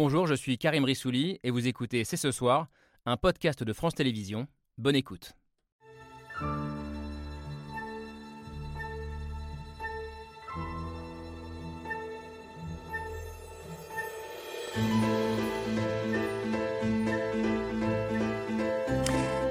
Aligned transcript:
Bonjour, 0.00 0.28
je 0.28 0.34
suis 0.34 0.58
Karim 0.58 0.84
Rissouli 0.84 1.40
et 1.42 1.50
vous 1.50 1.66
écoutez 1.66 2.04
C'est 2.04 2.16
ce 2.16 2.30
soir, 2.30 2.68
un 3.04 3.16
podcast 3.16 3.64
de 3.64 3.72
France 3.72 3.96
Télévisions. 3.96 4.46
Bonne 4.76 4.94
écoute. 4.94 5.32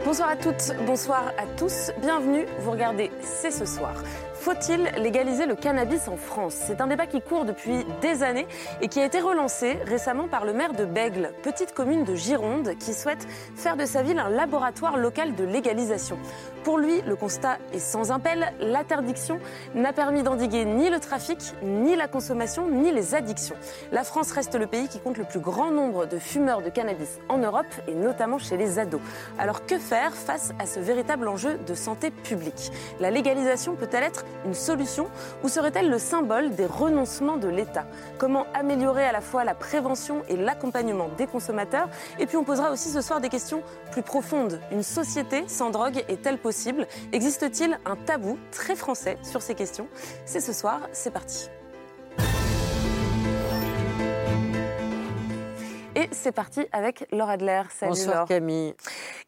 Bonsoir 0.05 0.29
à 0.29 0.37
toutes, 0.37 0.71
bonsoir 0.85 1.33
à 1.37 1.45
tous, 1.57 1.91
bienvenue, 1.99 2.45
vous 2.59 2.71
regardez 2.71 3.11
C'est 3.19 3.51
ce 3.51 3.65
soir. 3.65 4.01
Faut-il 4.47 4.89
légaliser 4.97 5.45
le 5.45 5.55
cannabis 5.55 6.07
en 6.07 6.15
France? 6.15 6.53
C'est 6.55 6.79
un 6.79 6.87
débat 6.87 7.05
qui 7.05 7.21
court 7.21 7.43
depuis 7.43 7.85
des 7.99 8.23
années 8.23 8.47
et 8.79 8.87
qui 8.87 9.01
a 9.01 9.05
été 9.05 9.19
relancé 9.19 9.77
récemment 9.85 10.29
par 10.29 10.45
le 10.45 10.53
maire 10.53 10.71
de 10.71 10.85
Bègle, 10.85 11.33
petite 11.43 11.73
commune 11.73 12.05
de 12.05 12.15
Gironde, 12.15 12.77
qui 12.79 12.93
souhaite 12.93 13.27
faire 13.57 13.75
de 13.75 13.83
sa 13.83 14.03
ville 14.03 14.19
un 14.19 14.29
laboratoire 14.29 14.95
local 14.95 15.35
de 15.35 15.43
légalisation. 15.43 16.17
Pour 16.63 16.77
lui, 16.77 17.01
le 17.01 17.17
constat 17.17 17.57
est 17.73 17.79
sans 17.79 18.11
appel. 18.11 18.53
L'interdiction 18.61 19.39
n'a 19.75 19.91
permis 19.91 20.23
d'endiguer 20.23 20.63
ni 20.63 20.89
le 20.89 21.01
trafic, 21.01 21.39
ni 21.61 21.97
la 21.97 22.07
consommation, 22.07 22.69
ni 22.69 22.93
les 22.93 23.15
addictions. 23.15 23.55
La 23.91 24.05
France 24.05 24.31
reste 24.31 24.55
le 24.55 24.67
pays 24.67 24.87
qui 24.87 25.01
compte 25.01 25.17
le 25.17 25.25
plus 25.25 25.41
grand 25.41 25.71
nombre 25.71 26.05
de 26.05 26.19
fumeurs 26.19 26.61
de 26.61 26.69
cannabis 26.69 27.19
en 27.27 27.37
Europe 27.37 27.65
et 27.89 27.93
notamment 27.93 28.37
chez 28.37 28.55
les 28.55 28.79
ados. 28.79 29.01
Alors 29.37 29.65
que 29.65 29.77
faire 29.77 30.13
face 30.13 30.53
à 30.57 30.65
ce 30.65 30.79
véritable 30.79 31.27
enjeu 31.27 31.57
de 31.67 31.73
santé 31.73 32.11
publique? 32.11 32.71
La 33.01 33.11
légalisation 33.11 33.75
peut-elle 33.75 34.03
être 34.03 34.23
une 34.45 34.53
solution 34.53 35.07
ou 35.43 35.49
serait-elle 35.49 35.89
le 35.89 35.99
symbole 35.99 36.55
des 36.55 36.65
renoncements 36.65 37.37
de 37.37 37.47
l'État? 37.47 37.85
Comment 38.17 38.45
améliorer 38.53 39.05
à 39.05 39.11
la 39.11 39.21
fois 39.21 39.43
la 39.43 39.55
prévention 39.55 40.23
et 40.27 40.37
l'accompagnement 40.37 41.09
des 41.17 41.27
consommateurs? 41.27 41.89
Et 42.19 42.25
puis 42.25 42.37
on 42.37 42.43
posera 42.43 42.71
aussi 42.71 42.89
ce 42.89 43.01
soir 43.01 43.21
des 43.21 43.29
questions 43.29 43.63
plus 43.91 44.03
profondes. 44.03 44.59
Une 44.71 44.83
société 44.83 45.43
sans 45.47 45.69
drogue 45.69 46.03
est-elle 46.07 46.37
possible? 46.37 46.87
Existe-t-il 47.11 47.79
un 47.85 47.95
tabou 47.95 48.37
très 48.51 48.75
français 48.75 49.17
sur 49.23 49.41
ces 49.41 49.55
questions? 49.55 49.87
C'est 50.25 50.41
ce 50.41 50.53
soir, 50.53 50.81
c'est 50.91 51.11
parti. 51.11 51.49
Et 55.97 56.09
c'est 56.11 56.31
parti 56.31 56.63
avec 56.73 57.07
Laure 57.11 57.31
Adler. 57.31 57.63
Salut 57.71 57.93
bonsoir 57.93 58.27
Camille. 58.27 58.75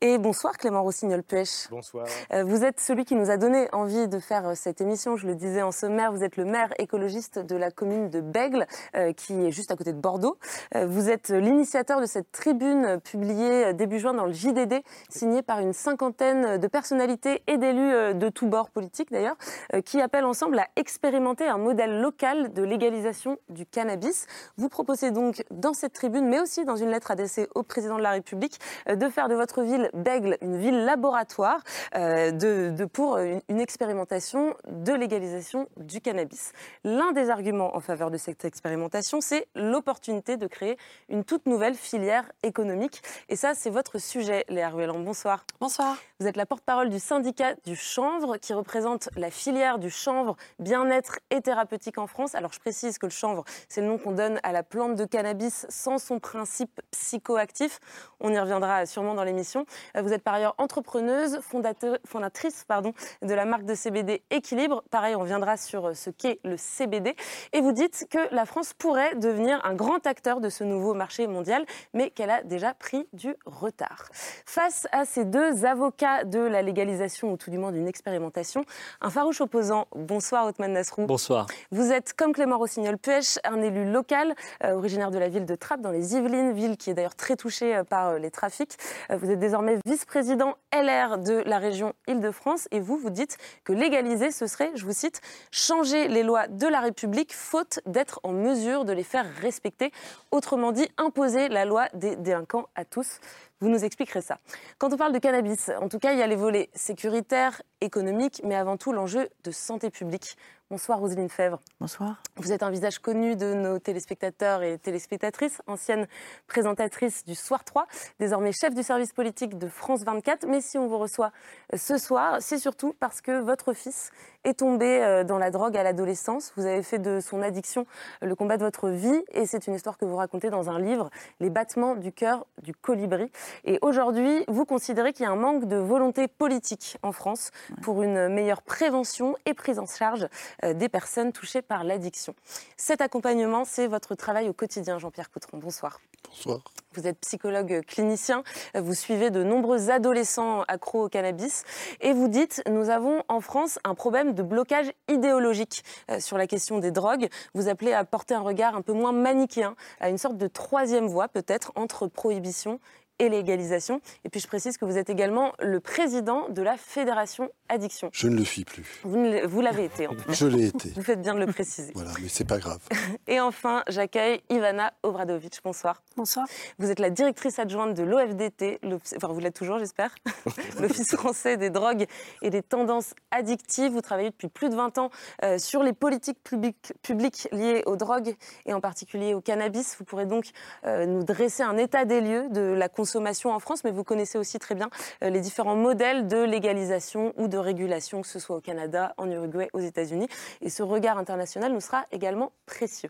Et 0.01 0.19
bonsoir 0.19 0.55
Clément 0.55 0.83
Rossignol-Puech. 0.83 1.67
Bonsoir. 1.71 2.05
Euh, 2.31 2.43
vous 2.43 2.63
êtes 2.63 2.79
celui 2.79 3.05
qui 3.05 3.15
nous 3.15 3.31
a 3.31 3.37
donné 3.37 3.67
envie 3.71 4.07
de 4.07 4.19
faire 4.19 4.49
euh, 4.49 4.53
cette 4.53 4.79
émission. 4.79 5.17
Je 5.17 5.25
le 5.25 5.33
disais 5.33 5.63
en 5.63 5.71
sommaire, 5.71 6.11
vous 6.11 6.23
êtes 6.23 6.37
le 6.37 6.45
maire 6.45 6.71
écologiste 6.77 7.39
de 7.39 7.55
la 7.55 7.71
commune 7.71 8.11
de 8.11 8.21
Bègle, 8.21 8.67
euh, 8.95 9.13
qui 9.13 9.47
est 9.47 9.49
juste 9.49 9.71
à 9.71 9.75
côté 9.75 9.93
de 9.93 9.97
Bordeaux. 9.97 10.37
Vous 10.75 11.09
êtes 11.09 11.29
l'initiateur 11.29 12.01
de 12.01 12.05
cette 12.05 12.31
tribune 12.31 12.99
publiée 13.03 13.73
début 13.73 13.97
juin 13.97 14.13
dans 14.13 14.25
le 14.25 14.33
JDD, 14.33 14.83
signée 15.09 15.41
par 15.41 15.59
une 15.61 15.73
cinquantaine 15.73 16.59
de 16.59 16.67
personnalités 16.67 17.41
et 17.47 17.57
d'élus 17.57 18.13
de 18.13 18.29
tous 18.29 18.45
bords 18.45 18.69
politiques 18.69 19.11
d'ailleurs, 19.11 19.37
qui 19.85 19.99
appellent 20.01 20.25
ensemble 20.25 20.59
à 20.59 20.67
expérimenter 20.75 21.47
un 21.47 21.57
modèle 21.57 21.99
local 22.01 22.53
de 22.53 22.61
légalisation 22.61 23.39
du 23.49 23.65
cannabis. 23.65 24.27
Vous 24.57 24.69
proposez 24.69 25.09
donc 25.09 25.43
dans 25.49 25.73
cette 25.73 25.93
tribune, 25.93 26.27
mais 26.27 26.39
aussi 26.39 26.58
dans 26.65 26.75
une 26.75 26.89
lettre 26.89 27.11
adressée 27.11 27.47
au 27.55 27.63
président 27.63 27.97
de 27.97 28.03
la 28.03 28.11
République, 28.11 28.59
euh, 28.87 28.95
de 28.95 29.09
faire 29.09 29.29
de 29.29 29.35
votre 29.35 29.61
ville 29.61 29.89
Bègle 29.93 30.37
une 30.41 30.57
ville 30.57 30.85
laboratoire 30.85 31.61
euh, 31.95 32.31
de, 32.31 32.85
pour 32.85 33.17
une, 33.17 33.59
expérimentation 33.59 34.55
de 34.67 34.93
légalisation 34.93 35.67
du 35.77 36.01
cannabis. 36.01 36.53
L'un 36.83 37.11
des 37.11 37.29
arguments 37.29 37.75
en 37.75 37.79
faveur 37.79 38.09
de 38.09 38.17
cette 38.17 38.45
expérimentation, 38.45 39.21
c'est 39.21 39.47
l'opportunité 39.55 40.37
de 40.37 40.47
créer 40.47 40.77
une 41.09 41.23
toute 41.23 41.45
nouvelle 41.45 41.75
filière 41.75 42.31
économique. 42.43 43.01
Et 43.27 43.35
ça, 43.35 43.53
c'est 43.53 43.69
votre 43.69 43.99
sujet, 43.99 44.45
Léa 44.49 44.69
Ruelland. 44.69 44.99
Bonsoir. 44.99 45.45
Bonsoir. 45.59 45.97
Vous 46.19 46.27
êtes 46.27 46.37
la 46.37 46.45
porte-parole 46.45 46.89
du 46.89 46.99
syndicat 46.99 47.55
du 47.65 47.75
chanvre 47.75 48.37
qui 48.37 48.53
représente 48.53 49.09
la 49.15 49.29
filière 49.29 49.79
du 49.79 49.89
chanvre 49.89 50.35
bien-être 50.59 51.19
et 51.29 51.41
thérapeutique 51.41 51.97
en 51.97 52.07
France. 52.07 52.35
Alors 52.35 52.53
je 52.53 52.59
précise 52.59 52.97
que 52.97 53.05
le 53.05 53.11
chanvre, 53.11 53.43
c'est 53.67 53.81
le 53.81 53.87
nom 53.87 53.97
qu'on 53.97 54.11
donne 54.11 54.39
à 54.43 54.51
la 54.51 54.63
plante 54.63 54.95
de 54.95 55.05
cannabis 55.05 55.65
sans 55.69 55.97
son 55.97 56.19
principe 56.19 56.48
psychoactif. 56.91 57.79
On 58.19 58.31
y 58.31 58.39
reviendra 58.39 58.85
sûrement 58.85 59.13
dans 59.13 59.23
l'émission. 59.23 59.65
Euh, 59.95 60.01
vous 60.01 60.13
êtes 60.13 60.23
par 60.23 60.33
ailleurs 60.33 60.55
entrepreneuse, 60.57 61.39
fondatrice 61.41 62.65
pardon, 62.67 62.93
de 63.21 63.33
la 63.33 63.45
marque 63.45 63.65
de 63.65 63.75
CBD 63.75 64.23
Équilibre. 64.29 64.83
Pareil, 64.91 65.15
on 65.15 65.19
reviendra 65.21 65.57
sur 65.57 65.87
euh, 65.87 65.93
ce 65.93 66.09
qu'est 66.09 66.39
le 66.43 66.57
CBD. 66.57 67.15
Et 67.53 67.61
vous 67.61 67.71
dites 67.71 68.07
que 68.09 68.33
la 68.33 68.45
France 68.45 68.73
pourrait 68.73 69.15
devenir 69.15 69.63
un 69.65 69.73
grand 69.73 70.05
acteur 70.05 70.41
de 70.41 70.49
ce 70.49 70.63
nouveau 70.63 70.93
marché 70.93 71.27
mondial, 71.27 71.65
mais 71.93 72.09
qu'elle 72.09 72.29
a 72.29 72.43
déjà 72.43 72.73
pris 72.73 73.07
du 73.13 73.35
retard. 73.45 74.09
Face 74.45 74.87
à 74.91 75.05
ces 75.05 75.25
deux 75.25 75.65
avocats 75.65 76.23
de 76.23 76.39
la 76.39 76.61
légalisation, 76.61 77.31
ou 77.31 77.37
tout 77.37 77.51
du 77.51 77.57
moins 77.57 77.71
d'une 77.71 77.87
expérimentation, 77.87 78.63
un 79.01 79.09
farouche 79.09 79.41
opposant. 79.41 79.87
Bonsoir, 79.95 80.45
Othman 80.47 80.73
Nasrou. 80.73 81.05
Bonsoir. 81.05 81.47
Vous 81.71 81.91
êtes, 81.91 82.13
comme 82.13 82.33
Clément 82.33 82.57
Rossignol-Puech, 82.57 83.39
un 83.43 83.61
élu 83.61 83.89
local, 83.91 84.35
euh, 84.63 84.73
originaire 84.73 85.11
de 85.11 85.19
la 85.19 85.29
ville 85.29 85.45
de 85.45 85.55
Trappes, 85.55 85.81
dans 85.81 85.91
les 85.91 86.15
Yvelines 86.15 86.38
ville 86.47 86.77
qui 86.77 86.89
est 86.89 86.93
d'ailleurs 86.93 87.15
très 87.15 87.35
touchée 87.35 87.75
euh, 87.75 87.83
par 87.83 88.09
euh, 88.09 88.17
les 88.17 88.31
trafics. 88.31 88.77
Euh, 89.11 89.17
vous 89.17 89.29
êtes 89.29 89.39
désormais 89.39 89.77
vice-président 89.85 90.55
LR 90.73 91.17
de 91.17 91.43
la 91.45 91.57
région 91.57 91.93
Île-de-France 92.07 92.67
et 92.71 92.79
vous, 92.79 92.97
vous 92.97 93.09
dites 93.09 93.37
que 93.63 93.73
légaliser, 93.73 94.31
ce 94.31 94.47
serait, 94.47 94.71
je 94.75 94.85
vous 94.85 94.93
cite, 94.93 95.21
changer 95.51 96.07
les 96.07 96.23
lois 96.23 96.47
de 96.47 96.67
la 96.67 96.79
République 96.79 97.33
faute 97.33 97.79
d'être 97.85 98.19
en 98.23 98.31
mesure 98.31 98.85
de 98.85 98.93
les 98.93 99.03
faire 99.03 99.25
respecter. 99.41 99.91
Autrement 100.31 100.71
dit, 100.71 100.87
imposer 100.97 101.49
la 101.49 101.65
loi 101.65 101.87
des 101.93 102.15
délinquants 102.15 102.67
à 102.75 102.85
tous. 102.85 103.19
Vous 103.61 103.67
nous 103.67 103.83
expliquerez 103.83 104.21
ça. 104.21 104.37
Quand 104.77 104.93
on 104.93 104.97
parle 104.97 105.11
de 105.11 105.19
cannabis, 105.19 105.69
en 105.81 105.89
tout 105.89 105.99
cas, 105.99 106.13
il 106.13 106.19
y 106.19 106.21
a 106.21 106.27
les 106.27 106.37
volets 106.37 106.69
sécuritaires, 106.73 107.61
économiques, 107.81 108.41
mais 108.45 108.55
avant 108.55 108.77
tout 108.77 108.93
l'enjeu 108.93 109.29
de 109.43 109.51
santé 109.51 109.89
publique. 109.89 110.37
Bonsoir 110.69 110.99
Roselyne 110.99 111.29
Fèvre. 111.29 111.59
Bonsoir. 111.79 112.21
Vous 112.35 112.51
êtes 112.51 112.61
un 112.61 112.69
visage 112.69 112.99
connu 112.99 113.35
de 113.35 113.55
nos 113.55 113.79
téléspectateurs 113.79 114.61
et 114.61 114.77
téléspectatrices, 114.77 115.63
ancienne 115.65 116.07
présentatrice 116.45 117.25
du 117.25 117.33
Soir 117.33 117.63
3, 117.63 117.87
désormais 118.19 118.51
chef 118.51 118.75
du 118.75 118.83
service 118.83 119.11
politique 119.11 119.57
de 119.57 119.67
France 119.67 120.03
24. 120.03 120.45
Mais 120.45 120.61
si 120.61 120.77
on 120.77 120.87
vous 120.87 120.99
reçoit 120.99 121.31
euh, 121.73 121.77
ce 121.77 121.97
soir, 121.97 122.37
c'est 122.39 122.59
surtout 122.59 122.93
parce 122.99 123.19
que 123.19 123.39
votre 123.39 123.73
fils 123.73 124.11
est 124.43 124.59
tombé 124.59 125.01
euh, 125.01 125.23
dans 125.23 125.39
la 125.39 125.49
drogue 125.49 125.75
à 125.75 125.81
l'adolescence. 125.81 126.53
Vous 126.55 126.67
avez 126.67 126.83
fait 126.83 126.99
de 126.99 127.19
son 127.19 127.41
addiction 127.41 127.87
le 128.21 128.35
combat 128.35 128.57
de 128.57 128.63
votre 128.63 128.89
vie 128.89 129.23
et 129.31 129.47
c'est 129.47 129.65
une 129.65 129.73
histoire 129.73 129.97
que 129.97 130.05
vous 130.05 130.17
racontez 130.17 130.51
dans 130.51 130.69
un 130.69 130.79
livre, 130.79 131.09
Les 131.39 131.49
battements 131.49 131.95
du 131.95 132.11
cœur 132.11 132.45
du 132.61 132.75
colibri. 132.75 133.31
Et 133.65 133.79
aujourd'hui, 133.81 134.43
vous 134.47 134.65
considérez 134.65 135.13
qu'il 135.13 135.25
y 135.25 135.27
a 135.27 135.31
un 135.31 135.35
manque 135.35 135.65
de 135.65 135.77
volonté 135.77 136.27
politique 136.27 136.97
en 137.03 137.11
France 137.11 137.51
pour 137.81 138.03
une 138.03 138.29
meilleure 138.29 138.61
prévention 138.61 139.35
et 139.45 139.53
prise 139.53 139.79
en 139.79 139.85
charge 139.85 140.27
euh, 140.63 140.73
des 140.73 140.89
personnes 140.89 141.31
touchées 141.31 141.61
par 141.61 141.83
l'addiction. 141.83 142.35
Cet 142.77 143.01
accompagnement, 143.01 143.65
c'est 143.65 143.87
votre 143.87 144.15
travail 144.15 144.49
au 144.49 144.53
quotidien, 144.53 144.99
Jean-Pierre 144.99 145.31
Coutron. 145.31 145.57
Bonsoir. 145.57 145.99
Bonsoir. 146.27 146.61
Vous 146.93 147.05
êtes 147.05 147.19
psychologue 147.19 147.81
clinicien, 147.85 148.43
vous 148.73 148.95
suivez 148.95 149.29
de 149.29 149.43
nombreux 149.43 149.91
adolescents 149.91 150.63
accros 150.67 151.05
au 151.05 151.09
cannabis 151.09 151.63
et 152.01 152.13
vous 152.13 152.27
dites 152.27 152.63
nous 152.67 152.89
avons 152.89 153.23
en 153.27 153.41
France 153.41 153.77
un 153.83 153.93
problème 153.93 154.33
de 154.33 154.41
blocage 154.41 154.91
idéologique 155.07 155.83
euh, 156.09 156.19
sur 156.19 156.37
la 156.37 156.47
question 156.47 156.79
des 156.79 156.89
drogues. 156.89 157.29
Vous 157.53 157.69
appelez 157.69 157.93
à 157.93 158.03
porter 158.05 158.33
un 158.33 158.41
regard 158.41 158.75
un 158.75 158.81
peu 158.81 158.93
moins 158.93 159.11
manichéen, 159.11 159.75
à 159.99 160.09
une 160.09 160.17
sorte 160.17 160.37
de 160.37 160.47
troisième 160.47 161.07
voie 161.07 161.27
peut-être 161.27 161.71
entre 161.75 162.07
prohibition 162.07 162.79
et 163.19 163.29
légalisation. 163.29 164.01
Et 164.25 164.29
puis 164.29 164.39
je 164.39 164.47
précise 164.47 164.77
que 164.77 164.85
vous 164.85 164.97
êtes 164.97 165.09
également 165.09 165.53
le 165.59 165.79
président 165.79 166.49
de 166.49 166.61
la 166.61 166.77
Fédération 166.77 167.49
Addiction. 167.67 168.09
Je 168.13 168.27
ne 168.27 168.37
le 168.37 168.45
suis 168.45 168.65
plus. 168.65 169.01
Vous, 169.03 169.61
l'avez 169.61 169.85
été 169.85 170.07
en 170.07 170.15
Je 170.29 170.47
l'ai 170.47 170.67
été. 170.67 170.89
Vous 170.95 171.03
faites 171.03 171.21
bien 171.21 171.35
de 171.35 171.39
le 171.39 171.47
préciser. 171.47 171.91
voilà, 171.93 172.11
mais 172.21 172.29
c'est 172.29 172.47
pas 172.47 172.57
grave. 172.57 172.79
Et 173.27 173.39
enfin, 173.39 173.83
j'accueille 173.87 174.41
Ivana 174.49 174.93
Obradovic. 175.03 175.59
Bonsoir. 175.63 176.01
Bonsoir. 176.17 176.47
Vous 176.79 176.89
êtes 176.89 176.99
la 176.99 177.09
directrice 177.09 177.59
adjointe 177.59 177.93
de 177.93 178.03
l'OFDT, 178.03 178.79
enfin 179.17 179.27
vous 179.27 179.39
l'êtes 179.39 179.55
toujours 179.55 179.77
j'espère, 179.77 180.15
l'Office 180.79 181.15
français 181.15 181.57
des 181.57 181.69
drogues 181.69 182.07
et 182.41 182.49
des 182.49 182.63
tendances 182.63 183.13
addictives. 183.31 183.91
Vous 183.91 184.01
travaillez 184.01 184.29
depuis 184.29 184.47
plus 184.47 184.69
de 184.69 184.75
20 184.75 184.97
ans 184.97 185.09
euh, 185.43 185.57
sur 185.57 185.83
les 185.83 185.93
politiques 185.93 186.41
publiques, 186.43 186.93
publiques, 187.01 187.47
liées 187.51 187.83
aux 187.85 187.97
drogues 187.97 188.35
et 188.65 188.73
en 188.73 188.81
particulier 188.81 189.33
au 189.33 189.41
cannabis. 189.41 189.95
Vous 189.99 190.05
pourrez 190.05 190.25
donc 190.25 190.45
euh, 190.85 191.05
nous 191.05 191.23
dresser 191.23 191.63
un 191.63 191.77
état 191.77 192.05
des 192.05 192.21
lieux 192.21 192.49
de 192.49 192.61
la 192.61 192.89
consommation 192.89 193.08
en 193.15 193.59
France, 193.59 193.83
mais 193.83 193.91
vous 193.91 194.03
connaissez 194.03 194.37
aussi 194.37 194.59
très 194.59 194.75
bien 194.75 194.89
euh, 195.23 195.29
les 195.29 195.41
différents 195.41 195.75
modèles 195.75 196.27
de 196.27 196.43
légalisation 196.43 197.33
ou 197.37 197.47
de 197.47 197.57
régulation, 197.57 198.21
que 198.21 198.27
ce 198.27 198.39
soit 198.39 198.57
au 198.57 198.61
Canada, 198.61 199.13
en 199.17 199.29
Uruguay, 199.29 199.69
aux 199.73 199.79
États-Unis. 199.79 200.27
Et 200.61 200.69
ce 200.69 200.83
regard 200.83 201.17
international 201.17 201.73
nous 201.73 201.81
sera 201.81 202.05
également 202.11 202.51
précieux. 202.65 203.09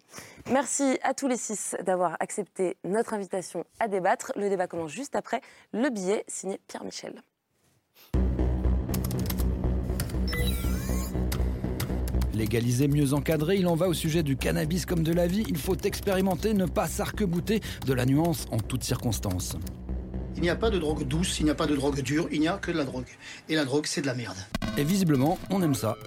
Merci 0.52 1.00
à 1.04 1.14
tous 1.14 1.28
les 1.28 1.38
six 1.38 1.76
d'avoir 1.84 2.18
accepté 2.20 2.78
notre 2.84 3.14
invitation 3.14 3.66
à 3.80 3.88
débattre. 3.88 4.32
Le 4.36 4.50
débat 4.50 4.68
commence 4.68 4.92
juste 4.92 5.16
après 5.16 5.42
le 5.74 5.90
billet 5.90 6.24
signé 6.28 6.60
Pierre 6.68 6.84
Michel. 6.84 7.22
Légaliser, 12.40 12.88
mieux 12.88 13.14
encadrer, 13.14 13.58
il 13.58 13.68
en 13.68 13.76
va 13.76 13.90
au 13.90 13.94
sujet 13.94 14.24
du 14.24 14.38
cannabis 14.38 14.86
comme 14.86 15.04
de 15.04 15.12
la 15.12 15.28
vie. 15.28 15.44
Il 15.50 15.58
faut 15.58 15.76
expérimenter, 15.76 16.54
ne 16.54 16.66
pas 16.66 16.88
s'arc-bouter 16.88 17.60
de 17.86 17.94
la 17.94 18.06
nuance 18.06 18.46
en 18.52 18.60
toutes 18.60 18.86
circonstances. 18.86 19.58
Il 20.40 20.44
n'y 20.44 20.50
a 20.50 20.56
pas 20.56 20.70
de 20.70 20.80
drogue 20.80 21.06
douce, 21.06 21.42
il 21.42 21.44
n'y 21.44 21.50
a 21.50 21.54
pas 21.54 21.68
de 21.68 21.76
drogue 21.76 22.00
dure, 22.00 22.30
il 22.32 22.40
n'y 22.40 22.48
a 22.48 22.54
que 22.54 22.72
de 22.72 22.78
la 22.78 22.86
drogue. 22.86 23.10
Et 23.50 23.56
la 23.56 23.66
drogue, 23.66 23.86
c'est 23.86 24.00
de 24.00 24.06
la 24.06 24.14
merde. 24.14 24.38
Et 24.78 24.86
visiblement, 24.86 25.38
on 25.50 25.62
aime 25.62 25.76
ça. 25.76 25.98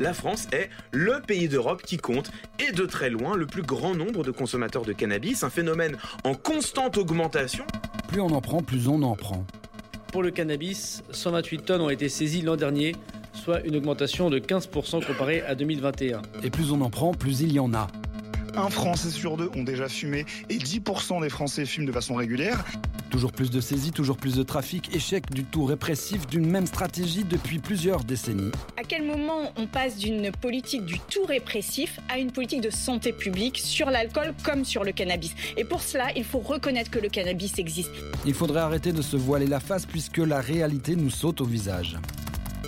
La 0.00 0.12
France 0.14 0.48
est 0.50 0.68
le 0.90 1.22
pays 1.24 1.48
d'Europe 1.48 1.82
qui 1.82 1.96
compte, 1.96 2.32
et 2.58 2.72
de 2.72 2.86
très 2.86 3.08
loin, 3.08 3.36
le 3.36 3.46
plus 3.46 3.62
grand 3.62 3.94
nombre 3.94 4.24
de 4.24 4.32
consommateurs 4.32 4.82
de 4.82 4.92
cannabis, 4.92 5.44
un 5.44 5.48
phénomène 5.48 5.96
en 6.24 6.34
constante 6.34 6.98
augmentation. 6.98 7.64
Plus 8.08 8.20
on 8.20 8.32
en 8.32 8.40
prend, 8.40 8.62
plus 8.64 8.88
on 8.88 9.00
en 9.04 9.14
prend. 9.14 9.44
Pour 10.10 10.24
le 10.24 10.32
cannabis, 10.32 11.04
128 11.12 11.58
tonnes 11.64 11.82
ont 11.82 11.90
été 11.90 12.08
saisies 12.08 12.42
l'an 12.42 12.56
dernier, 12.56 12.96
soit 13.32 13.60
une 13.60 13.76
augmentation 13.76 14.28
de 14.28 14.40
15% 14.40 15.06
comparée 15.06 15.42
à 15.42 15.54
2021. 15.54 16.22
Et 16.42 16.50
plus 16.50 16.72
on 16.72 16.80
en 16.80 16.90
prend, 16.90 17.14
plus 17.14 17.42
il 17.42 17.52
y 17.52 17.60
en 17.60 17.72
a. 17.74 17.86
Un 18.58 18.70
Français 18.70 19.10
sur 19.10 19.36
deux 19.36 19.48
ont 19.54 19.62
déjà 19.62 19.88
fumé 19.88 20.26
et 20.50 20.58
10% 20.58 21.20
des 21.22 21.28
Français 21.28 21.64
fument 21.64 21.86
de 21.86 21.92
façon 21.92 22.16
régulière. 22.16 22.64
Toujours 23.08 23.30
plus 23.30 23.52
de 23.52 23.60
saisies, 23.60 23.92
toujours 23.92 24.16
plus 24.16 24.34
de 24.34 24.42
trafic, 24.42 24.92
échec 24.92 25.30
du 25.30 25.44
tout 25.44 25.64
répressif 25.64 26.26
d'une 26.26 26.44
même 26.44 26.66
stratégie 26.66 27.22
depuis 27.22 27.60
plusieurs 27.60 28.02
décennies. 28.02 28.50
À 28.76 28.82
quel 28.82 29.04
moment 29.04 29.52
on 29.56 29.68
passe 29.68 29.96
d'une 29.96 30.32
politique 30.32 30.84
du 30.84 30.98
tout 30.98 31.24
répressif 31.24 32.00
à 32.08 32.18
une 32.18 32.32
politique 32.32 32.60
de 32.60 32.70
santé 32.70 33.12
publique 33.12 33.58
sur 33.58 33.90
l'alcool 33.90 34.34
comme 34.42 34.64
sur 34.64 34.82
le 34.82 34.90
cannabis? 34.90 35.36
Et 35.56 35.62
pour 35.62 35.80
cela, 35.80 36.08
il 36.16 36.24
faut 36.24 36.40
reconnaître 36.40 36.90
que 36.90 36.98
le 36.98 37.08
cannabis 37.08 37.60
existe. 37.60 37.92
Il 38.26 38.34
faudrait 38.34 38.60
arrêter 38.60 38.90
de 38.90 39.02
se 39.02 39.16
voiler 39.16 39.46
la 39.46 39.60
face 39.60 39.86
puisque 39.86 40.18
la 40.18 40.40
réalité 40.40 40.96
nous 40.96 41.10
saute 41.10 41.40
au 41.40 41.46
visage. 41.46 41.96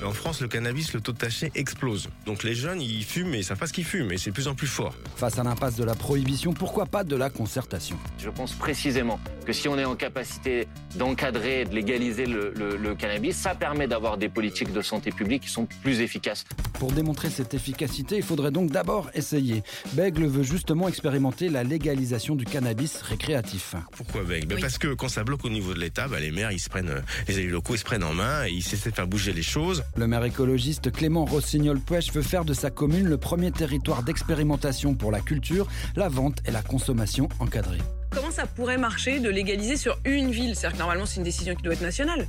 En 0.05 0.13
France, 0.13 0.41
le 0.41 0.49
cannabis, 0.49 0.93
le 0.95 1.01
taux 1.01 1.13
de 1.13 1.19
THC 1.19 1.51
explose. 1.55 2.09
Donc 2.27 2.43
les 2.43 2.55
jeunes, 2.55 2.81
ils 2.81 3.05
fument, 3.05 3.31
mais 3.31 3.41
ils 3.41 3.45
savent 3.45 3.59
pas 3.59 3.67
ce 3.67 3.73
qu'ils 3.73 3.85
fument, 3.85 4.13
et 4.13 4.19
c'est 4.19 4.31
de 4.31 4.35
plus 4.35 4.49
en 4.49 4.55
plus 4.55 4.67
fort. 4.67 4.95
Face 5.17 5.39
à 5.39 5.43
l'impasse 5.43 5.77
de 5.77 5.85
la 5.85 5.95
prohibition, 5.95 6.53
pourquoi 6.53 6.87
pas 6.87 7.05
de 7.05 7.17
la 7.17 7.29
concertation? 7.31 7.99
Je 8.19 8.31
pense 8.31 8.53
précisément 8.55 9.21
que 9.45 9.53
si 9.53 9.69
on 9.69 9.79
est 9.79 9.85
en 9.85 9.97
capacité 9.97 10.69
d'encadrer, 10.97 11.65
de 11.65 11.75
légaliser 11.75 12.27
le, 12.27 12.53
le, 12.57 12.77
le 12.77 12.95
cannabis, 12.95 13.37
ça 13.37 13.55
permet 13.55 13.87
d'avoir 13.89 14.17
des 14.17 14.29
politiques 14.29 14.73
de 14.73 14.83
santé 14.83 15.11
publique 15.11 15.43
qui 15.43 15.49
sont 15.51 15.67
plus 15.83 16.01
efficaces. 16.01 16.45
Pour 16.75 16.93
démontrer 16.93 17.29
cette 17.31 17.53
efficacité, 17.55 18.17
il 18.17 18.23
faudrait 18.23 18.51
donc 18.51 18.71
d'abord 18.71 19.11
essayer. 19.15 19.63
Bègle 19.93 20.27
veut 20.27 20.43
justement 20.43 20.89
expérimenter 20.89 21.49
la 21.49 21.63
légalisation 21.63 22.37
du 22.37 22.45
cannabis 22.45 23.03
récréatif. 23.03 23.75
Pourquoi 23.93 24.23
Bègle? 24.25 24.47
Ben 24.49 24.61
Parce 24.61 24.79
que 24.79 24.95
quand 24.95 25.09
ça 25.09 25.25
bloque 25.25 25.45
au 25.45 25.51
niveau 25.51 25.75
de 25.75 25.79
l'État, 25.81 26.09
ben 26.09 26.21
les 26.21 26.31
maires, 26.31 26.53
ils 26.53 26.59
se 26.59 26.69
prennent, 26.71 27.03
les 27.29 27.39
élus 27.39 27.51
locaux, 27.51 27.75
ils 27.75 27.79
se 27.79 27.85
prennent 27.85 28.05
en 28.05 28.15
main 28.15 28.47
et 28.47 28.51
ils 28.51 28.59
essaient 28.59 28.91
de 28.91 28.95
faire 28.95 29.07
bouger 29.07 29.33
les 29.33 29.43
choses. 29.43 29.83
Le 29.97 30.07
maire 30.07 30.25
écologiste 30.25 30.93
Clément 30.93 31.25
Rossignol-Puech 31.25 32.13
veut 32.13 32.23
faire 32.23 32.45
de 32.45 32.55
sa 32.55 32.71
commune 32.71 33.07
le 33.07 33.19
premier 33.19 33.51
territoire 33.51 34.03
d'expérimentation 34.03 34.95
pour 34.95 35.11
la 35.11 35.21
culture, 35.21 35.67
la 35.97 36.09
vente 36.09 36.39
et 36.47 36.53
la 36.53 36.63
consommation 36.63 37.29
encadrée. 37.41 37.79
Comment 38.11 38.31
ça 38.31 38.47
pourrait 38.47 38.79
marcher 38.79 39.21
de 39.21 39.29
légaliser 39.29 39.77
sur 39.77 39.99
une 40.05 40.31
ville? 40.31 40.55
C'est-à-dire 40.55 40.77
que 40.77 40.83
normalement, 40.83 41.07
c'est 41.07 41.17
une 41.17 41.25
décision 41.25 41.55
qui 41.55 41.63
doit 41.63 41.75
être 41.75 41.83
nationale. 41.83 42.27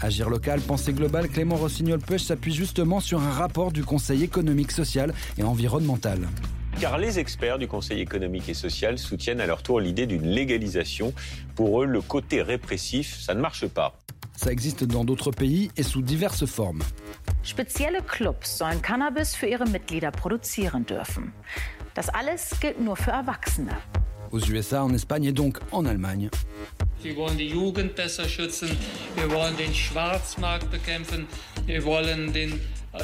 Agir 0.00 0.30
local, 0.30 0.60
pensée 0.60 0.92
globale, 0.92 1.28
Clément 1.28 1.56
Rossignol-Puech 1.56 2.22
s'appuie 2.22 2.54
justement 2.54 2.98
sur 2.98 3.20
un 3.20 3.30
rapport 3.30 3.72
du 3.72 3.84
Conseil 3.84 4.24
économique, 4.24 4.72
social 4.72 5.14
et 5.38 5.42
environnemental. 5.42 6.28
Car 6.80 6.98
les 6.98 7.18
experts 7.18 7.58
du 7.58 7.68
Conseil 7.68 8.00
économique 8.00 8.48
et 8.48 8.54
social 8.54 8.98
soutiennent 8.98 9.40
à 9.40 9.46
leur 9.46 9.62
tour 9.62 9.78
l'idée 9.78 10.06
d'une 10.06 10.26
légalisation. 10.26 11.12
Pour 11.54 11.82
eux, 11.82 11.86
le 11.86 12.00
côté 12.00 12.42
répressif, 12.42 13.20
ça 13.20 13.34
ne 13.34 13.40
marche 13.40 13.66
pas. 13.68 13.94
Ça 14.36 14.50
existe 14.50 14.84
dans 14.84 15.04
d'autres 15.04 15.30
pays 15.30 15.70
et 15.76 15.82
sous 15.82 16.02
diverses 16.02 16.46
formes. 16.46 16.82
Spezielle 17.42 18.00
Clubs 18.06 18.46
sollen 18.46 18.80
Cannabis 18.80 19.34
für 19.34 19.46
ihre 19.46 19.66
Mitglieder 19.66 20.10
produzieren 20.10 20.84
dürfen. 20.86 21.32
Das 21.94 22.08
alles 22.08 22.54
gilt 22.60 22.80
nur 22.80 22.96
für 22.96 23.10
Erwachsene. 23.10 23.76
Aux 24.30 24.50
USA, 24.50 24.82
en 24.82 24.94
Espagne 24.94 25.26
et 25.26 25.32
donc 25.32 25.58
en 25.72 25.84
Allemagne. 25.84 26.30
Wir 27.02 27.16
wollen 27.16 27.36
die 27.36 27.48
Jugend 27.48 27.94
besser 27.94 28.26
schützen. 28.26 28.70
Wir 29.16 29.30
wollen 29.30 29.56
den 29.56 29.74
Schwarzmarkt 29.74 30.70
bekämpfen. 30.70 31.26
Wir 31.66 31.84
wollen 31.84 32.32
den, 32.32 32.60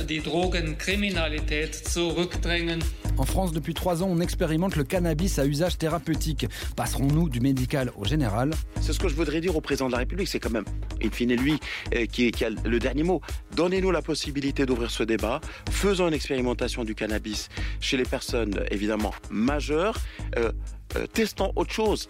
die 0.09 0.21
Drogenkriminalität 0.21 1.75
zurückdrängen. 1.75 2.83
En 3.17 3.25
France, 3.25 3.53
depuis 3.53 3.75
trois 3.75 4.03
ans, 4.03 4.09
on 4.11 4.21
expérimente 4.21 4.77
le 4.77 4.85
cannabis 4.85 5.39
à 5.39 5.47
usage 5.47 5.77
thérapeutique. 5.77 6.47
Passerons-nous 6.77 7.29
du 7.29 7.41
médical 7.41 7.91
au 7.97 8.05
général? 8.05 8.51
C'est 8.81 8.93
ce 8.93 9.01
que 9.01 9.09
je 9.09 9.15
voudrais 9.15 9.41
dire 9.41 9.57
au 9.57 9.61
président 9.61 9.87
de 9.87 9.93
la 9.93 9.99
République, 9.99 10.29
c'est 10.29 10.39
quand 10.39 10.51
même, 10.51 10.67
in 11.03 11.11
fine, 11.11 11.35
lui 11.35 11.59
euh, 11.95 12.07
qui, 12.07 12.31
qui, 12.31 12.45
a 12.45 12.51
le 12.51 12.79
dernier 12.79 13.03
mot. 13.03 13.21
Donnez-nous 13.57 13.91
la 13.91 14.03
possibilité 14.03 14.67
d'ouvrir 14.67 14.91
ce 14.91 15.03
débat. 15.03 15.41
Faisons 15.71 16.07
une 16.07 16.15
expérimentation 16.15 16.85
du 16.85 16.95
cannabis 16.95 17.49
chez 17.81 17.97
les 17.97 18.05
personnes, 18.05 18.63
évidemment, 18.71 19.13
majeures. 19.31 19.99
Euh, 20.37 20.53
euh, 20.97 21.07
testons 21.07 21.53
autre 21.57 21.73
chose. 21.73 22.07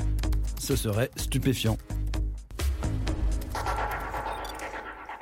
Ce 0.60 0.76
serait 0.76 1.10
stupéfiant. 1.16 1.78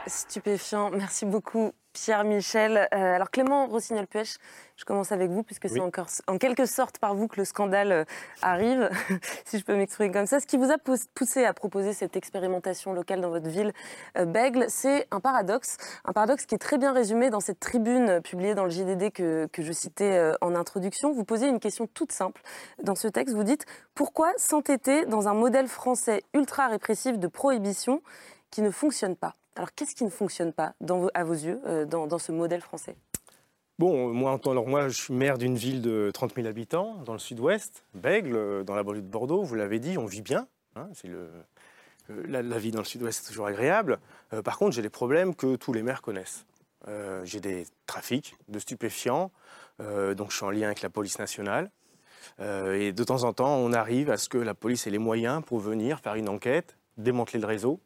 Stupéfiant. 0.07 0.91
Merci 0.91 1.27
beaucoup, 1.27 1.73
Pierre 1.97 2.25
Michel. 2.25 2.89
Euh, 2.93 3.15
alors 3.15 3.31
Clément 3.31 3.67
Rossignol-Puech, 3.69 4.37
je 4.77 4.85
commence 4.85 5.13
avec 5.13 5.31
vous 5.31 5.43
puisque 5.43 5.67
c'est 5.67 5.81
encore 5.81 6.09
en 6.27 6.37
quelque 6.37 6.67
sorte 6.67 6.99
par 6.99 7.15
vous 7.15 7.27
que 7.27 7.37
le 7.37 7.47
scandale 7.47 7.91
euh, 7.91 8.05
arrive, 8.43 8.91
si 9.47 9.59
je 9.59 9.65
peux 9.65 9.75
m'exprimer 9.75 10.11
comme 10.13 10.27
ça. 10.27 10.39
Ce 10.39 10.47
qui 10.47 10.59
vous 10.59 10.71
a 10.71 10.77
pous- 10.77 11.07
poussé 11.15 11.47
à 11.47 11.55
proposer 11.55 11.95
cette 11.95 12.15
expérimentation 12.15 12.93
locale 12.93 13.23
dans 13.23 13.31
votre 13.31 13.49
ville, 13.49 13.73
euh, 14.19 14.27
Bègle, 14.27 14.67
c'est 14.69 15.09
un 15.11 15.21
paradoxe, 15.21 15.79
un 16.05 16.13
paradoxe 16.13 16.45
qui 16.45 16.55
est 16.55 16.59
très 16.59 16.77
bien 16.77 16.93
résumé 16.93 17.31
dans 17.31 17.41
cette 17.41 17.61
tribune 17.61 18.21
publiée 18.21 18.55
dans 18.55 18.65
le 18.65 18.71
JDD 18.71 19.11
que, 19.11 19.47
que 19.51 19.63
je 19.63 19.73
citais 19.73 20.33
en 20.43 20.55
introduction. 20.55 21.13
Vous 21.13 21.25
posez 21.25 21.49
une 21.49 21.61
question 21.61 21.87
toute 21.87 22.13
simple 22.13 22.43
dans 22.83 22.95
ce 22.95 23.09
texte. 23.09 23.35
Vous 23.35 23.43
dites 23.45 23.65
pourquoi 23.95 24.33
s'entêter 24.37 25.07
dans 25.07 25.29
un 25.29 25.35
modèle 25.35 25.67
français 25.67 26.23
ultra 26.35 26.69
répressif 26.69 27.19
de 27.19 27.27
prohibition 27.27 28.03
qui 28.51 28.61
ne 28.61 28.71
fonctionne 28.71 29.17
pas? 29.17 29.35
Alors, 29.57 29.73
qu'est-ce 29.75 29.95
qui 29.95 30.05
ne 30.05 30.11
fonctionne 30.11 30.53
pas, 30.53 30.75
à 31.15 31.25
vos 31.25 31.33
yeux, 31.33 31.61
euh, 31.67 31.87
dans, 31.87 32.19
ce 32.19 32.31
modèle 32.31 32.61
français? 32.61 32.95
Bon, 33.79 34.13
moi, 34.13 34.39
alors 34.47 34.69
moi, 34.69 34.89
je 34.89 35.01
suis 35.01 35.15
maire 35.15 35.39
d'une 35.39 35.57
ville 35.57 35.81
de 35.81 36.11
30 36.13 36.35
000 36.35 36.47
habitants, 36.47 36.97
dans 37.05 37.15
le 37.15 37.19
sud-ouest, 37.19 37.83
Bègle, 37.95 38.65
dans 38.65 38.75
la 38.75 38.83
banlieue 38.83 39.01
de 39.01 39.07
Bordeaux. 39.07 39.43
Vous 39.43 39.55
l'avez 39.55 39.79
dit, 39.79 39.97
on 39.97 40.05
vit 40.05 40.21
bien. 40.21 40.47
hein, 40.77 40.89
euh, 41.09 42.23
la, 42.29 42.59
vie 42.59 42.71
dans 42.71 42.81
le 42.81 42.85
sud-ouest 42.85 43.25
est 43.25 43.29
toujours 43.29 43.47
agréable. 43.47 43.99
Euh, 44.35 44.43
par 44.43 44.59
contre, 44.59 44.77
j'ai 44.77 44.83
des 44.83 44.91
problèmes 44.91 45.35
que 45.35 45.57
tous 45.57 45.73
les 45.73 45.83
maires 45.83 46.03
connaissent. 46.03 46.45
J'ai 47.25 47.41
des 47.41 47.67
trafics 47.89 48.37
de 48.47 48.61
stupéfiants, 48.61 49.33
donc 49.81 50.31
je 50.31 50.37
suis 50.37 50.45
en 50.45 50.51
lien 50.51 50.67
avec 50.67 50.83
la 50.83 50.89
police 50.89 51.19
nationale. 51.19 51.73
Et 52.39 52.93
de 52.93 53.03
temps 53.03 53.25
en 53.25 53.33
temps, 53.33 53.57
on 53.57 53.73
arrive 53.73 54.09
à 54.09 54.17
ce 54.17 54.29
que 54.29 54.39
la 54.39 54.55
police 54.55 54.87
ait 54.87 54.91
les 54.91 54.99
moyens 54.99 55.43
pour 55.45 55.59
venir 55.59 55.99
faire 55.99 56.15
une 56.15 56.29
enquête, 56.29 56.77
démanteler 56.97 57.41
le 57.41 57.47
réseau. 57.47 57.81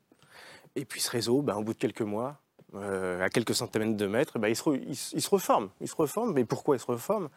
Et 0.81 0.87
puis 0.87 1.03
ce 1.03 1.11
réseau, 1.11 1.43
ben, 1.43 1.57
au 1.57 1.63
bout 1.63 1.75
de 1.75 1.79
quelques 1.79 2.01
mois, 2.01 2.41
euh, 2.75 3.23
à 3.23 3.29
quelques 3.29 3.55
centaines 3.55 3.99
de 3.99 4.07
mètres, 4.07 4.39
ben, 4.39 4.49
il, 4.49 4.57
se 4.57 5.31
reforme. 5.31 5.69
Il 5.83 5.89
se 5.89 5.95
reforme. 5.95 6.33
Mais 6.33 6.47
pourquoi 6.47 6.77
il 6.77 6.79
se 6.79 6.87
reforme? 6.87 7.29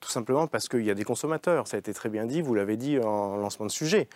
Tout 0.00 0.08
simplement 0.08 0.46
parce 0.46 0.66
qu'il 0.66 0.82
y 0.82 0.90
a 0.90 0.94
des 0.94 1.04
consommateurs. 1.04 1.68
Ça 1.68 1.76
a 1.76 1.78
été 1.78 1.92
très 1.92 2.08
bien 2.08 2.24
dit, 2.24 2.40
vous 2.40 2.54
l'avez 2.54 2.78
dit 2.78 2.98
en 2.98 3.36
lancement 3.36 3.66
de 3.66 3.70
sujet. 3.70 4.08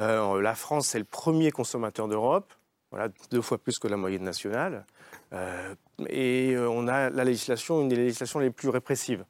Euh, 0.00 0.42
la 0.42 0.54
France, 0.54 0.88
c'est 0.88 0.98
le 0.98 1.06
premier 1.06 1.50
consommateur 1.50 2.06
d'Europe, 2.06 2.52
voilà, 2.90 3.08
deux 3.30 3.40
fois 3.40 3.56
plus 3.56 3.78
que 3.78 3.88
la 3.88 3.96
moyenne 3.96 4.24
nationale. 4.24 4.84
Euh, 5.32 5.74
et 6.10 6.54
on 6.58 6.86
a 6.86 7.08
la 7.08 7.24
législation, 7.24 7.80
une 7.80 7.88
des 7.88 7.96
législations 7.96 8.40
les 8.40 8.50
plus 8.50 8.68
répressives. 8.68 9.24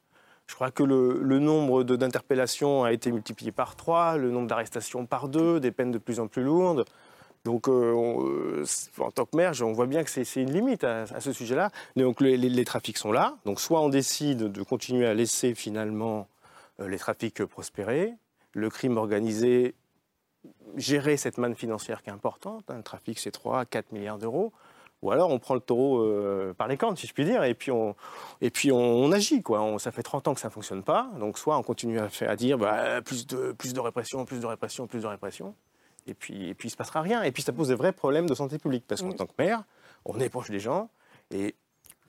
Je 0.47 0.55
crois 0.55 0.71
que 0.71 0.83
le, 0.83 1.21
le 1.21 1.39
nombre 1.39 1.83
d'interpellations 1.83 2.83
a 2.83 2.91
été 2.91 3.13
multiplié 3.13 3.53
par 3.53 3.77
trois, 3.77 4.17
le 4.17 4.29
nombre 4.29 4.47
d'arrestations 4.47 5.05
par 5.05 5.29
deux, 5.29 5.61
des 5.61 5.71
peines 5.71 5.91
de 5.91 5.99
plus 5.99 6.19
en 6.19 6.27
plus 6.27 6.43
lourdes. 6.43 6.83
Donc, 7.45 7.69
euh, 7.69 7.93
euh, 7.95 8.65
en 8.99 9.11
tant 9.11 9.25
que 9.25 9.35
maire, 9.35 9.53
on 9.61 9.71
voit 9.71 9.87
bien 9.87 10.03
que 10.03 10.09
c'est 10.09 10.41
une 10.41 10.51
limite 10.51 10.83
à, 10.83 11.03
à 11.03 11.21
ce 11.21 11.31
sujet-là. 11.31 11.71
Donc, 11.95 12.21
les, 12.21 12.65
trafics 12.65 12.97
sont 12.97 13.11
là. 13.11 13.37
Donc, 13.45 13.59
soit 13.61 13.81
on 13.81 13.89
décide 13.89 14.51
de 14.51 14.63
continuer 14.63 15.05
à 15.05 15.13
laisser 15.13 15.55
finalement 15.55 16.27
euh, 16.79 16.87
les 16.87 16.97
trafics 16.97 17.43
prospérer, 17.45 18.13
le 18.53 18.69
crime 18.69 18.97
organisé 18.97 19.75
gérer 20.75 21.17
cette 21.17 21.37
manne 21.37 21.55
financière 21.55 22.01
qui 22.03 22.09
est 22.09 22.13
importante. 22.13 22.63
hein. 22.69 22.77
Le 22.77 22.83
trafic, 22.83 23.19
c'est 23.19 23.31
3 23.31 23.65
4 23.65 23.91
milliards 23.91 24.17
d'euros. 24.17 24.53
Ou 25.01 25.11
alors, 25.11 25.31
on 25.31 25.39
prend 25.39 25.53
le 25.53 25.61
taureau 25.61 26.05
par 26.55 26.67
les 26.67 26.75
cornes, 26.75 26.97
si 26.97 27.07
je 27.07 27.13
puis 27.13 27.23
dire, 27.23 27.45
et 27.45 27.53
puis 27.53 27.71
on, 27.71 27.95
agit. 29.13 29.41
On- 29.47 29.77
ça 29.77 29.91
fait 29.91 30.03
30 30.03 30.27
ans 30.27 30.33
que 30.33 30.41
ça 30.41 30.49
ne 30.49 30.53
fonctionne 30.53 30.83
pas. 30.83 31.09
Donc, 31.19 31.37
soit 31.37 31.57
on 31.57 31.63
continue 31.63 31.99
à, 31.99 32.09
faire, 32.09 32.29
à 32.29 32.35
dire 32.35 32.57
bah, 32.57 33.01
plus 33.01 33.25
de 33.25 33.79
répression, 33.79 34.25
plus 34.25 34.41
de 34.41 34.45
répression, 34.45 34.87
plus 34.87 35.01
de 35.01 35.07
répression. 35.07 35.55
Et 36.09 36.13
puis, 36.13 36.49
et 36.49 36.53
puis 36.53 36.67
il 36.67 36.69
ne 36.69 36.71
se 36.71 36.77
passera 36.77 37.01
rien. 37.01 37.23
Et 37.23 37.31
puis, 37.31 37.43
ça 37.43 37.53
pose 37.53 37.67
des 37.69 37.75
vrais 37.75 37.93
problèmes 37.93 38.27
de 38.27 38.35
santé 38.35 38.57
publique. 38.57 38.83
Parce 38.87 39.01
qu'en 39.01 39.11
tant 39.13 39.25
que 39.27 39.33
maire, 39.37 39.63
on 40.05 40.19
est 40.19 40.29
proche 40.29 40.49
des 40.49 40.59
gens. 40.59 40.89
Et 41.31 41.55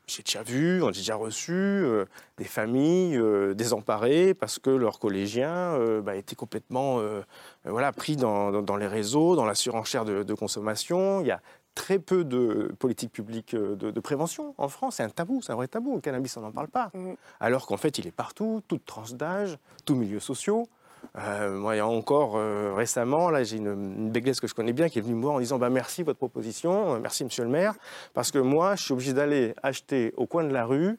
j'ai 0.07 0.23
déjà 0.25 0.43
vu, 0.43 0.83
on 0.83 0.89
a 0.89 0.93
déjà 0.93 1.15
reçu 1.15 1.53
euh, 1.53 2.05
des 2.39 2.45
familles 2.45 3.17
euh, 3.17 3.55
désemparées 3.55 4.35
parce 4.35 4.59
que 4.59 4.71
leurs 4.71 4.99
collégiens 4.99 5.75
euh, 5.75 6.01
bah, 6.01 6.17
étaient 6.17 6.35
complètement 6.35 6.99
euh, 6.99 7.21
voilà, 7.65 7.93
pris 7.93 8.17
dans, 8.17 8.51
dans- 8.51 8.63
dans 8.63 8.77
les 8.77 8.89
réseaux, 8.89 9.37
dans 9.37 9.45
la 9.45 9.55
surenchère 9.55 10.05
de, 10.05 10.25
de 10.25 10.35
consommation. 10.35 11.21
Il 11.21 11.29
y 11.29 11.31
a 11.31 11.41
très 11.77 12.01
peu 12.01 12.25
de 12.25 12.75
politiques 12.81 13.13
publiques 13.13 13.55
de, 13.55 13.75
de 13.93 14.01
prévention 14.01 14.55
en 14.59 14.69
France. 14.69 14.97
C'est 14.97 15.05
un 15.05 15.11
tabou, 15.11 15.43
c'est 15.43 15.53
un 15.53 15.57
vrai 15.57 15.69
tabou. 15.69 15.95
Le 15.95 16.01
cannabis, 16.01 16.37
on 16.37 16.41
n'en 16.41 16.51
parle 16.51 16.69
pas. 16.69 16.91
Alors 17.39 17.67
qu'en 17.67 17.77
fait, 17.77 17.97
il 17.99 18.07
est 18.09 18.11
partout, 18.11 18.63
toute 18.67 18.85
tranche 18.85 19.13
d'âge, 19.13 19.59
tous 19.85 19.95
milieux 19.95 20.19
sociaux. 20.21 20.69
Euh, 21.19 21.51
moi, 21.59 21.75
il 21.75 21.79
y 21.79 21.81
a 21.81 21.87
encore 21.87 22.37
euh, 22.37 22.73
récemment, 22.75 23.31
là, 23.31 23.43
j'ai 23.43 23.57
une, 23.57 24.13
une 24.13 24.13
que 24.13 24.47
je 24.47 24.55
connais 24.55 24.73
bien 24.73 24.89
qui 24.89 24.99
est 24.99 25.03
venue 25.03 25.15
me 25.17 25.23
voir 25.23 25.35
en 25.35 25.41
disant 25.41 25.59
bah, 25.59 25.71
Merci 25.71 26.03
votre 26.03 26.19
proposition, 26.19 26.95
euh, 26.95 26.99
merci 27.01 27.25
monsieur 27.25 27.43
le 27.45 27.51
maire, 27.51 27.75
parce 28.15 28.31
que 28.31 28.39
moi, 28.39 28.77
je 28.77 28.85
suis 28.85 28.93
obligé 28.93 29.13
d'aller 29.13 29.55
acheter 29.63 30.13
au 30.17 30.27
coin 30.27 30.45
de 30.45 30.53
la 30.53 30.65
rue 30.65 30.99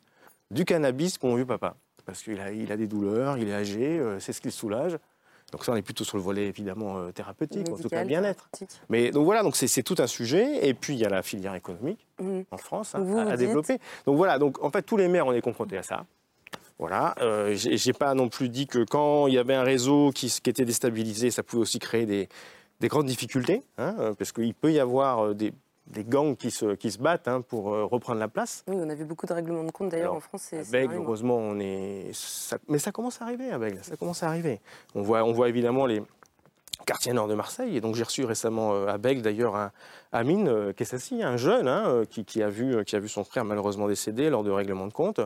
du 0.50 0.66
cannabis 0.66 1.18
pour 1.18 1.30
mon 1.30 1.36
vieux 1.36 1.46
papa. 1.46 1.76
Parce 2.06 2.24
qu'il 2.24 2.40
a, 2.42 2.52
il 2.52 2.72
a 2.72 2.78
des 2.78 2.88
douleurs, 2.88 3.38
il 3.38 3.48
est 3.48 3.54
âgé, 3.54 4.00
euh, 4.00 4.20
c'est 4.20 4.34
ce 4.34 4.42
qui 4.42 4.48
le 4.48 4.52
soulage. 4.52 4.98
Donc 5.52 5.66
ça, 5.66 5.74
on 5.74 5.76
est 5.76 5.82
plutôt 5.82 6.06
sur 6.06 6.16
le 6.16 6.24
volet 6.24 6.46
évidemment 6.48 7.12
thérapeutique, 7.12 7.68
en 7.70 7.76
tout 7.76 7.90
cas 7.90 8.06
bien-être. 8.06 8.50
Mais 8.88 9.12
donc 9.12 9.26
voilà, 9.26 9.44
donc 9.44 9.58
c'est, 9.58 9.68
c'est 9.68 9.84
tout 9.84 9.98
un 10.00 10.08
sujet. 10.08 10.66
Et 10.66 10.74
puis 10.74 10.94
il 10.94 11.00
y 11.00 11.06
a 11.06 11.10
la 11.10 11.22
filière 11.24 11.56
économique 11.56 12.08
Mhm. 12.22 12.46
en 12.52 12.58
France 12.58 12.96
hein, 12.96 13.00
Vous, 13.02 13.18
à, 13.18 13.24
vous 13.26 13.30
à 13.32 13.36
développer. 13.38 13.78
Donc 14.06 14.16
voilà, 14.16 14.40
donc 14.40 14.64
en 14.64 14.70
fait 14.70 14.82
tous 14.84 14.96
les 14.96 15.10
maires 15.10 15.26
on 15.28 15.34
est 15.34 15.42
confrontés 15.42 15.78
à 15.78 15.84
ça. 15.84 16.06
Voilà, 16.82 17.14
euh, 17.22 17.54
j'ai 17.56 17.94
pas 17.94 18.16
non 18.16 18.28
plus 18.28 18.50
dit 18.50 18.66
que 18.66 18.84
quand 18.84 19.28
il 19.28 19.36
y 19.36 19.38
avait 19.38 19.54
un 19.54 19.62
réseau 19.62 20.10
qui, 20.10 20.34
était 20.48 20.66
déstabilisé, 20.66 21.30
ça 21.30 21.44
pouvait 21.44 21.62
aussi 21.62 21.78
créer 21.78 22.08
des, 22.08 22.28
des 22.80 22.88
grandes 22.88 23.06
difficultés, 23.06 23.62
hein, 23.78 24.16
parce 24.18 24.32
qu'il 24.32 24.56
peut 24.56 24.72
y 24.74 24.80
avoir 24.80 25.26
euh, 25.28 25.34
des, 25.36 25.54
des 25.86 26.04
gangs 26.04 26.36
qui 26.36 26.50
se, 26.50 26.74
qui 26.74 26.90
se 26.90 26.98
battent 26.98 27.28
hein, 27.28 27.42
pour 27.42 27.72
euh, 27.72 27.86
reprendre 27.86 28.20
la 28.20 28.28
place. 28.28 28.64
Oui, 28.68 28.78
on 28.80 28.90
a 28.90 28.96
vu 28.96 29.06
beaucoup 29.06 29.28
de 29.28 29.34
règlements 29.34 29.64
de 29.64 29.70
compte 29.70 29.90
d'ailleurs 29.90 30.16
en 30.16 30.20
France. 30.20 30.56
vraiment- 30.72 30.94
heureusement, 30.96 31.38
on 31.38 31.60
est. 31.60 32.10
ça- 32.14 32.58
Mais 32.68 32.80
ça 32.80 32.92
commence 32.92 33.22
à 33.22 33.26
arriver 33.26 33.52
à 33.52 33.60
Bègle, 33.60 33.78
ça 33.84 33.96
commence 33.96 34.24
à 34.24 34.28
arriver. 34.30 34.60
On 34.96 35.04
voit, 35.04 35.24
on 35.24 35.34
voit 35.34 35.50
évidemment 35.50 35.86
les 35.86 36.02
quartiers 36.88 37.14
nord 37.14 37.28
de 37.28 37.36
Marseille. 37.36 37.78
Et 37.78 37.82
donc 37.82 37.94
j'ai 37.94 38.02
reçu 38.04 38.26
récemment 38.26 38.74
euh, 38.74 38.88
à 38.88 38.98
Bègle 38.98 39.22
d'ailleurs 39.22 39.56
un 39.56 39.72
Amine 40.12 40.48
euh, 40.48 40.74
Kessassi, 40.74 41.22
un 41.22 41.38
jeune 41.38 41.68
hein, 41.68 42.02
qui, 42.10 42.26
qui 42.26 42.42
a 42.42 42.50
vu, 42.50 42.84
qui 42.86 42.96
a 42.96 43.00
vu 43.00 43.08
son 43.08 43.24
frère 43.24 43.46
malheureusement 43.46 43.88
décédé 43.88 44.32
lors 44.32 44.44
de 44.44 44.50
règlements 44.50 44.88
de 44.88 44.94
compte 44.94 45.22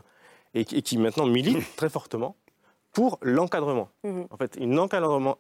et, 0.56 0.66
qui- 0.66 0.78
et 0.78 0.82
qui 0.82 0.98
maintenant 0.98 1.28
milite 1.28 1.58
très 1.76 1.90
fortement 1.90 2.36
pour 2.94 3.20
l'encadrement. 3.22 3.90
Mhm. 4.06 4.28
En 4.32 4.38
fait, 4.38 4.58
un 4.58 4.78
encadrement, 4.78 5.38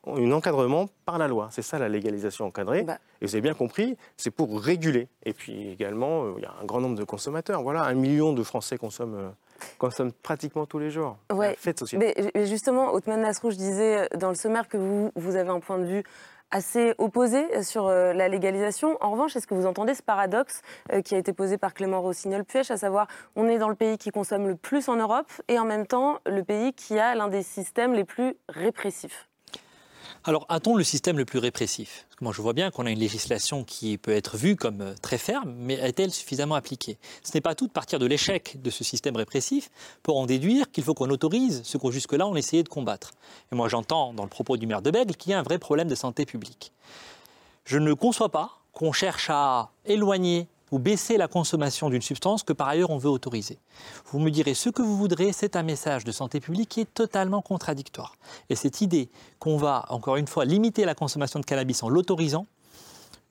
par 1.05 1.17
la 1.17 1.29
loi. 1.29 1.48
C'est 1.51 1.62
ça 1.62 1.79
la 1.79 1.88
légalisation 1.88 2.45
encadrée. 2.45 2.84
Bah. 2.84 2.98
Et 3.22 3.25
vous 3.25 3.34
avez 3.34 3.41
bien 3.41 3.53
compris, 3.53 3.95
c'est 4.17 4.29
pour 4.29 4.60
réguler. 4.62 5.07
Et 5.24 5.31
puis 5.31 5.69
également, 5.69 6.25
euh, 6.25 6.34
il 6.38 6.43
y 6.43 6.45
a 6.45 6.53
un 6.62 6.65
grand 6.65 6.81
nombre 6.81 6.98
de 6.98 7.05
consommateurs. 7.05 7.63
Voilà, 7.63 7.84
un 7.86 7.93
million 7.93 8.34
de 8.34 8.43
Français 8.43 8.77
consomment, 8.77 9.15
euh, 9.15 9.29
consomment 9.77 10.12
pratiquement 10.12 10.65
tous 10.65 10.79
les 10.79 10.89
jours. 10.91 11.15
Ouais. 11.31 11.55
fait 11.57 11.72
de 11.72 11.79
société. 11.79 12.13
Mais, 12.36 12.45
justement, 12.45 12.93
Othman 12.93 13.22
Nasrou, 13.22 13.51
je 13.51 13.55
disais 13.55 14.00
euh, 14.13 14.17
dans 14.17 14.29
le 14.29 14.36
sommaire 14.36 14.67
que 14.67 14.75
vous, 14.75 15.12
vous 15.15 15.38
avez 15.38 15.50
un 15.50 15.62
point 15.62 15.77
de 15.79 15.86
vue 15.86 16.03
assez 16.51 16.93
opposé 16.97 17.63
sur 17.63 17.87
euh, 17.87 18.13
la 18.13 18.27
légalisation. 18.27 18.97
En 19.01 19.11
revanche, 19.11 19.35
est-ce 19.35 19.47
que 19.47 19.53
vous 19.53 19.65
entendez 19.65 19.93
ce 19.93 20.03
paradoxe 20.03 20.61
euh, 20.91 21.01
qui 21.01 21.15
a 21.15 21.17
été 21.17 21.33
posé 21.33 21.57
par 21.57 21.73
Clément 21.73 22.01
Rossignol-Puech, 22.01 22.71
à 22.71 22.77
savoir 22.77 23.07
on 23.35 23.47
est 23.47 23.57
dans 23.57 23.69
le 23.69 23.75
pays 23.75 23.97
qui 23.97 24.11
consomme 24.11 24.47
le 24.47 24.55
plus 24.55 24.89
en 24.89 24.95
Europe 24.95 25.31
et 25.47 25.59
en 25.59 25.65
même 25.65 25.87
temps 25.87 26.19
le 26.25 26.43
pays 26.43 26.73
qui 26.73 26.99
a 26.99 27.15
l'un 27.15 27.27
des 27.27 27.43
systèmes 27.43 27.93
les 27.93 28.05
plus 28.05 28.35
répressifs? 28.49 29.27
Alors, 30.27 30.48
a-t-on 30.50 30.75
le 30.75 30.84
système 30.84 31.20
le 31.20 31.25
plus 31.25 31.38
répressif? 31.38 32.08
Moi, 32.20 32.34
je 32.36 32.41
vois 32.41 32.53
bien 32.53 32.72
qu'on 32.72 32.88
a 32.88 32.89
une 32.89 32.98
législation 32.98 33.63
qui 33.63 34.00
peut 34.00 34.12
être 34.12 34.38
vue 34.38 34.55
comme 34.55 34.82
euh, 34.82 34.96
très 35.00 35.20
ferme, 35.20 35.53
mais 35.55 35.75
est-elle 35.75 36.12
suffisamment 36.12 36.55
appliquée? 36.55 36.98
Ce 37.22 37.29
n'est 37.36 37.41
pas 37.41 37.53
tout 37.53 37.67
de 37.67 37.72
partir 37.72 38.00
de 38.00 38.08
l'échec 38.08 38.60
de 38.60 38.72
ce 38.72 38.84
système 38.84 39.15
répressif 39.15 39.70
pour 40.01 40.17
en 40.17 40.25
déduire 40.25 40.72
qu'il 40.72 40.84
faut 40.84 40.96
qu'on 40.96 41.12
autorise 41.12 41.62
ce 41.63 41.77
que 41.77 41.91
jusque-là 41.91 42.25
on 42.25 42.36
essayait 42.36 42.63
de 42.63 42.70
combattre. 42.70 43.12
Et 43.51 43.55
moi, 43.55 43.70
j'entends 43.70 44.15
dans 44.15 44.24
le 44.24 44.29
propos 44.29 44.58
du 44.58 44.65
maire 44.65 44.82
de 44.82 44.89
Bègle 44.89 45.15
qu'il 45.15 45.29
y 45.29 45.36
a 45.36 45.39
un 45.39 45.44
vrai 45.44 45.60
problème 45.60 45.89
de 45.89 45.94
santé 45.94 46.25
publique. 46.25 46.72
Je 47.63 47.77
ne 47.77 47.94
conçois 47.94 48.29
pas 48.29 48.50
qu'on 48.74 48.94
cherche 48.94 49.29
à 49.29 49.70
éloigner 49.86 50.48
ou 50.72 50.79
baisser 50.79 51.17
la 51.17 51.27
consommation 51.27 51.89
d'une 51.89 52.01
substance 52.01 52.43
que 52.43 52.53
par 52.53 52.67
ailleurs 52.67 52.89
on 52.89 52.98
veut 52.98 53.10
autoriser. 53.10 53.60
Vous 54.12 54.19
me 54.19 54.29
direz 54.29 54.53
ce 54.53 54.69
que 54.69 54.81
vous 54.81 54.98
voudrez, 54.98 55.31
c'est 55.31 55.55
un 55.55 55.63
message 55.63 56.03
de 56.03 56.12
santé 56.12 56.39
publique 56.39 56.69
qui 56.69 56.81
est 56.81 56.93
totalement 56.93 57.41
contradictoire. 57.41 58.15
Et 58.50 58.55
cette 58.55 58.81
idée 58.81 59.10
qu'on 59.39 59.57
va, 59.57 59.86
encore 59.89 60.15
une 60.17 60.27
fois, 60.27 60.45
limiter 60.45 60.86
la 60.86 60.95
consommation 60.95 61.39
de 61.39 61.45
cannabis 61.45 61.84
en 61.84 61.89
l'autorisant, 61.89 62.48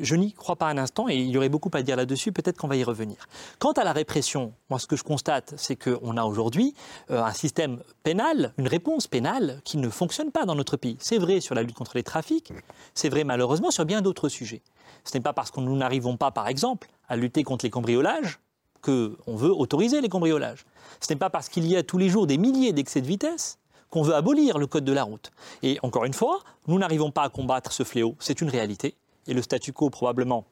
je 0.01 0.17
n'y 0.17 0.33
crois 0.33 0.57
pas 0.57 0.69
un 0.69 0.79
instant 0.79 1.09
et 1.09 1.17
il 1.17 1.29
y 1.29 1.37
aurait 1.37 1.49
beaucoup 1.49 1.71
à 1.75 1.83
dire 1.83 1.97
là-dessus, 1.97 2.33
peut-être 2.33 2.59
qu'on 2.59 2.69
va 2.69 2.77
y 2.77 2.85
revenir. 2.85 3.29
Quant 3.59 3.73
à 3.73 3.85
la 3.85 3.93
répression, 3.93 4.53
moi 4.71 4.79
ce 4.79 4.87
que 4.87 4.97
je 4.97 5.05
constate, 5.05 5.55
c'est 5.57 5.77
qu'on 5.77 6.17
a 6.17 6.25
aujourd'hui 6.25 6.75
euh, 7.11 7.23
un 7.23 7.33
système 7.33 7.81
pénal, 8.03 8.53
une 8.59 8.69
réponse 8.69 9.07
pénale 9.07 9.61
qui 9.65 9.77
ne 9.77 9.89
fonctionne 9.89 10.31
pas 10.31 10.45
dans 10.45 10.55
notre 10.55 10.77
pays. 10.77 10.97
C'est 11.01 11.19
vrai 11.19 11.41
sur 11.41 11.55
la 11.55 11.63
lutte 11.63 11.77
contre 11.77 11.97
les 11.97 12.03
trafics, 12.03 12.53
c'est 12.95 13.09
vrai 13.09 13.25
malheureusement 13.25 13.71
sur 13.71 13.85
bien 13.85 14.03
d'autres 14.03 14.29
sujets. 14.29 14.63
Ce 15.05 15.17
n'est 15.17 15.23
pas 15.23 15.33
parce 15.33 15.51
que 15.51 15.61
nous 15.61 15.77
n'arrivons 15.77 16.17
pas, 16.17 16.31
par 16.31 16.49
exemple, 16.49 16.89
à 17.09 17.17
lutter 17.17 17.43
contre 17.43 17.65
les 17.65 17.71
cambriolages 17.71 18.39
qu'on 18.81 19.37
veut 19.37 19.53
autoriser 19.53 20.01
les 20.01 20.09
cambriolages. 20.09 20.67
Ce 21.01 21.13
n'est 21.13 21.19
pas 21.19 21.31
parce 21.31 21.49
qu'il 21.49 21.67
y 21.67 21.77
a 21.77 21.83
tous 21.83 21.99
les 21.99 22.09
jours 22.09 22.27
des 22.27 22.37
milliers 22.37 22.73
d'excès 22.73 23.01
de 23.01 23.07
vitesse 23.07 23.59
qu'on 23.89 24.03
veut 24.03 24.15
abolir 24.15 24.59
le 24.59 24.67
code 24.67 24.85
de 24.85 24.93
la 24.93 25.05
route. 25.05 25.31
Et 25.63 25.79
encore 25.83 26.05
une 26.05 26.13
fois, 26.13 26.41
nous 26.67 26.79
n'arrivons 26.79 27.11
pas 27.11 27.23
à 27.23 27.29
combattre 27.29 27.73
ce 27.73 27.83
fléau, 27.83 28.17
c'est 28.19 28.41
une 28.41 28.51
réalité. 28.51 28.97
Et 29.27 29.35
le 29.35 29.43
statu 29.43 29.73
quo, 29.73 29.91
probablement, 29.91 30.45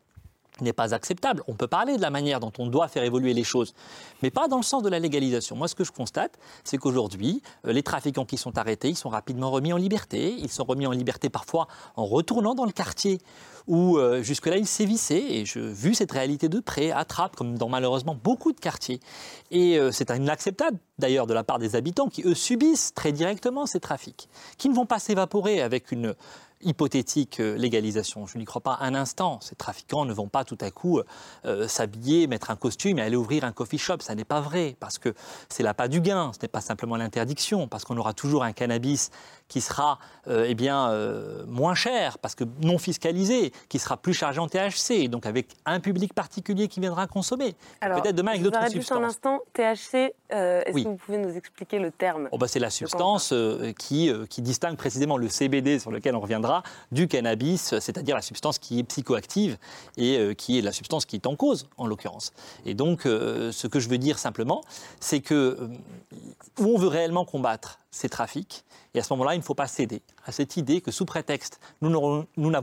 n'est 0.60 0.72
pas 0.72 0.94
acceptable. 0.94 1.42
On 1.48 1.54
peut 1.54 1.66
parler 1.66 1.96
de 1.96 2.02
la 2.02 2.10
manière 2.10 2.40
dont 2.40 2.52
on 2.58 2.66
doit 2.66 2.88
faire 2.88 3.02
évoluer 3.04 3.32
les 3.32 3.44
choses, 3.44 3.74
mais 4.22 4.30
pas 4.30 4.48
dans 4.48 4.58
le 4.58 4.62
sens 4.62 4.82
de 4.82 4.88
la 4.88 4.98
légalisation. 4.98 5.56
Moi, 5.56 5.66
ce 5.66 5.74
que 5.74 5.84
je 5.84 5.92
constate, 5.92 6.38
c'est 6.62 6.76
qu'aujourd'hui, 6.76 7.42
euh, 7.66 7.72
les 7.72 7.82
trafiquants 7.82 8.26
qui 8.26 8.36
sont 8.36 8.58
arrêtés, 8.58 8.90
ils 8.90 8.96
sont 8.96 9.08
rapidement 9.08 9.50
remis 9.50 9.72
en 9.72 9.78
liberté. 9.78 10.34
Ils 10.38 10.50
sont 10.50 10.64
remis 10.64 10.86
en 10.86 10.90
liberté 10.90 11.30
parfois 11.30 11.68
en 11.96 12.04
retournant 12.04 12.54
dans 12.54 12.66
le 12.66 12.72
quartier 12.72 13.18
où 13.68 13.96
euh, 13.96 14.22
jusque-là 14.22 14.56
ils 14.56 14.66
sévissaient. 14.66 15.24
Et 15.36 15.46
je 15.46 15.60
vu 15.60 15.94
cette 15.94 16.12
réalité 16.12 16.48
de 16.48 16.60
près, 16.60 16.90
à 16.90 17.04
Trappes, 17.04 17.36
comme 17.36 17.56
dans 17.56 17.68
malheureusement 17.68 18.16
beaucoup 18.22 18.52
de 18.52 18.60
quartiers. 18.60 19.00
Et 19.50 19.78
euh, 19.78 19.90
c'est 19.90 20.10
inacceptable 20.10 20.78
d'ailleurs 20.98 21.26
de 21.26 21.34
la 21.34 21.44
part 21.44 21.58
des 21.58 21.76
habitants 21.76 22.08
qui, 22.08 22.22
eux, 22.22 22.34
subissent 22.34 22.92
très 22.94 23.12
directement 23.12 23.66
ces 23.66 23.80
trafics, 23.80 24.28
qui 24.58 24.68
ne 24.68 24.74
vont 24.74 24.86
pas 24.86 24.98
s'évaporer 24.98 25.62
avec 25.62 25.92
une 25.92 26.14
hypothétique 26.62 27.40
euh, 27.40 27.56
légalisation. 27.56 28.26
Je 28.26 28.38
n'y 28.38 28.44
crois 28.44 28.60
pas 28.60 28.78
un 28.80 28.94
instant. 28.94 29.38
Ces 29.40 29.54
trafiquants 29.54 30.04
ne 30.04 30.12
vont 30.12 30.28
pas 30.28 30.44
tout 30.44 30.58
à 30.60 30.70
coup 30.70 31.00
euh, 31.44 31.68
s'habiller, 31.68 32.26
mettre 32.26 32.50
un 32.50 32.56
costume 32.56 32.98
et 32.98 33.02
aller 33.02 33.16
ouvrir 33.16 33.44
un 33.44 33.52
coffee 33.52 33.78
shop. 33.78 33.98
Ça 34.00 34.14
n'est 34.14 34.24
pas 34.24 34.40
vrai, 34.40 34.76
parce 34.80 34.98
que 34.98 35.14
c'est 35.48 35.62
pas 35.74 35.88
du 35.88 36.00
gain. 36.00 36.32
Ce 36.34 36.38
n'est 36.42 36.48
pas 36.48 36.60
simplement 36.60 36.96
l'interdiction, 36.96 37.68
parce 37.68 37.84
qu'on 37.84 37.96
aura 37.96 38.14
toujours 38.14 38.44
un 38.44 38.52
cannabis 38.52 39.10
qui 39.52 39.60
sera 39.60 39.98
euh, 40.28 40.46
eh 40.48 40.54
bien, 40.54 40.88
euh, 40.88 41.44
moins 41.46 41.74
cher, 41.74 42.16
parce 42.18 42.34
que 42.34 42.44
non 42.62 42.78
fiscalisé, 42.78 43.52
qui 43.68 43.78
sera 43.78 43.98
plus 43.98 44.14
chargé 44.14 44.40
en 44.40 44.48
THC, 44.48 45.08
donc 45.08 45.26
avec 45.26 45.48
un 45.66 45.78
public 45.78 46.14
particulier 46.14 46.68
qui 46.68 46.80
viendra 46.80 47.06
consommer. 47.06 47.54
Peut-être 47.82 48.14
demain 48.14 48.30
avec 48.30 48.42
d'autres 48.42 48.58
juste 48.62 48.92
un 48.92 49.02
substances. 49.02 49.04
instant. 49.04 49.40
THC, 49.52 50.14
euh, 50.32 50.62
est-ce 50.64 50.74
Oui. 50.74 50.84
que 50.84 50.88
vous 50.88 50.96
pouvez 50.96 51.18
nous 51.18 51.36
expliquer 51.36 51.78
le 51.80 51.90
terme 51.90 52.30
Oh 52.32 52.38
bah, 52.38 52.48
c'est 52.48 52.60
la 52.60 52.70
substance 52.70 53.34
qui, 53.78 54.10
qui 54.30 54.40
distingue 54.40 54.78
précisément 54.78 55.18
le 55.18 55.28
CBD 55.28 55.78
sur 55.78 55.90
lequel 55.90 56.16
on 56.16 56.20
reviendra 56.20 56.62
du 56.90 57.06
cannabis, 57.08 57.78
c'est-à-dire 57.78 58.16
la 58.16 58.22
substance 58.22 58.58
qui 58.58 58.78
est 58.78 58.84
psychoactive 58.84 59.58
et 59.98 60.34
qui 60.38 60.58
est 60.58 60.62
la 60.62 60.72
substance 60.72 61.04
qui 61.04 61.16
est 61.16 61.26
en 61.26 61.36
cause 61.36 61.66
en 61.76 61.86
l'occurrence. 61.86 62.32
Et 62.64 62.72
donc 62.72 63.02
ce 63.02 63.66
que 63.66 63.80
je 63.80 63.90
veux 63.90 63.98
dire 63.98 64.18
simplement, 64.18 64.62
c'est 64.98 65.20
que 65.20 65.58
où 66.58 66.64
on 66.64 66.78
veut 66.78 66.88
réellement 66.88 67.26
combattre 67.26 67.78
ces 67.92 68.08
trafics, 68.08 68.64
et 68.94 68.98
à 68.98 69.02
ce 69.02 69.12
moment-là, 69.12 69.34
il 69.34 69.38
ne 69.38 69.42
faut 69.42 69.54
pas 69.54 69.68
céder 69.68 70.02
à 70.26 70.32
cette 70.32 70.56
idée 70.56 70.80
que 70.80 70.90
sous 70.90 71.04
prétexte 71.04 71.60
nous 71.82 71.92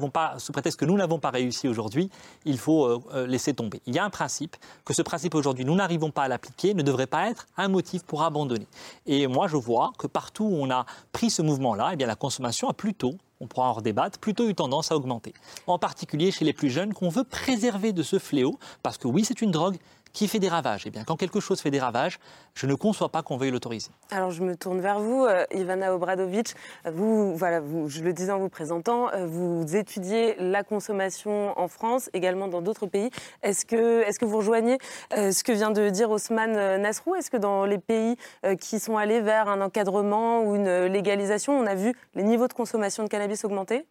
pas 0.10 0.40
sous 0.40 0.52
prétexte 0.52 0.80
que 0.80 0.86
nous 0.86 0.98
n'avons 0.98 1.20
pas 1.20 1.30
réussi 1.30 1.68
aujourd'hui, 1.68 2.10
il 2.46 2.58
faut 2.58 2.86
euh, 2.86 3.00
euh, 3.14 3.28
laisser 3.28 3.54
tomber. 3.54 3.82
Il 3.86 3.96
y 3.96 4.00
a 4.00 4.04
un 4.04 4.10
principe 4.10 4.58
que 4.86 4.94
ce 4.94 5.04
principe 5.04 5.36
aujourd'hui 5.36 5.66
nous 5.66 5.76
n'arrivons 5.76 6.12
pas 6.12 6.24
à 6.24 6.28
l'appliquer 6.28 6.74
ne 6.74 6.82
devrait 6.82 7.08
pas 7.08 7.30
être 7.30 7.46
un 7.58 7.68
motif 7.68 8.04
pour 8.04 8.24
abandonner. 8.24 8.68
Et 9.06 9.28
moi 9.28 9.48
je 9.48 9.56
vois 9.56 9.94
que 9.98 10.08
partout 10.08 10.46
où 10.46 10.56
on 10.56 10.72
a 10.72 10.86
pris 11.12 11.30
ce 11.30 11.42
mouvement-là, 11.42 11.92
eh 11.94 11.96
bien 11.96 12.08
la 12.08 12.16
consommation 12.16 12.70
a 12.70 12.74
plutôt 12.74 13.16
on 13.42 13.48
pourra 13.48 13.70
en 13.70 13.74
redébattre, 13.74 14.20
plutôt 14.20 14.50
eu 14.50 14.56
tendance 14.56 14.92
à 14.92 14.96
augmenter. 14.96 15.34
En 15.68 15.80
particulier 15.80 16.32
chez 16.32 16.46
les 16.46 16.54
plus 16.54 16.70
jeunes 16.70 16.94
qu'on 16.94 17.10
veut 17.10 17.24
préserver 17.24 17.94
de 17.94 18.04
ce 18.04 18.20
fléau, 18.20 18.60
parce 18.84 18.98
que 18.98 19.08
oui, 19.08 19.24
c'est 19.24 19.42
une 19.42 19.52
drogue 19.52 19.78
qui 20.14 20.28
fait 20.28 20.40
des 20.40 20.50
ravages. 20.50 20.86
Et 20.88 20.90
bien, 20.92 21.04
quand 21.04 21.16
quelque 21.16 21.40
chose 21.40 21.62
fait 21.62 21.72
des 21.72 21.80
ravages, 21.80 22.20
je 22.54 22.66
ne 22.66 22.76
conçois 22.76 23.10
pas 23.10 23.22
qu'on 23.22 23.38
veuille 23.38 23.52
l'autoriser. 23.52 23.90
Alors 24.12 24.32
je 24.32 24.44
me 24.44 24.56
tourne 24.56 24.82
vers 24.82 25.00
vous, 25.00 25.26
euh, 25.26 25.46
Ivana 25.54 25.94
Obradovic. 25.94 26.56
Vous, 26.86 27.36
voilà, 27.36 27.62
je 27.88 28.02
le 28.02 28.14
disais 28.14 28.32
en 28.32 28.40
vous 28.40 28.50
présentant, 28.50 29.10
euh, 29.14 29.26
vous 29.26 29.76
étudiez 29.76 30.36
la 30.40 30.64
consommation 30.64 31.58
en 31.60 31.68
France, 31.68 32.10
également 32.14 32.48
dans 32.48 32.62
d'autres 32.62 32.88
pays. 32.88 33.10
Est-ce 33.44 33.66
que, 33.66 34.02
est-ce 34.02 34.20
que 34.20 34.26
vous 34.26 34.38
rejoignez 34.38 34.78
euh, 35.14 35.32
ce 35.32 35.44
que 35.44 35.52
vient 35.52 35.72
de 35.72 35.90
dire 35.90 36.10
Osman 36.10 36.56
euh, 36.56 36.78
Nasrou? 36.78 37.16
Est-ce 37.16 37.30
que 37.32 37.38
dans 37.38 37.66
les 37.66 37.78
pays 37.78 38.16
qui 38.60 38.80
sont 38.80 38.98
allés 38.98 39.22
vers 39.22 39.48
un 39.50 39.62
encadrement 39.62 40.44
ou 40.44 40.56
une 40.56 40.86
légalisation, 40.86 41.58
on 41.58 41.66
a 41.66 41.76
vu 41.76 41.94
les 42.16 42.24
niveaux 42.24 42.48
de 42.48 42.54
consommation 42.54 43.04
de 43.04 43.10
cannabis 43.10 43.44
augmenter? 43.46 43.86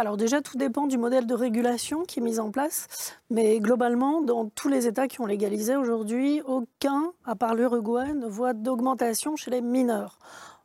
Alors 0.00 0.16
déjà, 0.16 0.40
tout 0.40 0.56
dépend 0.56 0.86
du 0.86 0.96
modèle 0.96 1.26
de 1.26 1.34
régulation 1.34 2.04
qui 2.04 2.20
est 2.20 2.22
mis 2.22 2.38
en 2.40 2.50
place. 2.50 2.86
Mais 3.28 3.60
globalement, 3.60 4.22
dans 4.22 4.48
tous 4.48 4.70
les 4.70 4.86
États 4.86 5.08
qui 5.08 5.20
ont 5.20 5.26
légalisé 5.26 5.76
aujourd'hui, 5.76 6.40
aucun, 6.46 7.12
à 7.26 7.36
part 7.36 7.54
l'Uruguay, 7.54 8.14
ne 8.14 8.26
voit 8.26 8.54
d'augmentation 8.54 9.36
chez 9.36 9.50
les 9.50 9.60
mineurs. 9.60 10.18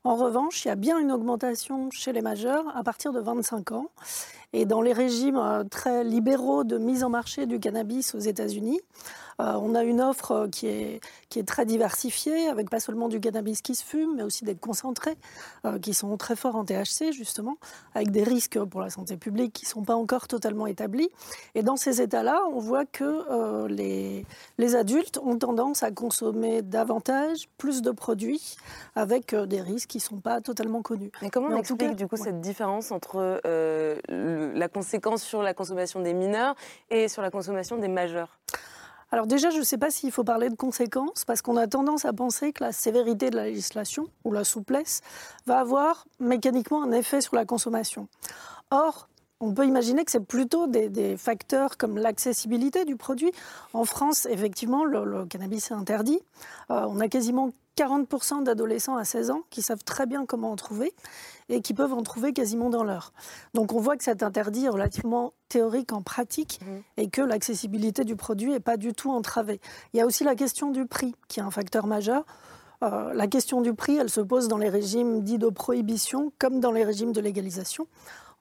En 0.06 0.16
revanche, 0.16 0.64
il 0.64 0.70
y 0.70 0.72
a 0.72 0.76
bien 0.76 1.00
une 1.00 1.12
augmentation 1.12 1.90
chez 1.92 2.14
les 2.14 2.22
majeurs 2.22 2.64
à 2.78 2.82
partir 2.84 3.12
de 3.12 3.20
25 3.20 3.74
ans. 3.74 3.88
Et 4.54 4.66
dans 4.66 4.82
les 4.82 4.94
régimes 4.94 5.36
euh, 5.36 5.66
très 5.66 6.06
libéraux 6.06 6.64
de 6.64 6.78
mise 6.78 7.04
en 7.04 7.10
marché 7.10 7.46
du 7.46 7.60
cannabis 7.60 8.16
aux 8.16 8.20
États-Unis, 8.20 8.80
on 9.40 9.76
a 9.76 9.84
une 9.84 10.02
offre 10.02 10.32
euh, 10.32 10.48
qui 10.48 10.68
est, 10.68 11.00
qui 11.30 11.40
est 11.40 11.44
très 11.48 11.66
diversifiée, 11.66 12.48
avec 12.48 12.70
pas 12.70 12.80
seulement 12.80 13.10
du 13.10 13.20
cannabis 13.20 13.62
qui 13.62 13.76
se 13.76 13.84
fume, 13.84 14.16
mais 14.16 14.24
aussi 14.24 14.46
des 14.46 14.56
concentrés 14.56 15.18
euh, 15.66 15.78
qui 15.80 15.94
sont 15.94 16.16
très 16.18 16.36
forts 16.36 16.56
en 16.56 16.64
THC, 16.66 17.12
justement, 17.12 17.58
avec 17.94 18.12
des 18.12 18.24
risques 18.24 18.64
pour 18.64 18.82
la 18.82 18.90
santé 18.90 19.18
publique 19.18 19.54
qui 19.54 19.66
ne 19.66 19.70
sont 19.70 19.84
pas 19.84 19.96
encore 19.96 20.28
totalement 20.28 20.68
établis. 20.68 21.10
Et 21.54 21.64
dans 21.64 21.76
ces 21.76 22.02
états-là, 22.02 22.42
on 22.54 22.60
voit 22.60 22.86
que 22.86 23.68
les, 23.68 24.26
les 24.58 24.76
adultes 24.76 25.20
ont 25.24 25.38
tendance 25.38 25.84
à 25.84 25.92
consommer 25.92 26.62
davantage, 26.62 27.48
plus 27.58 27.82
de 27.82 27.92
produits, 27.92 28.56
avec 28.96 29.36
des 29.36 29.62
risques 29.62 29.90
qui 29.90 29.98
ne 29.98 30.04
sont 30.04 30.20
pas 30.20 30.42
totalement 30.42 30.82
connus. 30.82 31.12
Mais 31.22 31.30
comment 31.30 31.50
Mais 31.50 31.56
on 31.56 31.58
tout 31.58 31.74
explique 31.74 31.90
cas, 31.90 31.96
du 31.96 32.08
coup 32.08 32.16
ouais. 32.16 32.22
cette 32.24 32.42
différence 32.42 32.92
entre 32.92 33.40
euh, 33.46 33.96
le- 34.10 34.52
la 34.54 34.68
conséquence 34.68 35.24
sur 35.24 35.42
la 35.42 35.54
consommation 35.54 36.00
des 36.02 36.14
mineurs 36.14 36.56
et 36.90 37.08
sur 37.08 37.22
la 37.22 37.32
consommation 37.32 37.78
des 37.78 37.88
majeurs? 37.88 38.38
Alors 39.12 39.28
déjà, 39.28 39.50
je 39.50 39.58
ne 39.58 39.64
sais 39.64 39.78
pas 39.78 39.92
s'il 39.92 40.12
faut 40.12 40.24
parler 40.24 40.50
de 40.50 40.56
conséquences, 40.56 41.26
parce 41.26 41.42
qu'on 41.42 41.58
a 41.58 41.68
tendance 41.68 42.06
à 42.06 42.14
penser 42.14 42.52
que 42.52 42.64
la 42.64 42.72
sévérité 42.72 43.30
de 43.30 43.36
la 43.36 43.46
législation 43.46 44.08
ou 44.24 44.32
la 44.32 44.44
souplesse 44.44 45.02
va 45.46 45.60
avoir 45.60 46.08
mécaniquement 46.20 46.84
un 46.84 46.92
effet 46.92 47.22
sur 47.22 47.36
la 47.36 47.46
consommation. 47.46 48.08
Or, 48.72 49.08
on 49.40 49.54
peut 49.54 49.66
imaginer 49.66 50.06
que 50.06 50.12
c'est 50.12 50.26
plutôt 50.26 50.68
des, 50.68 51.18
facteurs 51.18 51.78
comme 51.78 51.98
l'accessibilité 51.98 52.86
du 52.86 52.96
produit. 52.96 53.32
En 53.74 53.86
France, 53.86 54.26
effectivement, 54.26 54.86
le, 54.86 55.04
le 55.06 55.26
cannabis 55.26 55.72
est 55.72 55.74
interdit. 55.74 56.20
Euh, 56.72 56.86
on 56.88 57.00
a 57.00 57.08
quasiment 57.08 57.52
40% 57.78 58.44
d'adolescents 58.44 58.96
à 58.96 59.06
16 59.06 59.32
ans 59.32 59.42
qui 59.50 59.62
savent 59.62 59.84
très 59.84 60.06
bien 60.06 60.26
comment 60.26 60.52
en 60.52 60.56
trouver 60.56 60.94
et 61.50 61.62
qui 61.62 61.74
peuvent 61.74 61.94
en 61.94 62.04
trouver 62.04 62.34
quasiment 62.34 62.70
dans 62.70 62.84
l'heure. 62.84 63.14
Donc 63.54 63.74
on 63.74 63.80
voit 63.80 63.98
que 63.98 64.04
cet 64.04 64.24
interdit 64.24 64.66
est 64.66 64.70
relativement 64.70 65.34
théorique 65.50 65.94
en 65.94 66.02
pratique 66.02 66.60
et 66.98 67.10
que 67.10 67.22
l'accessibilité 67.22 68.04
du 68.04 68.16
produit 68.16 68.52
n'est 68.52 68.60
pas 68.60 68.78
du 68.78 68.94
tout 68.94 69.12
entravée. 69.12 69.60
Il 69.94 69.98
y 69.98 70.02
a 70.02 70.06
aussi 70.06 70.24
la 70.24 70.36
question 70.36 70.72
du 70.72 70.86
prix 70.86 71.16
qui 71.28 71.40
est 71.40 71.44
un 71.44 71.52
facteur 71.52 71.88
majeur. 71.88 72.26
Euh, 72.84 73.14
la 73.14 73.28
question 73.28 73.62
du 73.62 73.74
prix, 73.74 73.96
elle 73.98 74.10
se 74.10 74.22
pose 74.22 74.48
dans 74.48 74.58
les 74.58 74.70
régimes 74.70 75.22
dits 75.22 75.38
de 75.38 75.50
prohibition 75.50 76.32
comme 76.40 76.60
dans 76.60 76.72
les 76.72 76.84
régimes 76.84 77.14
de 77.14 77.22
légalisation. 77.22 77.88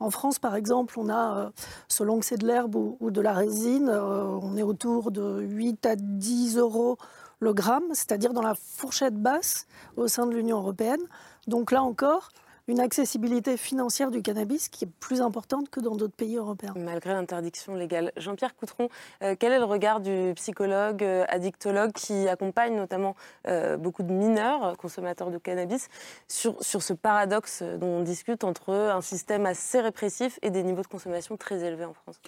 En 0.00 0.10
France, 0.10 0.38
par 0.38 0.56
exemple, 0.56 0.98
on 0.98 1.08
a, 1.08 1.38
euh, 1.38 1.50
selon 1.88 2.18
que 2.18 2.26
c'est 2.26 2.36
de 2.36 2.46
l'herbe 2.46 2.74
ou, 2.74 2.96
ou 3.00 3.10
de 3.10 3.20
la 3.20 3.32
résine, 3.32 3.88
euh, 3.88 4.24
on 4.42 4.56
est 4.56 4.62
autour 4.62 5.12
de 5.12 5.40
8 5.40 5.86
à 5.86 5.96
10 5.96 6.58
euros 6.58 6.98
le 7.40 7.52
gramme, 7.52 7.88
c'est-à-dire 7.90 8.32
dans 8.32 8.42
la 8.42 8.54
fourchette 8.54 9.14
basse 9.14 9.66
au 9.96 10.08
sein 10.08 10.26
de 10.26 10.34
l'Union 10.34 10.58
européenne. 10.58 11.02
Donc 11.46 11.72
là 11.72 11.82
encore, 11.82 12.30
une 12.66 12.80
accessibilité 12.80 13.56
financière 13.56 14.10
du 14.10 14.22
cannabis 14.22 14.68
qui 14.68 14.84
est 14.84 14.90
plus 15.00 15.20
importante 15.20 15.68
que 15.68 15.80
dans 15.80 15.96
d'autres 15.96 16.16
pays 16.16 16.36
européens. 16.36 16.72
Malgré 16.76 17.12
l'interdiction 17.12 17.74
légale. 17.74 18.12
Jean-Pierre 18.16 18.56
Coutron, 18.56 18.88
euh, 19.22 19.36
quel 19.38 19.52
est 19.52 19.58
le 19.58 19.64
regard 19.64 20.00
du 20.00 20.32
psychologue, 20.36 21.02
euh, 21.02 21.24
addictologue 21.28 21.92
qui 21.92 22.26
accompagne 22.28 22.74
notamment 22.74 23.16
euh, 23.46 23.76
beaucoup 23.76 24.02
de 24.02 24.12
mineurs 24.12 24.76
consommateurs 24.78 25.30
de 25.30 25.38
cannabis 25.38 25.88
sur, 26.26 26.62
sur 26.62 26.82
ce 26.82 26.94
paradoxe 26.94 27.62
dont 27.62 27.98
on 27.98 28.02
discute 28.02 28.44
entre 28.44 28.72
un 28.72 29.02
système 29.02 29.44
assez 29.46 29.80
répressif 29.80 30.38
et 30.42 30.50
des 30.50 30.62
niveaux 30.62 30.82
de 30.82 30.86
consommation 30.86 31.36
très 31.36 31.62
élevés 31.62 31.84
en 31.84 31.94
France? 31.94 32.18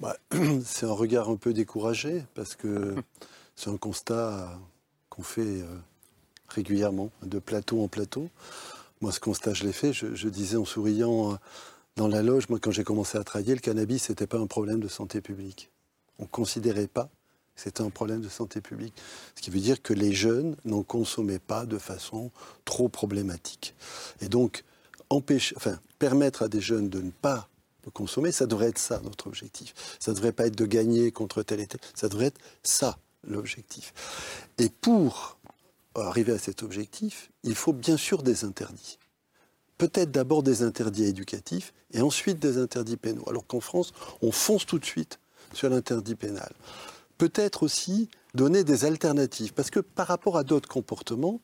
Bah, 0.00 0.16
c'est 0.64 0.86
un 0.86 0.92
regard 0.92 1.28
un 1.28 1.36
peu 1.36 1.52
découragé 1.52 2.24
parce 2.34 2.54
que 2.54 2.94
c'est 3.56 3.70
un 3.70 3.76
constat 3.76 4.58
qu'on 5.08 5.22
fait 5.22 5.42
euh, 5.42 5.78
régulièrement, 6.48 7.10
de 7.22 7.38
plateau 7.38 7.82
en 7.82 7.88
plateau. 7.88 8.28
Moi, 9.00 9.12
ce 9.12 9.20
constat, 9.20 9.54
je 9.54 9.64
l'ai 9.64 9.72
fait. 9.72 9.92
Je, 9.92 10.28
disais 10.28 10.56
en 10.56 10.64
souriant 10.64 11.32
euh, 11.32 11.36
dans 11.96 12.08
la 12.08 12.22
loge, 12.22 12.48
moi, 12.48 12.58
quand 12.60 12.70
j'ai 12.70 12.84
commencé 12.84 13.18
à 13.18 13.24
travailler, 13.24 13.54
le 13.54 13.60
cannabis, 13.60 14.08
n'était 14.08 14.26
pas 14.26 14.38
un 14.38 14.46
problème 14.46 14.80
de 14.80 14.88
santé 14.88 15.20
publique. 15.20 15.70
On 16.18 16.24
ne 16.24 16.28
considérait 16.28 16.86
pas 16.86 17.10
que 17.54 17.60
c'était 17.60 17.82
un 17.82 17.90
problème 17.90 18.20
de 18.20 18.28
santé 18.28 18.60
publique. 18.60 18.94
Ce 19.36 19.42
qui 19.42 19.50
veut 19.50 19.60
dire 19.60 19.82
que 19.82 19.92
les 19.94 20.12
jeunes 20.12 20.56
n'en 20.64 20.82
consommaient 20.82 21.38
pas 21.38 21.66
de 21.66 21.78
façon 21.78 22.30
trop 22.64 22.88
problématique. 22.88 23.74
Et 24.20 24.28
donc, 24.28 24.64
empêcher, 25.10 25.54
enfin, 25.56 25.78
permettre 25.98 26.42
à 26.42 26.48
des 26.48 26.60
jeunes 26.60 26.88
de 26.88 27.00
ne 27.00 27.10
pas 27.10 27.48
le 27.84 27.90
consommer, 27.90 28.32
ça 28.32 28.46
devrait 28.46 28.68
être 28.68 28.78
ça 28.78 29.00
notre 29.04 29.26
objectif. 29.26 29.74
Ça 30.00 30.10
ne 30.10 30.16
devrait 30.16 30.32
pas 30.32 30.46
être 30.46 30.56
de 30.56 30.66
gagner 30.66 31.12
contre 31.12 31.42
tel 31.42 31.60
et 31.60 31.66
tel, 31.66 31.80
ça 31.94 32.08
devrait 32.08 32.26
être 32.26 32.40
ça 32.62 32.98
l'objectif. 33.26 33.92
Et 34.58 34.68
pour 34.68 35.38
arriver 35.94 36.32
à 36.32 36.38
cet 36.38 36.62
objectif, 36.62 37.30
il 37.42 37.54
faut 37.54 37.72
bien 37.72 37.96
sûr 37.96 38.22
des 38.22 38.44
interdits. 38.44 38.98
Peut-être 39.78 40.10
d'abord 40.10 40.42
des 40.42 40.62
interdits 40.62 41.04
éducatifs 41.04 41.72
et 41.92 42.00
ensuite 42.00 42.38
des 42.38 42.58
interdits 42.58 42.96
pénaux. 42.96 43.24
Alors 43.28 43.46
qu'en 43.46 43.60
France, 43.60 43.92
on 44.22 44.32
fonce 44.32 44.66
tout 44.66 44.78
de 44.78 44.84
suite 44.84 45.18
sur 45.52 45.68
l'interdit 45.68 46.14
pénal. 46.14 46.52
Peut-être 47.18 47.62
aussi 47.62 48.08
donner 48.34 48.64
des 48.64 48.84
alternatives, 48.84 49.52
parce 49.52 49.70
que 49.70 49.80
par 49.80 50.08
rapport 50.08 50.36
à 50.36 50.44
d'autres 50.44 50.68
comportements, 50.68 51.40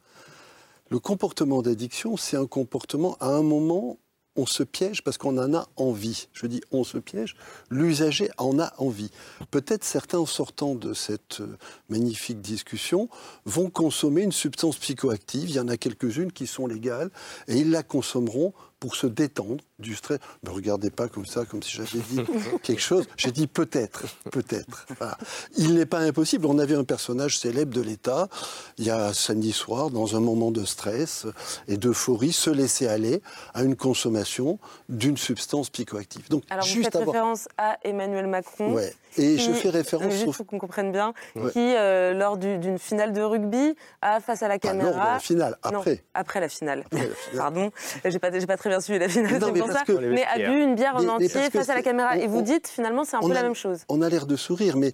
le 0.91 0.99
comportement 0.99 1.63
d'addiction, 1.63 2.17
c'est 2.17 2.37
un 2.37 2.47
comportement 2.47 3.17
à 3.21 3.29
un 3.29 3.43
moment 3.43 3.99
on 4.41 4.47
se 4.47 4.63
piège 4.63 5.03
parce 5.03 5.19
qu'on 5.19 5.37
en 5.37 5.55
a 5.55 5.69
envie. 5.77 6.29
Je 6.33 6.47
dis 6.47 6.63
on 6.73 6.83
se 6.83 6.97
piège, 6.97 7.37
l'usager 7.69 8.31
en 8.39 8.59
a 8.59 8.73
envie. 8.79 9.11
Peut-être 9.51 9.85
certains 9.85 10.19
en 10.19 10.27
sortant 10.27 10.75
de 10.75 10.95
cette 10.95 11.41
euh, 11.41 11.59
magnifique 11.91 12.41
discussion 12.41 13.09
vont 13.45 13.69
consommer 13.69 14.23
une 14.23 14.33
substance 14.33 14.79
psychoactive, 14.79 15.51
il 15.51 15.57
y 15.57 15.61
en 15.61 15.69
a 15.69 15.77
quelques-unes 15.77 16.33
qui 16.33 16.47
sont 16.47 16.67
légales, 16.67 17.11
et 17.49 17.59
ils 17.59 17.71
la 17.71 17.83
consommeront 17.83 18.55
pour 18.81 18.97
se 18.97 19.07
détendre 19.07 19.63
du 19.79 19.95
stress. 19.95 20.19
Ne 20.43 20.49
me 20.51 20.55
regardez 20.55 20.91
pas 20.91 21.09
comme 21.09 21.27
ça, 21.27 21.45
comme 21.45 21.63
si 21.63 21.71
j'avais 21.77 21.99
dit 22.11 22.21
quelque 22.63 22.81
chose. 22.81 23.07
J'ai 23.17 23.31
dit 23.31 23.47
peut-être, 23.47 24.05
peut-être. 24.33 24.87
Voilà. 24.99 25.17
Il 25.57 25.75
n'est 25.75 25.87
pas 25.87 25.99
impossible. 25.99 26.47
On 26.47 26.59
avait 26.59 26.75
un 26.75 26.85
personnage 26.85 27.39
célèbre 27.39 27.75
de 27.75 27.83
l'État, 27.83 28.29
il 28.79 28.87
y 28.87 28.91
a 28.91 29.13
samedi 29.13 29.53
soir, 29.53 29.91
dans 29.91 30.17
un 30.17 30.21
moment 30.21 30.51
de 30.51 30.65
stress 30.65 31.27
et 31.69 31.77
d'euphorie, 31.77 32.33
se 32.33 32.51
laisser 32.51 32.89
aller 32.89 33.23
à 33.55 33.63
une 33.63 33.77
consommation 33.77 34.59
d'une 34.89 35.17
substance 35.19 35.69
psychoactive. 35.71 36.29
Donc, 36.31 36.43
Alors 36.51 36.65
vous 36.65 36.71
juste 36.73 36.85
faites 36.87 36.97
avoir... 36.97 37.15
référence 37.15 37.49
à 37.59 37.77
Emmanuel 37.85 38.27
Macron. 38.27 38.73
Ouais. 38.73 38.93
Et 39.17 39.39
je 39.39 39.53
fais 39.53 39.71
référence 39.71 40.13
juste 40.15 40.37
pour 40.37 40.47
qu'on 40.47 40.59
comprenne 40.59 40.93
bien, 40.93 41.13
Ouais. 41.35 41.51
qui, 41.51 41.59
euh, 41.59 42.13
lors 42.15 42.37
du- 42.37 42.59
d'une 42.59 42.79
finale 42.79 43.13
de 43.13 43.21
rugby, 43.21 43.75
a 44.03 44.21
face 44.21 44.43
à 44.43 44.49
la 44.49 44.59
Pas 44.59 44.73
lors 44.73 44.79
caméra... 44.85 45.05
de 45.09 45.13
la 45.15 45.19
finale, 45.19 45.59
Non, 45.71 45.79
après. 45.81 46.05
après 46.15 46.41
la 46.41 46.49
finale. 46.49 46.85
Pardon, 47.37 47.71
j'ai 48.05 48.19
pas, 48.21 48.31
pas 48.31 48.57
très 48.57 48.70
bien 48.71 48.81
suivi 48.81 48.99
la 48.99 49.09
finale, 49.09 49.39
Non, 49.39 49.47
c'est 49.49 49.53
mais 49.53 49.73
ça. 49.73 49.83
que- 49.85 49.93
Mais 49.93 50.25
a 50.25 50.39
bu 50.39 50.63
une 50.63 50.75
bière 50.75 50.97
en 50.97 51.03
Mais- 51.03 51.09
entier 51.11 51.29
face 51.51 51.69
à 51.69 51.75
la 51.75 51.83
caméra. 51.83 52.17
Et 52.17 52.27
vous 52.27 52.39
on- 52.39 52.43
dites, 52.43 52.69
finalement, 52.69 53.05
c'est 53.05 53.17
un 53.17 53.21
on 53.23 53.27
peu 53.27 53.33
a- 53.33 53.35
la 53.35 53.43
même 53.43 53.55
chose. 53.55 53.81
On 53.89 54.01
a 54.03 54.09
l'air 54.09 54.27
de 54.27 54.37
sourire, 54.37 54.77
mais 54.77 54.93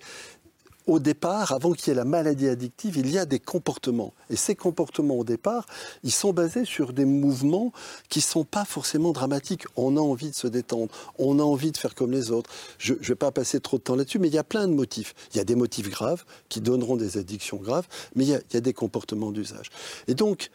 au 0.88 1.00
départ, 1.00 1.50
avant 1.50 1.72
qu'il 1.72 1.88
y 1.88 1.90
ait 1.90 1.94
la 1.96 2.04
maladie 2.04 2.48
addictive, 2.48 2.96
il 2.96 3.10
y 3.10 3.18
a 3.18 3.24
des 3.26 3.40
comportements. 3.40 4.14
Et 4.30 4.36
ces 4.36 4.54
comportements, 4.54 5.16
au 5.16 5.24
départ, 5.24 5.66
ils 6.04 6.12
sont 6.12 6.32
basés 6.32 6.64
sur 6.64 6.92
des 6.92 7.04
mouvements 7.04 7.72
qui 8.08 8.20
ne 8.20 8.22
sont 8.24 8.44
pas 8.44 8.64
forcément 8.64 9.10
dramatiques. 9.10 9.64
On 9.76 9.96
a 9.96 10.00
envie 10.00 10.30
de 10.30 10.34
se 10.36 10.46
détendre, 10.46 10.92
on 11.18 11.40
a 11.40 11.42
envie 11.42 11.72
de 11.72 11.76
faire 11.76 11.96
comme 11.96 12.12
les 12.12 12.30
autres. 12.30 12.50
Je 12.78 12.92
ne 12.94 12.98
vais 13.00 13.16
pas 13.16 13.32
passer 13.32 13.58
trop 13.58 13.78
de 13.78 13.82
temps 13.82 13.96
là-dessus, 13.96 14.20
mais 14.20 14.28
il 14.28 14.34
y 14.34 14.38
a 14.38 14.44
plein 14.44 14.68
de 14.68 14.74
motifs. 14.74 15.14
Il 15.34 15.38
y 15.38 15.40
a 15.40 15.44
des 15.44 15.56
motifs 15.56 15.90
graves 15.90 16.24
qui 16.48 16.60
donneront 16.60 16.94
des 16.96 17.18
addictions 17.18 17.56
graves, 17.56 17.88
mais 18.14 18.22
il 18.24 18.30
y 18.30 18.34
a, 18.34 18.40
il 18.50 18.54
y 18.54 18.56
a 18.56 18.60
des 18.60 18.72
comportements 18.72 19.32
d'usage. 19.32 19.70
Et 20.06 20.14
donc, 20.14 20.50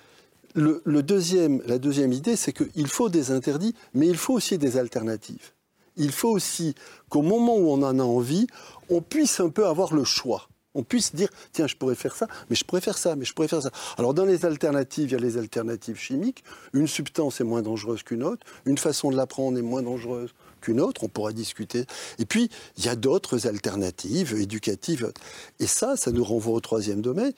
le, 0.56 1.02
deuxième, 1.02 1.62
la 1.66 1.78
deuxième 1.78 2.14
idée, 2.14 2.36
c'est 2.36 2.54
qu'il 2.54 2.88
faut 2.88 3.10
des 3.10 3.32
interdits, 3.32 3.76
mais 3.94 4.08
il 4.08 4.18
faut 4.18 4.34
aussi 4.34 4.58
des 4.58 4.78
alternatives. 4.78 5.52
Il 5.98 6.12
faut 6.12 6.30
aussi 6.30 6.76
qu'au 7.10 7.22
moment 7.22 7.58
où 7.58 7.70
on 7.70 7.84
en 7.84 8.00
a 8.00 8.04
envie, 8.04 8.48
on 8.90 9.02
puisse 9.02 9.40
un 9.40 9.50
peu 9.50 9.68
avoir 9.68 9.94
le 9.94 10.04
choix. 10.04 10.48
On 10.74 10.84
puisse 10.84 11.14
dire, 11.14 11.28
tiens, 11.52 11.68
je 11.68 11.76
pourrais 11.76 11.96
faire 11.96 12.16
ça, 12.16 12.28
mais 12.50 12.56
je 12.56 12.64
pourrais 12.64 12.80
faire 12.80 12.98
ça, 12.98 13.18
mais 13.18 13.26
je 13.26 13.34
pourrais 13.34 13.50
faire 13.50 13.62
ça. 13.62 13.72
Alors, 13.98 14.14
dans 14.14 14.24
les 14.24 14.46
alternatives, 14.46 15.10
il 15.10 15.12
y 15.12 15.16
a 15.16 15.20
les 15.20 15.38
alternatives 15.38 16.00
chimiques. 16.00 16.46
Une 16.74 16.88
substance 16.88 17.42
est 17.42 17.44
moins 17.44 17.62
dangereuse 17.62 18.04
qu'une 18.04 18.24
autre. 18.24 18.46
Une 18.66 18.78
façon 18.78 19.12
de 19.12 19.18
la 19.18 19.28
prendre 19.28 19.58
est 19.58 19.64
moins 19.64 19.82
dangereuse 19.82 20.34
qu'une 20.62 20.80
autre. 20.80 21.04
On 21.04 21.10
pourra 21.10 21.34
discuter. 21.34 21.86
Et 22.20 22.26
puis, 22.26 22.50
il 22.78 22.86
y 22.86 22.90
a 22.90 22.96
d'autres 22.96 23.48
alternatives 23.48 24.34
éducatives. 24.34 25.12
Et 25.60 25.68
ça, 25.68 25.98
ça 25.98 26.12
nous 26.12 26.24
renvoie 26.24 26.54
au 26.54 26.62
troisième 26.62 27.02
domaine. 27.02 27.34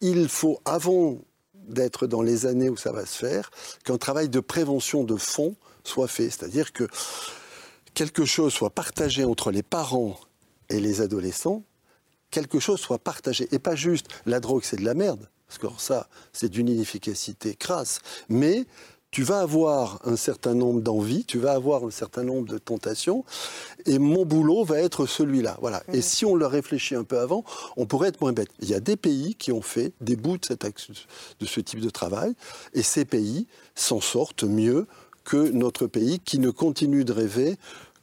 Il 0.00 0.28
faut, 0.28 0.60
avant 0.64 1.18
d'être 1.68 2.06
dans 2.06 2.22
les 2.22 2.46
années 2.46 2.68
où 2.68 2.76
ça 2.76 2.92
va 2.92 3.06
se 3.06 3.16
faire, 3.16 3.50
qu'un 3.84 3.98
travail 3.98 4.28
de 4.28 4.40
prévention 4.40 5.04
de 5.04 5.16
fond 5.16 5.56
soit 5.84 6.08
fait. 6.08 6.30
C'est-à-dire 6.30 6.72
que 6.72 6.88
quelque 7.94 8.24
chose 8.24 8.52
soit 8.52 8.70
partagé 8.70 9.24
entre 9.24 9.50
les 9.50 9.62
parents 9.62 10.18
et 10.68 10.80
les 10.80 11.00
adolescents, 11.00 11.64
quelque 12.30 12.60
chose 12.60 12.80
soit 12.80 12.98
partagé. 12.98 13.48
Et 13.52 13.58
pas 13.58 13.74
juste 13.74 14.06
la 14.26 14.40
drogue, 14.40 14.62
c'est 14.64 14.76
de 14.76 14.84
la 14.84 14.94
merde, 14.94 15.28
parce 15.46 15.58
que 15.58 15.66
ça, 15.78 16.08
c'est 16.32 16.48
d'une 16.48 16.68
inefficacité 16.68 17.54
crasse, 17.54 18.00
mais 18.28 18.66
tu 19.10 19.22
vas 19.22 19.40
avoir 19.40 20.00
un 20.04 20.16
certain 20.16 20.54
nombre 20.54 20.80
d'envies, 20.80 21.24
tu 21.24 21.38
vas 21.38 21.52
avoir 21.52 21.84
un 21.84 21.90
certain 21.90 22.24
nombre 22.24 22.46
de 22.46 22.58
tentations, 22.58 23.24
et 23.86 23.98
mon 23.98 24.26
boulot 24.26 24.64
va 24.64 24.80
être 24.80 25.06
celui-là. 25.06 25.56
Voilà. 25.60 25.82
Et 25.92 26.02
si 26.02 26.24
on 26.26 26.34
le 26.34 26.46
réfléchit 26.46 26.94
un 26.94 27.04
peu 27.04 27.18
avant, 27.18 27.44
on 27.76 27.86
pourrait 27.86 28.08
être 28.08 28.20
moins 28.20 28.32
bête. 28.32 28.50
Il 28.60 28.68
y 28.68 28.74
a 28.74 28.80
des 28.80 28.96
pays 28.96 29.34
qui 29.34 29.50
ont 29.50 29.62
fait 29.62 29.92
des 30.00 30.16
bouts 30.16 30.36
de, 30.36 30.44
cette 30.44 30.64
action- 30.64 30.92
de 31.40 31.46
ce 31.46 31.60
type 31.60 31.80
de 31.80 31.90
travail, 31.90 32.34
et 32.74 32.82
ces 32.82 33.04
pays 33.04 33.46
s'en 33.74 34.00
sortent 34.00 34.44
mieux 34.44 34.86
que 35.24 35.50
notre 35.50 35.86
pays 35.86 36.20
qui 36.20 36.38
ne 36.38 36.50
continue 36.50 37.04
de 37.04 37.12
rêver 37.12 37.56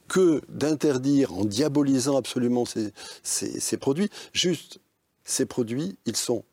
que 0.08 0.40
d'interdire 0.48 1.32
en 1.32 1.44
diabolisant 1.44 2.16
absolument 2.16 2.64
ces, 2.64 2.92
ces- 3.24 3.58
ces 3.58 3.76
produits. 3.76 4.08
Juste, 4.32 4.78
ces 5.24 5.46
produits, 5.46 5.98
ils 6.06 6.16
sont, 6.16 6.44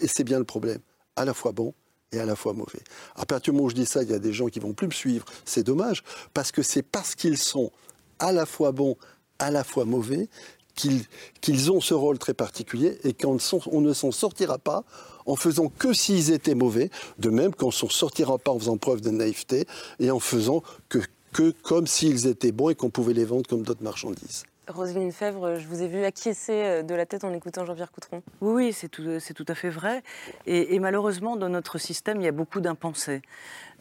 et 0.00 0.06
c'est 0.06 0.22
bien 0.22 0.38
le 0.38 0.44
problème, 0.44 0.80
à 1.16 1.24
la 1.24 1.34
fois 1.34 1.50
bons 1.52 1.74
et 2.12 2.18
à 2.20 2.26
la 2.26 2.36
fois 2.36 2.52
mauvais. 2.52 2.80
À 3.16 3.24
partir 3.26 3.52
du 3.52 3.56
moment 3.56 3.66
où 3.66 3.70
je 3.70 3.74
dis 3.76 3.86
ça, 3.86 4.02
il 4.02 4.10
y 4.10 4.14
a 4.14 4.18
des 4.18 4.32
gens 4.32 4.46
qui 4.46 4.60
vont 4.60 4.72
plus 4.72 4.86
me 4.86 4.92
suivre. 4.92 5.24
C'est 5.44 5.62
dommage, 5.62 6.02
parce 6.34 6.50
que 6.52 6.62
c'est 6.62 6.82
parce 6.82 7.14
qu'ils 7.14 7.38
sont 7.38 7.70
à 8.18 8.32
la 8.32 8.46
fois 8.46 8.72
bons, 8.72 8.96
à 9.38 9.50
la 9.50 9.64
fois 9.64 9.84
mauvais, 9.84 10.28
qu'ils 10.74 11.70
ont 11.70 11.80
ce 11.80 11.94
rôle 11.94 12.18
très 12.18 12.34
particulier 12.34 12.98
et 13.04 13.12
qu'on 13.12 13.34
ne 13.34 13.38
s'en- 13.38 13.60
on 13.70 13.80
ne 13.80 13.92
s'en 13.92 14.12
sortira 14.12 14.58
pas 14.58 14.84
en 15.26 15.36
faisant 15.36 15.68
que 15.68 15.92
s'ils 15.92 16.30
étaient 16.30 16.54
mauvais, 16.54 16.90
de 17.18 17.28
même 17.30 17.54
qu'on 17.54 17.66
ne 17.66 17.72
s'en 17.72 17.88
sortira 17.88 18.38
pas 18.38 18.50
en 18.50 18.58
faisant 18.58 18.78
preuve 18.78 19.00
de 19.02 19.10
naïveté 19.10 19.66
et 19.98 20.10
en 20.10 20.20
faisant 20.20 20.62
que, 20.88 20.98
que 21.32 21.50
comme 21.62 21.86
s'ils 21.86 22.26
étaient 22.26 22.52
bons 22.52 22.70
et 22.70 22.74
qu'on 22.74 22.90
pouvait 22.90 23.12
les 23.12 23.24
vendre 23.26 23.46
comme 23.48 23.62
d'autres 23.62 23.82
marchandises. 23.82 24.44
Roselyne 24.70 25.12
Fèvre, 25.12 25.56
je 25.58 25.66
vous 25.66 25.82
ai 25.82 25.88
vu 25.88 26.04
acquiescer 26.04 26.52
euh, 26.52 26.82
de 26.82 26.94
la 26.94 27.06
tête 27.06 27.24
en 27.24 27.32
écoutant 27.32 27.64
Jean-Pierre 27.64 27.90
Coutron. 27.90 28.22
Oui, 28.40 28.72
c'est 28.72 28.88
tout, 28.88 29.04
à 29.48 29.54
fait 29.54 29.68
vrai. 29.68 30.02
Et, 30.46 30.78
malheureusement, 30.78 31.36
dans 31.36 31.48
notre 31.48 31.78
système, 31.78 32.20
il 32.20 32.24
y 32.24 32.28
a 32.28 32.32
beaucoup 32.32 32.60
d'impensés. 32.60 33.22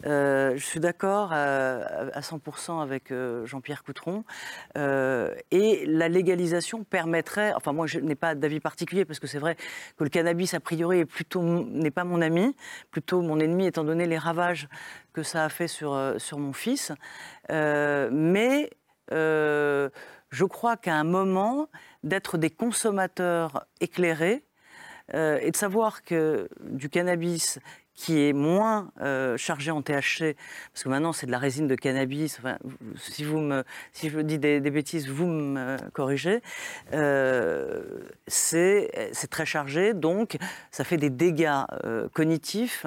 Euh, 0.06 0.54
je 0.56 0.66
suis 0.66 0.80
d'accord 0.80 1.32
euh, 1.34 2.10
à 2.14 2.22
100% 2.22 2.82
avec 2.82 3.14
Jean-Pierre 3.46 3.84
Coutron. 3.84 4.24
Et 4.76 5.86
la 5.86 6.10
légalisation 6.10 6.84
permettrait, 6.84 7.54
enfin 7.54 7.74
moi 7.74 7.86
je 7.86 8.00
n'ai 8.00 8.16
pas 8.16 8.36
d'avis 8.36 8.60
particulier 8.60 9.06
parce 9.06 9.20
que 9.20 9.28
c'est 9.28 9.40
vrai 9.40 9.56
que 9.98 10.04
le 10.04 10.10
cannabis 10.10 10.54
a 10.54 10.60
priori 10.60 11.04
n'est 11.36 11.92
pas 11.92 12.04
mon 12.06 12.22
ami, 12.22 12.56
plutôt 12.92 13.22
mon 13.22 13.40
ennemi 13.40 13.66
étant 13.66 13.84
donné 13.84 14.06
les 14.06 14.18
ravages 14.18 14.70
que 15.14 15.24
ça 15.24 15.44
a 15.46 15.50
fait 15.50 15.68
sur, 15.68 15.92
mon 16.38 16.54
fils. 16.54 16.94
Mais 17.50 18.70
je 20.30 20.46
crois 20.46 20.78
qu'à 20.78 20.96
un 20.96 21.04
moment, 21.04 21.68
d'être 22.04 22.38
des 22.38 22.50
consommateurs 22.50 23.66
éclairés 23.82 24.44
euh, 25.14 25.40
et 25.42 25.52
de 25.52 25.58
savoir 25.58 26.04
que 26.04 26.50
du 26.62 26.90
cannabis 26.90 27.60
qui 28.00 28.18
est 28.22 28.32
moins 28.32 28.94
euh, 29.02 29.36
chargé 29.36 29.72
en 29.72 29.82
THC, 29.82 30.38
parce 30.72 30.84
que 30.84 30.90
maintenant 30.90 31.12
c'est 31.12 31.26
de 31.26 31.32
la 31.32 31.38
résine 31.38 31.68
de 31.68 31.76
cannabis, 31.76 32.40
si, 32.96 33.26
vous 33.26 33.40
me, 33.40 33.66
si 33.92 34.10
je 34.10 34.22
dis 34.22 34.40
des, 34.40 34.62
bêtises, 34.62 35.10
vous 35.10 35.28
me 35.28 35.76
corrigez, 35.92 36.42
euh, 36.94 37.84
c'est 38.26 39.10
c'est 39.12 39.30
très 39.30 39.46
chargé, 39.46 39.94
donc 39.94 40.38
ça 40.72 40.86
fait 40.86 40.96
des 40.96 41.10
dégâts 41.10 41.52
euh, 41.84 42.08
cognitifs 42.14 42.86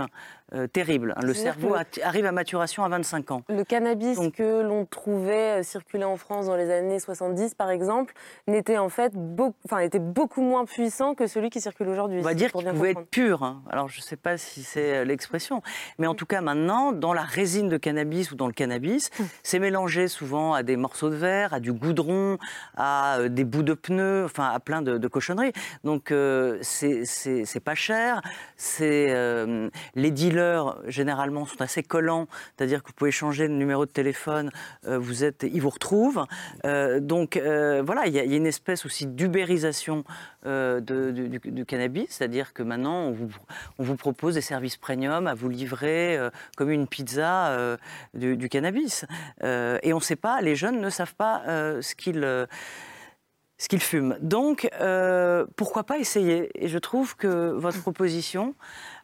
euh, 0.54 0.66
terribles. 0.66 1.14
Le 1.22 1.34
C'est-à-dire 1.34 1.60
cerveau 1.60 1.76
arrive 2.02 2.26
à 2.26 2.32
maturation 2.32 2.84
à 2.84 2.88
25 2.88 3.30
ans. 3.30 3.42
Le 3.48 3.64
cannabis 3.64 4.18
que 4.34 4.62
l'on 4.62 4.84
trouvait 4.86 5.60
euh, 5.60 5.62
circuler 5.62 6.04
en 6.04 6.16
France 6.16 6.46
dans 6.46 6.56
les 6.56 6.70
années 6.70 6.98
70, 6.98 7.54
par 7.54 7.70
exemple, 7.70 8.14
n'était 8.46 8.78
en 8.78 8.88
fait 8.88 9.12
beaucoup, 9.14 9.56
enfin, 9.64 9.78
était 9.78 9.98
beaucoup 9.98 10.42
moins 10.42 10.64
puissant 10.64 11.14
que 11.14 11.26
celui 11.26 11.50
qui 11.50 11.60
circule 11.60 11.88
aujourd'hui. 11.88 12.18
On 12.20 12.22
va 12.22 12.34
dire 12.34 12.52
qu'il 12.52 12.64
pouvait 12.68 12.94
comprendre. 12.94 13.00
être 13.00 13.10
pur. 13.10 13.42
hein. 13.42 13.62
Alors, 13.70 13.88
je 13.88 13.98
ne 13.98 14.02
sais 14.02 14.16
pas 14.16 14.36
si 14.36 14.62
c'est 14.62 14.96
euh, 14.98 15.04
l'expression. 15.04 15.62
Mais 15.98 16.06
en 16.06 16.14
tout 16.14 16.26
cas, 16.26 16.40
maintenant, 16.40 16.92
dans 16.92 17.12
la 17.12 17.22
résine 17.22 17.68
de 17.68 17.76
cannabis 17.76 18.30
ou 18.32 18.34
dans 18.36 18.46
le 18.46 18.52
cannabis, 18.52 19.10
c'est 19.42 19.58
mélangé 19.58 20.08
souvent 20.08 20.52
à 20.54 20.62
des 20.62 20.76
morceaux 20.76 21.10
de 21.10 21.16
verre, 21.16 21.54
à 21.54 21.60
du 21.60 21.72
goudron, 21.72 22.38
à 22.76 23.18
des 23.28 23.44
bouts 23.44 23.62
de 23.62 23.74
pneus, 23.74 24.24
enfin, 24.24 24.50
à 24.52 24.60
plein 24.60 24.82
de, 24.82 24.98
de 24.98 25.08
cochonneries. 25.08 25.52
Donc, 25.84 26.10
euh, 26.10 26.58
c'est 26.62 27.60
pas 27.64 27.74
cher. 27.74 28.20
C'est 28.56 29.06
euh, 29.10 29.68
Les 29.94 30.10
dealers, 30.10 30.41
généralement, 30.86 31.46
sont 31.46 31.60
assez 31.60 31.82
collants. 31.82 32.26
C'est-à-dire 32.56 32.82
que 32.82 32.88
vous 32.88 32.94
pouvez 32.94 33.10
changer 33.10 33.48
le 33.48 33.54
numéro 33.54 33.86
de 33.86 33.90
téléphone, 33.90 34.50
euh, 34.86 34.98
vous 34.98 35.24
êtes, 35.24 35.44
ils 35.50 35.60
vous 35.60 35.70
retrouvent. 35.70 36.24
Euh, 36.64 37.00
donc, 37.00 37.36
euh, 37.36 37.82
voilà, 37.84 38.06
il 38.06 38.14
y, 38.14 38.18
a 38.18 38.24
une 38.24 38.46
espèce 38.46 38.84
aussi 38.86 39.06
d'ubérisation 39.06 40.04
de- 40.44 41.10
du, 41.10 41.64
cannabis, 41.64 42.06
c'est-à-dire 42.08 42.52
que 42.52 42.64
maintenant 42.64 43.14
on 43.78 43.84
vous, 43.84 43.96
propose 43.96 44.34
des 44.34 44.40
services 44.40 44.76
premium 44.76 45.28
à 45.28 45.34
vous 45.34 45.48
livrer 45.48 46.18
comme 46.56 46.70
une 46.70 46.88
pizza 46.88 47.76
du, 48.14 48.48
cannabis. 48.48 49.04
Et 49.42 49.92
on 49.92 49.98
ne 49.98 50.02
sait 50.02 50.16
pas, 50.16 50.40
les 50.40 50.56
jeunes 50.56 50.80
ne 50.80 50.90
savent 50.90 51.14
pas 51.14 51.42
ce 51.80 51.94
qu'ils 51.94 52.48
ce 53.58 53.68
qu'ils 53.68 53.82
fument. 53.82 54.16
Donc, 54.20 54.68
pourquoi 55.54 55.84
pas 55.84 55.98
essayer? 55.98 56.50
Et 56.54 56.66
je 56.66 56.78
trouve 56.78 57.14
que 57.14 57.52
votre 57.52 57.80
proposition, 57.80 58.56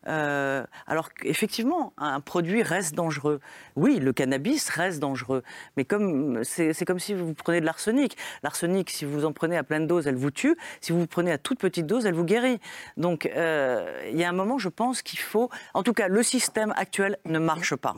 euh, 0.09 0.65
alors 0.87 1.13
qu'effectivement, 1.13 1.93
un 1.99 2.21
produit 2.21 2.63
reste 2.63 2.95
dangereux. 2.95 3.41
Oui, 3.77 3.99
le 4.01 4.13
cannabis 4.13 4.69
reste 4.71 4.99
dangereux, 5.01 5.43
mais 5.77 5.85
comme 5.85 6.43
c'est 6.45 6.85
comme 6.85 6.99
si 6.99 7.15
vous 7.15 7.35
prenez 7.35 7.61
de 7.61 7.67
l'arsenic. 7.67 8.17
L'arsenic, 8.43 8.91
si 8.91 9.05
vous 9.05 9.25
en 9.25 9.33
prenez 9.33 9.57
à 9.57 9.63
pleine 9.63 9.87
dose, 9.87 10.07
elle 10.07 10.17
vous 10.17 10.31
tue. 10.31 10.57
Si 10.81 10.93
vous 10.93 11.07
prenez 11.07 11.31
à 11.33 11.39
toute 11.39 11.59
petite 11.59 11.87
dose, 11.87 12.07
elle 12.07 12.15
vous 12.15 12.25
guérit. 12.25 12.59
Donc, 12.97 13.27
euh, 13.27 14.03
il 14.11 14.19
y 14.19 14.25
a 14.25 14.29
un 14.29 14.33
moment, 14.33 14.59
je 14.59 14.69
pense 14.69 15.03
qu'il 15.03 15.19
faut. 15.19 15.51
En 15.75 15.83
tout 15.83 15.93
cas, 15.93 16.09
le 16.09 16.23
système 16.23 16.73
actuel 16.77 17.19
ne 17.25 17.39
marche 17.39 17.77
pas. 17.77 17.95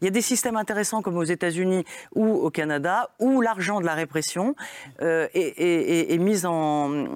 Il 0.00 0.04
y 0.04 0.08
a 0.08 0.10
des 0.10 0.22
systèmes 0.22 0.56
intéressants 0.56 1.02
comme 1.02 1.16
aux 1.16 1.24
États-Unis 1.24 1.84
ou 2.14 2.26
au 2.32 2.50
Canada, 2.50 3.10
où 3.18 3.40
l'argent 3.40 3.80
de 3.80 3.86
la 3.86 3.94
répression 3.94 4.54
euh, 5.02 5.26
est, 5.34 6.12
est- 6.12 6.18
mis 6.18 6.46
en. 6.46 7.06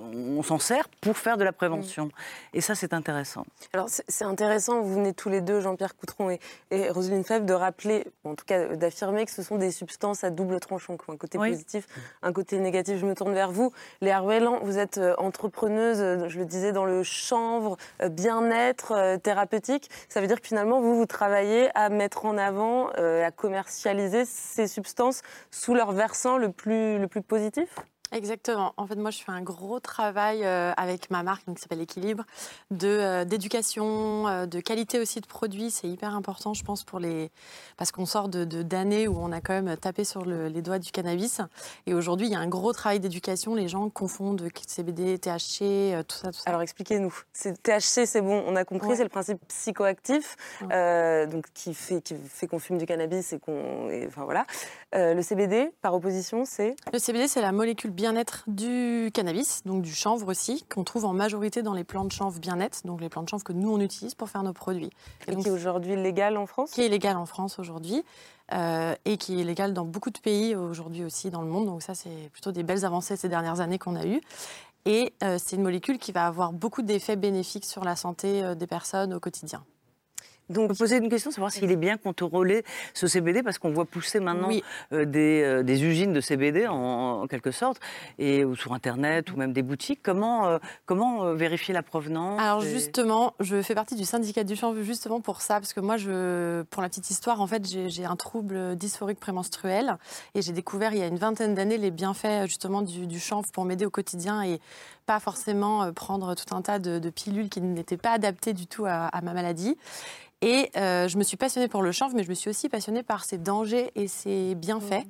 on 0.00 0.42
s'en 0.42 0.58
sert 0.58 0.88
pour 1.00 1.16
faire 1.16 1.36
de 1.36 1.44
la 1.44 1.52
prévention. 1.52 2.10
Et 2.54 2.60
ça, 2.60 2.74
c'est 2.74 2.92
intéressant. 2.94 3.44
Alors 3.72 3.88
c'est 3.88 4.24
intéressant, 4.24 4.82
vous 4.82 4.94
venez 4.94 5.14
tous 5.14 5.28
les 5.28 5.40
deux, 5.40 5.60
Jean-Pierre 5.60 5.96
Coutron 5.96 6.30
et, 6.30 6.40
et 6.70 6.90
Roselyne 6.90 7.24
Fèvre, 7.24 7.46
de 7.46 7.54
rappeler, 7.54 8.06
en 8.24 8.34
tout 8.34 8.44
cas 8.44 8.76
d'affirmer 8.76 9.24
que 9.24 9.30
ce 9.30 9.42
sont 9.42 9.56
des 9.56 9.70
substances 9.70 10.24
à 10.24 10.30
double 10.30 10.60
tranchant, 10.60 10.96
un 11.08 11.16
côté 11.16 11.38
Oui. 11.38 11.50
positif, 11.50 11.86
un 12.22 12.32
côté 12.32 12.58
négatif. 12.58 12.98
Je 12.98 13.06
me 13.06 13.14
tourne 13.14 13.34
vers 13.34 13.50
vous. 13.50 13.72
Léa 14.00 14.20
Ruellan, 14.20 14.60
vous 14.62 14.78
êtes 14.78 14.98
euh, 14.98 15.14
entrepreneuse, 15.18 16.00
euh, 16.00 16.28
je 16.28 16.38
le 16.38 16.44
disais, 16.44 16.72
dans 16.72 16.84
le 16.84 17.02
chanvre, 17.02 17.76
euh, 18.02 18.08
bien-être, 18.08 19.18
thérapeutique. 19.22 19.90
Ça 20.08 20.20
veut 20.20 20.26
dire 20.26 20.40
que 20.40 20.46
finalement, 20.46 20.80
vous, 20.80 20.96
vous 20.96 21.06
travaillez 21.06 21.70
à 21.74 21.88
mettre 21.88 22.26
en 22.26 22.36
avant, 22.36 22.88
à 22.88 23.30
commercialiser 23.30 24.24
ces 24.24 24.66
substances 24.66 25.22
sous 25.50 25.74
leur 25.74 25.92
versant 25.92 26.36
le 26.36 26.50
plus, 26.50 26.98
le 26.98 27.06
plus 27.08 27.22
positif? 27.22 27.68
Exactement. 28.12 28.74
En 28.76 28.86
fait, 28.86 28.96
moi, 28.96 29.10
je 29.10 29.18
fais 29.22 29.32
un 29.32 29.40
gros 29.42 29.80
travail 29.80 30.44
euh, 30.44 30.72
avec 30.76 31.10
ma 31.10 31.22
marque 31.22 31.46
donc, 31.46 31.56
qui 31.56 31.62
s'appelle 31.62 31.80
Équilibre, 31.80 32.24
de, 32.70 32.86
euh, 32.88 33.24
d'éducation, 33.24 34.28
euh, 34.28 34.46
de 34.46 34.60
qualité 34.60 34.98
aussi 35.00 35.20
de 35.20 35.26
produits. 35.26 35.70
C'est 35.70 35.88
hyper 35.88 36.14
important, 36.14 36.52
je 36.54 36.62
pense, 36.62 36.84
pour 36.84 36.98
les... 37.00 37.30
parce 37.76 37.90
qu'on 37.90 38.06
sort 38.06 38.28
de, 38.28 38.44
d'années 38.44 39.08
où 39.08 39.16
on 39.18 39.32
a 39.32 39.40
quand 39.40 39.60
même 39.60 39.76
tapé 39.76 40.04
sur 40.04 40.24
le- 40.24 40.48
les 40.48 40.62
doigts 40.62 40.78
du 40.78 40.90
cannabis. 40.92 41.40
Et 41.86 41.94
aujourd'hui, 41.94 42.26
il 42.26 42.32
y 42.32 42.36
a 42.36 42.38
un 42.38 42.48
gros 42.48 42.72
travail 42.72 43.00
d'éducation. 43.00 43.54
Les 43.54 43.68
gens 43.68 43.88
confondent 43.88 44.46
CBD, 44.66 45.18
THC, 45.18 46.04
tout 46.06 46.16
ça, 46.16 46.30
tout 46.32 46.38
ça. 46.38 46.44
Alors 46.50 46.62
expliquez-nous. 46.62 47.14
THC, 47.62 48.06
c'est 48.06 48.20
bon, 48.20 48.44
on 48.46 48.56
a 48.56 48.64
compris, 48.64 48.88
Ouais. 48.90 48.96
c'est 48.96 49.02
le 49.04 49.08
principe 49.08 49.38
psychoactif, 49.48 50.36
donc 50.60 51.46
qui 51.54 51.72
fait, 51.74 52.00
qui 52.02 52.14
fait 52.28 52.46
qu'on 52.46 52.58
fume 52.58 52.78
du 52.78 52.86
cannabis 52.86 53.32
et 53.32 53.38
qu'on, 53.38 53.88
enfin 54.06 54.24
voilà. 54.24 54.46
Le 54.92 55.20
CBD, 55.22 55.72
par 55.80 55.94
opposition, 55.94 56.44
c'est? 56.44 56.76
Le 56.92 56.98
CBD, 56.98 57.26
c'est 57.28 57.40
la 57.40 57.52
molécule 57.52 57.90
bien-être 58.02 58.42
du 58.48 59.10
cannabis, 59.14 59.62
donc 59.64 59.82
du 59.82 59.94
chanvre 59.94 60.26
aussi, 60.28 60.64
qu'on 60.68 60.84
trouve 60.90 61.04
en 61.04 61.12
majorité 61.12 61.62
dans 61.62 61.76
les 61.80 61.84
plantes 61.84 62.08
de 62.08 62.12
chanvre 62.12 62.40
bien-être, 62.40 62.84
donc 62.84 63.00
les 63.00 63.08
plantes 63.08 63.26
de 63.26 63.30
chanvre 63.30 63.44
que 63.44 63.52
nous 63.52 63.70
on 63.76 63.80
utilise 63.80 64.14
pour 64.14 64.28
faire 64.28 64.42
nos 64.42 64.52
produits. 64.52 64.90
Et 65.28 65.32
donc, 65.32 65.44
qui 65.44 65.48
est 65.48 65.52
aujourd'hui 65.52 65.94
légal 65.94 66.36
en 66.36 66.46
France? 66.46 66.72
Qui 66.72 66.82
est 66.82 66.88
légal 66.88 67.16
en 67.16 67.26
France 67.26 67.60
aujourd'hui. 67.60 68.02
euh, 68.52 68.94
et 69.04 69.16
qui 69.16 69.40
est 69.40 69.44
légal 69.44 69.72
dans 69.72 69.84
beaucoup 69.84 70.10
de 70.10 70.18
pays 70.18 70.54
aujourd'hui 70.54 71.04
aussi 71.04 71.30
dans 71.30 71.42
le 71.42 71.48
monde. 71.48 71.66
Donc 71.66 71.82
ça, 71.82 71.94
c'est 71.94 72.30
plutôt 72.32 72.52
des 72.52 72.62
belles 72.62 72.84
avancées 72.84 73.16
ces 73.16 73.28
dernières 73.28 73.60
années 73.60 73.78
qu'on 73.78 73.96
a 73.96 74.06
eues. 74.06 74.20
Et 74.84 75.12
euh, 75.22 75.38
c'est 75.42 75.56
une 75.56 75.62
molécule 75.62 75.98
qui 75.98 76.12
va 76.12 76.26
avoir 76.26 76.52
beaucoup 76.52 76.82
d'effets 76.82 77.16
bénéfiques 77.16 77.64
sur 77.64 77.84
la 77.84 77.96
santé 77.96 78.42
euh, 78.42 78.54
des 78.54 78.66
personnes 78.66 79.14
au 79.14 79.20
quotidien. 79.20 79.64
Donc, 80.50 80.70
vous 80.70 80.76
poser 80.76 80.96
une 80.96 81.08
question, 81.08 81.30
savoir 81.30 81.50
s'il 81.50 81.70
est 81.70 81.76
bien 81.76 81.96
contrôlé 81.96 82.64
ce 82.94 83.06
CBD, 83.06 83.42
parce 83.42 83.58
qu'on 83.58 83.70
voit 83.72 83.84
pousser 83.84 84.20
maintenant 84.20 84.48
Oui. 84.48 84.62
euh, 84.92 85.04
des, 85.04 85.42
euh, 85.42 85.62
des 85.62 85.84
usines 85.84 86.12
de 86.12 86.20
CBD 86.20 86.66
en, 86.66 87.22
en 87.22 87.26
quelque 87.26 87.50
sorte, 87.52 87.80
et 88.18 88.44
ou 88.44 88.54
sur 88.56 88.72
Internet 88.74 89.32
ou 89.32 89.36
même 89.36 89.52
des 89.52 89.62
boutiques. 89.62 90.00
Comment, 90.02 90.46
euh, 90.46 90.58
comment 90.84 91.32
vérifier 91.34 91.72
la 91.72 91.82
provenance 91.82 92.40
Alors 92.40 92.62
et- 92.64 92.68
justement, 92.68 93.34
je 93.40 93.62
fais 93.62 93.74
partie 93.74 93.94
du 93.94 94.04
syndicat 94.04 94.44
du 94.44 94.56
chanvre 94.56 94.82
justement 94.82 95.20
pour 95.20 95.40
ça, 95.40 95.54
parce 95.54 95.72
que 95.72 95.80
moi, 95.80 95.96
je, 95.96 96.62
pour 96.64 96.82
la 96.82 96.88
petite 96.88 97.08
histoire, 97.10 97.40
en 97.40 97.46
fait, 97.46 97.66
j'ai 97.88 98.04
un 98.04 98.16
trouble 98.16 98.76
dysphorique 98.76 99.20
prémenstruel 99.20 99.96
et 100.34 100.42
j'ai 100.42 100.52
découvert 100.52 100.92
il 100.92 100.98
y 100.98 101.02
a 101.02 101.06
une 101.06 101.16
vingtaine 101.18 101.54
d'années 101.54 101.78
les 101.78 101.90
bienfaits 101.90 102.46
justement 102.46 102.82
du, 102.82 103.06
du 103.06 103.20
chanvre 103.20 103.48
pour 103.52 103.64
m'aider 103.64 103.86
au 103.86 103.90
quotidien 103.90 104.42
et 104.42 104.60
pas 105.06 105.18
forcément 105.20 105.92
prendre 105.92 106.34
tout 106.34 106.54
un 106.54 106.62
tas 106.62 106.78
de, 106.78 106.98
de 106.98 107.10
pilules 107.10 107.48
qui 107.48 107.60
n'étaient 107.60 107.96
pas 107.96 108.12
adaptées 108.12 108.52
du 108.52 108.66
tout 108.66 108.84
à, 108.86 109.06
à 109.06 109.20
ma 109.22 109.32
maladie. 109.34 109.76
Et 110.42 110.70
euh, 110.76 111.06
je 111.08 111.16
me 111.18 111.22
suis 111.22 111.36
passionnée 111.36 111.68
pour 111.68 111.82
le 111.82 111.92
chanvre, 111.92 112.14
mais 112.16 112.24
je 112.24 112.28
me 112.28 112.34
suis 112.34 112.50
aussi 112.50 112.68
passionnée 112.68 113.02
par 113.04 113.24
ses 113.24 113.38
dangers 113.38 113.92
et 113.94 114.08
ses 114.08 114.54
bienfaits. 114.56 115.06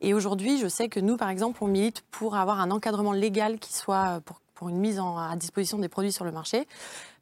Et 0.00 0.14
aujourd'hui, 0.14 0.58
je 0.58 0.68
sais 0.68 0.88
que 0.88 0.98
nous, 1.00 1.16
par 1.18 1.28
exemple, 1.28 1.58
on 1.62 1.66
milite 1.66 2.02
pour 2.10 2.34
avoir 2.34 2.60
un 2.60 2.70
encadrement 2.70 3.12
légal 3.12 3.58
qui 3.58 3.74
soit 3.74 4.20
pour, 4.24 4.40
pour 4.54 4.70
une 4.70 4.78
mise 4.78 4.98
en- 4.98 5.18
à 5.18 5.36
disposition 5.36 5.78
des 5.78 5.88
produits 5.88 6.12
sur 6.12 6.24
le 6.24 6.32
marché. 6.32 6.66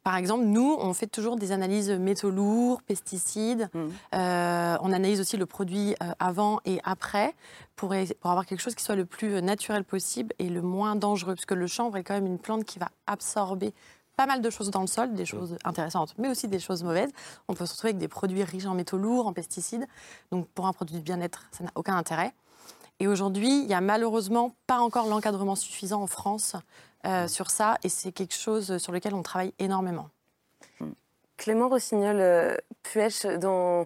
Par 0.03 0.15
exemple, 0.15 0.45
nous, 0.45 0.77
on 0.79 0.93
fait 0.93 1.07
toujours 1.07 1.35
des 1.35 1.51
analyses 1.51 1.89
métaux 1.91 2.29
lourds, 2.31 2.81
pesticides. 2.81 3.69
Euh, 4.15 4.77
on 4.81 4.93
analyse 4.93 5.19
aussi 5.19 5.35
le 5.35 5.45
produit 5.45 5.93
euh, 6.01 6.11
avant 6.19 6.61
et 6.63 6.79
après 6.85 7.35
pour, 7.75 7.93
pour 8.21 8.31
avoir 8.31 8.45
quelque 8.45 8.61
chose 8.61 8.75
qui 8.75 8.83
soit 8.85 8.95
le 8.95 9.05
plus 9.05 9.41
naturel 9.41 9.83
possible 9.83 10.33
et 10.39 10.47
le 10.47 10.61
moins 10.61 10.95
dangereux. 10.95 11.35
Parce 11.35 11.45
que 11.45 11.53
le 11.53 11.67
chanvre 11.67 11.97
est 11.97 12.03
quand 12.05 12.13
même 12.13 12.25
une 12.27 12.39
plante 12.39 12.63
qui 12.63 12.79
va 12.79 12.87
absorber 13.07 13.73
pas 14.19 14.25
mal 14.25 14.41
de 14.41 14.49
choses 14.49 14.69
dans 14.69 14.81
le 14.81 14.87
sol, 14.87 15.13
des 15.13 15.25
choses 15.25 15.57
intéressantes, 15.63 16.13
mais 16.17 16.27
aussi 16.27 16.49
des 16.49 16.59
choses 16.59 16.83
mauvaises. 16.83 17.09
On 17.47 17.53
peut 17.53 17.65
se 17.65 17.71
retrouver 17.71 17.91
avec 17.91 17.99
des 17.99 18.09
produits 18.09 18.43
riches 18.43 18.65
en 18.65 18.73
métaux 18.73 18.97
lourds, 18.97 19.27
en 19.27 19.31
pesticides. 19.31 19.87
Donc 20.29 20.45
pour 20.49 20.67
un 20.67 20.73
produit 20.73 20.97
de 20.97 21.01
bien-être, 21.01 21.43
ça 21.53 21.63
n'a 21.63 21.71
aucun 21.75 21.95
intérêt. 21.95 22.33
Et 22.99 23.07
aujourd'hui, 23.07 23.61
il 23.61 23.67
n'y 23.67 23.73
a 23.73 23.79
malheureusement 23.79 24.57
pas 24.67 24.79
encore 24.79 25.07
l'encadrement 25.07 25.55
suffisant 25.55 26.01
en 26.01 26.07
France 26.07 26.57
euh, 27.05 27.29
sur 27.29 27.49
ça, 27.49 27.77
et 27.85 27.87
c'est 27.87 28.11
quelque 28.11 28.35
chose 28.35 28.77
sur 28.77 28.91
lequel 28.91 29.13
on 29.13 29.23
travaille 29.23 29.53
énormément. 29.57 30.09
Clément 31.39 31.69
Rossignol, 31.69 32.17
euh, 32.19 32.55
Puech, 32.83 33.25
dans, 33.39 33.85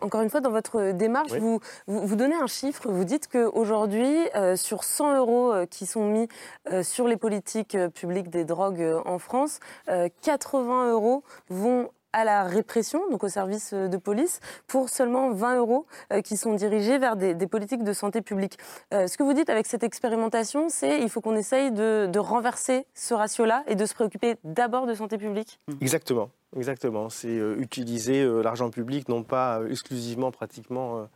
encore 0.00 0.22
une 0.22 0.30
fois, 0.30 0.40
dans 0.40 0.50
votre 0.50 0.92
démarche, 0.92 1.32
Oui. 1.32 1.38
vous, 1.40 1.60
vous, 1.86 2.06
vous 2.06 2.16
donnez 2.16 2.36
un 2.36 2.46
chiffre. 2.46 2.88
Vous 2.88 3.04
dites 3.04 3.28
qu'aujourd'hui, 3.28 4.16
euh, 4.36 4.56
sur 4.56 4.84
100 4.84 5.16
euros 5.18 5.52
euh, 5.52 5.66
qui 5.66 5.84
sont 5.84 6.06
mis 6.06 6.28
euh, 6.70 6.82
sur 6.82 7.08
les 7.08 7.16
politiques 7.16 7.74
euh, 7.74 7.88
publiques 7.88 8.30
des 8.30 8.44
drogues 8.44 8.80
euh, 8.80 9.00
en 9.04 9.18
France, 9.18 9.58
euh, 9.88 10.08
80 10.22 10.92
euros 10.92 11.24
vont 11.50 11.90
à 12.12 12.24
la 12.24 12.44
répression, 12.44 13.08
donc 13.10 13.24
au 13.24 13.28
service 13.28 13.72
euh, 13.72 13.88
de 13.88 13.96
police, 13.96 14.40
pour 14.66 14.88
seulement 14.88 15.32
20 15.32 15.56
euros 15.56 15.86
euh, 16.12 16.20
qui 16.20 16.36
sont 16.36 16.54
dirigés 16.54 16.98
vers 16.98 17.16
des, 17.16 17.34
politiques 17.46 17.84
de 17.84 17.92
santé 17.92 18.22
publique. 18.22 18.58
Euh, 18.94 19.06
ce 19.06 19.16
que 19.16 19.22
vous 19.22 19.32
dites 19.32 19.50
avec 19.50 19.66
cette 19.66 19.82
expérimentation, 19.82 20.68
c'est 20.68 21.00
il 21.00 21.08
faut 21.08 21.20
qu'on 21.20 21.36
essaye 21.36 21.72
de, 21.72 22.18
renverser 22.18 22.86
ce 22.94 23.14
ratio-là 23.14 23.64
et 23.66 23.74
de 23.74 23.84
se 23.84 23.94
préoccuper 23.94 24.36
d'abord 24.44 24.86
de 24.86 24.94
santé 24.94 25.18
publique. 25.18 25.58
Exactement, 25.80 26.30
exactement. 26.56 27.10
C'est 27.10 27.34
utiliser 27.58 28.24
l'argent 28.42 28.70
public 28.70 29.08
non 29.08 29.24
pas 29.24 29.60
exclusivement, 29.68 30.30
pratiquement 30.30 31.08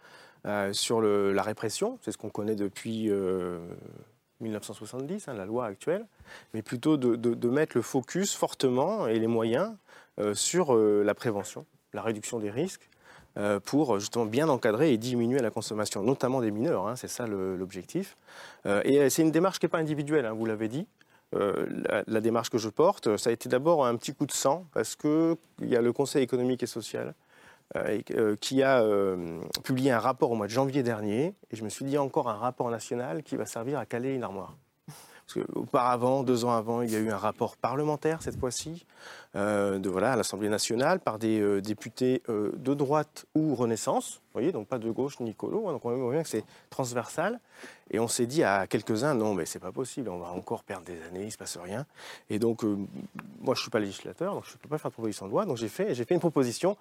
sur 0.72 1.00
la 1.00 1.42
répression, 1.42 1.98
c'est 2.02 2.12
ce 2.12 2.18
qu'on 2.18 2.30
connaît 2.30 2.56
depuis 2.56 3.11
euh, 3.11 3.59
1970, 4.40 5.28
hein, 5.28 5.35
la 5.35 5.44
loi 5.44 5.66
actuelle, 5.66 6.06
mais 6.54 6.62
plutôt 6.62 6.96
de, 6.96 7.48
mettre 7.48 7.76
le 7.76 7.82
focus 7.82 8.35
fortement 8.35 9.06
et 9.06 9.18
les 9.18 9.26
moyens 9.26 9.74
sur 10.35 10.74
euh, 10.74 11.02
la 11.05 11.14
prévention, 11.14 11.66
la 11.92 12.02
réduction 12.02 12.38
des 12.38 12.50
risques. 12.50 12.88
euh, 13.38 13.61
pour 13.61 13.98
justement 13.98 14.26
bien 14.26 14.48
encadrer 14.48 14.92
et 14.92 14.98
diminuer 14.98 15.40
la 15.40 15.50
consommation, 15.50 16.02
notamment 16.02 16.40
des 16.40 16.50
mineurs, 16.50 16.87
hein, 16.88 16.96
c'est 16.96 17.09
ça 17.09 17.26
l'objectif. 17.26 18.16
Euh, 18.66 18.81
et 18.85 19.00
euh, 19.00 19.11
c'est 19.11 19.22
une 19.22 19.31
démarche 19.31 19.59
qui 19.59 19.66
n'est 19.66 19.70
pas 19.70 19.79
individuelle, 19.79 20.26
hein, 20.26 20.33
vous 20.33 20.46
l'avez 20.46 20.68
dit. 20.68 20.87
Euh, 21.35 21.66
la, 22.07 22.20
démarche 22.20 22.50
que 22.50 22.59
je 22.59 22.68
porte, 22.68 23.16
ça 23.16 23.31
a 23.31 23.33
été 23.33 23.48
d'abord 23.48 23.85
un 23.85 23.96
petit 23.96 24.14
coup 24.14 24.26
de 24.26 24.33
sang 24.33 24.64
parce 24.72 24.94
qu'il 24.94 25.37
y 25.61 25.76
a 25.76 25.83
le 25.83 25.92
Conseil 25.92 26.22
économique 26.22 26.62
et 26.62 26.66
social 26.68 27.14
euh, 27.74 28.00
euh, 28.12 28.37
qui 28.37 28.62
a 28.62 28.81
euh, 28.81 29.40
publié 29.64 29.90
un 29.90 29.98
rapport 29.98 30.31
au 30.31 30.37
mois 30.37 30.46
de 30.46 30.52
janvier 30.52 30.85
dernier 30.85 31.35
et 31.50 31.57
je 31.57 31.64
me 31.64 31.68
suis 31.68 31.85
dit 31.85 31.98
encore 31.98 32.29
un 32.31 32.37
rapport 32.37 32.70
national 32.70 33.24
qui 33.24 33.35
va 33.35 33.44
servir 33.44 33.79
à 33.81 33.87
caler 33.87 34.14
une 34.14 34.22
armoire. 34.22 34.55
Parce 35.26 35.44
qu'auparavant, 35.44 36.22
deux 36.22 36.44
ans 36.44 36.52
avant, 36.52 36.83
il 36.83 36.92
y 36.92 36.94
a 36.94 37.00
eu 37.00 37.11
un 37.11 37.16
rapport 37.16 37.57
parlementaire 37.57 38.22
cette 38.22 38.38
fois-ci, 38.38 38.87
euh, 39.26 39.26
de 39.37 39.88
voilà 39.88 40.12
à 40.12 40.16
l'Assemblée 40.16 40.49
nationale 40.49 41.01
par 41.01 41.18
des 41.18 41.40
euh, 41.40 41.61
députés 41.61 42.22
euh, 42.29 42.53
de 42.57 42.75
droite 42.75 43.27
ou 43.35 43.55
Renaissance, 43.55 44.14
vous 44.14 44.33
voyez, 44.40 44.53
donc 44.53 44.66
pas 44.66 44.79
de 44.79 44.90
gauche 44.90 45.20
ni 45.20 45.35
colo, 45.35 45.68
hein, 45.68 45.72
donc 45.72 45.85
on 45.85 45.94
voit 45.96 46.12
bien 46.12 46.22
que 46.22 46.29
c'est 46.29 46.44
transversal. 46.70 47.40
Et 47.90 47.99
on 47.99 48.09
s'est 48.09 48.27
dit 48.27 48.42
à 48.42 48.66
quelques-uns, 48.66 49.14
non, 49.14 49.35
mais 49.35 49.46
c'est 49.46 49.59
pas 49.59 49.72
possible, 49.72 50.09
on 50.09 50.18
va 50.18 50.29
encore 50.29 50.64
perdre 50.64 50.87
des 50.87 51.01
années, 51.03 51.25
il 51.25 51.31
se 51.31 51.38
passe 51.38 51.57
rien. 51.57 51.87
Et 52.31 52.38
donc, 52.38 52.64
euh, 52.64 52.77
moi, 53.40 53.55
je 53.55 53.61
suis 53.61 53.70
pas 53.70 53.79
législateur, 53.79 54.35
donc 54.35 54.44
je 54.46 54.53
ne 54.53 54.57
peux 54.57 54.68
pas 54.68 54.79
faire 54.79 54.90
de 54.90 54.94
proposition 54.94 55.27
de 55.27 55.31
loi, 55.31 55.44
donc 55.44 55.57
j'ai 55.57 55.68
fait 55.68 56.11
une 56.11 56.20
proposition 56.20 56.77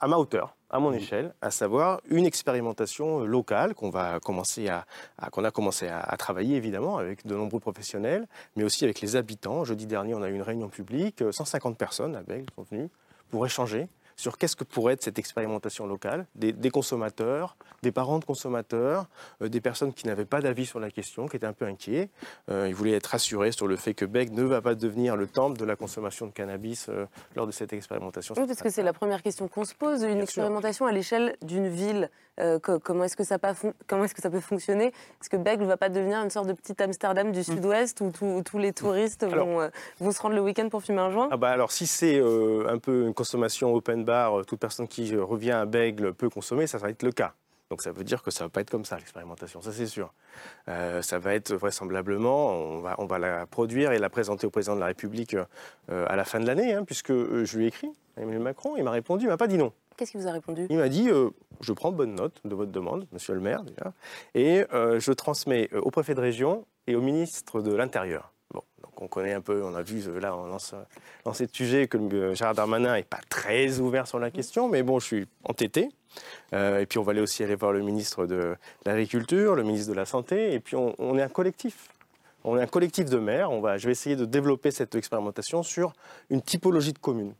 à 0.00 0.08
ma 0.08 0.16
hauteur, 0.16 0.56
à 0.72 0.78
mon 0.80 0.92
échelle, 0.92 1.34
à 1.42 1.50
savoir 1.50 2.00
une 2.08 2.24
expérimentation 2.26 3.20
euh, 3.20 3.26
locale 3.26 3.74
qu'on 3.74 3.90
va 3.90 4.18
commencer 4.20 4.68
à, 4.68 4.86
à- 5.18 5.30
qu'on 5.30 5.44
a 5.44 5.50
commencé 5.50 5.86
à, 5.88 6.00
à 6.00 6.16
travailler 6.16 6.56
évidemment 6.56 6.96
avec 6.98 7.26
de 7.26 7.34
nombreux 7.36 7.60
professionnels, 7.60 8.26
mais 8.56 8.64
aussi 8.64 8.84
avec 8.84 9.00
les 9.00 9.14
habitants. 9.16 9.64
Jeudi 9.64 9.86
dernier, 9.86 10.14
on 10.14 10.22
a 10.22 10.28
eu 10.28 10.34
une 10.34 10.42
réunion 10.42 10.68
publique, 10.68 11.22
euh, 11.22 11.30
150 11.32 11.76
personnes 11.76 12.16
à 12.16 12.22
Bègle 12.22 12.46
sont 12.56 12.62
venues 12.70 12.88
pour 13.30 13.44
échanger 13.46 13.86
sur 14.22 14.38
qu'est-ce 14.38 14.54
que 14.54 14.62
pourrait 14.62 14.92
être 14.92 15.02
cette 15.02 15.18
expérimentation 15.18 15.84
locale, 15.84 16.26
des, 16.36 16.52
des 16.52 16.70
consommateurs, 16.70 17.56
des 17.82 17.90
parents 17.90 18.20
de 18.20 18.24
consommateurs, 18.24 19.08
euh, 19.42 19.48
des 19.48 19.60
personnes 19.60 19.92
qui 19.92 20.06
n'avaient 20.06 20.24
pas 20.24 20.40
d'avis 20.40 20.64
sur 20.64 20.78
la 20.78 20.92
question, 20.92 21.26
qui 21.26 21.36
étaient 21.36 21.46
un 21.46 21.52
peu 21.52 21.64
inquiets. 21.64 22.08
Euh, 22.48 22.68
ils 22.68 22.74
voulaient 22.74 22.92
être 22.92 23.08
rassurés 23.08 23.50
sur 23.50 23.66
le 23.66 23.74
fait 23.74 23.94
que 23.94 24.04
Bègle 24.04 24.34
ne 24.34 24.44
va 24.44 24.62
pas 24.62 24.76
devenir 24.76 25.16
le 25.16 25.26
temple 25.26 25.58
de 25.58 25.64
la 25.64 25.74
consommation 25.74 26.26
de 26.26 26.30
cannabis 26.30 26.86
euh, 26.88 27.06
lors 27.34 27.48
de 27.48 27.52
cette 27.52 27.72
expérimentation. 27.72 28.36
Oui, 28.38 28.46
parce 28.46 28.62
que 28.62 28.70
c'est 28.70 28.84
la 28.84 28.92
première 28.92 29.22
question 29.22 29.48
qu'on 29.48 29.64
se 29.64 29.74
pose. 29.74 30.04
Une 30.04 30.20
expérimentation 30.20 30.86
à 30.86 30.92
l'échelle 30.92 31.36
d'une 31.42 31.68
ville, 31.68 32.08
euh, 32.40 32.58
co- 32.58 32.78
comment 32.78 33.04
est-ce 33.04 33.16
que 33.16 33.24
ça 33.24 33.38
pas 33.38 33.54
fon- 33.54 33.74
comment 33.86 34.04
est-ce 34.04 34.14
que 34.14 34.22
ça 34.22 34.30
peut 34.30 34.40
fonctionner? 34.40 34.86
Est-ce 35.20 35.28
que 35.30 35.36
Bègle 35.36 35.62
ne 35.64 35.68
va 35.68 35.76
pas 35.76 35.88
devenir 35.88 36.18
une 36.22 36.30
sorte 36.30 36.46
de 36.48 36.52
petit 36.54 36.80
Amsterdam 36.82 37.30
du 37.32 37.42
Sud-Ouest 37.44 38.00
où, 38.00 38.10
tous 38.42 38.58
les 38.58 38.72
touristes 38.72 39.22
Alors- 39.24 39.46
vont, 39.46 39.60
euh, 39.60 39.68
vont 40.00 40.12
se 40.12 40.20
rendre 40.22 40.34
le 40.34 40.40
week-end 40.42 40.68
pour 40.68 40.82
fumer 40.82 41.00
un 41.00 41.10
joint? 41.10 41.28
Ah 41.30 41.36
bah 41.36 41.50
alors 41.50 41.72
si 41.72 41.86
c'est 41.86 42.18
euh, 42.18 42.66
un 42.68 42.78
peu 42.78 43.06
une 43.06 43.14
consommation 43.14 43.74
open 43.74 44.04
bar, 44.04 44.44
toute 44.46 44.60
personne 44.60 44.88
qui 44.88 45.16
revient 45.16 45.52
à 45.52 45.66
Bègle 45.66 46.14
peut 46.14 46.30
consommer, 46.30 46.66
ça 46.66 46.78
va 46.78 46.88
être 46.90 47.02
le 47.02 47.12
cas. 47.12 47.32
Donc 47.70 47.80
ça 47.80 47.90
veut 47.90 48.04
dire 48.04 48.22
que 48.22 48.30
ça 48.30 48.44
va 48.44 48.50
pas 48.50 48.60
être 48.60 48.70
comme 48.70 48.84
ça 48.84 48.96
l'expérimentation, 48.96 49.62
ça 49.62 49.72
c'est 49.72 49.86
sûr. 49.86 50.12
Euh, 50.68 51.00
ça 51.00 51.18
va 51.18 51.34
être 51.34 51.54
vraisemblablement, 51.54 52.50
on 52.50 52.78
va, 52.80 52.94
on 52.98 53.06
va 53.06 53.18
la 53.18 53.46
produire 53.46 53.92
et 53.92 53.98
la 53.98 54.10
présenter 54.10 54.46
au 54.46 54.50
président 54.50 54.74
de 54.74 54.80
la 54.80 54.86
République 54.86 55.34
euh, 55.90 56.04
à 56.06 56.16
la 56.16 56.24
fin 56.24 56.38
de 56.38 56.46
l'année, 56.46 56.74
hein, 56.74 56.84
puisque 56.84 57.12
je 57.12 57.56
lui 57.56 57.64
ai 57.64 57.68
écrit, 57.68 57.90
Emmanuel 58.18 58.40
Macron, 58.42 58.74
il 58.76 58.84
m'a 58.84 58.90
répondu, 58.90 59.24
il 59.24 59.28
m'a 59.28 59.38
pas 59.38 59.46
dit 59.46 59.56
non. 59.56 59.72
Qu'est-ce 59.96 60.12
qu'il 60.12 60.20
vous 60.20 60.28
a 60.28 60.32
répondu? 60.32 60.66
Il 60.70 60.78
m'a 60.78 60.88
dit 60.88 61.08
euh, 61.08 61.30
Je 61.60 61.72
prends 61.72 61.92
bonne 61.92 62.14
note 62.14 62.40
de 62.44 62.54
votre 62.54 62.72
demande, 62.72 63.06
monsieur 63.12 63.34
le 63.34 63.40
maire, 63.40 63.62
déjà, 63.62 63.92
et 64.34 64.64
euh, 64.72 65.00
je 65.00 65.12
transmets 65.12 65.68
euh, 65.72 65.80
au 65.80 65.90
préfet 65.90 66.14
de 66.14 66.20
région 66.20 66.66
et 66.86 66.94
au 66.94 67.00
ministre 67.00 67.60
de 67.60 67.74
l'Intérieur. 67.74 68.32
Bon, 68.52 68.62
donc 68.82 69.02
on 69.02 69.08
connaît 69.08 69.32
un 69.32 69.40
peu, 69.40 69.62
on 69.62 69.74
a 69.74 69.82
vu 69.82 70.02
là, 70.20 70.36
on 70.36 70.46
lance, 70.46 70.74
dans 71.24 71.32
ce 71.32 71.44
sujet 71.52 71.88
que 71.88 72.34
Gérard 72.34 72.54
Darmanin 72.54 72.94
n'est 72.94 73.02
pas 73.02 73.20
très 73.28 73.80
ouvert 73.80 74.06
sur 74.06 74.18
la 74.18 74.30
question, 74.30 74.68
mais 74.68 74.82
bon, 74.82 74.98
je 74.98 75.06
suis 75.06 75.28
entêté. 75.44 75.88
Et 76.52 76.84
puis 76.86 76.98
on 76.98 77.02
va 77.02 77.12
aller 77.12 77.22
aussi 77.22 77.42
aller 77.42 77.54
voir 77.54 77.72
le 77.72 77.80
ministre 77.80 78.26
de 78.26 78.54
l'Agriculture, 78.84 79.54
le 79.54 79.62
ministre 79.62 79.90
de 79.90 79.96
la 79.96 80.04
Santé, 80.04 80.52
et 80.52 80.60
puis 80.60 80.76
on, 80.76 80.94
on 80.98 81.16
est 81.16 81.22
un 81.22 81.28
collectif. 81.28 81.88
On 82.44 82.58
est 82.58 82.62
un 82.62 82.66
collectif 82.66 83.08
de 83.08 83.18
maires. 83.18 83.50
On 83.50 83.60
va, 83.60 83.78
je 83.78 83.86
vais 83.86 83.92
essayer 83.92 84.16
de 84.16 84.24
développer 84.24 84.70
cette 84.70 84.94
expérimentation 84.94 85.62
sur 85.62 85.92
une 86.28 86.42
typologie 86.42 86.92
de 86.92 86.98
communes. 86.98 87.34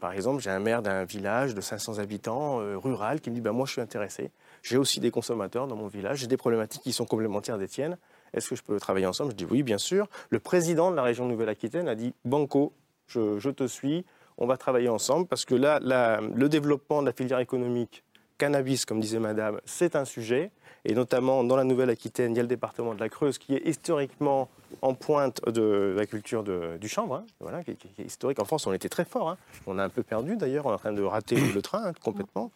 Par 0.00 0.12
exemple, 0.12 0.42
j'ai 0.42 0.50
un 0.50 0.58
maire 0.58 0.82
d'un 0.82 1.04
village 1.04 1.54
de 1.54 1.60
500 1.60 1.98
habitants 1.98 2.60
euh, 2.60 2.76
rural 2.76 3.20
qui 3.20 3.30
me 3.30 3.34
dit 3.34 3.40
ben, 3.40 3.52
Moi, 3.52 3.66
je 3.66 3.72
suis 3.72 3.80
intéressé. 3.80 4.30
J'ai 4.62 4.76
aussi 4.76 5.00
des 5.00 5.10
consommateurs 5.10 5.66
dans 5.66 5.76
mon 5.76 5.86
village. 5.86 6.18
J'ai 6.18 6.26
des 6.26 6.36
problématiques 6.36 6.82
qui 6.82 6.92
sont 6.92 7.06
complémentaires 7.06 7.58
des 7.58 7.68
tiennes. 7.68 7.96
Est-ce 8.34 8.50
que 8.50 8.56
je 8.56 8.62
peux 8.62 8.78
travailler 8.78 9.06
ensemble? 9.06 9.32
Je 9.32 9.36
dis 9.36 9.46
Oui, 9.46 9.62
bien 9.62 9.78
sûr. 9.78 10.08
Le 10.30 10.38
président 10.38 10.90
de 10.90 10.96
la 10.96 11.02
région 11.02 11.26
Nouvelle-Aquitaine 11.26 11.88
a 11.88 11.94
dit 11.94 12.14
Banco, 12.24 12.74
je, 13.06 13.50
te 13.50 13.66
suis. 13.66 14.04
On 14.36 14.46
va 14.46 14.56
travailler 14.56 14.88
ensemble 14.88 15.26
parce 15.26 15.44
que 15.44 15.54
là, 15.54 15.80
le 15.80 16.48
développement 16.48 17.00
de 17.00 17.06
la 17.06 17.12
filière 17.12 17.40
économique 17.40 18.04
cannabis, 18.38 18.84
comme 18.84 19.00
disait 19.00 19.18
madame, 19.18 19.60
c'est 19.64 19.96
un 19.96 20.04
sujet. 20.04 20.50
Et 20.84 20.94
notamment 20.94 21.44
dans 21.44 21.56
la 21.56 21.64
Nouvelle-Aquitaine, 21.64 22.32
il 22.32 22.36
y 22.36 22.38
a 22.40 22.42
le 22.42 22.48
département 22.48 22.94
de 22.94 23.00
la 23.00 23.08
Creuse 23.08 23.38
qui 23.38 23.54
est 23.54 23.66
historiquement 23.66 24.48
en 24.82 24.94
pointe 24.94 25.40
de 25.48 25.94
la 25.96 26.04
culture 26.06 26.42
de- 26.44 26.76
du 26.78 26.88
chanvre, 26.88 27.16
hein, 27.16 27.24
voilà, 27.40 27.64
qui, 27.64 27.70
est 27.72 28.02
historique. 28.04 28.38
En 28.38 28.44
France, 28.44 28.66
on 28.66 28.72
était 28.72 28.88
très 28.90 29.04
fort. 29.06 29.30
hein. 29.30 29.36
On 29.66 29.78
a 29.78 29.84
un 29.84 29.88
peu 29.88 30.02
perdu 30.02 30.36
d'ailleurs, 30.36 30.66
on 30.66 30.70
est 30.70 30.74
en 30.74 30.78
train 30.78 30.92
de 30.92 31.02
rater 31.02 31.36
le 31.54 31.62
train 31.62 31.86
hein, 31.86 31.92
complètement. 32.04 32.50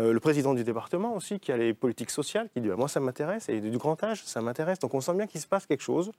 Euh, 0.00 0.12
le 0.12 0.20
président 0.20 0.54
du 0.54 0.62
département 0.64 1.14
aussi, 1.16 1.38
qui 1.40 1.50
a 1.52 1.56
les 1.56 1.74
politiques 1.74 2.10
sociales, 2.10 2.48
qui 2.54 2.60
dit 2.60 2.68
bah, 2.68 2.76
Moi, 2.76 2.88
ça 2.88 3.00
m'intéresse, 3.00 3.48
et 3.48 3.60
du 3.60 3.78
grand 3.78 4.02
âge, 4.04 4.22
ça 4.24 4.40
m'intéresse. 4.40 4.78
Donc 4.78 4.94
on 4.94 5.00
sent 5.00 5.14
bien 5.14 5.26
qu'il 5.26 5.40
se 5.40 5.46
passe 5.46 5.66
quelque 5.66 5.82
chose 5.82 6.12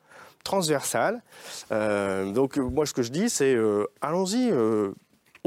transversal. 0.43 1.22
Euh, 1.72 2.32
donc 2.32 2.58
moi, 2.58 2.86
ce 2.86 2.93
que 2.93 3.02
je 3.02 3.12
dis, 3.12 3.30
c'est 3.30 3.56
euh, 3.56 3.86
allons-y, 4.02 4.50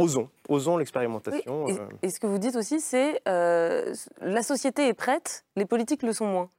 osons, 0.00 0.28
osons 0.48 0.76
l'expérimentation. 0.76 1.68
Et, 1.68 1.78
euh. 1.78 1.86
et 2.02 2.10
ce 2.10 2.18
que 2.18 2.26
vous 2.26 2.38
dites 2.38 2.56
aussi, 2.56 2.80
c'est 2.80 3.20
euh, 3.28 3.94
la 4.20 4.42
société 4.42 4.88
est 4.88 4.94
prête, 4.94 5.44
les 5.56 5.66
politiques 5.66 6.02
le 6.02 6.12
sont 6.12 6.26
moins. 6.26 6.50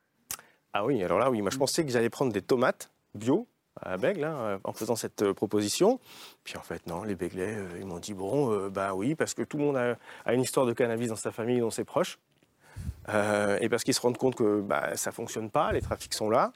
Ah 0.73 0.85
oui, 0.85 1.03
alors 1.03 1.19
là, 1.19 1.29
oui, 1.29 1.41
moi 1.41 1.51
je 1.51 1.57
pensais 1.57 1.83
que 1.83 1.91
j'allais 1.91 2.09
prendre 2.09 2.31
des 2.31 2.41
tomates 2.41 2.91
bio 3.13 3.47
à 3.81 3.97
Bègle 3.97 4.25
hein, 4.25 4.35
euh, 4.39 4.57
en 4.63 4.73
faisant 4.73 4.95
cette 4.95 5.21
euh, 5.21 5.33
proposition. 5.33 5.99
Puis 6.43 6.57
en 6.57 6.61
fait, 6.61 6.85
non, 6.87 7.03
les 7.03 7.15
Béglais, 7.15 7.55
euh, 7.57 7.79
ils 7.79 7.85
m'ont 7.85 7.99
dit 7.99 8.13
bon, 8.13 8.51
euh, 8.51 8.69
bah 8.69 8.93
oui, 8.93 9.15
parce 9.15 9.33
que 9.33 9.43
tout 9.43 9.57
le 9.57 9.63
monde 9.63 9.77
a, 9.77 9.97
a 10.25 10.33
une 10.33 10.41
histoire 10.41 10.65
de 10.65 10.73
cannabis 10.73 11.09
dans 11.09 11.15
sa 11.15 11.31
famille, 11.31 11.59
dans 11.59 11.71
ses 11.71 11.83
proches. 11.83 12.19
Et 13.61 13.67
parce 13.69 13.83
qu'ils 13.83 13.93
se 13.93 14.01
rendent 14.01 14.17
compte 14.17 14.35
que 14.35 14.61
bah, 14.61 14.95
ça 14.95 15.09
ne 15.09 15.13
fonctionne 15.15 15.49
pas, 15.49 15.71
les 15.73 15.81
trafics 15.81 16.13
sont 16.13 16.29
là. 16.29 16.53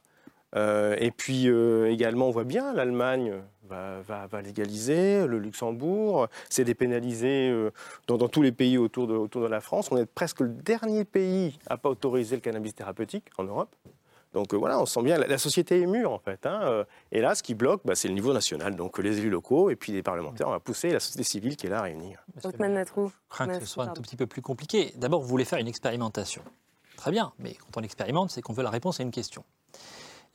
Euh, 0.56 0.96
et 1.00 1.12
puis 1.12 1.48
euh, 1.50 1.92
également, 1.92 2.28
on 2.28 2.32
voit 2.32 2.44
bien, 2.46 2.74
l'Allemagne 2.74 3.34
va, 3.68 4.02
va- 4.08 4.28
va 4.28 4.42
légaliser, 4.42 5.28
le 5.28 5.38
Luxembourg, 5.40 6.28
c'est 6.50 6.64
dépénalisé 6.64 7.50
euh, 7.50 7.72
dans, 8.08 8.18
dans 8.18 8.30
tous 8.30 8.42
les 8.42 8.52
pays 8.54 8.78
autour 8.78 9.08
de, 9.08 9.16
autour 9.16 9.42
de 9.42 9.48
la 9.48 9.60
France. 9.60 9.90
On 9.92 9.98
est 9.98 10.06
presque 10.06 10.40
le 10.40 10.50
dernier 10.50 11.04
pays 11.04 11.58
à 11.68 11.78
pas 11.78 11.90
autoriser 11.90 12.36
le 12.38 12.42
cannabis 12.42 12.74
thérapeutique 12.76 13.26
en 13.38 13.44
Europe. 13.44 13.76
Donc 14.34 14.54
euh, 14.54 14.58
voilà, 14.58 14.80
on 14.80 14.86
sent 14.86 15.02
bien, 15.02 15.18
la, 15.18 15.28
la 15.28 15.38
société 15.38 15.82
est 15.82 15.86
mûre 15.86 16.12
en 16.12 16.20
fait. 16.20 16.46
hein, 16.46 16.60
euh, 16.64 16.84
et 17.12 17.22
là, 17.22 17.36
ce 17.36 17.44
qui 17.44 17.54
bloque, 17.56 17.82
bah, 17.86 17.96
c'est 17.96 18.08
le 18.10 18.14
niveau 18.14 18.34
national. 18.34 18.76
Donc 18.76 18.98
les 19.00 19.18
élus 19.18 19.30
locaux 19.30 19.70
et 19.70 19.76
puis 19.76 19.92
les 19.94 20.04
parlementaires, 20.04 20.48
on 20.48 20.52
va 20.52 20.60
pousser 20.60 20.90
la 20.92 21.00
société 21.00 21.24
civile 21.24 21.56
qui 21.58 21.68
est 21.68 21.70
là 21.70 21.82
réunie. 21.82 22.14
Othman 22.44 22.74
Natrou. 22.74 23.08
Je 23.08 23.14
crains 23.30 23.48
que 23.48 23.60
ce 23.60 23.66
soit 23.66 23.86
un 23.86 23.94
tout 23.94 24.02
petit 24.02 24.18
peu 24.18 24.26
plus 24.28 24.42
compliqué. 24.42 24.94
D'abord, 24.96 25.22
vous 25.22 25.28
voulez 25.28 25.46
faire 25.46 25.60
une 25.60 25.68
expérimentation. 25.68 26.42
Très 26.98 27.12
bien, 27.12 27.34
mais 27.40 27.54
quand 27.56 27.80
on 27.80 27.84
expérimente, 27.84 28.30
c'est 28.32 28.42
qu'on 28.42 28.54
veut 28.54 28.64
la 28.64 28.70
réponse 28.70 29.00
à 29.00 29.04
une 29.04 29.12
question. 29.12 29.44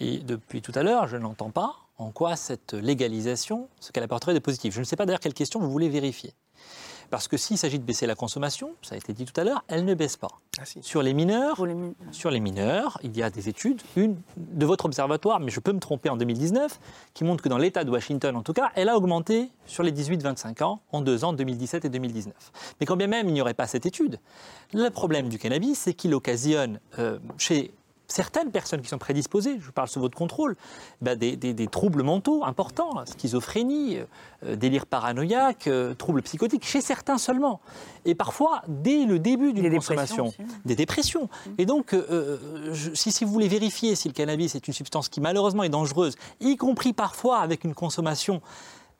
Et 0.01 0.19
depuis 0.19 0.63
tout 0.63 0.73
à 0.75 0.83
l'heure, 0.83 1.07
je 1.07 1.17
n'entends 1.17 1.51
pas 1.51 1.77
en 1.99 2.11
quoi 2.11 2.35
cette 2.35 2.73
légalisation, 2.73 3.69
ce 3.79 3.93
qu'elle 3.93 4.05
apporterait 4.05 4.35
de 4.35 4.39
positif. 4.39 4.75
Je 4.75 4.81
ne 4.81 4.85
sais 4.85 4.97
pas 4.97 5.05
d'ailleurs 5.05 5.21
quelle 5.21 5.35
question 5.35 5.61
vous 5.61 5.71
voulez 5.71 5.91
vérifier. 5.91 6.33
Parce 7.11 7.27
que 7.27 7.37
s'il 7.37 7.59
s'agit 7.59 7.79
de 7.79 7.85
baisser 7.85 8.07
la 8.07 8.15
consommation, 8.15 8.71
ça 8.83 8.95
a 8.95 8.99
été 8.99 9.13
dit 9.13 9.25
tout 9.25 9.39
à 9.39 9.43
l'heure, 9.43 9.65
elle 9.67 9.85
ne 9.85 9.95
baisse 9.95 10.17
pas. 10.17 10.29
Sur 10.81 11.03
les 11.03 11.13
mineurs, 11.13 11.61
sur 12.13 12.31
les 12.31 12.39
mineurs, 12.39 12.99
il 13.03 13.17
y 13.17 13.23
a 13.23 13.31
des 13.31 13.49
études, 13.49 13.83
une 13.97 14.17
de 14.37 14.65
votre 14.65 14.85
observatoire, 14.85 15.41
mais 15.41 15.51
je 15.51 15.59
peux 15.59 15.73
me 15.73 15.81
tromper 15.81 16.09
en 16.09 16.17
2019, 16.17 16.79
qui 17.13 17.25
montre 17.25 17.43
que 17.43 17.49
dans 17.49 17.59
l'État 17.59 17.83
de 17.83 17.91
Washington, 17.91 18.37
en 18.37 18.43
tout 18.43 18.53
cas, 18.53 18.71
elle 18.77 18.89
a 18.89 18.97
augmenté 18.97 19.51
sur 19.67 19.83
les 19.83 19.93
18-25 19.93 20.63
ans 20.63 20.81
en 20.93 21.01
deux 21.01 21.25
ans, 21.25 21.33
2017 21.33 21.85
et 21.85 21.89
2019. 21.89 22.35
Mais 22.79 22.87
quand 22.87 22.97
bien 22.97 23.09
même 23.09 23.29
il 23.29 23.33
n'y 23.33 23.41
aurait 23.41 23.55
pas 23.55 23.67
cette 23.67 23.87
étude, 23.87 24.21
le 24.73 24.89
problème 24.91 25.29
du 25.29 25.39
cannabis, 25.39 25.81
c'est 25.81 25.95
qu'il 25.95 26.15
occasionne 26.15 26.79
euh, 27.01 27.19
chez 27.39 27.73
certaines 28.11 28.51
personnes 28.51 28.83
qui 28.83 28.89
sont 28.89 28.99
prédisposées, 28.99 29.59
je 29.61 29.71
parle 29.71 29.89
sous 29.89 30.01
votre 30.01 30.17
contrôle, 30.19 30.57
ben, 31.01 31.17
des, 31.19 31.37
des- 31.37 31.55
des 31.55 31.67
troubles 31.69 32.03
mentaux 32.03 32.45
importants, 32.45 33.05
schizophrénie, 33.07 33.99
euh, 34.45 34.57
délire 34.57 34.85
paranoïaque, 34.87 35.67
euh, 35.69 35.95
troubles 35.95 36.23
psychotiques, 36.23 36.65
chez 36.67 36.81
certains 36.81 37.19
seulement. 37.19 37.61
Et 38.05 38.15
parfois, 38.15 38.63
dès 38.69 39.05
le 39.07 39.19
début 39.19 39.53
d'une 39.53 39.73
consommation, 39.75 40.33
oui. 40.39 40.45
des 40.65 40.77
dépressions. 40.77 41.29
Et 41.59 41.67
donc, 41.67 41.95
euh, 41.95 42.05
euh, 42.11 42.75
je- 42.75 42.93
si, 42.95 43.13
si 43.13 43.25
vous 43.25 43.33
voulez 43.33 43.49
vérifier 43.49 43.95
si 43.95 44.09
le 44.09 44.15
cannabis 44.15 44.55
est 44.55 44.67
une 44.67 44.75
substance 44.75 45.09
qui 45.09 45.21
malheureusement 45.21 45.63
est 45.63 45.69
dangereuse, 45.69 46.17
y 46.41 46.57
compris 46.57 46.93
parfois 46.93 47.39
avec 47.39 47.65
une 47.65 47.75
consommation 47.75 48.43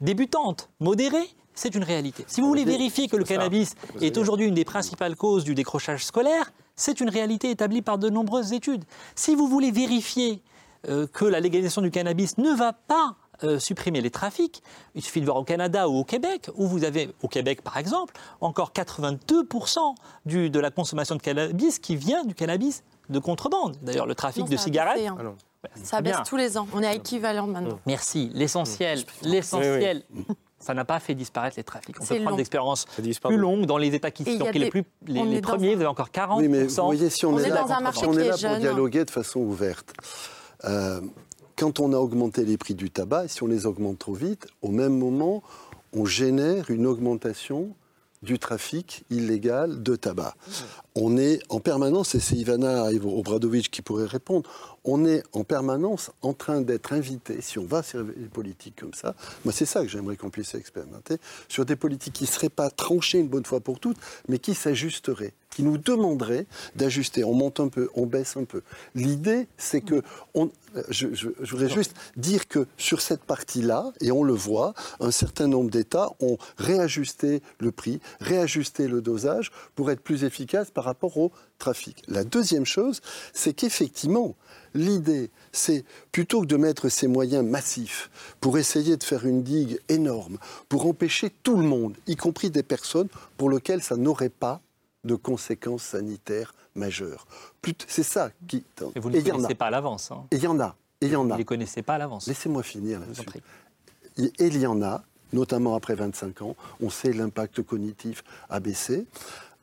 débutante, 0.01 0.71
modérée, 0.81 1.29
c'est 1.55 1.75
une 1.75 1.85
réalité. 1.85 2.25
Si 2.27 2.41
vous 2.41 2.47
voulez 2.47 2.65
vérifier 2.65 3.09
que 3.09 3.17
le 3.17 3.25
cannabis 3.25 3.75
est 4.01 4.17
aujourd'hui 4.17 4.47
une 4.47 4.55
des 4.55 4.65
principales 4.65 5.17
causes 5.17 5.45
du 5.45 5.55
décrochage 5.55 6.05
scolaire, 6.07 6.53
c'est 6.81 7.01
une 7.01 7.11
réalité 7.11 7.51
établie 7.51 7.83
par 7.83 7.99
de 7.99 8.09
nombreuses 8.09 8.53
études. 8.53 8.85
Si 9.15 9.35
vous 9.35 9.47
voulez 9.49 9.71
vérifier 9.71 10.43
euh, 10.89 11.07
que 11.07 11.25
la 11.25 11.41
légalisation 11.41 11.83
du 11.83 11.91
cannabis 11.91 12.39
ne 12.39 12.51
va 12.55 12.73
pas 12.73 13.17
euh, 13.45 13.59
supprimer 13.59 14.01
les 14.01 14.11
trafics, 14.11 14.63
il 14.95 15.03
suffit 15.03 15.21
de 15.21 15.25
voir 15.27 15.37
au 15.37 15.45
Canada 15.45 15.89
ou 15.89 15.99
au 16.01 16.05
Québec, 16.05 16.49
où 16.57 16.67
vous 16.67 16.85
avez, 16.85 17.11
au 17.23 17.29
Québec 17.29 17.63
par 17.63 17.77
exemple, 17.77 18.15
encore 18.41 18.73
82% 18.73 19.95
du- 20.27 20.51
de 20.51 20.59
la 20.61 20.71
consommation 20.71 21.17
de 21.17 21.23
cannabis 21.23 21.79
qui 21.79 21.97
vient 21.97 22.25
du 22.25 22.35
cannabis 22.35 22.83
de 23.09 23.19
contrebande. 23.19 23.77
D'ailleurs, 23.83 24.07
le 24.07 24.15
trafic 24.15 24.45
Non, 24.45 24.51
de 24.51 24.57
cigarettes. 24.57 24.97
baissé, 24.97 25.09
hein. 25.09 25.17
Ah. 25.65 25.69
Ça 25.83 26.01
baisse 26.01 26.15
bien. 26.17 26.23
tous 26.25 26.37
les 26.37 26.57
ans. 26.57 26.67
On 26.73 26.83
est 26.83 26.87
à 26.87 26.95
équivalent 26.95 27.47
maintenant. 27.47 27.79
Merci. 27.85 28.31
L'essentiel, 28.33 29.03
l'essentiel, 29.23 30.05
ça 30.61 30.75
n'a 30.75 30.85
pas 30.85 31.01
fait 31.01 31.15
disparaître 31.15 31.57
les 31.57 31.65
trafics. 31.65 31.97
On 32.01 32.05
peut 32.05 32.15
prendre 32.17 32.31
long. 32.31 32.37
d'expériences 32.37 32.85
Ça 32.95 33.03
disparaît. 33.03 33.35
plus 33.35 33.41
longues 33.41 33.67
dans 33.67 33.79
les 33.79 33.95
États 33.95 34.11
qui 34.11 34.25
sont 34.25 34.45
les, 34.53 34.59
des- 34.61 34.69
plus, 34.71 34.85
les, 35.07 35.41
premiers, 35.41 35.73
un- 35.73 35.77
vous 35.77 35.81
avez 35.81 35.87
encore 35.87 36.11
40%. 36.11 36.39
Oui, 36.39 36.49
mais 36.49 36.65
vous 36.65 36.75
voyez, 36.85 37.09
si 37.11 37.25
on, 37.27 37.31
On 37.35 37.39
est, 37.39 37.45
est 37.45 37.49
là, 37.49 37.63
dans 37.63 37.73
un 37.73 37.81
marché 37.81 38.01
si 38.01 38.07
on 38.07 38.13
qui 38.13 38.19
est 38.19 38.25
là 38.29 38.37
pour 38.37 38.57
dialoguer 38.59 39.05
de 39.05 39.11
façon 39.11 39.41
ouverte, 39.41 39.95
euh, 40.65 41.01
quand 41.57 41.81
on 41.81 41.93
a 41.93 41.97
augmenté 41.97 42.45
les 42.45 42.57
prix 42.59 42.75
du 42.75 42.91
tabac, 42.91 43.25
et 43.25 43.29
si 43.29 43.43
on 43.43 43.47
les 43.47 43.67
augmente 43.67 43.99
trop 43.99 44.15
vite, 44.15 44.47
au 44.63 44.69
même 44.71 44.97
moment, 44.97 45.43
on 45.95 46.05
génère 46.05 46.71
une 46.71 46.87
augmentation 46.87 47.75
du 48.23 48.39
trafic 48.39 49.05
illégal 49.09 49.83
de 49.83 49.97
tabac. 49.97 50.35
On 50.95 51.17
est 51.17 51.41
en 51.49 51.59
permanence, 51.61 52.15
et 52.15 52.21
c'est 52.21 52.37
Ivana 52.37 52.85
Obradovic 53.03 53.71
qui 53.71 53.81
pourrait 53.81 54.05
répondre, 54.07 54.49
on 54.85 55.05
est 55.05 55.23
en 55.33 55.45
permanence 55.45 56.11
en 56.23 56.33
train 56.33 56.61
d'être 56.61 56.93
invité, 56.93 57.41
si 57.41 57.59
on 57.59 57.65
va 57.65 57.83
sur 57.83 58.03
les 58.03 58.29
politiques 58.29 58.77
comme 58.81 58.95
ça, 58.95 59.15
moi 59.45 59.53
c'est 59.53 59.67
ça 59.67 59.83
que 59.83 59.89
j'aimerais 59.89 60.17
qu'on 60.17 60.31
puisse 60.31 60.55
expérimenter, 60.55 61.17
sur 61.49 61.65
des 61.65 61.77
politiques 61.77 62.15
qui 62.15 62.25
ne 62.25 62.29
seraient 62.29 62.49
pas 62.49 62.71
tranchées 62.71 63.19
une 63.19 63.29
bonne 63.29 63.45
fois 63.45 63.61
pour 63.61 63.81
toutes, 63.81 63.99
mais 64.29 64.39
qui 64.39 64.55
s'ajusteraient, 64.55 65.35
qui 65.51 65.63
nous 65.63 65.79
demanderaient 65.79 66.47
d'ajuster. 66.77 67.25
On 67.25 67.35
monte 67.35 67.61
un 67.61 67.69
peu, 67.69 67.91
on 67.95 68.07
baisse 68.07 68.37
un 68.37 68.45
peu. 68.45 68.63
L'idée, 68.95 69.49
c'est 69.59 69.81
que, 69.81 70.03
je, 70.89 71.07
voudrais 71.51 71.69
juste 71.69 71.95
dire 72.17 72.49
que 72.49 72.67
sur 72.79 73.01
cette 73.01 73.25
partie-là, 73.25 73.93
et 74.01 74.13
on 74.13 74.23
le 74.23 74.33
voit, 74.33 74.75
un 75.01 75.11
certain 75.11 75.49
nombre 75.49 75.71
d'États 75.71 76.11
ont 76.21 76.39
réajusté 76.57 77.43
le 77.59 77.73
prix, 77.73 78.01
réajusté 78.21 78.89
le 78.89 79.01
dosage 79.01 79.51
pour 79.75 79.91
être 79.91 80.01
plus 80.01 80.25
efficaces 80.25 80.71
par 80.71 80.85
rapport 80.85 81.19
au 81.19 81.33
trafic. 81.61 82.03
La 82.09 82.25
deuxième 82.25 82.67
chose, 82.67 83.01
c'est 83.33 83.53
qu'effectivement, 83.53 84.35
l'idée, 84.75 85.31
c'est 85.53 85.85
plutôt 86.11 86.41
que 86.41 86.47
de 86.47 86.57
mettre 86.57 86.89
ces 86.89 87.07
moyens 87.07 87.45
massifs 87.45 88.11
pour 88.41 88.59
essayer 88.59 88.97
de 88.97 89.05
faire 89.05 89.25
une 89.27 89.43
digue 89.45 89.79
énorme, 89.89 90.39
pour 90.69 90.87
empêcher 90.87 91.31
tout 91.43 91.57
le 91.57 91.63
monde, 91.63 91.97
y 92.09 92.17
compris 92.17 92.51
des 92.51 92.63
personnes 92.65 93.09
pour 93.37 93.49
lesquelles 93.51 93.83
ça 93.83 93.97
n'aurait 93.97 94.29
pas 94.29 94.61
de 95.05 95.15
conséquences 95.15 95.83
sanitaires 95.85 96.55
majeures. 96.75 97.27
C'est 97.87 98.03
ça 98.03 98.31
qui... 98.49 98.65
Et 98.95 99.01
vous 99.01 99.11
ne 99.11 99.19
a. 99.19 99.23
connaissez 99.23 99.55
pas 99.55 99.67
à 99.67 99.71
l'avance. 99.71 100.11
hein. 100.11 100.25
Et 100.31 100.37
il 100.37 100.43
y 100.43 100.47
en 100.47 100.59
a. 100.61 100.77
Et 101.01 101.07
il 101.07 101.13
y 101.13 101.17
en 101.17 101.25
Vous 101.25 101.31
a. 101.31 101.33
ne 101.35 101.39
les 101.39 101.45
connaissez 101.45 101.83
pas 101.83 101.95
à 101.95 101.99
l'avance. 101.99 102.27
Laissez-moi 102.27 102.63
finir 102.63 103.01
vous 103.01 103.07
là-dessus. 103.07 103.41
et 104.39 104.47
il 104.47 104.59
y 104.59 104.67
en 104.67 104.83
a, 104.83 105.03
notamment 105.33 105.75
après 105.75 105.95
25 105.95 106.43
ans, 106.43 106.57
on 106.81 106.91
sait 106.91 107.13
l'impact 107.13 107.63
cognitif 107.63 108.23
a 108.51 108.61
baissé. 108.61 109.07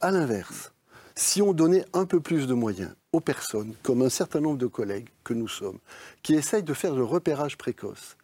À 0.02 0.12
l'inverse, 0.12 0.72
si 1.18 1.42
on 1.42 1.52
donnait 1.52 1.84
un 1.94 2.06
peu 2.06 2.20
plus 2.20 2.46
de 2.46 2.54
moyens 2.54 2.94
aux 3.12 3.20
personnes, 3.20 3.74
comme 3.82 4.04
un 4.04 4.10
certain 4.10 4.40
nombre 4.40 4.60
de 4.60 4.68
collègues 4.68 5.10
que 5.24 5.34
nous 5.34 5.48
sommes, 5.48 5.80
qui 6.22 6.36
essayent 6.36 6.64
de 6.64 6.76
faire 6.76 6.94
le 6.96 7.04
repérage 7.04 7.58
précoce, 7.58 8.18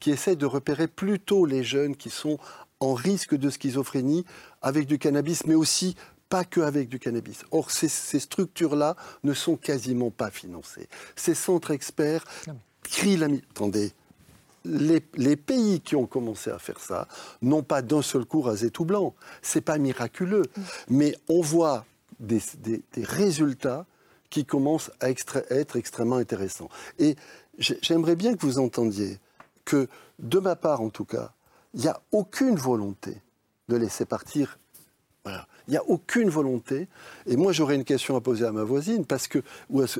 qui 0.00 0.10
essayent 0.10 0.36
de 0.36 0.46
repérer 0.46 0.88
plutôt 0.88 1.44
les 1.44 1.62
jeunes 1.62 1.94
qui 1.94 2.08
sont 2.08 2.38
en 2.80 2.94
risque 2.94 3.36
de 3.36 3.50
schizophrénie 3.50 4.24
avec 4.62 4.86
du 4.86 4.98
cannabis, 4.98 5.44
mais 5.44 5.54
aussi 5.54 5.94
pas 6.30 6.44
que 6.44 6.60
avec 6.60 6.88
du 6.88 6.98
cannabis. 6.98 7.44
Or, 7.50 7.70
ces, 7.70 7.88
ces 7.88 8.20
structures-là 8.20 8.96
ne 9.24 9.34
sont 9.34 9.56
quasiment 9.56 10.10
pas 10.10 10.30
financées. 10.30 10.88
Ces 11.16 11.34
centres 11.34 11.70
experts 11.70 12.24
crient 12.82 13.18
la... 13.18 13.26
Attendez, 13.50 13.92
les, 14.64 15.02
les 15.14 15.36
pays 15.36 15.80
qui 15.80 15.96
ont 15.96 16.06
commencé 16.06 16.50
à 16.50 16.58
faire 16.58 16.80
ça 16.80 17.08
n'ont 17.42 17.62
pas 17.62 17.82
d'un 17.82 18.02
seul 18.02 18.24
coup 18.24 18.40
rasé 18.40 18.70
tout 18.70 18.84
blanc. 18.84 19.14
C'est 19.42 19.60
pas 19.60 19.76
miraculeux, 19.78 20.44
mais 20.88 21.14
on 21.28 21.42
voit 21.42 21.84
des, 22.20 22.40
des- 22.58 22.82
des 22.94 23.04
résultats 23.04 23.86
qui 24.30 24.44
commencent 24.44 24.90
à 25.00 25.10
extra- 25.10 25.42
être 25.50 25.76
extrêmement 25.76 26.16
intéressants. 26.16 26.68
Et 26.98 27.16
j'ai- 27.58 27.78
j'aimerais 27.82 28.16
bien 28.16 28.34
que 28.34 28.44
vous 28.44 28.58
entendiez 28.58 29.18
que, 29.64 29.88
de 30.18 30.38
ma 30.38 30.56
part 30.56 30.80
en 30.80 30.90
tout 30.90 31.04
cas, 31.04 31.32
il 31.74 31.80
n'y 31.80 31.88
a 31.88 32.00
aucune 32.12 32.56
volonté 32.56 33.16
de 33.68 33.76
laisser 33.76 34.04
partir 34.04 34.58
voilà. 35.24 35.46
Il 35.66 35.72
n'y 35.72 35.76
a 35.76 35.84
aucune 35.84 36.30
volonté. 36.30 36.88
Et 37.26 37.36
moi, 37.36 37.52
j'aurais 37.52 37.74
une 37.74 37.84
question 37.84 38.16
à 38.16 38.22
poser 38.22 38.46
à 38.46 38.52
ma 38.52 38.62
voisine, 38.64 39.04
parce 39.04 39.28
que, 39.28 39.40
ou 39.68 39.82
à- 39.82 39.92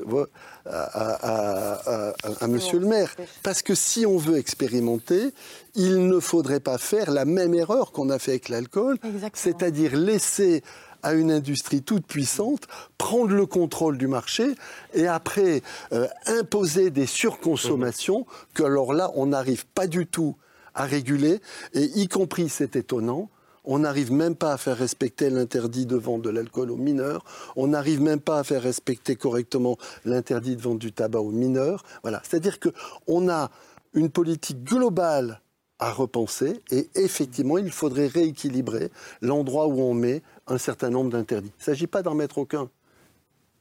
à 0.65 2.47
monsieur 2.47 2.79
le 2.79 2.87
maire. 2.87 3.13
Parce 3.43 3.61
que 3.61 3.75
si 3.75 4.07
on 4.07 4.17
veut 4.17 4.37
expérimenter, 4.37 5.31
il 5.75 6.07
ne 6.07 6.19
faudrait 6.19 6.59
pas 6.61 6.79
faire 6.79 7.11
la 7.11 7.25
même 7.25 7.53
erreur 7.53 7.91
qu'on 7.91 8.09
a 8.09 8.17
fait 8.17 8.31
avec 8.31 8.49
l'alcool, 8.49 8.97
c'est-à-dire 9.37 9.95
laisser 9.95 10.63
à 11.03 11.13
une 11.13 11.31
industrie 11.31 11.81
toute 11.81 12.05
puissante 12.05 12.67
prendre 12.97 13.33
le 13.33 13.45
contrôle 13.45 13.97
du 13.97 14.07
marché 14.07 14.55
et 14.93 15.07
après 15.07 15.61
euh, 15.91 16.07
imposer 16.27 16.89
des 16.89 17.05
surconsommations 17.05 18.25
que 18.53 18.63
alors 18.63 18.93
là 18.93 19.11
on 19.15 19.27
n'arrive 19.27 19.65
pas 19.67 19.87
du 19.87 20.05
tout 20.07 20.35
à 20.75 20.85
réguler 20.85 21.41
et 21.73 21.83
y 21.95 22.07
compris 22.07 22.49
c'est 22.49 22.75
étonnant 22.75 23.29
on 23.65 23.79
n'arrive 23.79 24.11
même 24.11 24.35
pas 24.35 24.53
à 24.53 24.57
faire 24.57 24.77
respecter 24.77 25.29
l'interdit 25.29 25.85
de 25.85 25.95
vente 25.95 26.23
de 26.23 26.29
l'alcool 26.31 26.71
aux 26.71 26.75
mineurs. 26.75 27.23
On 27.55 27.67
n'arrive 27.67 28.01
même 28.01 28.19
pas 28.19 28.39
à 28.39 28.43
faire 28.43 28.63
respecter 28.63 29.15
correctement 29.15 29.77
l'interdit 30.05 30.55
de 30.55 30.61
vente 30.61 30.79
du 30.79 30.91
tabac 30.91 31.19
aux 31.19 31.31
mineurs. 31.31 31.83
Voilà. 32.01 32.19
C'est-à-dire 32.23 32.57
qu'on 32.59 33.29
a 33.29 33.51
une 33.93 34.09
politique 34.09 34.63
globale 34.63 35.41
à 35.79 35.91
repenser 35.91 36.61
et 36.71 36.89
effectivement, 36.95 37.57
il 37.57 37.71
faudrait 37.71 38.07
rééquilibrer 38.07 38.91
l'endroit 39.21 39.67
où 39.67 39.79
on 39.81 39.93
met 39.93 40.21
un 40.47 40.57
certain 40.57 40.89
nombre 40.89 41.09
d'interdits. 41.09 41.51
Il 41.57 41.61
ne 41.61 41.63
s'agit 41.63 41.87
pas 41.87 42.03
d'en 42.03 42.15
mettre 42.15 42.37
aucun. 42.37 42.69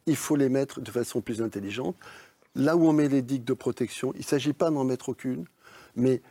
Il 0.07 0.17
faut 0.17 0.37
les 0.37 0.49
mettre 0.49 0.81
de 0.81 0.91
façon 0.91 1.21
plus 1.21 1.43
intelligente. 1.43 1.97
Là 2.55 2.77
où 2.77 2.89
on 2.89 2.93
met 2.93 3.09
les 3.09 3.23
digues 3.23 3.45
de 3.45 3.53
protection, 3.53 4.13
il 4.15 4.21
ne 4.21 4.25
s'agit 4.25 4.53
pas 4.53 4.71
d'en 4.71 4.85
mettre 4.85 5.11
aucune. 5.11 5.45
Mais, 5.95 6.23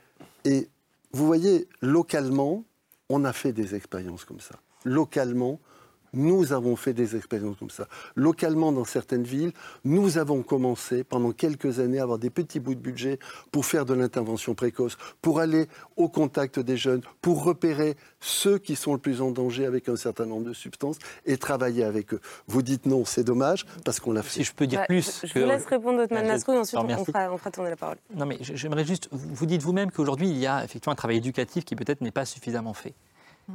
et 0.44 0.68
vous 1.14 1.26
voyez, 1.26 1.68
localement, 1.82 2.66
on 3.10 3.24
a 3.24 3.32
fait 3.32 3.54
des 3.54 3.76
expériences 3.76 4.26
comme 4.26 4.42
ça. 4.42 4.56
Localement, 4.84 5.60
Nous 6.18 6.52
avons 6.52 6.76
fait 6.76 6.94
des 6.94 7.16
expériences 7.16 7.56
comme 7.58 7.70
ça. 7.70 7.88
Localement, 8.16 8.72
dans 8.72 8.84
certaines 8.86 9.24
villes, 9.24 9.54
nous 9.86 10.18
avons 10.18 10.42
commencé 10.42 11.04
pendant 11.04 11.32
quelques 11.32 11.80
années 11.80 12.00
à 12.00 12.04
avoir 12.04 12.18
des 12.18 12.30
petits 12.32 12.60
bouts 12.60 12.74
de 12.76 12.80
budget 12.80 13.20
pour 13.52 13.66
faire 13.66 13.86
de 13.86 13.94
l'intervention 13.94 14.56
précoce, 14.56 14.98
pour 15.22 15.40
aller 15.40 15.68
au 15.96 16.10
contact 16.10 16.60
des 16.60 16.76
jeunes, 16.76 17.02
pour 17.22 17.44
repérer 17.44 17.96
ceux 18.20 18.58
qui 18.58 18.76
sont 18.76 18.94
le 18.94 19.00
plus 19.00 19.22
en 19.22 19.30
danger 19.32 19.66
avec 19.66 19.88
un 19.90 19.96
certain 19.96 20.26
nombre 20.26 20.46
de 20.48 20.54
substances 20.54 20.98
et 21.26 21.38
travailler 21.38 21.84
avec 21.84 22.14
eux. 22.14 22.22
Vous 22.48 22.64
dites 22.64 22.88
non, 22.88 23.06
c'est 23.06 23.24
dommage, 23.24 23.66
parce 23.86 24.00
qu'on 24.00 24.12
l'a 24.12 24.24
fait. 24.24 24.32
Si 24.40 24.44
je 24.44 24.54
peux 24.54 24.66
dire 24.68 24.80
Ouais, 24.80 24.86
plus. 24.88 25.22
Je 25.24 25.32
que- 25.32 25.40
vous 25.40 25.46
laisse 25.46 25.66
répondre, 25.66 26.02
Otman 26.02 26.26
Euh, 26.26 26.28
Nasrou, 26.28 26.54
et 26.54 26.58
ensuite 26.58 26.80
on, 26.80 27.06
fera, 27.06 27.32
on 27.32 27.38
fera 27.38 27.52
tourner 27.52 27.70
la 27.70 27.76
parole. 27.78 27.98
Non, 28.16 28.26
mais 28.26 28.38
j'aimerais 28.42 28.86
juste. 28.86 29.08
Vous 29.12 29.36
vous 29.36 29.46
dites 29.46 29.62
vous-même 29.62 29.92
qu'aujourd'hui, 29.92 30.28
il 30.30 30.38
y 30.38 30.48
a 30.48 30.64
effectivement 30.64 30.94
un 30.94 30.96
travail 30.96 31.18
éducatif 31.18 31.64
qui 31.64 31.76
peut-être 31.76 32.02
n'est 32.02 32.12
pas 32.12 32.26
suffisamment 32.26 32.74
fait. 32.74 32.94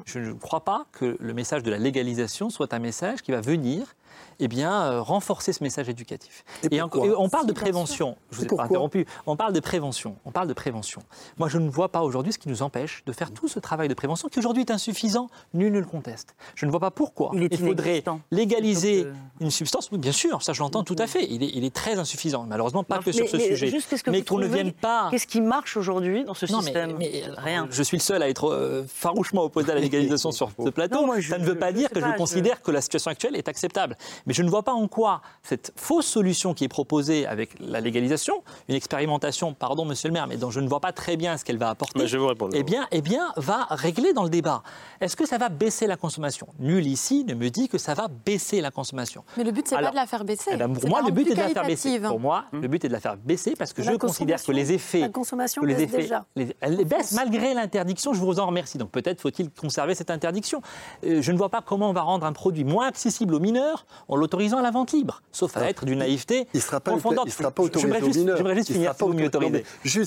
Je 0.06 0.18
ne 0.18 0.32
crois 0.32 0.64
pas 0.64 0.86
que 0.92 1.16
le 1.20 1.34
message 1.34 1.62
de 1.62 1.70
la 1.70 1.78
légalisation 1.78 2.50
soit 2.50 2.72
un 2.74 2.78
message 2.78 3.22
qui 3.22 3.30
va 3.32 3.40
venir 3.40 3.94
eh 4.40 4.48
bien, 4.48 4.82
euh, 4.82 5.00
renforcer 5.00 5.52
ce 5.52 5.62
message 5.64 5.88
éducatif. 5.88 6.44
Et 6.70 6.82
en- 6.82 6.88
pourquoi 6.88 7.18
on 7.20 7.28
parle 7.30 7.46
de 7.46 7.52
prévention. 7.52 8.16
Je 8.30 8.38
vous 8.38 8.44
ai 8.44 8.46
pas 8.46 8.64
interrompu. 8.64 9.06
On 9.26 9.36
parle 9.36 9.52
de 9.54 9.60
prévention. 9.60 10.16
On 10.26 10.30
parle 10.32 10.48
de 10.48 10.52
prévention. 10.52 11.02
Moi, 11.38 11.48
je 11.48 11.58
ne 11.58 11.68
vois 11.70 11.88
pas 11.90 12.02
aujourd'hui 12.02 12.32
ce 12.32 12.38
qui 12.38 12.48
nous 12.48 12.60
empêche 12.62 13.04
de 13.06 13.12
faire 13.12 13.30
tout 13.30 13.48
ce 13.48 13.58
travail 13.58 13.88
de 13.88 13.94
prévention 13.94 14.28
qui 14.28 14.38
aujourd'hui 14.38 14.64
est 14.64 14.70
insuffisant. 14.70 15.28
Nul 15.54 15.72
ne 15.72 15.78
le 15.78 15.86
conteste. 15.86 16.34
Je 16.54 16.66
ne 16.66 16.70
vois 16.70 16.80
pas 16.80 16.90
pourquoi 16.90 17.30
Il 17.34 17.56
faudrait 17.56 18.02
légaliser 18.30 19.06
une 19.40 19.50
substance. 19.50 19.88
Oui, 19.92 19.98
bien 19.98 20.12
sûr, 20.12 20.42
ça 20.42 20.52
je 20.52 20.60
l'entends 20.60 20.82
tout 20.84 20.96
à 20.98 21.06
fait. 21.06 21.26
Il 21.30 21.42
est, 21.42 21.50
il 21.54 21.64
est 21.64 21.74
très 21.74 21.98
insuffisant. 21.98 22.44
Malheureusement, 22.48 22.84
pas 22.84 22.98
que 22.98 23.06
Mais- 23.06 23.12
sur 23.12 23.28
ce 23.28 23.36
mais 23.36 23.48
sujet. 23.48 23.68
juste, 23.68 24.02
que 24.02 24.10
mais 24.10 24.22
qu'on 24.22 24.38
ne 24.38 24.46
vienne 24.46 24.72
pas. 24.72 25.08
Qu'est-ce 25.10 25.26
qui 25.26 25.40
marche 25.40 25.76
aujourd'hui 25.76 26.24
dans 26.24 26.34
ce 26.34 26.50
Non, 26.52 26.60
système 26.60 26.96
mais, 26.98 27.22
Rien. 27.38 27.66
Je 27.70 27.82
suis 27.82 27.96
le 27.98 28.02
seul 28.02 28.22
à 28.22 28.28
être 28.28 28.50
euh, 28.50 28.84
farouchement 28.88 29.44
opposé 29.44 29.70
à 29.70 29.74
la 29.74 29.80
légalisation 29.82 30.32
sur 30.32 30.50
ce 30.58 30.70
plateau. 30.70 30.94
Non, 31.00 31.06
moi, 31.06 31.20
je- 31.20 31.30
ça 31.30 31.38
ne 31.38 31.44
veut 31.44 31.58
pas 31.58 31.70
je 31.70 31.76
dire 31.76 31.90
que 31.90 32.00
je 32.00 32.04
pas, 32.04 32.12
je- 32.12 32.16
considère 32.16 32.62
que 32.62 32.70
la 32.70 32.80
situation 32.80 33.10
actuelle 33.10 33.36
est 33.36 33.48
acceptable. 33.48 33.96
Mais 34.26 34.34
je 34.34 34.42
ne 34.42 34.48
vois 34.50 34.62
pas 34.62 34.72
en 34.72 34.88
quoi 34.88 35.20
cette 35.42 35.72
fausse 35.76 36.06
solution 36.06 36.54
qui 36.54 36.64
est 36.64 36.68
proposée 36.68 37.26
avec 37.26 37.50
la 37.60 37.80
légalisation, 37.80 38.42
une 38.68 38.74
expérimentation, 38.74 39.54
pardon 39.54 39.84
monsieur 39.84 40.08
le 40.08 40.12
maire, 40.14 40.26
mais 40.26 40.36
dont 40.36 40.50
je 40.50 40.60
ne 40.60 40.68
vois 40.68 40.80
pas 40.80 40.92
très 40.92 41.16
bien 41.16 41.36
ce 41.36 41.44
qu'elle 41.44 41.58
va 41.58 41.70
apporter, 41.70 41.98
Mais 41.98 42.06
je 42.06 42.16
vais 42.16 42.22
vous 42.22 42.28
répondre. 42.28 42.52
eh 42.54 42.62
bien, 42.62 42.86
eh 42.90 43.00
bien, 43.02 43.32
va 43.36 43.66
régler 43.70 44.12
dans 44.12 44.22
le 44.24 44.30
débat. 44.30 44.62
Est-ce 45.00 45.16
que 45.16 45.26
ça 45.26 45.38
va 45.38 45.48
baisser 45.48 45.86
la 45.86 45.96
consommation? 45.96 46.46
Nul 46.58 46.86
ici 46.86 47.24
ne 47.24 47.34
me 47.34 47.48
dit 47.50 47.68
que 47.68 47.78
ça 47.78 47.94
va 47.94 48.08
baisser 48.08 48.60
la 48.60 48.70
consommation. 48.70 49.24
Mais 49.36 49.44
le 49.44 49.50
but, 49.52 49.66
c'est 49.68 49.76
pas 49.76 49.90
de 49.90 49.96
la 49.96 50.06
faire 50.06 50.24
baisser. 50.24 50.50
Eh 50.52 50.56
ben, 50.56 50.72
pour 50.72 50.88
moi, 50.88 51.02
le 51.02 51.10
but 51.10 51.26
est 51.28 51.34
de 51.34 51.40
la 51.40 51.48
faire 51.48 51.64
baisser. 51.66 51.98
Pour 52.00 52.20
moi, 52.20 52.44
le 52.52 52.68
but 52.68 52.84
est 52.84 52.88
de 52.88 52.92
la 52.92 53.00
faire 53.00 53.16
baisser 53.16 53.54
parce 53.56 53.72
que 53.72 53.82
La 53.82 53.92
je 53.92 53.96
considère 53.96 54.42
que 54.42 54.52
les 54.52 54.72
effets, 54.72 55.00
la 55.00 55.08
consommation 55.08 55.62
les 55.62 55.74
baisse 55.74 55.82
effets, 55.84 56.02
déjà. 56.02 56.24
les- 56.36 56.54
elle 56.60 56.76
les 56.76 56.84
baisse 56.84 57.12
malgré 57.12 57.54
l'interdiction. 57.54 58.12
Je 58.14 58.20
vous 58.20 58.38
en 58.40 58.46
remercie. 58.46 58.78
Donc 58.78 58.90
peut-être 58.90 59.20
faut-il 59.20 59.50
conserver 59.72 59.94
cette 59.94 60.10
interdiction. 60.10 60.60
Euh, 61.04 61.22
je 61.22 61.32
ne 61.32 61.38
vois 61.38 61.48
pas 61.48 61.62
comment 61.62 61.88
on 61.88 61.92
va 61.94 62.02
rendre 62.02 62.26
un 62.26 62.32
produit 62.32 62.64
moins 62.64 62.86
accessible 62.86 63.34
aux 63.34 63.40
mineurs 63.40 63.86
en 64.08 64.16
l'autorisant 64.16 64.58
à 64.58 64.62
la 64.62 64.70
vente 64.70 64.92
libre, 64.92 65.22
sauf 65.32 65.56
à 65.56 65.68
être 65.70 65.86
d'une 65.86 66.00
naïveté 66.00 66.46
Il 66.52 66.58
ne 66.58 66.62
sera 66.62 66.80
pas, 66.80 66.92
confondante. 66.92 67.24
il 67.26 67.32
sera 67.32 67.50
pas 67.50 67.62
autorisé 67.62 67.88
aux 67.88 68.08
mineurs. 68.08 68.36
J'aimerais 68.36 68.62
si 68.62 68.74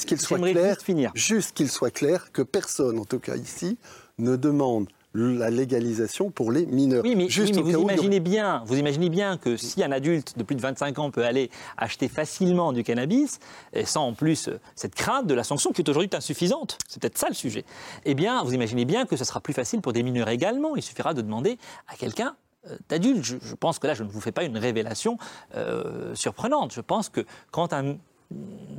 qu'il 0.06 0.22
soit 0.22 0.38
clair, 0.38 0.70
juste 0.70 0.84
finir. 0.84 1.12
juste 1.16 1.56
qu'il 1.56 1.70
soit 1.70 1.90
clair 1.90 2.32
que 2.32 2.44
personne, 2.44 3.00
en 3.00 3.06
tout 3.06 3.20
cas 3.20 3.36
ici, 3.36 3.80
ne 4.20 4.36
demande 4.36 4.88
la 5.16 5.50
légalisation 5.50 6.30
pour 6.30 6.52
les 6.52 6.66
mineurs. 6.66 7.04
Oui, 7.04 7.16
mais, 7.16 7.30
Juste 7.30 7.56
oui, 7.56 7.64
mais 7.66 7.76
au 7.76 7.80
vous 7.80 7.84
imaginez 7.84 8.20
bien, 8.20 8.64
vous 8.66 8.78
imaginez 8.78 9.10
bien 9.10 9.38
que 9.38 9.58
si 9.58 9.84
un 9.84 9.92
adulte 9.92 10.38
de 10.38 10.44
plus 10.44 10.56
de 10.56 10.62
25 10.62 11.00
ans 11.00 11.12
peut 11.12 11.26
aller 11.26 11.50
acheter 11.78 12.08
facilement 12.08 12.74
du 12.74 12.84
cannabis, 12.84 13.40
et 13.74 13.86
sans 13.86 14.08
en 14.08 14.14
plus 14.14 14.50
euh, 14.50 14.60
cette 14.76 14.96
crainte 14.96 15.28
de 15.28 15.34
la 15.34 15.44
sanction 15.44 15.72
qui 15.72 15.82
est 15.82 15.90
aujourd'hui 15.90 16.10
insuffisante, 16.14 16.78
c'est 16.88 17.02
peut-être 17.02 17.18
ça 17.18 17.28
le 17.30 17.34
sujet, 17.34 17.66
eh 18.04 18.14
bien, 18.14 18.44
vous 18.44 18.54
imaginez 18.54 18.86
bien 18.86 19.06
que 19.06 19.16
ce 19.16 19.24
sera 19.24 19.40
plus 19.40 19.54
facile 19.54 19.82
pour 19.82 19.94
des 19.94 20.04
mineurs 20.04 20.30
également. 20.30 20.76
Il 20.76 20.82
suffira 20.82 21.14
de 21.14 21.22
demander 21.22 21.58
à 21.88 21.96
quelqu'un 21.96 22.36
euh, 22.70 22.78
d'adulte. 22.90 23.24
Je, 23.24 23.38
je 23.42 23.56
pense 23.56 23.80
que 23.80 23.88
là, 23.88 23.94
je 23.94 24.04
ne 24.04 24.10
vous 24.10 24.22
fais 24.22 24.32
pas 24.32 24.44
une 24.44 24.58
révélation 24.58 25.18
euh, 25.56 26.14
surprenante. 26.16 26.74
Je 26.74 26.82
pense 26.82 27.10
que 27.10 27.26
quand 27.52 27.74
un 27.74 27.96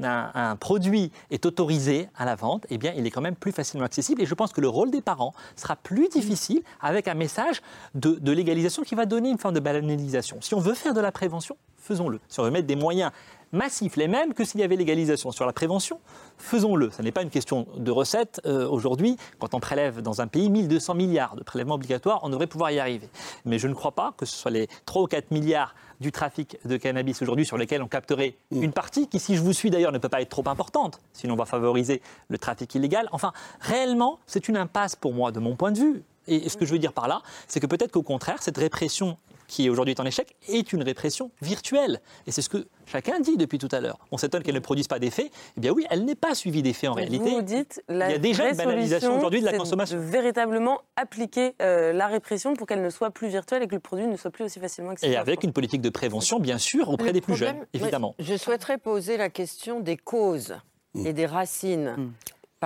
un, 0.02 0.56
produit 0.56 1.10
est 1.30 1.46
autorisé 1.46 2.08
à 2.16 2.24
la 2.24 2.34
vente, 2.34 2.66
eh 2.70 2.78
bien, 2.78 2.92
il 2.96 3.06
est 3.06 3.10
quand 3.10 3.20
même 3.20 3.36
plus 3.36 3.52
facilement 3.52 3.86
accessible. 3.86 4.22
Et 4.22 4.26
je 4.26 4.34
pense 4.34 4.52
que 4.52 4.60
le 4.60 4.68
rôle 4.68 4.90
des 4.90 5.00
parents 5.00 5.32
sera 5.56 5.76
plus 5.76 6.08
difficile 6.08 6.62
avec 6.80 7.08
un 7.08 7.14
message 7.14 7.62
de, 7.94 8.12
de 8.14 8.32
légalisation 8.32 8.82
qui 8.82 8.94
va 8.94 9.06
donner 9.06 9.30
une 9.30 9.38
forme 9.38 9.54
de 9.54 9.60
banalisation. 9.60 10.38
Si 10.40 10.54
on 10.54 10.60
veut 10.60 10.74
faire 10.74 10.94
de 10.94 11.00
la 11.00 11.12
prévention, 11.12 11.56
faisons-le. 11.76 12.20
Si 12.28 12.40
on 12.40 12.42
veut 12.42 12.50
mettre 12.50 12.66
des 12.66 12.76
moyens 12.76 13.12
massifs, 13.52 13.96
les 13.96 14.08
mêmes 14.08 14.34
que 14.34 14.44
s'il 14.44 14.60
y 14.60 14.62
avait 14.62 14.76
légalisation 14.76 15.30
sur 15.32 15.46
la 15.46 15.52
prévention, 15.52 16.00
faisons-le. 16.38 16.90
Ce 16.90 17.02
n'est 17.02 17.12
pas 17.12 17.22
une 17.22 17.30
question 17.30 17.66
de 17.76 17.90
recettes. 17.90 18.40
Euh, 18.46 18.68
Aujourd'hui, 18.68 19.16
quand 19.38 19.54
on 19.54 19.60
prélève 19.60 20.02
dans 20.02 20.20
un 20.20 20.26
pays 20.26 20.50
1200 20.50 20.94
milliards 20.94 21.36
de 21.36 21.42
prélèvements 21.42 21.74
obligatoires, 21.74 22.20
on 22.22 22.28
devrait 22.28 22.46
pouvoir 22.46 22.70
y 22.70 22.78
arriver. 22.78 23.08
Mais 23.44 23.58
je 23.58 23.68
ne 23.68 23.74
crois 23.74 23.92
pas 23.92 24.12
que 24.16 24.26
ce 24.26 24.36
soit 24.36 24.50
les 24.50 24.68
3 24.84 25.02
ou 25.02 25.06
4 25.06 25.30
milliards 25.30 25.74
du 26.00 26.12
trafic 26.12 26.58
de 26.64 26.76
cannabis 26.76 27.22
aujourd'hui 27.22 27.46
sur 27.46 27.56
lesquels 27.56 27.82
on 27.82 27.88
capterait 27.88 28.36
une 28.50 28.72
partie 28.72 29.08
qui, 29.08 29.18
si 29.18 29.36
je 29.36 29.40
vous 29.40 29.52
suis 29.52 29.70
d'ailleurs, 29.70 29.92
ne 29.92 29.98
peut 29.98 30.08
pas 30.08 30.20
être 30.20 30.28
trop 30.28 30.46
importante, 30.46 31.00
sinon 31.12 31.34
on 31.34 31.38
va 31.38 31.46
favoriser 31.46 32.02
le 32.28 32.38
trafic 32.38 32.74
illégal. 32.74 33.08
Enfin, 33.12 33.32
réellement, 33.60 34.18
c'est 34.26 34.48
une 34.48 34.56
impasse 34.56 34.96
pour 34.96 35.14
moi, 35.14 35.32
de 35.32 35.40
mon 35.40 35.56
point 35.56 35.72
de 35.72 35.78
vue. 35.78 36.02
Et 36.28 36.48
ce 36.48 36.56
que 36.56 36.66
je 36.66 36.72
veux 36.72 36.78
dire 36.78 36.92
par 36.92 37.08
là, 37.08 37.22
c'est 37.46 37.60
que 37.60 37.66
peut-être 37.66 37.92
qu'au 37.92 38.02
contraire, 38.02 38.42
cette 38.42 38.58
répression 38.58 39.16
qui 39.48 39.68
aujourd'hui 39.70 39.92
est 39.94 40.00
en 40.00 40.04
échec 40.06 40.36
est 40.48 40.72
une 40.72 40.82
répression 40.82 41.30
virtuelle. 41.42 42.00
Et 42.26 42.32
c'est 42.32 42.42
ce 42.42 42.48
que 42.48 42.66
chacun 42.86 43.20
dit 43.20 43.36
depuis 43.36 43.58
tout 43.58 43.68
à 43.72 43.80
l'heure. 43.80 43.98
On 44.10 44.16
s'étonne 44.18 44.42
qu'elle 44.42 44.54
ne 44.54 44.60
produise 44.60 44.88
pas 44.88 44.98
d'effet. 44.98 45.30
Eh 45.56 45.60
bien 45.60 45.72
oui, 45.72 45.86
elle 45.90 46.04
n'est 46.04 46.14
pas 46.14 46.34
suivie 46.34 46.62
d'effet 46.62 46.86
en 46.88 46.92
Donc 46.92 46.98
réalité. 47.00 47.30
Vous 47.30 47.42
dites, 47.42 47.82
la 47.88 48.08
il 48.08 48.12
y 48.12 48.14
a 48.14 48.18
déjà 48.18 48.48
une 48.50 48.56
banalisation 48.56 49.16
aujourd'hui 49.16 49.40
de 49.40 49.46
la 49.46 49.56
consommation. 49.56 49.96
De 49.96 50.02
véritablement 50.02 50.80
appliquer 50.96 51.54
euh, 51.62 51.92
la 51.92 52.06
répression 52.06 52.54
pour 52.54 52.66
qu'elle 52.66 52.82
ne 52.82 52.90
soit 52.90 53.10
plus 53.10 53.28
virtuelle 53.28 53.62
et 53.62 53.66
que 53.68 53.74
le 53.74 53.80
produit 53.80 54.06
ne 54.06 54.16
soit 54.16 54.30
plus 54.30 54.44
aussi 54.44 54.58
facilement 54.60 54.90
accessible. 54.90 55.14
Et 55.14 55.16
avec 55.16 55.42
une 55.44 55.52
politique 55.52 55.80
de 55.82 55.90
prévention, 55.90 56.38
bien 56.40 56.58
sûr, 56.58 56.88
auprès 56.90 57.06
Le 57.08 57.12
des 57.14 57.20
plus 57.20 57.34
problème- 57.34 57.56
jeunes, 57.56 57.66
évidemment. 57.74 58.14
Je 58.18 58.36
souhaiterais 58.36 58.78
poser 58.78 59.16
la 59.16 59.28
question 59.30 59.80
des 59.80 59.96
causes 59.96 60.56
et 61.04 61.12
des 61.12 61.26
racines. 61.26 62.12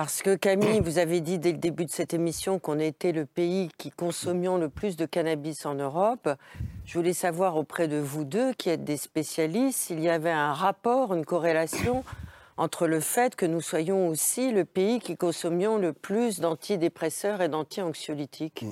Parce 0.01 0.23
que 0.23 0.33
Camille, 0.33 0.79
vous 0.79 0.97
avez 0.97 1.21
dit 1.21 1.37
dès 1.37 1.51
le 1.51 1.59
début 1.59 1.85
de 1.85 1.91
cette 1.91 2.15
émission 2.15 2.57
qu'on 2.57 2.79
était 2.79 3.11
le 3.11 3.27
pays 3.27 3.69
qui 3.77 3.91
consommions 3.91 4.57
le 4.57 4.67
plus 4.67 4.95
de 4.97 5.05
cannabis 5.05 5.63
en 5.67 5.75
Europe. 5.75 6.27
Je 6.87 6.97
voulais 6.97 7.13
savoir 7.13 7.55
auprès 7.55 7.87
de 7.87 7.97
vous 7.97 8.23
deux, 8.23 8.51
qui 8.53 8.71
êtes 8.71 8.83
des 8.83 8.97
spécialistes, 8.97 9.77
s'il 9.77 9.99
y 9.99 10.09
avait 10.09 10.31
un 10.31 10.53
rapport, 10.53 11.13
une 11.13 11.23
corrélation 11.23 12.03
entre 12.57 12.87
le 12.87 12.99
fait 12.99 13.35
que 13.35 13.45
nous 13.45 13.61
soyons 13.61 14.07
aussi 14.07 14.51
le 14.51 14.65
pays 14.65 14.99
qui 15.01 15.15
consommions 15.17 15.77
le 15.77 15.93
plus 15.93 16.39
d'antidépresseurs 16.39 17.39
et 17.43 17.47
d'anti-anxiolytiques. 17.47 18.65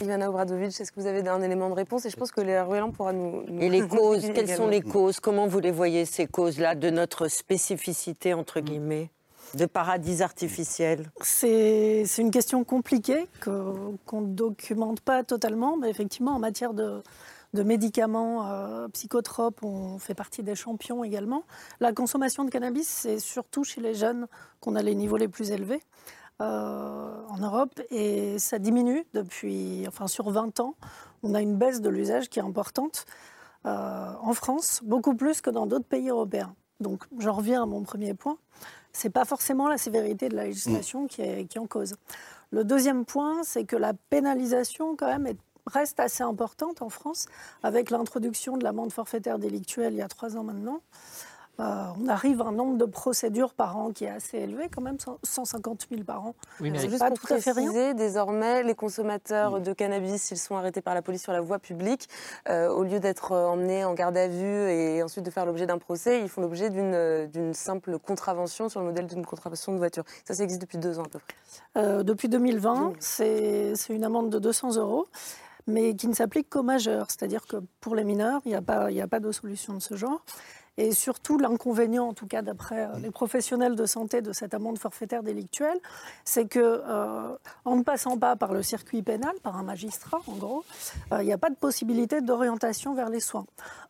Ivana 0.00 0.28
Obradovic, 0.28 0.70
est-ce 0.80 0.90
que 0.90 0.98
vous 0.98 1.06
avez 1.06 1.26
un 1.28 1.40
élément 1.40 1.70
de 1.70 1.74
réponse? 1.74 2.04
Et 2.04 2.10
je 2.10 2.16
pense 2.16 2.32
que 2.32 2.40
Léa 2.40 2.64
Ruellan 2.64 2.90
pourra 2.90 3.12
nous. 3.12 3.44
nous- 3.46 3.62
Et 3.62 3.68
les 3.68 3.80
causes, 3.86 4.28
quelles 4.34 4.48
sont 4.48 4.66
les 4.66 4.82
causes? 4.82 5.20
Comment 5.20 5.46
vous 5.46 5.60
les 5.60 5.70
voyez, 5.70 6.04
ces 6.04 6.26
causes-là, 6.26 6.74
de 6.74 6.90
notre 6.90 7.28
spécificité, 7.28 8.34
entre 8.34 8.58
guillemets, 8.58 9.10
de 9.54 9.66
paradis 9.66 10.22
artificiel 10.22 11.10
C'est 11.22 12.04
une 12.18 12.30
question 12.30 12.64
compliquée 12.64 13.28
qu'on 13.44 14.20
ne 14.20 14.26
documente 14.34 15.00
pas 15.00 15.24
totalement, 15.24 15.76
mais 15.76 15.88
effectivement, 15.90 16.32
en 16.32 16.38
matière 16.38 16.74
de, 16.74 17.02
de 17.54 17.62
médicaments 17.62 18.50
euh, 18.50 18.88
psychotropes, 18.88 19.62
on 19.62 19.98
fait 19.98 20.14
partie 20.14 20.42
des 20.42 20.54
champions 20.54 21.04
également. 21.04 21.44
La 21.80 21.92
consommation 21.92 22.44
de 22.44 22.50
cannabis, 22.50 22.88
c'est 22.88 23.18
surtout 23.18 23.64
chez 23.64 23.80
les 23.80 23.94
jeunes 23.94 24.26
qu'on 24.60 24.76
a 24.76 24.82
les 24.82 24.94
niveaux 24.94 25.16
les 25.16 25.28
plus 25.28 25.50
élevés. 25.50 25.82
euh, 26.42 27.22
en 27.28 27.38
Europe 27.38 27.80
et 27.90 28.38
ça 28.38 28.58
diminue 28.58 29.06
depuis, 29.14 29.84
enfin 29.88 30.06
sur 30.06 30.30
20 30.30 30.60
ans, 30.60 30.74
on 31.22 31.34
a 31.34 31.40
une 31.40 31.56
baisse 31.56 31.80
de 31.80 31.88
l'usage 31.88 32.28
qui 32.28 32.38
est 32.38 32.42
importante 32.42 33.06
euh, 33.64 34.12
en 34.20 34.34
France, 34.34 34.80
beaucoup 34.84 35.14
plus 35.14 35.40
que 35.40 35.50
dans 35.50 35.66
d'autres 35.66 35.86
pays 35.86 36.08
européens. 36.10 36.54
Donc 36.80 37.04
j'en 37.18 37.32
reviens 37.32 37.62
à 37.62 37.66
mon 37.66 37.82
premier 37.84 38.12
point, 38.12 38.36
c'est 38.96 39.10
pas 39.10 39.26
forcément 39.26 39.68
la 39.68 39.76
sévérité 39.76 40.28
de 40.30 40.36
la 40.36 40.44
législation 40.44 41.06
qui 41.06 41.20
est, 41.20 41.44
qui 41.44 41.58
est 41.58 41.60
en 41.60 41.66
cause. 41.66 41.94
Le 42.50 42.64
deuxième 42.64 43.04
point, 43.04 43.42
c'est 43.44 43.64
que 43.64 43.76
la 43.76 43.92
pénalisation 44.08 44.96
quand 44.96 45.06
même 45.08 45.26
est- 45.26 45.36
reste 45.66 46.00
assez 46.00 46.22
importante 46.22 46.80
en 46.80 46.88
France, 46.88 47.26
avec 47.62 47.90
l'introduction 47.90 48.56
de 48.56 48.64
l'amende 48.64 48.92
forfaitaire 48.92 49.38
délictuelle 49.38 49.92
il 49.92 49.98
y 49.98 50.02
a 50.02 50.08
trois 50.08 50.36
ans 50.36 50.44
maintenant. 50.44 50.80
Euh, 51.58 51.84
on 51.98 52.08
arrive 52.08 52.42
à 52.42 52.46
un 52.46 52.52
nombre 52.52 52.76
de 52.76 52.84
procédures 52.84 53.54
par 53.54 53.78
an 53.78 53.90
qui 53.90 54.04
est 54.04 54.10
assez 54.10 54.36
élevé, 54.38 54.68
quand 54.68 54.82
même, 54.82 54.98
100 54.98 55.18
150 55.22 55.86
000 55.90 56.02
par 56.04 56.26
an. 56.26 56.34
Oui, 56.60 56.70
mais 56.70 56.78
C'est 56.78 56.88
juste 56.90 56.98
pas 57.00 57.08
pour 57.08 57.18
tout 57.18 57.32
à 57.32 57.38
fait 57.40 57.52
rien. 57.52 57.70
préciser, 57.70 57.94
désormais, 57.94 58.62
les 58.62 58.74
consommateurs 58.74 59.60
de 59.60 59.72
cannabis, 59.72 60.20
s'ils 60.22 60.36
sont 60.38 60.56
arrêtés 60.56 60.82
par 60.82 60.94
la 60.94 61.00
police 61.00 61.22
sur 61.22 61.32
la 61.32 61.40
voie 61.40 61.58
publique, 61.58 62.08
euh, 62.50 62.68
au 62.68 62.84
lieu 62.84 63.00
d'être 63.00 63.32
euh, 63.32 63.46
emmenés 63.46 63.84
en 63.86 63.94
garde 63.94 64.16
à 64.18 64.28
vue 64.28 64.44
et 64.70 65.02
ensuite 65.02 65.24
de 65.24 65.30
faire 65.30 65.46
l'objet 65.46 65.66
d'un 65.66 65.78
procès, 65.78 66.20
ils 66.20 66.28
font 66.28 66.42
l'objet 66.42 66.68
d'une 66.68 67.54
simple 67.54 67.98
contravention 67.98 68.68
sur 68.68 68.80
le 68.80 68.86
modèle 68.86 69.06
d'une 69.06 69.24
contravention 69.24 69.72
de 69.72 69.78
voiture. 69.78 70.04
Ça, 70.26 70.34
ça 70.34 70.42
existe 70.42 70.60
depuis 70.60 70.78
deux 70.78 70.98
ans 70.98 71.04
à 71.04 71.08
peu 71.08 71.18
près. 71.20 71.82
Euh, 71.82 72.02
depuis 72.02 72.28
2020, 72.28 72.92
c'est 73.00 73.74
c'est 73.76 73.94
une 73.94 74.04
amende 74.04 74.28
de 74.30 74.38
200 74.38 74.76
euros, 74.76 75.06
mais 75.66 75.94
qui 75.96 76.06
ne 76.08 76.14
s'applique 76.14 76.50
qu'aux 76.50 76.62
majeurs. 76.62 77.06
C'est-à-dire 77.08 77.46
que 77.46 77.56
pour 77.80 77.94
les 77.94 78.04
mineurs, 78.04 78.40
il 78.44 78.48
n'y 78.50 78.54
a, 78.54 78.62
pas- 78.62 78.90
il 78.90 78.94
n'y 78.94 79.00
a 79.00 79.08
pas 79.08 79.20
de 79.20 79.32
solution 79.32 79.72
de 79.74 79.80
ce 79.80 79.94
genre. 79.96 80.20
Et 80.78 80.92
surtout, 80.92 81.38
l'inconvénient, 81.38 82.08
en 82.08 82.14
tout 82.14 82.26
cas 82.26 82.42
d'après 82.42 82.84
euh, 82.84 82.98
les 82.98 83.10
professionnels 83.10 83.76
de 83.76 83.86
santé 83.86 84.20
de 84.20 84.32
cette 84.32 84.54
amende 84.54 84.78
forfaitaire 84.78 85.22
délictuelle, 85.22 85.78
c'est 86.24 86.46
que 86.46 86.58
euh, 86.60 87.36
en 87.64 87.76
ne 87.76 87.82
passant 87.82 88.18
pas 88.18 88.36
par 88.36 88.52
le 88.52 88.62
circuit 88.62 89.02
pénal, 89.02 89.34
par 89.42 89.56
un 89.56 89.62
magistrat 89.62 90.20
en 90.26 90.34
gros, 90.34 90.64
euh, 91.12 91.22
il 91.22 91.26
n'y 91.26 91.32
a 91.32 91.38
pas 91.38 91.50
de 91.50 91.56
possibilité 91.56 92.20
d'orientation 92.20 92.94
vers 92.94 93.08
les 93.08 93.20
soins. 93.20 93.46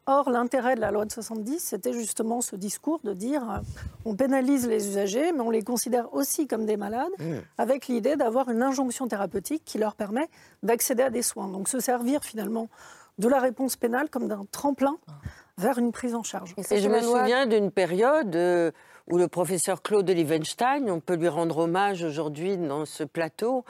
Or, 0.06 0.30
l'intérêt 0.30 0.76
de 0.76 0.80
la 0.80 0.92
loi 0.92 1.04
de 1.04 1.10
70, 1.10 1.58
c'était 1.58 1.92
justement 1.92 2.40
ce 2.40 2.54
discours 2.54 3.00
de 3.02 3.12
dire 3.12 3.42
euh, 3.50 3.58
on 4.04 4.14
pénalise 4.14 4.68
les 4.68 4.86
usagers, 4.88 5.32
mais 5.32 5.40
on 5.40 5.50
les 5.50 5.62
considère 5.62 6.14
aussi 6.14 6.46
comme 6.46 6.66
des 6.66 6.76
malades, 6.76 7.06
Mmh. 7.18 7.36
avec 7.58 7.88
l'idée 7.88 8.16
d'avoir 8.16 8.50
une 8.50 8.62
injonction 8.62 9.08
thérapeutique 9.08 9.62
qui 9.64 9.78
leur 9.78 9.94
permet 9.94 10.28
d'accéder 10.62 11.02
à 11.02 11.10
des 11.10 11.22
soins. 11.22 11.48
Donc, 11.48 11.68
se 11.68 11.80
servir 11.80 12.22
finalement 12.24 12.68
de 13.18 13.28
la 13.28 13.38
réponse 13.38 13.76
pénale 13.76 14.10
comme 14.10 14.28
d'un 14.28 14.44
tremplin 14.50 14.96
vers 15.58 15.78
une 15.78 15.92
prise 15.92 16.14
en 16.14 16.22
charge. 16.22 16.54
Et 16.70 16.78
je 16.78 16.88
me 16.88 17.00
souviens 17.00 17.46
d'une 17.46 17.70
période 17.70 18.34
euh, 18.36 18.70
où 19.08 19.16
le 19.16 19.28
professeur 19.28 19.82
Claude 19.82 20.08
Liebenstein, 20.08 20.90
on 20.90 21.00
peut 21.00 21.14
lui 21.14 21.28
rendre 21.28 21.58
hommage 21.58 22.02
aujourd'hui 22.02 22.56
dans 22.56 22.84
ce 22.84 23.04
plateau, 23.04 23.64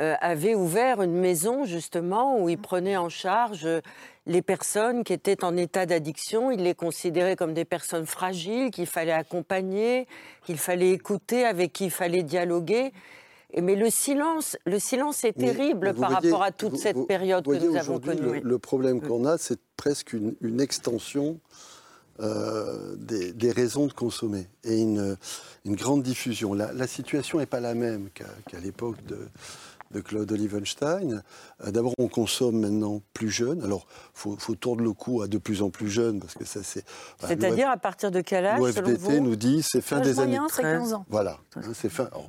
euh, 0.00 0.14
avait 0.20 0.54
ouvert 0.54 1.02
une 1.02 1.12
maison 1.12 1.64
justement 1.64 2.40
où 2.40 2.48
il 2.48 2.58
prenait 2.58 2.96
en 2.96 3.08
charge 3.08 3.66
euh, 3.66 3.80
les 4.26 4.42
personnes 4.42 5.04
qui 5.04 5.12
étaient 5.12 5.44
en 5.44 5.56
état 5.56 5.86
d'addiction. 5.86 6.50
Il 6.50 6.62
les 6.62 6.74
considérait 6.74 7.36
comme 7.36 7.54
des 7.54 7.64
personnes 7.64 8.06
fragiles 8.06 8.70
qu'il 8.70 8.86
fallait 8.86 9.12
accompagner, 9.12 10.06
qu'il 10.44 10.58
fallait 10.58 10.90
écouter, 10.90 11.44
avec 11.44 11.72
qui 11.72 11.84
il 11.84 11.90
fallait 11.90 12.22
dialoguer. 12.22 12.92
Et 13.52 13.62
mais 13.62 13.76
le 13.76 13.88
silence, 13.90 14.56
le 14.66 14.78
silence 14.78 15.24
est 15.24 15.36
Mais 15.38 15.46
terrible 15.54 15.94
par 15.94 16.10
voyez- 16.10 16.30
rapport 16.30 16.42
à 16.42 16.52
toute 16.52 16.72
vous- 16.72 16.76
cette 16.76 16.96
vous 16.96 17.06
période 17.06 17.44
que 17.46 17.54
nous 17.64 17.76
avons 17.76 17.98
connue. 17.98 18.20
Le, 18.20 18.40
le 18.40 18.58
problème 18.58 19.00
qu'on 19.00 19.24
a, 19.24 19.38
c'est 19.38 19.58
presque 19.76 20.12
une, 20.12 20.34
une 20.42 20.60
extension 20.60 21.40
euh, 22.20 22.94
des, 22.96 23.32
des 23.32 23.50
raisons 23.52 23.86
de 23.86 23.92
consommer 23.92 24.48
et 24.64 24.80
une, 24.80 25.16
une 25.64 25.76
grande 25.76 26.02
diffusion. 26.02 26.52
La, 26.52 26.72
la 26.72 26.86
situation 26.86 27.38
n'est 27.38 27.46
pas 27.46 27.60
la 27.60 27.74
même 27.74 28.08
qu'à 28.10 28.58
l'époque 28.60 29.02
de, 29.06 29.18
de 29.92 30.00
Claude 30.00 30.30
Olivenstein. 30.32 31.22
Euh, 31.64 31.70
D'abord, 31.70 31.94
on 31.98 32.08
consomme 32.08 32.58
maintenant 32.60 33.00
plus 33.14 33.30
jeune. 33.30 33.62
Alors, 33.62 33.86
il 33.88 34.10
faut, 34.14 34.36
faut 34.36 34.56
tordre 34.56 34.82
le 34.82 34.92
cou 34.92 35.22
à 35.22 35.28
de 35.28 35.38
plus 35.38 35.62
en 35.62 35.70
plus 35.70 35.88
jeune 35.88 36.18
parce 36.18 36.34
que 36.34 36.44
ça, 36.44 36.60
c'est. 36.64 36.84
voilà, 37.20 37.34
C'est-à-dire 37.36 37.70
à 37.70 37.76
partir 37.76 38.10
de 38.10 38.20
quel 38.20 38.44
âge, 38.44 38.60
selon 38.72 38.88
L'OFDT 38.88 38.98
vous? 39.18 39.20
nous 39.24 39.36
dit 39.36 39.62
c'est 39.62 39.80
fin 39.80 40.00
des 40.00 40.18
années 40.18 40.38
moyen, 40.38 40.48
c'est 40.52 40.62
15 40.62 40.92
ans. 40.94 41.06
Voilà, 41.08 41.38
hein, 41.56 41.60
c'est 41.72 41.88
fin. 41.88 42.06
alors, 42.06 42.28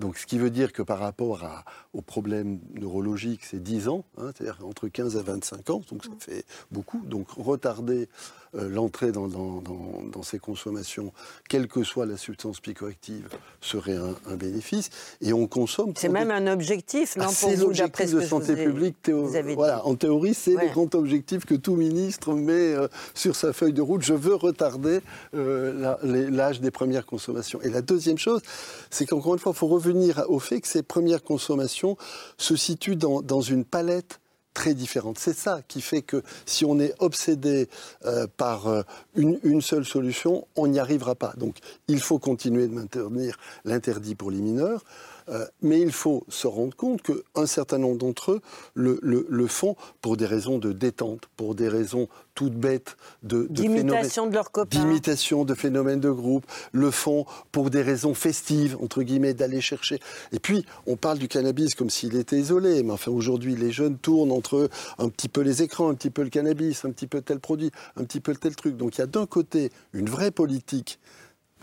donc, 0.00 0.18
ce 0.18 0.26
qui 0.26 0.38
veut 0.38 0.50
dire 0.50 0.72
que 0.72 0.82
par 0.82 0.98
rapport 0.98 1.44
à, 1.44 1.64
aux 1.94 2.02
problèmes 2.02 2.58
neurologiques, 2.74 3.44
c'est 3.44 3.62
10 3.62 3.88
ans, 3.88 4.04
hein, 4.18 4.32
c'est-à-dire 4.36 4.58
entre 4.64 4.88
15 4.88 5.16
et 5.16 5.22
25 5.22 5.70
ans, 5.70 5.82
donc 5.90 6.04
ça 6.04 6.10
fait 6.18 6.44
beaucoup. 6.72 7.00
Donc, 7.06 7.28
retarder 7.36 8.08
euh, 8.56 8.68
l'entrée 8.68 9.12
dans, 9.12 9.28
dans- 9.28 9.60
dans- 9.60 10.02
dans 10.12 10.22
ces 10.24 10.40
consommations, 10.40 11.12
quelle 11.48 11.68
que 11.68 11.84
soit 11.84 12.04
la 12.04 12.16
substance 12.16 12.58
psychoactive, 12.58 13.28
serait 13.60 13.94
un, 13.96 14.16
un 14.26 14.34
bénéfice. 14.34 14.90
Et 15.20 15.32
on 15.32 15.46
consomme. 15.46 15.92
C'est 15.96 16.08
même 16.08 16.28
des- 16.28 16.34
un 16.34 16.46
objectif, 16.52 17.14
non, 17.16 17.24
ah, 17.24 17.26
pour 17.28 17.34
c'est 17.36 17.54
vous, 17.54 17.72
d'après 17.72 18.06
de 18.06 18.20
santé 18.20 18.56
vous 18.56 18.64
publique. 18.72 19.00
théo- 19.02 19.24
vous 19.26 19.36
avez 19.36 19.50
dit. 19.50 19.54
voilà, 19.54 19.86
en 19.86 19.94
théorie, 19.94 20.34
c'est 20.34 20.56
Ouais. 20.56 20.66
le 20.66 20.72
grand 20.72 20.92
objectif 20.96 21.44
que 21.44 21.54
tout 21.54 21.76
ministre 21.76 22.34
met 22.34 22.74
euh, 22.74 22.88
sur 23.14 23.36
sa 23.36 23.52
feuille 23.52 23.72
de 23.72 23.82
route. 23.82 24.02
Je 24.02 24.14
veux 24.14 24.34
retarder 24.34 24.98
euh, 25.34 25.94
l'âge 26.02 26.60
des 26.60 26.72
premières 26.72 27.06
consommations. 27.06 27.60
Et 27.62 27.68
la 27.70 27.82
deuxième 27.82 28.18
chose, 28.18 28.42
c'est 28.90 29.06
qu'encore 29.06 29.34
une 29.34 29.38
fois, 29.40 29.52
il 29.54 29.58
faut 29.58 29.68
revenir 29.68 29.89
au 30.28 30.38
fait 30.38 30.60
que 30.60 30.68
ces 30.68 30.82
premières 30.82 31.22
consommations 31.22 31.96
se 32.38 32.56
situent 32.56 32.96
dans, 32.96 33.22
dans 33.22 33.40
une 33.40 33.64
palette 33.64 34.20
très 34.54 34.74
différente. 34.74 35.18
C'est 35.18 35.36
ça 35.36 35.60
qui 35.68 35.80
fait 35.80 36.02
que 36.02 36.22
si 36.44 36.64
on 36.64 36.80
est 36.80 36.94
obsédé 36.98 37.68
euh, 38.04 38.26
par 38.36 38.66
euh, 38.66 38.82
une, 39.14 39.38
une 39.44 39.62
seule 39.62 39.84
solution, 39.84 40.46
on 40.56 40.66
n'y 40.66 40.78
arrivera 40.78 41.14
pas. 41.14 41.32
Donc 41.36 41.58
il 41.88 42.00
faut 42.00 42.18
continuer 42.18 42.66
de 42.66 42.74
maintenir 42.74 43.38
l'interdit 43.64 44.14
pour 44.14 44.30
les 44.30 44.40
mineurs. 44.40 44.84
Euh, 45.30 45.46
mais 45.62 45.80
il 45.80 45.92
faut 45.92 46.24
se 46.28 46.46
rendre 46.46 46.74
compte 46.76 47.02
qu'un 47.02 47.46
certain 47.46 47.78
nombre 47.78 47.98
d'entre 47.98 48.32
eux 48.32 48.40
le, 48.74 48.98
le- 49.02 49.26
le 49.28 49.46
font 49.46 49.76
pour 50.00 50.16
des 50.16 50.26
raisons 50.26 50.58
de 50.58 50.72
détente, 50.72 51.28
pour 51.36 51.54
des 51.54 51.68
raisons 51.68 52.08
toutes 52.34 52.54
bêtes 52.54 52.96
de, 53.22 53.42
de 53.42 53.62
D'imitation 53.62 54.26
de 54.26 54.32
leurs 54.34 54.50
copains. 54.50 54.78
d'imitation 54.78 55.44
de 55.44 55.54
phénomènes 55.54 56.00
de 56.00 56.10
groupe, 56.10 56.46
le 56.72 56.90
font 56.90 57.26
pour 57.52 57.68
des 57.70 57.82
raisons 57.82 58.14
festives, 58.14 58.76
entre 58.80 59.02
guillemets, 59.02 59.34
d'aller 59.34 59.60
chercher. 59.60 60.00
Et 60.32 60.38
puis, 60.38 60.64
on 60.86 60.96
parle 60.96 61.18
du 61.18 61.28
cannabis 61.28 61.74
comme 61.74 61.90
s'il 61.90 62.16
était 62.16 62.38
isolé, 62.38 62.82
mais 62.82 62.92
enfin, 62.92 63.10
aujourd'hui, 63.10 63.56
les 63.56 63.72
jeunes 63.72 63.98
tournent 63.98 64.32
entre 64.32 64.70
un 64.98 65.08
petit 65.10 65.28
peu 65.28 65.42
les 65.42 65.62
écrans, 65.62 65.90
un 65.90 65.94
petit 65.94 66.10
peu 66.10 66.22
le 66.22 66.30
cannabis, 66.30 66.84
un 66.84 66.90
petit 66.92 67.06
peu 67.06 67.20
tel 67.20 67.40
produit, 67.40 67.70
un 67.96 68.04
petit 68.04 68.20
peu 68.20 68.34
tel 68.34 68.56
truc. 68.56 68.76
Donc, 68.76 68.96
il 68.96 69.00
y 69.00 69.04
a 69.04 69.06
d'un 69.06 69.26
côté 69.26 69.70
une 69.92 70.08
vraie 70.08 70.30
politique 70.30 70.98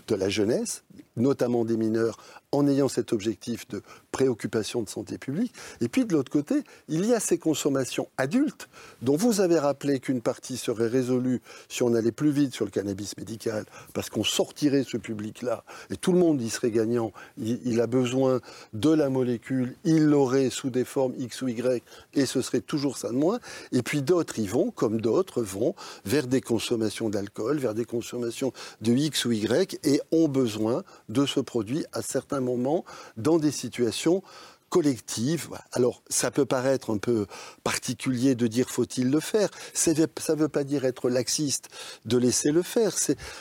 de 0.06 0.14
la 0.14 0.28
jeunesse, 0.28 0.84
notamment 1.16 1.64
des 1.64 1.76
mineurs, 1.76 2.18
en 2.52 2.66
ayant 2.66 2.88
cet 2.88 3.12
objectif 3.12 3.68
de 3.68 3.82
préoccupation 4.10 4.82
de 4.82 4.88
santé 4.88 5.18
publique. 5.18 5.52
Et 5.80 5.88
puis 5.88 6.06
de 6.06 6.14
l'autre 6.14 6.30
côté, 6.30 6.62
il 6.88 7.04
y 7.04 7.12
a 7.12 7.20
ces 7.20 7.38
consommations 7.38 8.08
adultes, 8.16 8.68
dont 9.02 9.16
vous 9.16 9.40
avez 9.40 9.58
rappelé 9.58 10.00
qu'une 10.00 10.22
partie 10.22 10.56
serait 10.56 10.86
résolue 10.86 11.42
si 11.68 11.82
on 11.82 11.94
allait 11.94 12.12
plus 12.12 12.30
vite 12.30 12.54
sur 12.54 12.64
le 12.64 12.70
cannabis 12.70 13.16
médical, 13.18 13.64
parce 13.92 14.08
qu'on 14.08 14.24
sortirait 14.24 14.84
ce 14.84 14.96
public-là, 14.96 15.64
et 15.90 15.96
tout 15.96 16.12
le 16.12 16.18
monde 16.18 16.40
y 16.40 16.48
serait 16.48 16.70
gagnant. 16.70 17.12
Il, 17.38 17.80
a 17.80 17.86
besoin 17.86 18.40
de 18.72 18.90
la 18.90 19.10
molécule, 19.10 19.76
il 19.84 20.06
l'aurait 20.06 20.50
sous 20.50 20.70
des 20.70 20.84
formes 20.84 21.14
X 21.18 21.42
ou 21.42 21.48
Y, 21.48 21.82
et 22.14 22.26
ce 22.26 22.40
serait 22.40 22.60
toujours 22.60 22.96
ça 22.96 23.08
de 23.08 23.14
moins. 23.14 23.40
Et 23.72 23.82
puis 23.82 24.00
d'autres 24.00 24.38
y 24.38 24.46
vont, 24.46 24.70
comme 24.70 25.00
d'autres 25.00 25.42
vont, 25.42 25.74
vers 26.04 26.26
des 26.26 26.40
consommations 26.40 27.10
d'alcool, 27.10 27.58
vers 27.58 27.74
des 27.74 27.84
consommations 27.84 28.52
de 28.80 28.92
X 28.92 29.26
ou 29.26 29.32
Y, 29.32 29.78
et 29.84 30.00
ont 30.12 30.28
besoin 30.28 30.82
de 31.08 31.26
ce 31.26 31.40
produit 31.40 31.84
à 31.92 32.02
certains 32.02 32.40
moments 32.40 32.84
dans 33.16 33.38
des 33.38 33.52
situations 33.52 34.22
collectives. 34.68 35.48
Alors, 35.72 36.02
ça 36.08 36.30
peut 36.30 36.44
paraître 36.44 36.92
un 36.92 36.98
peu 36.98 37.26
particulier 37.64 38.34
de 38.34 38.46
dire 38.46 38.68
faut-il 38.68 39.10
le 39.10 39.20
faire. 39.20 39.48
Ça 39.72 39.92
ne 39.92 40.34
veut 40.34 40.48
pas 40.48 40.64
dire 40.64 40.84
être 40.84 41.08
laxiste 41.08 41.68
de 42.04 42.18
laisser 42.18 42.50
le 42.50 42.62
faire. 42.62 42.94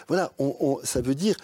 Voilà, 0.08 0.32
ça 0.84 1.02
veut 1.02 1.16
dire 1.16 1.36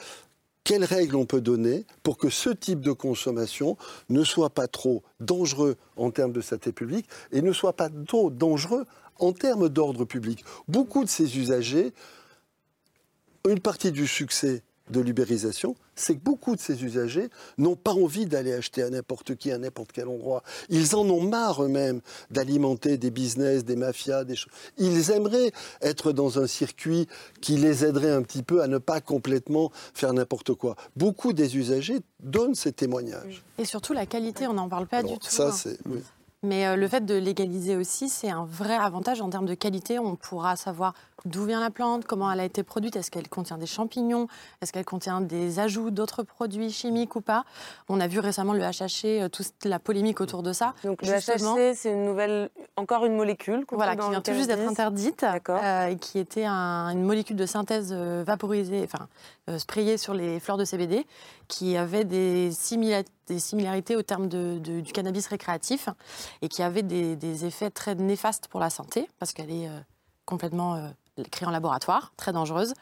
quelles 0.63 0.85
règles 0.85 1.17
on 1.17 1.25
peut 1.25 1.41
donner 1.41 1.85
pour 2.03 2.17
que 2.17 2.29
ce 2.29 2.49
type 2.49 2.79
de 2.79 2.93
consommation 2.93 3.77
ne 4.07 4.23
soit 4.23 4.49
pas 4.49 4.67
trop 4.67 5.03
dangereux 5.19 5.75
en 5.97 6.11
termes 6.11 6.31
de 6.31 6.39
santé 6.39 6.71
publique 6.71 7.07
et 7.31 7.41
ne 7.41 7.51
soit 7.51 7.73
pas 7.73 7.89
trop 8.07 8.29
dangereux 8.29 8.85
en 9.19 9.33
termes 9.33 9.67
d'ordre 9.67 10.05
public. 10.05 10.43
Beaucoup 10.69 11.03
de 11.03 11.09
ces 11.09 11.37
usagers, 11.37 11.93
une 13.47 13.59
partie 13.59 13.91
du 13.91 14.07
succès 14.07 14.63
de 14.93 15.01
l'ubérisation, 15.01 15.75
c'est 15.95 16.15
que 16.15 16.21
beaucoup 16.21 16.55
de 16.55 16.61
ces 16.61 16.85
usagers 16.85 17.29
n'ont 17.57 17.75
pas 17.75 17.91
envie 17.91 18.25
d'aller 18.25 18.53
acheter 18.53 18.81
à 18.83 18.89
n'importe 18.89 19.35
qui, 19.35 19.51
à 19.51 19.57
n'importe 19.57 19.91
quel 19.91 20.07
endroit. 20.07 20.43
Ils 20.69 20.95
en 20.95 21.09
ont 21.09 21.21
marre 21.21 21.63
eux-mêmes 21.63 21.99
d'alimenter 22.31 22.97
des 22.97 23.11
business, 23.11 23.65
des 23.65 23.75
mafias, 23.75 24.23
des 24.23 24.37
choses. 24.37 24.53
Ils 24.77 25.11
aimeraient 25.11 25.51
être 25.81 26.13
dans 26.13 26.39
un 26.39 26.47
circuit 26.47 27.07
qui 27.41 27.57
les 27.57 27.83
aiderait 27.83 28.11
un 28.11 28.21
petit 28.21 28.43
peu 28.43 28.61
à 28.61 28.67
ne 28.67 28.77
pas 28.77 29.01
complètement 29.01 29.71
faire 29.93 30.13
n'importe 30.13 30.53
quoi. 30.53 30.75
Beaucoup 30.95 31.33
des 31.33 31.57
usagers 31.57 31.99
donnent 32.21 32.55
ces 32.55 32.71
témoignages. 32.71 33.43
Et 33.57 33.65
surtout 33.65 33.93
la 33.93 34.05
qualité, 34.05 34.47
on 34.47 34.53
n'en 34.53 34.69
parle 34.69 34.87
pas 34.87 35.03
du 35.03 35.17
tout. 35.17 35.27
Ça, 35.27 35.47
hein. 35.47 35.51
c'est... 35.51 35.77
oui. 35.85 35.99
Mais 36.43 36.67
euh, 36.67 36.75
le 36.75 36.87
fait 36.89 37.05
de 37.05 37.15
légaliser 37.15 37.77
aussi, 37.77 38.09
c'est 38.09 38.29
un 38.29 38.43
vrai 38.43 38.75
avantage 38.75 39.21
en 39.21 39.29
termes 39.29 39.45
de 39.45 39.53
qualité. 39.53 39.97
On 39.97 40.17
pourra 40.17 40.57
savoir 40.57 40.93
d'où 41.25 41.45
vient 41.45 41.59
la 41.59 41.69
plante, 41.69 42.05
comment 42.05 42.31
elle 42.31 42.39
a 42.39 42.45
été 42.45 42.63
produite, 42.63 42.95
est-ce 42.95 43.09
qu'elle 43.11 43.29
contient 43.29 43.57
des 43.57 43.65
champignons, 43.65 44.27
est-ce 44.61 44.71
qu'elle 44.73 44.85
contient 44.85 45.21
des 45.21 45.59
ajouts 45.59 45.89
d'autres 45.91 46.23
produits 46.23 46.71
chimiques 46.71 47.15
ou 47.15 47.21
pas? 47.21 47.45
On 47.89 47.99
a 47.99 48.07
vu 48.07 48.19
récemment 48.19 48.53
le 48.53 48.59
HHC, 48.61 49.05
euh, 49.21 49.29
toute 49.29 49.65
la 49.65 49.79
polémique 49.79 50.21
autour 50.21 50.43
de 50.43 50.51
ça. 50.53 50.73
Donc 50.83 51.01
le 51.01 51.07
HHC, 51.57 51.75
c'est 51.75 51.91
une 51.91 52.05
nouvelle, 52.05 52.49
encore 52.75 53.05
une 53.05 53.15
molécule 53.15 53.65
qu'on 53.65 53.75
voilà, 53.77 53.93
qui 53.95 54.09
vient 54.11 54.21
tout 54.21 54.31
juste 54.37 54.49
d'être 54.49 54.59
interdite, 54.69 55.23
euh, 55.63 55.87
et 55.87 55.95
qui 55.97 56.19
était 56.19 56.45
un- 56.45 56.89
une 56.89 57.03
molécule 57.03 57.35
de 57.35 57.45
synthèse 57.45 57.89
euh, 57.91 58.23
vaporisée, 58.25 58.81
enfin 58.83 59.07
euh, 59.49 59.59
sprayée 59.59 59.97
sur 59.97 60.13
les 60.13 60.39
fleurs 60.39 60.57
de 60.57 60.65
CBD, 60.65 61.05
qui 61.47 61.75
avait 61.77 62.05
des, 62.05 62.51
simila- 62.51 63.03
des 63.27 63.39
similarités 63.39 63.95
au 63.95 64.01
terme 64.01 64.27
de- 64.27 64.57
de- 64.59 64.81
du 64.81 64.91
cannabis 64.93 65.27
récréatif 65.27 65.89
et 66.41 66.47
qui 66.49 66.63
avait 66.63 66.83
des, 66.83 67.15
des 67.15 67.45
effets 67.45 67.69
très 67.69 67.95
néfastes 67.95 68.47
pour 68.47 68.59
la 68.59 68.69
santé 68.69 69.09
parce 69.19 69.33
qu'elle 69.33 69.51
est 69.51 69.67
euh, 69.67 69.79
complètement 70.25 70.75
créée 71.31 71.47
en 71.47 71.51
laboratoire, 71.51 72.13
très 72.17 72.31
dangereuse. 72.31 72.73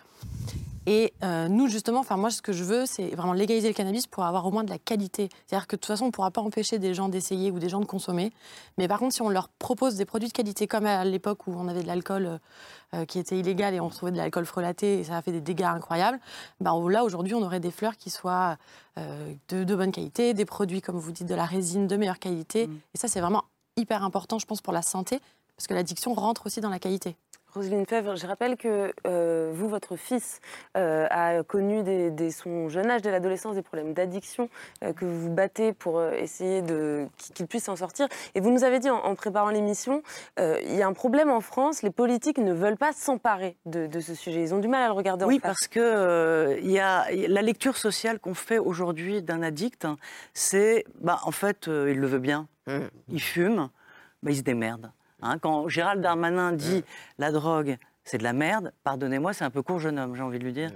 Et 0.87 1.13
euh, 1.23 1.47
nous, 1.47 1.67
justement, 1.67 1.99
enfin 1.99 2.17
moi, 2.17 2.31
ce 2.31 2.41
que 2.41 2.53
je 2.53 2.63
veux, 2.63 2.87
c'est 2.87 3.09
vraiment 3.09 3.33
légaliser 3.33 3.67
le 3.67 3.73
cannabis 3.75 4.07
pour 4.07 4.23
avoir 4.23 4.47
au 4.47 4.51
moins 4.51 4.63
de 4.63 4.71
la 4.71 4.79
qualité. 4.79 5.29
C'est-à-dire 5.45 5.67
que 5.67 5.75
de 5.75 5.79
toute 5.79 5.85
façon, 5.85 6.05
on 6.05 6.07
ne 6.07 6.11
pourra 6.11 6.31
pas 6.31 6.41
empêcher 6.41 6.79
des 6.79 6.95
gens 6.95 7.07
d'essayer 7.07 7.51
ou 7.51 7.59
des 7.59 7.69
gens 7.69 7.79
de 7.79 7.85
consommer. 7.85 8.31
Mais 8.79 8.87
par 8.87 8.97
contre, 8.97 9.13
si 9.13 9.21
on 9.21 9.29
leur 9.29 9.47
propose 9.49 9.95
des 9.95 10.05
produits 10.05 10.27
de 10.27 10.33
qualité, 10.33 10.65
comme 10.65 10.87
à 10.87 11.05
l'époque 11.05 11.45
où 11.45 11.53
on 11.55 11.67
avait 11.67 11.83
de 11.83 11.87
l'alcool 11.87 12.25
euh, 12.25 12.37
euh, 12.95 13.05
qui 13.05 13.19
était 13.19 13.37
illégal 13.37 13.75
et 13.75 13.79
on 13.79 13.89
trouvait 13.89 14.11
de 14.11 14.17
l'alcool 14.17 14.45
frelaté 14.45 14.99
et 14.99 15.03
ça 15.03 15.17
a 15.17 15.21
fait 15.21 15.31
des 15.31 15.41
dégâts 15.41 15.63
incroyables, 15.63 16.19
ben, 16.59 16.73
là, 16.89 17.03
aujourd'hui, 17.03 17.35
on 17.35 17.43
aurait 17.43 17.59
des 17.59 17.71
fleurs 17.71 17.95
qui 17.95 18.09
soient 18.09 18.57
euh, 18.97 19.33
de, 19.49 19.63
de 19.63 19.75
bonne 19.75 19.91
qualité, 19.91 20.33
des 20.33 20.45
produits, 20.45 20.81
comme 20.81 20.97
vous 20.97 21.11
dites, 21.11 21.27
de 21.27 21.35
la 21.35 21.45
résine 21.45 21.85
de 21.85 21.95
meilleure 21.95 22.19
qualité. 22.19 22.63
Et 22.95 22.97
ça, 22.97 23.07
c'est 23.07 23.21
vraiment 23.21 23.43
hyper 23.77 24.03
important, 24.03 24.39
je 24.39 24.47
pense, 24.47 24.61
pour 24.61 24.73
la 24.73 24.81
santé, 24.81 25.19
parce 25.55 25.67
que 25.67 25.75
l'addiction 25.75 26.15
rentre 26.15 26.47
aussi 26.47 26.59
dans 26.59 26.69
la 26.69 26.79
qualité. 26.79 27.15
Roselyne 27.53 27.85
Fèvre, 27.85 28.15
je 28.15 28.25
rappelle 28.25 28.55
que 28.55 28.93
euh, 29.05 29.51
vous, 29.53 29.67
votre 29.67 29.97
fils, 29.97 30.39
euh, 30.77 31.05
a 31.09 31.43
connu 31.43 31.83
dès, 31.83 32.31
son 32.31 32.69
jeune 32.69 32.89
âge, 32.89 33.01
dès 33.01 33.11
l'adolescence, 33.11 33.55
des 33.55 33.61
problèmes 33.61 33.93
d'addiction, 33.93 34.49
euh, 34.83 34.93
que 34.93 35.03
vous 35.03 35.19
vous 35.23 35.29
battez 35.29 35.73
pour 35.73 36.01
essayer 36.01 36.61
de, 36.61 37.07
qu'il 37.35 37.47
puisse 37.47 37.65
s'en 37.65 37.75
sortir. 37.75 38.07
Et 38.35 38.39
vous 38.39 38.51
nous 38.51 38.63
avez 38.63 38.79
dit 38.79 38.89
en, 38.89 39.15
préparant 39.15 39.49
l'émission, 39.49 40.01
il 40.39 40.75
y 40.75 40.81
a 40.81 40.87
un 40.87 40.93
problème 40.93 41.29
en 41.29 41.41
France, 41.41 41.81
les 41.81 41.89
politiques 41.89 42.37
ne 42.37 42.53
veulent 42.53 42.77
pas 42.77 42.93
s'emparer 42.93 43.57
de, 43.65 43.99
ce 43.99 44.15
sujet. 44.15 44.41
Ils 44.41 44.53
ont 44.53 44.59
du 44.59 44.67
mal 44.67 44.83
à 44.83 44.87
le 44.87 44.93
regarder 44.93 45.25
oui, 45.25 45.35
en 45.35 45.39
face. 45.39 45.49
parce 45.49 45.67
que 45.67 46.57
il 46.61 46.71
y 46.71 46.79
a 46.79 47.05
la 47.11 47.41
lecture 47.41 47.77
sociale 47.77 48.19
qu'on 48.19 48.33
fait 48.33 48.59
aujourd'hui 48.59 49.21
d'un 49.21 49.43
addict, 49.43 49.87
c'est, 50.33 50.85
bah, 51.01 51.19
en 51.23 51.31
fait, 51.31 51.67
il 51.67 51.99
le 51.99 52.07
veut 52.07 52.19
bien, 52.19 52.47
mmh. 52.67 52.79
il 53.09 53.21
fume, 53.21 53.69
bah, 54.23 54.31
il 54.31 54.37
se 54.37 54.41
démerde. 54.41 54.91
Hein, 55.21 55.37
quand 55.39 55.67
Gérald 55.67 56.01
Darmanin 56.01 56.51
dit 56.51 56.83
la 57.17 57.31
drogue, 57.31 57.77
c'est 58.11 58.17
de 58.17 58.23
la 58.23 58.33
merde, 58.33 58.73
pardonnez-moi, 58.83 59.31
c'est 59.31 59.45
un 59.45 59.49
peu 59.49 59.61
court 59.61 59.79
jeune 59.79 59.97
homme, 59.97 60.17
j'ai 60.17 60.21
envie 60.21 60.37
de 60.37 60.43
lui 60.43 60.51
dire. 60.51 60.69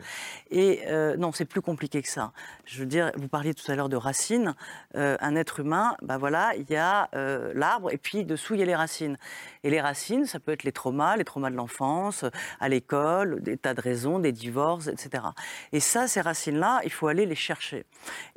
Et 0.52 0.84
euh, 0.88 1.18
non, 1.18 1.34
c'est 1.34 1.44
plus 1.44 1.60
compliqué 1.60 2.02
que 2.02 2.08
ça. 2.08 2.32
Je 2.64 2.80
veux 2.80 2.86
dire, 2.86 3.12
vous 3.18 3.28
parliez 3.28 3.54
tout 3.54 3.70
à 3.70 3.76
l'heure 3.76 3.90
de 3.90 3.98
racines. 3.98 4.56
Euh, 4.96 5.18
un 5.20 5.36
être 5.36 5.60
humain, 5.60 5.98
ben 6.02 6.18
voilà, 6.18 6.54
il 6.56 6.70
y 6.70 6.78
a 6.78 7.10
euh, 7.14 7.52
l'arbre 7.54 7.92
et 7.92 7.98
puis 7.98 8.24
dessous 8.24 8.54
il 8.54 8.62
y 8.62 8.64
a 8.64 8.66
les 8.66 8.76
racines. 8.76 9.18
Et 9.66 9.70
les 9.70 9.82
racines, 9.82 10.26
ça 10.26 10.40
peut 10.40 10.54
être 10.54 10.64
les 10.64 10.72
traumas, 10.72 11.18
les 11.18 11.26
traumas 11.26 11.50
de 11.50 11.58
l'enfance, 11.58 12.24
à 12.62 12.70
l'école, 12.70 13.42
des 13.42 13.58
tas 13.58 13.74
de 13.74 13.82
raisons, 13.82 14.20
des 14.20 14.32
divorces, 14.32 14.88
etc. 14.88 15.26
Et 15.74 15.82
ça, 15.82 16.08
ces 16.08 16.22
racines-là, 16.22 16.80
il 16.86 16.92
faut 16.92 17.08
aller 17.08 17.26
les 17.26 17.36
chercher. 17.36 17.86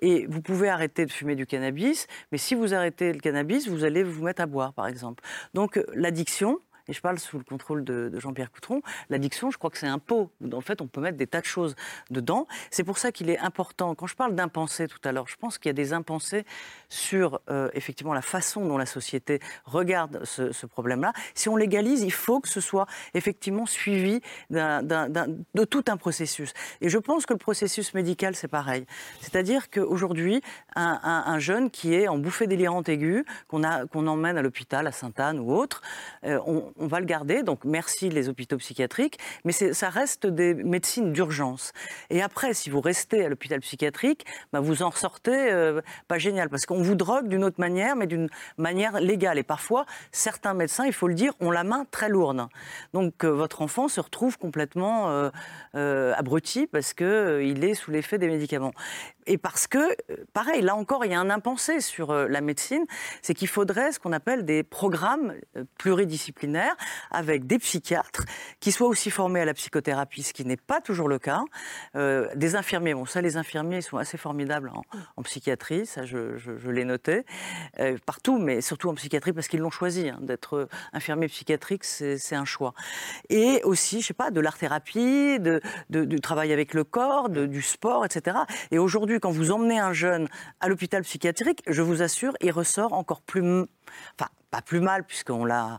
Et 0.01 0.27
vous 0.27 0.43
pouvez 0.43 0.71
arrêter 0.71 1.07
de 1.07 1.13
fumer 1.13 1.37
du 1.37 1.47
cannabis, 1.47 2.09
mais 2.33 2.39
si 2.39 2.57
vous 2.57 2.75
arrêtez 2.75 3.13
le 3.13 3.21
cannabis, 3.21 3.69
vous 3.69 3.85
allez 3.85 4.03
vous 4.03 4.25
mettre 4.25 4.43
à 4.43 4.47
boire, 4.47 4.73
par 4.73 4.89
exemple. 4.89 5.23
Donc 5.55 5.81
l'addiction, 5.95 6.59
et 6.89 6.93
je 6.93 7.01
parle 7.01 7.19
sous 7.19 7.39
le 7.39 7.45
contrôle 7.45 7.85
de, 7.85 8.11
Jean-Pierre 8.19 8.51
Coutron, 8.51 8.83
l'addiction, 9.11 9.51
je 9.51 9.59
crois 9.59 9.71
que 9.71 9.79
c'est 9.79 9.87
un 9.87 9.99
pot 9.99 10.31
où, 10.41 10.55
en 10.55 10.61
fait, 10.61 10.81
on 10.81 10.87
peut 10.87 11.01
mettre 11.01 11.17
des 11.17 11.27
tas 11.27 11.41
de 11.41 11.47
choses 11.47 11.77
dedans. 12.11 12.47
C'est 12.71 12.85
pour 12.85 12.99
ça 12.99 13.13
qu'il 13.13 13.31
est 13.31 13.39
important, 13.39 13.95
quand 13.95 14.07
je 14.07 14.17
parle 14.17 14.35
d'impensés 14.35 14.89
tout 14.89 14.99
à 15.05 15.13
l'heure, 15.13 15.29
je 15.29 15.37
pense 15.37 15.59
qu'il 15.59 15.69
y 15.69 15.71
a 15.71 15.75
des 15.75 15.93
impensés 15.93 16.45
sur, 16.89 17.41
euh, 17.51 17.69
effectivement, 17.75 18.15
la 18.15 18.23
façon 18.23 18.67
dont 18.67 18.79
la 18.79 18.87
société 18.87 19.41
regarde 19.65 20.25
ce, 20.25 20.67
problème-là. 20.67 21.13
Si 21.35 21.49
on 21.49 21.57
légalise, 21.57 22.03
il 22.03 22.13
faut 22.13 22.41
que 22.41 22.49
ce 22.49 22.61
soit, 22.61 22.87
effectivement, 23.15 23.67
suivi 23.67 24.21
de 24.51 25.65
tout 25.65 25.85
un 25.89 25.97
processus. 25.97 26.53
Et 26.81 26.89
je 26.89 26.99
pense 26.99 27.27
que 27.27 27.33
le 27.33 27.39
processus 27.39 27.95
médical, 27.95 28.35
c'est 28.35 28.49
pareil. 28.49 28.87
C'est-à-dire 29.21 29.71
qu'aujourd'hui, 29.71 30.43
un, 30.77 31.39
jeune 31.39 31.71
qui 31.71 31.95
est 31.95 32.09
en 32.09 32.19
bouffée 32.19 32.47
délirante 32.47 32.89
aiguë, 32.89 33.25
qu'on 33.49 33.63
qu'on 33.91 34.07
emmène 34.07 34.39
à 34.39 34.43
l'hôpital, 34.43 34.87
à 34.87 34.93
Sainte-Anne 34.93 35.41
ou 35.41 35.53
autre, 35.53 35.83
euh, 36.25 36.39
on, 36.47 36.73
on 36.79 36.87
va 36.87 37.01
le 37.01 37.07
garder, 37.07 37.43
donc 37.43 37.65
merci 37.65 38.09
les 38.09 38.29
hôpitaux 38.29 38.57
psychiatriques, 38.59 39.19
mais 39.45 39.53
ça 39.53 39.91
reste 39.91 40.27
des 40.27 40.55
médecines 40.55 41.13
d'urgence. 41.13 41.73
Et 42.11 42.23
après, 42.23 42.55
si 42.55 42.71
vous 42.71 42.81
restez 42.81 43.25
à 43.25 43.29
l'hôpital 43.29 43.61
psychiatrique, 43.61 44.25
bah, 44.53 44.61
vous 44.61 44.83
en 44.83 44.91
ressortez 44.91 45.51
euh, 45.53 45.81
pas 46.07 46.19
génial, 46.19 46.49
parce 46.49 46.67
qu'on 46.67 46.83
vous 46.83 46.95
drogue 46.95 47.29
d'une 47.29 47.45
autre 47.45 47.61
manière, 47.61 47.97
mais 47.97 48.07
d'une 48.07 48.29
manière 48.57 49.01
légale. 49.01 49.39
Et 49.39 49.43
parfois, 49.43 49.87
certains 50.13 50.55
médecins, 50.55 50.87
il 50.87 50.93
faut 50.93 51.09
le 51.09 51.15
dire, 51.15 51.33
ont 51.41 51.51
la 51.51 51.65
main 51.65 51.85
très 51.91 52.09
lourde. 52.09 52.47
Donc 52.93 53.25
euh, 53.25 53.29
votre 53.29 53.63
enfant 53.63 53.89
se 53.89 54.01
retrouve 54.01 54.39
complètement 54.39 55.31
euh, 55.75 56.13
abruti 56.15 56.67
parce 56.67 56.95
qu'il 56.95 57.65
est 57.65 57.75
sous 57.75 57.91
l'effet 57.91 58.19
des 58.19 58.29
médicaments 58.29 58.73
et 59.29 59.37
parce 59.37 59.67
que, 59.67 59.95
pareil, 60.33 60.63
là 60.63 60.75
encore, 60.75 61.05
il 61.05 61.13
y 61.13 61.15
a 61.15 61.21
un 61.21 61.31
impensé 61.31 61.81
sur 61.81 62.13
la 62.13 62.41
médecine, 62.41 62.85
c'est 63.23 63.35
qu'il 63.35 63.47
faudrait 63.47 63.93
ce 63.93 64.01
qu'on 64.01 64.13
appelle 64.13 64.45
des 64.45 64.63
programmes 64.63 65.35
euh, 65.57 65.65
avec 67.11 67.47
des 67.47 67.59
psychiatres 67.59 68.25
qui 68.61 68.73
soient 68.73 68.89
aussi 68.89 69.11
formés 69.11 69.41
à 69.41 69.45
la 69.45 69.55
psychothérapie, 69.55 70.23
ce 70.23 70.33
qui 70.33 70.45
n'est 70.45 70.57
pas 70.57 70.81
toujours 70.81 71.09
le 71.09 71.19
cas, 71.19 71.43
des 71.95 72.57
infirmiers. 72.57 72.95
Bon, 72.95 73.07
ça, 73.07 73.21
les 73.21 73.37
infirmiers 73.37 73.81
sont 73.81 73.97
assez 73.97 74.17
formidables 74.19 74.73
en, 75.17 75.23
psychiatrie, 75.23 75.87
ça, 75.87 76.05
je, 76.05 76.71
l'ai 76.71 76.85
noté, 76.85 77.25
partout, 78.07 78.39
mais 78.39 78.61
surtout 78.61 78.89
en 78.89 78.95
psychiatrie 78.95 79.33
parce 79.33 79.49
qu'ils 79.49 79.61
l'ont 79.61 79.71
choisi. 79.71 80.09
Hein, 80.09 80.19
d'être 80.21 80.69
infirmier 80.93 81.29
psychiatrique, 81.29 81.85
c'est 81.85 82.35
un 82.35 82.45
choix. 82.45 82.75
Et 83.29 83.61
aussi, 83.65 84.01
je 84.01 84.07
sais 84.07 84.15
pas, 84.15 84.31
de 84.31 84.41
l'art-thérapie, 84.41 85.39
du 85.91 86.21
travail 86.21 86.53
avec 86.53 86.75
le 86.75 86.85
corps, 86.85 87.29
du 87.29 87.63
sport, 87.63 88.05
etc. 88.05 88.39
Et 88.71 88.79
aujourd'hui, 88.79 89.21
quand 89.21 89.31
vous 89.31 89.51
emmenez 89.51 89.79
un 89.79 89.93
jeune 89.93 90.29
à 90.61 90.69
l'hôpital 90.69 91.03
psychiatrique, 91.03 91.63
je 91.67 91.83
vous 91.83 92.03
assure, 92.03 92.35
il 92.41 92.51
ressort 92.51 92.93
encore 92.93 93.23
plus, 93.23 93.43
enfin 93.43 94.31
pas 94.51 94.63
plus 94.63 94.81
mal 94.81 95.05
puisqu'on 95.05 95.45
l'a 95.45 95.79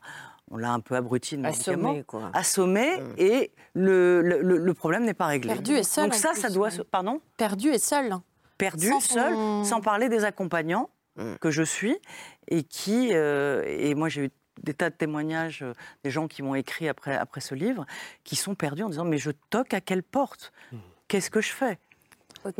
on 0.51 0.57
l'a 0.57 0.71
un 0.71 0.79
peu 0.79 0.95
abruti 0.95 1.37
de 1.37 1.45
assommé, 1.45 2.03
quoi. 2.03 2.31
assommé 2.33 2.97
mmh. 2.97 3.13
et 3.17 3.51
le, 3.73 4.21
le, 4.21 4.73
problème 4.73 5.05
n'est 5.05 5.13
pas 5.13 5.27
réglé. 5.27 5.53
Perdu 5.53 5.75
et 5.75 5.83
seul. 5.83 6.05
Donc 6.05 6.15
ça, 6.15 6.33
ça 6.33 6.49
doit. 6.49 6.69
Pardon? 6.91 7.21
Perdu 7.37 7.69
et 7.69 7.79
seul. 7.79 8.13
Perdu, 8.57 8.91
seul, 8.99 9.33
sans 9.63 9.79
parler 9.79 10.09
des 10.09 10.25
accompagnants 10.25 10.89
mmh. 11.15 11.35
que 11.35 11.51
je 11.51 11.63
suis 11.63 11.97
et 12.49 12.63
qui 12.63 13.13
euh, 13.13 13.63
et 13.65 13.95
moi 13.95 14.09
j'ai 14.09 14.25
eu 14.25 14.31
des 14.61 14.73
tas 14.73 14.89
de 14.89 14.95
témoignages 14.95 15.61
euh, 15.61 15.73
des 16.03 16.11
gens 16.11 16.27
qui 16.27 16.43
m'ont 16.43 16.55
écrit 16.55 16.89
après 16.89 17.15
après 17.15 17.39
ce 17.39 17.55
livre 17.55 17.85
qui 18.25 18.35
sont 18.35 18.55
perdus 18.55 18.83
en 18.83 18.89
disant 18.89 19.05
mais 19.05 19.17
je 19.17 19.31
toque 19.49 19.73
à 19.73 19.79
quelle 19.79 20.03
porte? 20.03 20.51
Mmh. 20.71 20.77
Qu'est-ce 21.07 21.31
que 21.31 21.39
je 21.39 21.51
fais? 21.51 21.79
Haute 22.43 22.57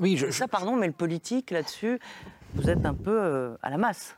oui, 0.00 0.16
je, 0.16 0.30
ça, 0.30 0.48
pardon, 0.48 0.76
mais 0.76 0.86
le 0.86 0.92
politique, 0.92 1.50
là-dessus, 1.50 1.98
vous 2.54 2.70
êtes 2.70 2.86
un 2.86 2.94
peu 2.94 3.18
euh, 3.20 3.56
à 3.62 3.70
la 3.70 3.76
masse. 3.76 4.16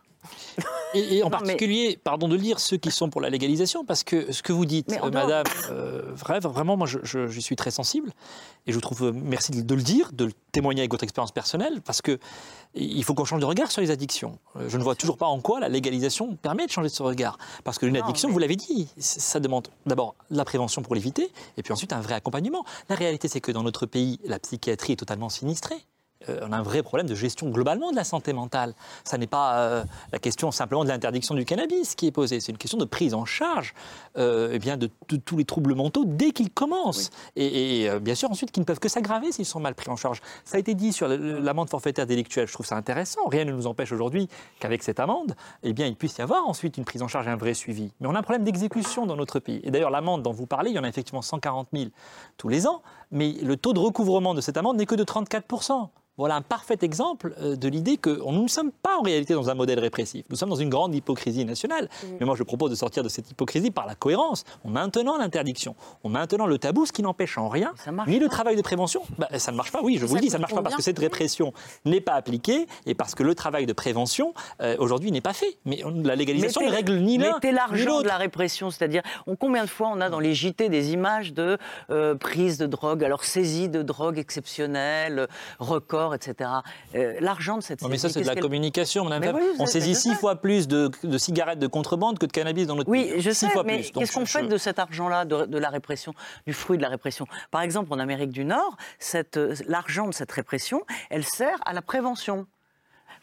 Et, 0.95 1.23
en 1.23 1.31
particulier, 1.31 1.99
pardon 2.03 2.29
de 2.29 2.35
le 2.35 2.41
dire, 2.41 2.61
ceux 2.61 2.77
qui 2.77 2.91
sont 2.91 3.09
pour 3.09 3.21
la 3.21 3.31
légalisation, 3.31 3.85
parce 3.85 4.05
que 4.05 4.31
ce 4.33 4.43
que 4.43 4.53
vous 4.53 4.67
dites, 4.67 4.93
euh, 4.93 5.11
Madame, 5.11 5.47
euh, 5.71 6.03
vraiment, 6.15 6.77
moi, 6.77 6.87
je, 6.87 7.41
suis 7.41 7.57
très 7.57 7.71
sensible, 7.71 8.13
et 8.67 8.73
je 8.73 8.77
vous 8.77 8.81
trouve, 8.81 9.05
euh, 9.05 9.13
merci 9.13 9.53
de, 9.53 9.75
le 9.75 9.83
dire, 9.83 10.11
de 10.13 10.27
le 10.27 10.33
témoigner 10.53 10.83
avec 10.83 10.91
votre 10.91 11.05
expérience 11.05 11.33
personnelle, 11.33 11.81
parce 11.81 12.03
que 12.03 12.19
il 12.75 13.05
faut 13.05 13.15
qu'on 13.15 13.25
change 13.25 13.41
de 13.41 13.47
regard 13.47 13.71
sur 13.71 13.83
les 13.83 13.91
addictions. 13.91 14.39
Je 14.69 14.79
ne 14.79 14.83
vois 14.83 14.95
toujours 14.95 15.19
pas 15.19 15.27
en 15.27 15.41
quoi 15.41 15.61
la 15.61 15.69
légalisation 15.69 16.37
permet 16.37 16.67
de 16.67 16.71
changer 16.71 16.89
de 16.89 16.95
ce 16.95 17.03
regard, 17.03 17.39
parce 17.65 17.79
que 17.79 17.87
une 17.87 17.97
addiction, 17.97 18.31
vous 18.31 18.39
l'avez 18.39 18.57
dit, 18.57 18.89
ça 18.99 19.41
demande 19.41 19.69
d'abord 19.87 20.15
la 20.31 20.45
prévention 20.45 20.83
pour 20.83 20.95
l'éviter, 20.95 21.31
et 21.57 21.63
puis 21.63 21.73
ensuite 21.73 21.93
un 21.93 22.01
vrai 22.01 22.15
accompagnement. 22.15 22.65
La 22.89 22.97
réalité, 22.97 23.29
c'est 23.29 23.41
que 23.41 23.53
dans 23.53 23.63
notre 23.63 23.87
pays, 23.87 24.19
la 24.25 24.39
psychiatrie 24.39 24.95
est 24.95 24.97
totalement 24.97 25.29
sinistrée. 25.29 25.87
Euh, 26.29 26.41
on 26.43 26.53
a 26.53 26.57
un 26.57 26.63
vrai 26.63 26.83
problème 26.83 27.07
de 27.07 27.15
gestion 27.15 27.49
globalement 27.51 27.91
de 27.91 27.97
la 27.97 28.05
santé 28.05 28.33
mentale. 28.33 28.75
Ça 29.05 29.19
n'est 29.19 29.27
pas 29.27 29.59
euh, 29.59 29.85
la 30.13 30.19
question 30.19 30.51
simplement 30.51 30.85
de 30.85 30.89
l'interdiction 30.89 31.35
du 31.35 31.45
cannabis 31.45 31.95
qui 31.95 32.07
est 32.07 32.13
posée, 32.13 32.41
c'est 32.41 32.53
une 32.53 32.59
question 32.59 32.79
de 32.79 32.85
prise 32.85 33.15
en 33.15 33.25
charge 33.25 33.75
euh, 34.19 34.51
eh 34.53 34.59
bien 34.59 34.77
de, 34.77 34.91
tous 35.25 35.37
les 35.37 35.45
troubles 35.45 35.75
mentaux 35.75 36.05
dès 36.07 36.31
qu'ils 36.31 36.51
commencent. 36.51 37.11
Et, 37.37 37.89
bien 38.01 38.15
sûr 38.15 38.31
ensuite 38.31 38.51
qui 38.53 38.61
ne 38.61 38.65
peuvent 38.65 38.79
que 38.79 38.89
s'aggraver 38.89 39.33
s'ils 39.33 39.47
sont 39.47 39.61
mal 39.61 39.75
pris 39.75 39.91
en 39.91 39.97
charge. 39.97 40.21
Ça 40.45 40.57
a 40.57 40.61
été 40.61 40.75
dit 40.75 40.93
sur 40.93 41.09
l'amende 41.09 41.71
forfaitaire 41.71 42.07
délictuelle, 42.07 42.49
je 42.49 42.53
trouve 42.53 42.67
ça 42.67 42.77
intéressant. 42.77 43.21
Rien 43.27 43.45
ne 43.45 43.53
nous 43.53 43.67
empêche 43.67 43.93
aujourd'hui 43.93 44.29
qu'avec 44.61 44.83
cette 44.83 45.01
amende, 45.01 45.35
eh 45.63 45.73
bien, 45.73 45.87
il 45.87 45.97
puisse 45.97 46.19
y 46.19 46.23
avoir 46.23 46.47
ensuite 46.47 46.77
une 46.77 46.85
prise 46.85 47.03
en 47.03 47.09
charge 47.09 47.27
et 47.27 47.31
un 47.31 47.37
vrai 47.37 47.55
suivi. 47.55 47.93
Mais 48.01 48.07
on 48.07 48.15
a 48.15 48.19
un 48.19 48.23
problème 48.23 48.45
d'exécution 48.45 49.07
dans 49.07 49.17
notre 49.17 49.39
pays. 49.39 49.61
Et 49.65 49.71
d'ailleurs 49.71 49.91
l'amende 49.91 50.23
dont 50.23 50.33
vous 50.33 50.47
parlez, 50.47 50.71
il 50.71 50.77
y 50.77 50.79
en 50.79 50.85
a 50.85 50.89
effectivement 50.89 51.23
140 51.23 51.69
000 51.73 51.91
tous 52.37 52.49
les 52.49 52.67
ans, 52.67 52.83
mais 53.11 53.33
le 53.43 53.57
taux 53.57 53.73
de 53.73 53.79
recouvrement 53.79 54.35
de 54.35 54.41
cette 54.41 54.57
amende 54.57 54.77
n'est 54.77 54.87
que 54.87 54.95
de 54.95 55.05
34 55.05 55.47
voilà 56.23 56.37
un 56.37 56.43
parfait 56.43 56.79
exemple 56.83 57.35
euh, 57.41 57.57
de 57.57 57.67
l'idée 57.67 57.97
que 57.97 58.11
nous 58.11 58.45
ne 58.45 58.49
sommes 58.49 58.71
pas 58.71 58.97
en 58.97 59.03
réalité 59.03 59.35
dans 59.35 59.51
un 59.51 59.55
modèle 59.55 59.81
répressif. 59.81 60.25
Nous 60.31 60.37
sommes 60.37 60.51
dans 60.51 60.55
une 60.55 60.69
grande 60.69 60.95
hypocrisie 60.95 61.45
nationale. 61.45 61.89
Mais 62.21 62.25
moi, 62.25 62.37
je 62.37 62.45
propose 62.45 62.71
de 62.71 62.77
sortir 62.77 63.03
de 63.03 63.09
cette 63.09 63.29
hypocrisie 63.29 63.73
par 63.73 63.87
la 63.89 63.97
cohérence, 63.97 64.45
en 64.65 64.71
maintenant 64.71 65.19
l'interdiction, 65.19 65.75
en 66.05 66.11
maintenant 66.11 66.47
le 66.47 66.59
tabou, 66.59 66.87
ce 66.87 66.93
qui 66.93 67.03
n'empêche 67.03 67.39
en 67.39 67.49
rien 67.49 67.75
ni 68.07 68.21
le 68.21 68.29
travail 68.29 68.55
de 68.55 68.63
prévention. 68.63 69.03
Bah, 69.19 69.27
ça 69.37 69.51
ne 69.51 69.57
marche 69.57 69.73
pas, 69.73 69.81
oui, 69.83 69.99
je 69.99 70.07
vous 70.07 70.15
le 70.15 70.21
dis, 70.21 70.31
ça 70.31 70.39
ne 70.39 70.43
marche 70.43 70.55
pas 70.55 70.63
parce 70.63 70.77
que 70.77 70.83
cette 70.83 71.01
répression 71.01 71.53
n'est 71.85 72.01
pas 72.01 72.13
appliquée 72.13 72.69
et 72.87 72.95
parce 72.95 73.17
que 73.17 73.25
le 73.25 73.35
travail 73.35 73.67
de 73.67 73.73
prévention, 73.73 74.33
euh, 74.61 74.77
aujourd'hui, 74.79 75.11
n'est 75.11 75.21
pas 75.21 75.33
fait. 75.33 75.59
Mais 75.65 75.83
la 76.05 76.15
légalisation 76.15 76.61
ne 76.61 76.71
règle 76.71 76.99
ni 76.99 77.19
l'un 77.19 77.41
l'argent 77.53 78.01
de 78.01 78.07
la 78.07 78.17
répression, 78.17 78.71
c'est-à-dire, 78.71 79.03
combien 79.41 79.65
de 79.65 79.71
fois 79.71 79.91
on 79.93 80.01
a 80.01 80.09
dans 80.09 80.21
les 80.21 80.35
JT 80.35 80.69
des 80.69 80.93
images 80.93 81.33
de 81.33 81.59
euh, 81.91 82.15
prise 82.15 82.59
de 82.59 82.67
drogue, 82.67 83.03
alors 83.03 83.25
saisie 83.25 83.69
de 83.69 83.83
drogue 83.83 84.19
exceptionnelle, 84.19 85.27
record 85.59 86.12
etc. 86.15 86.51
Euh, 86.95 87.17
l'argent 87.21 87.57
de 87.59 87.63
cette 87.63 87.83
non, 87.83 87.89
Mais 87.89 87.99
ça, 87.99 88.09
c'est 88.09 88.21
de 88.21 88.27
la 88.27 88.37
communication, 88.37 89.09
on 89.59 89.67
saisit 89.67 89.95
six 89.95 90.15
fois 90.15 90.37
plus 90.37 90.69
de, 90.69 90.91
cigarettes 91.19 91.59
de 91.59 91.67
contrebande 91.67 92.19
que 92.19 92.27
de 92.27 92.33
cannabis 92.33 92.67
dans 92.67 92.77
notre 92.77 92.91
pays. 92.91 93.13
Oui, 93.15 93.21
je 93.21 93.31
sais, 93.31 93.49
mais 93.65 93.83
qu'est-ce 93.83 94.13
qu'on 94.13 94.27
fait 94.27 94.45
de 94.45 94.57
cet 94.57 94.79
argent-là, 94.79 95.25
de, 95.25 95.59
la 95.59 95.71
répression, 95.71 96.15
du 96.47 96.53
fruit 96.53 96.77
de 96.77 96.83
la 96.83 96.89
répression? 96.89 97.27
Par 97.51 97.63
exemple, 97.63 97.93
en 97.93 97.99
Amérique 97.99 98.31
du 98.31 98.45
Nord, 98.45 98.77
euh, 99.15 99.55
l'argent 99.67 100.07
de 100.07 100.15
cette 100.15 100.33
répression, 100.33 100.83
elle 101.11 101.25
sert 101.25 101.59
à 101.65 101.73
la 101.73 101.83
prévention. 101.83 102.47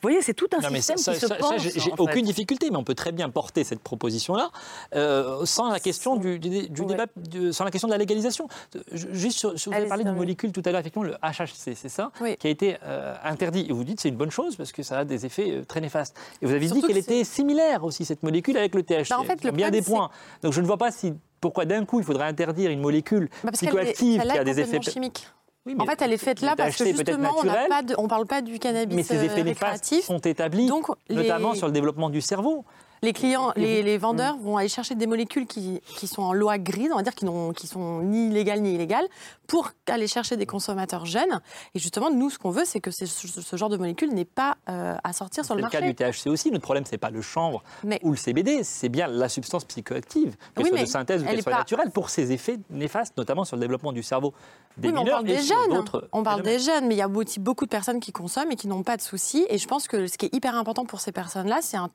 Voyez, 0.02 0.22
c'est 0.22 0.34
tout 0.34 0.48
un 0.58 0.62
Non, 0.62 0.70
système 0.76 0.98
ça, 0.98 1.14
qui 1.14 1.20
se 1.20 1.28
ça- 1.28 1.36
ça, 1.36 1.40
pense. 1.42 1.62
j'ai 1.62 1.72
fait. 1.72 1.92
aucune 1.98 2.26
difficulté, 2.26 2.70
mais 2.72 2.78
on 2.78 2.84
peut 2.84 2.96
très 2.96 3.12
bien 3.12 3.30
porter 3.30 3.64
cette 3.64 3.82
proposition-là 3.82 4.50
euh, 4.96 5.46
sans 5.46 5.70
la 5.70 5.80
question 5.80 6.16
du, 6.16 6.40
du- 6.40 6.70
du 6.70 6.86
débat, 6.86 7.06
du- 7.16 7.52
sans 7.54 7.64
la 7.66 7.72
question 7.72 7.88
de 7.88 7.94
la 7.94 7.98
légalisation. 7.98 8.48
Ju- 8.92 9.08
Juste, 9.12 9.38
sur, 9.40 9.60
sur- 9.60 9.72
vous 9.72 9.78
avez 9.78 9.88
parlé 9.88 10.04
d'une 10.04 10.16
molécule 10.16 10.52
tout 10.52 10.62
à 10.66 10.72
l'heure, 10.72 10.80
effectivement, 10.82 11.04
le 11.08 11.16
HHC, 11.22 11.76
c'est 11.76 11.90
ça, 11.90 12.12
qui 12.40 12.48
a 12.48 12.50
été 12.50 12.78
euh, 12.84 13.16
interdit. 13.24 13.66
Et 13.70 13.74
vous 13.74 13.84
dites 13.84 14.00
c'est 14.00 14.10
une 14.10 14.16
bonne 14.18 14.32
chose 14.32 14.56
parce 14.56 14.72
que 14.72 14.84
ça 14.84 15.00
a 15.00 15.06
des 15.06 15.26
effets 15.26 15.52
euh, 15.52 15.66
très 15.66 15.82
néfastes. 15.82 16.16
Et 16.42 16.46
vous 16.46 16.54
avez 16.54 16.68
dit 16.68 16.82
qu'elle 16.82 16.98
était 16.98 17.24
similaire 17.24 17.84
aussi 17.84 18.06
cette 18.06 18.24
molécule 18.24 18.58
avec 18.58 18.76
le 18.76 18.84
THC. 18.84 19.10
Bah, 19.10 19.20
en 19.20 19.24
fait, 19.24 19.44
le 19.44 19.52
bien 19.52 19.70
des 19.70 19.82
points. 19.82 20.10
Donc 20.44 20.54
je 20.54 20.62
ne 20.62 20.66
vois 20.66 20.78
pas 20.78 20.92
si 20.92 21.14
pourquoi 21.42 21.66
d'un 21.66 21.86
coup 21.86 22.00
il 22.00 22.06
faudrait 22.06 22.26
interdire 22.28 22.70
une 22.72 22.82
molécule 22.82 23.30
Bah, 23.44 23.52
parce 23.52 23.60
qu'elle 23.60 23.70
est- 23.70 23.94
psychoactive 23.94 24.22
qui 24.22 24.38
a 24.38 24.44
des 24.44 24.52
effets 24.60 24.64
complètement 24.78 24.92
chimique. 24.94 25.28
Oui, 25.70 25.76
en 25.78 25.86
fait, 25.86 26.02
elle 26.02 26.14
est 26.14 26.18
faite 26.18 26.42
là 26.42 26.56
parce 26.56 26.76
que 26.76 26.86
justement, 26.86 27.30
on 27.38 28.04
on 28.04 28.08
parle 28.08 28.26
pas 28.26 28.42
du 28.42 28.58
cannabis 28.58 28.96
mais 28.96 29.04
ces 29.04 29.24
effets 29.24 29.42
euh, 29.42 29.44
néfastes 29.44 29.84
récréatif. 29.86 30.06
sont 30.06 30.18
établis, 30.20 30.66
Donc, 30.68 30.88
les- 31.10 31.16
notamment 31.16 31.54
sur 31.54 31.68
le 31.68 31.74
développement 31.74 32.10
du 32.10 32.22
cerveau. 32.22 32.66
Les 33.02 33.14
clients, 33.14 33.54
les, 33.56 33.82
les 33.84 33.98
vendeurs 33.98 34.38
vont 34.38 34.58
aller 34.58 34.68
chercher 34.68 34.96
des 34.96 35.08
molécules 35.08 35.48
qui, 35.48 35.82
qui 35.98 36.08
sont 36.08 36.22
en 36.22 36.34
loi 36.34 36.58
grise, 36.58 36.90
on 36.92 36.98
va 36.98 37.04
dire, 37.04 37.16
qui, 37.16 37.68
sont 37.68 38.02
ni 38.02 38.28
illégales 38.28 38.62
ni 38.62 38.74
illégales, 38.76 39.08
pour 39.48 39.72
aller 39.88 40.08
chercher 40.08 40.36
des 40.38 40.46
consommateurs 40.46 41.06
jeunes. 41.06 41.40
Et 41.76 41.80
justement, 41.80 42.12
nous, 42.12 42.30
ce 42.30 42.38
qu'on 42.38 42.50
veut, 42.52 42.66
c'est 42.66 42.80
que 42.82 42.92
ce, 42.92 43.06
ce 43.06 43.56
genre 43.56 43.70
de 43.70 43.78
molécule 43.78 44.14
n'ait 44.14 44.26
pas 44.26 44.58
euh, 44.70 44.96
à 45.04 45.14
sortir 45.14 45.46
sur 45.46 45.56
C'est 45.56 45.62
le 45.62 45.66
le 45.66 45.72
cas 45.72 45.80
marché. 45.82 45.94
du 45.94 46.12
THC 46.20 46.28
aussi. 46.28 46.52
Notre 46.52 46.64
problème, 46.64 46.84
c'est 46.86 46.98
pas 46.98 47.10
le 47.10 47.22
chanvre 47.22 47.64
ou 48.04 48.12
le 48.12 48.18
CBD, 48.18 48.64
c'est 48.64 48.90
bien 48.90 49.08
la 49.08 49.30
substance 49.30 49.66
psychoactive, 49.66 50.36
qu'elle 50.56 50.66
Oui, 50.66 50.70
soit 50.70 50.80
de 50.82 50.86
synthèse 50.86 51.22
ou 51.22 51.26
elle 51.26 51.36
qu'elle 51.36 51.44
soit 51.44 51.52
pas- 51.54 51.58
naturelle, 51.60 51.92
pour 51.92 52.10
ses 52.10 52.32
effets 52.32 52.60
néfastes, 52.70 53.16
notamment 53.18 53.46
sur 53.46 53.56
le 53.56 53.62
développement 53.62 53.94
du 53.94 54.04
cerveau 54.04 54.34
des 54.78 54.90
Oui, 54.90 54.94
mais 54.94 55.00
on 55.00 55.04
mineurs 55.04 55.18
parle 55.20 55.30
et 55.32 55.36
des 55.38 55.42
jeunes. 55.44 55.70
d'autres 55.74 56.10
On 56.12 56.24
parle 56.24 56.42
des 56.42 56.60
jeunes, 56.60 56.88
mais 56.88 56.96
il 56.96 57.00
y 57.00 57.02
a 57.02 57.08
aussi 57.08 57.40
beaucoup 57.40 57.66
de 57.66 57.70
personnes 57.70 58.00
qui 58.00 58.12
consomment 58.12 58.52
et 58.52 58.56
qui 58.56 58.68
n'ont 58.68 58.84
pas 58.84 58.98
de 58.98 59.02
soucis. 59.02 59.46
Et 59.50 59.58
je 59.58 59.68
pense 59.68 59.88
que 59.88 60.08
ce 60.08 60.18
qui 60.18 60.26
est 60.28 60.36
hyper 60.36 60.56
important 60.56 60.86
pour 60.86 61.00
ces 61.00 61.12
personnes-là, 61.12 61.60
c'est 61.62 61.78
un 61.78 61.90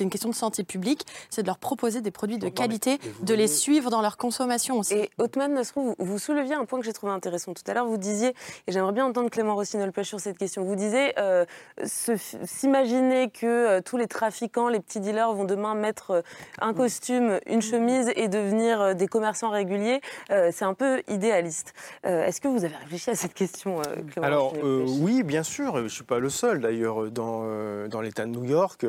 c'est 0.00 0.04
une 0.04 0.10
question 0.10 0.30
de 0.30 0.34
santé 0.34 0.64
publique, 0.64 1.04
c'est 1.28 1.42
de 1.42 1.46
leur 1.46 1.58
proposer 1.58 2.00
des 2.00 2.10
produits 2.10 2.38
de 2.38 2.48
qualité, 2.48 2.98
de 3.20 3.34
les 3.34 3.48
suivre 3.48 3.90
dans 3.90 4.00
leur 4.00 4.16
consommation 4.16 4.78
aussi. 4.78 4.94
Et 4.94 5.10
Othman 5.18 5.52
Nasrou, 5.52 5.82
vous, 5.82 5.94
vous 5.98 6.18
souleviez 6.18 6.54
un 6.54 6.64
point 6.64 6.78
que 6.80 6.86
j'ai 6.86 6.94
trouvé 6.94 7.12
intéressant 7.12 7.52
tout 7.52 7.62
à 7.66 7.74
l'heure? 7.74 7.84
Vous 7.84 7.98
disiez, 7.98 8.28
et 8.66 8.72
j'aimerais 8.72 8.92
bien 8.92 9.04
entendre 9.04 9.28
Clément 9.28 9.54
Rossignol-Pêche 9.56 10.08
sur 10.08 10.18
cette 10.18 10.38
question, 10.38 10.64
vous 10.64 10.74
disiez 10.74 11.12
euh, 11.18 11.44
s'imaginer 11.84 13.28
que 13.28 13.44
euh, 13.44 13.80
tous 13.82 13.98
les 13.98 14.06
trafiquants, 14.06 14.68
les 14.68 14.80
petits 14.80 15.00
dealers 15.00 15.34
vont 15.34 15.44
demain 15.44 15.74
mettre 15.74 16.12
euh, 16.12 16.22
un 16.62 16.72
costume, 16.72 17.38
une 17.44 17.60
chemise 17.60 18.10
et 18.16 18.28
devenir 18.28 18.80
euh, 18.80 18.94
des 18.94 19.06
commerçants 19.06 19.50
réguliers, 19.50 20.00
euh, 20.30 20.50
c'est 20.50 20.64
un 20.64 20.72
peu 20.72 21.02
idéaliste. 21.08 21.74
Euh, 22.06 22.24
Est-ce 22.24 22.40
que 22.40 22.48
vous 22.48 22.64
avez 22.64 22.76
réfléchi 22.76 23.10
à 23.10 23.16
cette 23.16 23.34
question, 23.34 23.80
euh, 23.80 23.96
Clément 24.10 24.26
Alors 24.26 24.54
euh, 24.64 24.86
oui, 25.00 25.22
bien 25.24 25.42
sûr, 25.42 25.76
je 25.76 25.82
ne 25.82 25.88
suis 25.88 26.04
pas 26.04 26.20
le 26.20 26.30
seul 26.30 26.60
d'ailleurs 26.60 27.10
dans, 27.10 27.42
euh, 27.44 27.86
dans 27.88 28.00
l'État 28.00 28.24
de 28.24 28.30
New 28.30 28.44
York. 28.44 28.86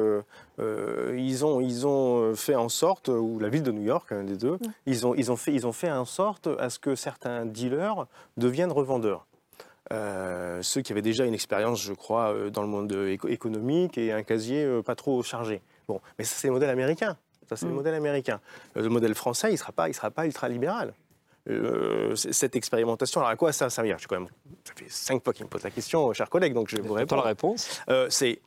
Euh, 0.62 1.12
euh, 1.12 1.18
ils, 1.20 1.43
ont, 1.45 1.59
ils 1.62 1.86
ont 1.88 2.36
fait 2.36 2.55
en 2.55 2.70
sorte, 2.70 3.07
ou 3.09 3.39
la 3.39 3.49
ville 3.49 3.64
de 3.64 3.72
New 3.72 3.82
York, 3.84 4.12
un 4.12 4.24
des 4.24 4.38
deux, 4.38 4.57
ils, 4.86 5.05
ont, 5.07 5.16
ils, 5.16 5.32
ont 5.32 5.36
fait, 5.36 5.53
ils 5.53 5.66
ont 5.68 5.72
fait 5.72 5.91
en 5.91 6.05
sorte 6.05 6.47
à 6.59 6.70
ce 6.70 6.80
que 6.80 6.95
certains 6.95 7.45
dealers 7.45 8.05
deviennent 8.38 8.72
revendeurs. 8.72 9.26
Euh, 9.91 10.62
ceux 10.62 10.82
qui 10.82 10.91
avaient 10.93 11.01
déjà 11.01 11.26
une 11.26 11.34
expérience, 11.34 11.82
je 11.82 11.93
crois, 11.93 12.32
euh, 12.34 12.49
dans 12.49 12.62
le 12.62 12.68
monde 12.68 12.91
euh, 12.93 13.12
éco- 13.12 13.28
économique 13.28 13.97
et 13.97 14.12
un 14.14 14.24
casier 14.24 14.64
euh, 14.64 14.82
pas 14.82 14.95
trop 14.95 15.22
chargé. 15.24 15.62
Bon, 15.88 15.99
mais 16.18 16.24
ça 16.24 16.36
c'est 16.38 16.47
le 16.47 16.53
modèle 16.53 16.70
américain. 16.70 17.18
Ça 17.49 17.57
c'est 17.57 17.66
le 17.66 17.74
modèle 17.74 17.95
américain. 17.95 18.39
Euh, 18.78 18.82
Le 18.84 18.89
modèle 18.89 19.16
français, 19.16 19.49
il 19.49 19.53
ne 19.53 19.57
sera 19.57 19.74
pas, 19.74 19.89
il 19.89 19.93
sera 19.93 20.09
pas 20.09 20.26
ultra 20.26 20.47
libéral. 20.47 20.93
Euh, 21.49 22.16
c- 22.16 22.32
cette 22.32 22.55
expérimentation, 22.55 23.20
alors 23.20 23.32
à 23.32 23.36
quoi 23.36 23.51
ça 23.51 23.70
servir 23.70 23.95
Je 23.97 24.01
suis 24.01 24.07
quand 24.07 24.20
même, 24.20 24.30
ça 24.64 24.74
fait 24.76 24.86
cinq 24.89 25.22
fois 25.24 25.34
qu'il 25.34 25.43
me 25.43 25.49
pose 25.49 25.64
la 25.64 25.72
question, 25.72 26.14
chers 26.14 26.30
collègues, 26.30 26.53
donc 26.53 26.70
je 26.70 26.78
vais 26.78 26.82
vous 26.84 26.93
répondre. 26.93 27.24
la 27.24 27.28
réponse? 27.30 27.82
Euh, 27.89 28.07
c'est 28.09 28.39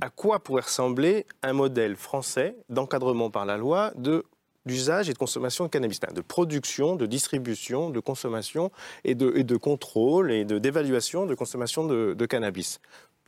à 0.00 0.10
quoi 0.10 0.40
pourrait 0.40 0.62
ressembler 0.62 1.26
un 1.42 1.52
modèle 1.52 1.96
français 1.96 2.56
d'encadrement 2.68 3.30
par 3.30 3.46
la 3.46 3.56
loi 3.56 3.92
de 3.96 4.24
d'usage 4.66 5.08
et 5.08 5.12
de 5.12 5.18
consommation 5.18 5.62
de 5.64 5.68
cannabis, 5.70 6.00
de 6.00 6.20
production, 6.20 6.96
de 6.96 7.06
distribution, 7.06 7.90
de 7.90 8.00
consommation 8.00 8.72
et 9.04 9.14
de, 9.14 9.32
et 9.36 9.44
de 9.44 9.56
contrôle 9.56 10.32
et 10.32 10.44
d'évaluation 10.44 11.24
de, 11.24 11.36
consommation 11.36 11.86
de, 11.86 12.14
de 12.18 12.26
cannabis. 12.26 12.80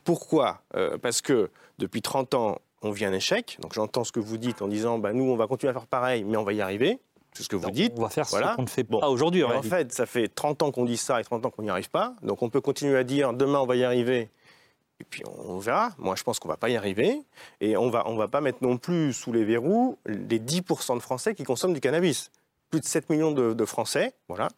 Pourquoi? 0.03 0.61
Euh, 0.75 0.97
Parce 0.97 1.21
que 1.21 1.49
depuis 1.77 2.01
30 2.01 2.33
ans, 2.33 2.57
on 2.81 2.91
vit 2.91 3.05
un 3.05 3.13
échec. 3.13 3.57
Donc 3.61 3.73
j'entends 3.73 4.03
ce 4.03 4.11
que 4.11 4.19
vous 4.19 4.37
dites 4.37 4.61
en 4.61 4.67
disant, 4.67 4.99
bah, 4.99 5.13
nous, 5.13 5.23
on 5.23 5.37
va 5.37 5.47
continuer 5.47 5.69
à 5.71 5.73
faire 5.73 5.87
pareil, 5.87 6.25
mais 6.25 6.35
on 6.35 6.43
va 6.43 6.51
y 6.51 6.59
arriver. 6.59 6.99
C'est 7.33 7.43
ce 7.43 7.49
que 7.49 7.55
vous 7.55 7.71
dites. 7.71 7.93
On 7.97 8.01
va 8.01 8.09
faire 8.09 8.25
ce 8.25 8.31
Voilà. 8.31 8.55
qu'on 8.57 8.63
ne 8.63 8.67
fait 8.67 8.83
Bon. 8.83 8.99
pas 8.99 9.09
aujourd'hui. 9.09 9.43
en 9.45 9.61
fait, 9.61 9.93
ça 9.93 10.05
fait 10.05 10.27
30 10.27 10.61
ans 10.63 10.71
qu'on 10.71 10.83
dit 10.83 10.97
ça 10.97 11.21
et 11.21 11.23
30 11.23 11.45
ans 11.45 11.49
qu'on 11.51 11.61
n'y 11.63 11.69
arrive 11.69 11.89
pas. 11.89 12.15
Donc 12.21 12.41
on 12.41 12.49
peut 12.49 12.59
continuer 12.59 12.97
à 12.97 13.05
dire 13.05 13.31
demain 13.33 13.59
on 13.59 13.65
va 13.65 13.77
y 13.77 13.85
arriver. 13.85 14.29
Et 14.99 15.03
puis 15.03 15.23
on 15.27 15.57
verra. 15.59 15.91
Moi, 15.97 16.15
je 16.15 16.23
pense 16.23 16.39
qu'on 16.39 16.49
va 16.49 16.57
pas 16.57 16.69
y 16.69 16.75
arriver. 16.75 17.21
Et 17.61 17.77
on 17.77 17.89
va, 17.89 18.03
on 18.07 18.15
va 18.15 18.27
pas 18.27 18.41
mettre 18.41 18.59
non 18.61 18.77
plus 18.77 19.13
sous 19.13 19.31
les 19.31 19.43
verrous 19.43 19.97
les 20.05 20.39
10% 20.39 20.95
de 20.95 21.01
Français 21.01 21.35
qui 21.35 21.43
consomment 21.43 21.73
du 21.73 21.81
cannabis. 21.81 22.31
Plus 22.69 22.81
de 22.81 22.85
7 22.85 23.09
millions 23.09 23.31
de, 23.31 23.53
de 23.53 23.65
Français, 23.65 24.13
voilà, 24.27 24.49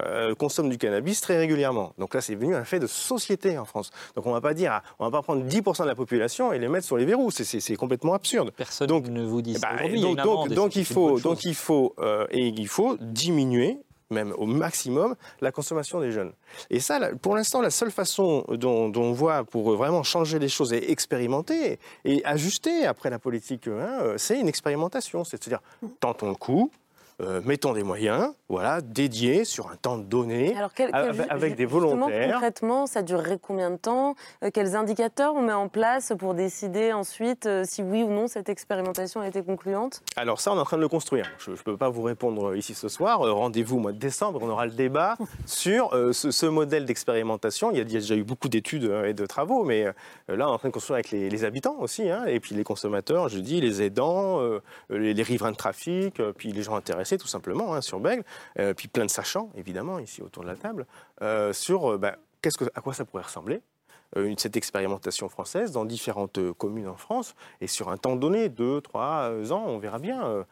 euh, 0.00 0.34
consomment 0.34 0.70
du 0.70 0.78
cannabis 0.78 1.20
très 1.20 1.36
régulièrement. 1.38 1.92
Donc 1.98 2.14
là, 2.14 2.20
c'est 2.20 2.34
devenu 2.34 2.56
un 2.56 2.64
fait 2.64 2.80
de 2.80 2.86
société 2.86 3.58
en 3.58 3.64
France. 3.64 3.90
Donc 4.16 4.26
on 4.26 4.32
va 4.32 4.40
pas 4.40 4.54
dire, 4.54 4.80
on 4.98 5.04
va 5.04 5.10
pas 5.10 5.22
prendre 5.22 5.44
10% 5.44 5.82
de 5.82 5.88
la 5.88 5.94
population 5.94 6.52
et 6.52 6.58
les 6.58 6.68
mettre 6.68 6.86
sur 6.86 6.96
les 6.96 7.04
verrous. 7.04 7.30
C'est- 7.30 7.76
complètement 7.76 8.14
absurde. 8.14 8.52
Personne 8.56 8.88
donc, 8.88 9.06
ne 9.08 9.24
vous 9.24 9.42
dit 9.42 9.54
ça 9.54 9.60
bah, 9.60 9.88
donc, 10.24 10.48
donc, 10.48 10.76
il 10.76 10.84
faut, 10.84 11.20
donc 11.20 11.44
il 11.44 11.54
faut, 11.54 11.94
euh, 11.98 12.26
et 12.30 12.48
il 12.48 12.68
faut 12.68 12.96
diminuer 13.00 13.78
même 14.12 14.32
au 14.36 14.46
maximum 14.46 15.16
la 15.40 15.50
consommation 15.50 16.00
des 16.00 16.12
jeunes. 16.12 16.32
Et 16.70 16.80
ça, 16.80 17.00
pour 17.20 17.34
l'instant, 17.34 17.60
la 17.60 17.70
seule 17.70 17.90
façon 17.90 18.44
dont, 18.48 18.88
dont 18.88 19.02
on 19.02 19.12
voit 19.12 19.44
pour 19.44 19.74
vraiment 19.76 20.02
changer 20.02 20.38
les 20.38 20.48
choses 20.48 20.72
et 20.72 20.90
expérimenter 20.90 21.78
et 22.04 22.24
ajuster 22.24 22.86
après 22.86 23.10
la 23.10 23.18
politique, 23.18 23.66
hein, 23.68 23.98
euh, 24.02 24.14
c'est 24.18 24.38
une 24.38 24.48
expérimentation. 24.48 25.24
C'est-à-dire, 25.24 25.60
tentons 26.00 26.28
le 26.28 26.34
coup. 26.34 26.70
Euh, 27.20 27.40
mettons 27.44 27.72
des 27.72 27.82
moyens, 27.82 28.32
voilà, 28.48 28.80
dédiés 28.80 29.44
sur 29.44 29.70
un 29.70 29.76
temps 29.76 29.98
donné, 29.98 30.56
Alors, 30.56 30.72
quel- 30.74 30.90
quel- 30.90 30.94
avec, 31.10 31.26
avec 31.30 31.54
des 31.56 31.64
volontaires. 31.66 32.32
Concrètement, 32.34 32.86
ça 32.86 33.02
durerait 33.02 33.38
combien 33.40 33.70
de 33.70 33.76
temps 33.76 34.14
Euh, 34.42 34.50
Quels 34.52 34.74
indicateurs 34.76 35.34
on 35.34 35.42
met 35.42 35.52
en 35.52 35.68
place 35.68 36.12
pour 36.18 36.34
décider 36.34 36.92
ensuite 36.92 37.46
euh, 37.46 37.64
si 37.66 37.82
oui 37.82 38.02
ou 38.02 38.10
non 38.10 38.28
cette 38.28 38.48
expérimentation 38.48 39.20
a 39.20 39.28
été 39.28 39.42
concluante? 39.42 40.02
Alors 40.16 40.40
ça, 40.40 40.52
on 40.52 40.56
est 40.56 40.60
en 40.60 40.64
train 40.64 40.76
de 40.76 40.82
le 40.82 40.88
construire. 40.88 41.26
Je 41.38 41.50
ne 41.52 41.56
peux 41.56 41.76
pas 41.76 41.88
vous 41.90 42.02
répondre 42.02 42.54
ici 42.56 42.74
ce 42.74 42.88
soir. 42.88 43.20
Rendez-vous 43.20 43.76
au 43.76 43.80
mois 43.80 43.92
de 43.92 43.98
décembre, 43.98 44.40
on 44.42 44.48
aura 44.48 44.66
le 44.66 44.72
débat 44.72 45.16
sur 45.46 45.90
ce, 46.12 46.30
ce 46.30 46.46
modèle 46.46 46.84
d'expérimentation. 46.86 47.70
Il, 47.70 47.78
y 47.78 47.80
a- 47.80 47.84
il 47.84 47.92
y 47.92 47.96
a 47.96 48.00
déjà 48.00 48.14
eu 48.16 48.24
beaucoup 48.24 48.48
d'études 48.48 48.90
et 49.06 49.12
de 49.14 49.26
travaux, 49.26 49.64
mais 49.64 49.84
là, 49.84 49.92
on 50.28 50.38
est 50.38 50.42
en 50.54 50.58
train 50.58 50.68
de 50.68 50.74
construire 50.74 50.94
avec 50.96 51.10
les, 51.10 51.28
les 51.30 51.44
habitants 51.44 51.76
aussi, 51.80 52.08
hein, 52.10 52.24
et 52.26 52.40
puis 52.40 52.54
les 52.54 52.64
consommateurs, 52.64 53.28
je 53.28 53.38
dis, 53.38 53.60
les 53.60 53.82
aidants, 53.82 54.40
les, 54.90 55.14
les 55.14 55.22
riverains 55.22 55.52
de 55.52 55.56
trafic, 55.56 56.20
puis 56.36 56.52
les 56.52 56.62
gens 56.62 56.74
intéressés 56.76 57.01
tout 57.18 57.26
simplement 57.26 57.74
hein, 57.74 57.80
sur 57.80 58.00
Bègle, 58.00 58.24
euh, 58.58 58.74
puis 58.74 58.88
plein 58.88 59.04
de 59.04 59.10
sachants, 59.10 59.50
évidemment, 59.56 59.98
ici 59.98 60.22
autour 60.22 60.42
de 60.42 60.48
la 60.48 60.56
table, 60.56 60.86
euh, 61.22 61.52
sur 61.52 61.92
euh, 61.92 61.98
bah, 61.98 62.16
qu'est-ce 62.40 62.58
que, 62.58 62.64
à 62.74 62.80
quoi 62.80 62.94
ça 62.94 63.04
pourrait 63.04 63.24
ressembler 63.24 63.60
cette 64.36 64.58
expérimentation 64.58 65.30
française 65.30 65.72
dans 65.72 65.86
différentes 65.86 66.38
communes 66.58 66.86
en 66.86 66.96
France 66.96 67.34
et 67.62 67.66
sur 67.66 67.88
un 67.88 67.96
temps 67.96 68.14
donné, 68.14 68.50
deux, 68.50 68.82
trois 68.82 69.30
euh, 69.30 69.50
ans, 69.52 69.64
on 69.66 69.78
verra 69.78 69.98
bien, 69.98 70.44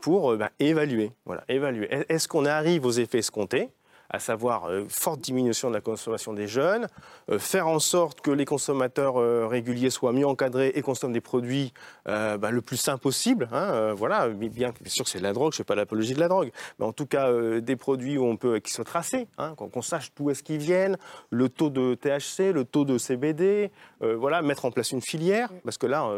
pour 0.00 0.36
bah, 0.36 0.50
évaluer. 0.60 1.10
Voilà, 1.24 1.42
évaluer. 1.48 1.92
Est- 1.92 2.08
Est-ce 2.08 2.28
qu'on 2.28 2.44
arrive 2.44 2.86
aux 2.86 2.92
effets 2.92 3.18
escomptés? 3.18 3.70
À 4.10 4.18
savoir 4.18 4.66
euh, 4.70 4.84
forte 4.88 5.20
diminution 5.20 5.68
de 5.68 5.74
la 5.74 5.80
consommation 5.80 6.32
des 6.32 6.46
jeunes, 6.48 6.86
euh, 7.30 7.38
faire 7.38 7.68
en 7.68 7.78
sorte 7.78 8.20
que 8.20 8.30
les 8.30 8.44
consommateurs 8.44 9.20
euh, 9.20 9.46
réguliers 9.46 9.90
soient 9.90 10.12
mieux 10.12 10.26
encadrés 10.26 10.72
et 10.74 10.82
consomment 10.82 11.12
des 11.12 11.20
produits 11.20 11.72
euh, 12.08 12.38
bah, 12.38 12.50
le 12.50 12.62
plus 12.62 12.76
sain 12.78 12.96
possible. 12.96 13.48
hein, 13.52 13.92
voilà, 13.94 14.28
bien 14.28 14.48
bien 14.48 14.72
sûr 14.86 15.04
que 15.04 15.10
c'est 15.10 15.18
de 15.18 15.24
la 15.24 15.32
drogue, 15.32 15.52
je 15.52 15.56
ne 15.56 15.58
fais 15.58 15.64
pas 15.64 15.74
l'apologie 15.74 16.14
de 16.14 16.20
la 16.20 16.28
drogue, 16.28 16.50
mais 16.78 16.86
en 16.86 16.92
tout 16.92 17.06
cas 17.06 17.30
des 17.60 17.76
produits 17.76 18.16
où 18.18 18.24
on 18.24 18.36
peut, 18.36 18.58
qui 18.60 18.72
sont 18.72 18.84
tracés, 18.84 19.28
hein, 19.38 19.54
qu'on 19.56 19.82
sache 19.82 20.10
d'où 20.16 20.30
est-ce 20.30 20.42
qu'ils 20.42 20.58
viennent, 20.58 20.96
le 21.30 21.48
taux 21.48 21.70
de 21.70 21.94
THC, 21.94 22.52
le 22.52 22.64
taux 22.64 22.84
de 22.84 22.98
CBD, 22.98 23.70
voilà, 24.00 24.42
mettre 24.42 24.64
en 24.64 24.70
place 24.70 24.92
une 24.92 25.02
filière, 25.02 25.50
parce 25.64 25.78
que 25.78 25.86
là, 25.86 26.08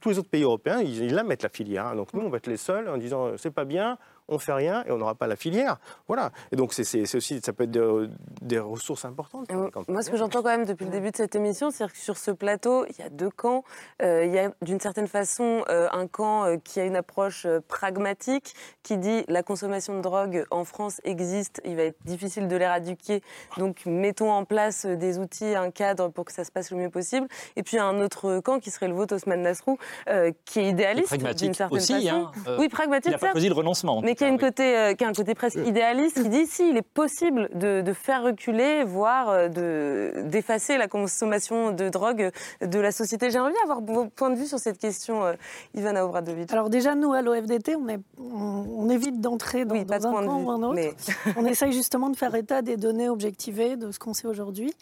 tous 0.00 0.08
les 0.08 0.18
autres 0.18 0.28
pays 0.28 0.42
européens, 0.42 0.80
ils, 0.80 1.04
ils 1.04 1.14
la 1.14 1.22
mettent 1.22 1.42
la 1.42 1.48
filière. 1.48 1.86
hein. 1.86 1.96
donc 1.96 2.12
nous, 2.14 2.20
on 2.20 2.28
va 2.30 2.38
être 2.38 2.46
les 2.46 2.56
seuls 2.56 2.88
en 2.88 2.96
disant 2.96 3.32
c'est 3.36 3.50
pas 3.52 3.64
bien, 3.64 3.98
on 4.28 4.38
fait 4.38 4.52
rien 4.52 4.84
et 4.86 4.92
on 4.92 4.98
n'aura 4.98 5.14
pas 5.14 5.26
la 5.26 5.36
filière. 5.36 5.78
Voilà. 6.06 6.30
Et 6.52 6.56
donc 6.56 6.72
c'est 6.72 7.14
aussi, 7.16 7.40
ça 7.42 7.52
peut 7.52 7.64
être 7.64 7.70
des, 7.70 8.08
des 8.42 8.58
ressources 8.58 9.04
importantes. 9.04 9.48
quand- 9.72 9.88
Moi, 9.88 10.02
ce 10.02 10.10
que 10.10 10.16
j'entends 10.16 10.42
quand 10.42 10.50
même 10.50 10.64
depuis 10.66 10.84
le 10.84 10.90
début 10.90 11.10
de 11.10 11.16
cette 11.16 11.34
émission, 11.34 11.70
c'est 11.70 11.86
que 11.90 11.96
sur 11.96 12.16
ce 12.16 12.30
plateau, 12.30 12.84
il 12.90 12.96
y 12.98 13.02
a 13.02 13.08
deux 13.08 13.30
camps. 13.30 13.64
Euh, 14.02 14.24
il 14.24 14.32
y 14.32 14.38
a 14.38 14.50
d'une 14.62 14.80
certaine 14.80 15.06
façon 15.08 15.64
euh, 15.68 15.88
un 15.92 16.06
camp 16.06 16.44
euh, 16.44 16.56
qui 16.62 16.80
a 16.80 16.84
une 16.84 16.96
approche 16.96 17.46
euh, 17.46 17.60
pragmatique, 17.68 18.54
qui 18.82 18.98
dit 18.98 19.24
la 19.28 19.42
consommation 19.42 19.96
de 19.96 20.00
drogue 20.02 20.44
en 20.50 20.64
France 20.64 21.00
existe, 21.04 21.60
il 21.64 21.76
va 21.76 21.82
être 21.84 21.98
difficile 22.04 22.48
de 22.48 22.56
l'éradiquer, 22.56 23.22
donc 23.56 23.82
mettons 23.86 24.30
en 24.30 24.44
place 24.44 24.84
euh, 24.84 24.96
des 24.96 25.18
outils, 25.18 25.54
un 25.54 25.70
cadre 25.70 26.08
pour 26.08 26.24
que 26.24 26.32
ça 26.32 26.44
se 26.44 26.50
passe 26.52 26.70
le 26.70 26.76
mieux 26.76 26.90
possible. 26.90 27.26
Et 27.56 27.62
puis 27.62 27.78
un 27.78 28.00
autre 28.00 28.40
camp 28.40 28.58
qui 28.60 28.70
serait 28.70 28.88
le 28.88 28.94
vote 28.94 29.12
Osman 29.12 29.40
Nasrou, 29.40 29.78
euh, 30.08 30.32
qui 30.44 30.60
est 30.60 30.68
idéaliste 30.68 31.10
d'une 31.12 31.20
pragmatique 31.20 31.54
certaine 31.54 31.76
aussi, 31.78 31.92
façon. 32.06 32.16
hein, 32.26 32.32
euh, 32.46 32.56
oui, 32.60 32.68
pragmatique. 32.68 33.06
il 33.06 33.12
n'a 33.12 33.18
pas 33.18 33.30
choisi 33.32 33.48
le 33.48 33.54
renoncement, 33.54 34.00
Mais 34.02 34.14
qui 34.18 34.24
a, 34.24 34.28
une 34.28 34.38
côté, 34.38 34.76
euh, 34.76 34.94
qui 34.94 35.04
a 35.04 35.08
un 35.08 35.12
côté 35.12 35.34
presque 35.34 35.58
idéaliste, 35.64 36.22
qui 36.22 36.28
dit 36.28 36.46
si 36.46 36.68
il 36.70 36.76
est 36.76 36.82
possible 36.82 37.48
de, 37.54 37.80
de 37.80 37.92
faire 37.92 38.22
reculer, 38.22 38.84
voire 38.84 39.28
euh, 39.30 39.48
de, 39.48 40.12
d'effacer 40.28 40.76
la 40.76 40.88
consommation 40.88 41.70
de 41.72 41.88
drogue 41.88 42.30
de 42.60 42.78
la 42.80 42.92
société. 42.92 43.30
J'aimerais 43.30 43.52
bien 43.52 43.62
avoir 43.62 43.80
vos 43.80 44.06
points 44.06 44.30
de 44.30 44.36
vue 44.36 44.46
sur 44.46 44.58
cette 44.58 44.78
question, 44.78 45.24
euh, 45.24 45.32
Ivana 45.74 46.04
Obradovic. 46.04 46.52
Alors 46.52 46.68
déjà, 46.68 46.94
nous, 46.94 47.12
à 47.12 47.22
l'OFDT, 47.22 47.76
on, 47.76 47.88
est, 47.88 48.00
on, 48.18 48.66
on 48.76 48.88
évite 48.90 49.20
d'entrer 49.20 49.64
dans, 49.64 49.74
Oui, 49.74 49.84
dans 49.84 49.98
de 49.98 50.06
un 50.06 50.10
point 50.10 50.22
de 50.22 50.26
camp 50.26 50.38
vue, 50.38 50.44
ou 50.44 50.50
un 50.50 50.62
autre. 50.62 50.74
mais- 50.74 50.94
on 51.36 51.46
essaye 51.46 51.72
justement 51.72 52.10
de 52.10 52.16
faire 52.16 52.34
état 52.34 52.60
des 52.62 52.76
données 52.76 53.08
objectivées 53.08 53.76
de 53.76 53.90
ce 53.92 53.98
qu'on 53.98 54.14
sait 54.14 54.26
aujourd'hui. 54.28 54.74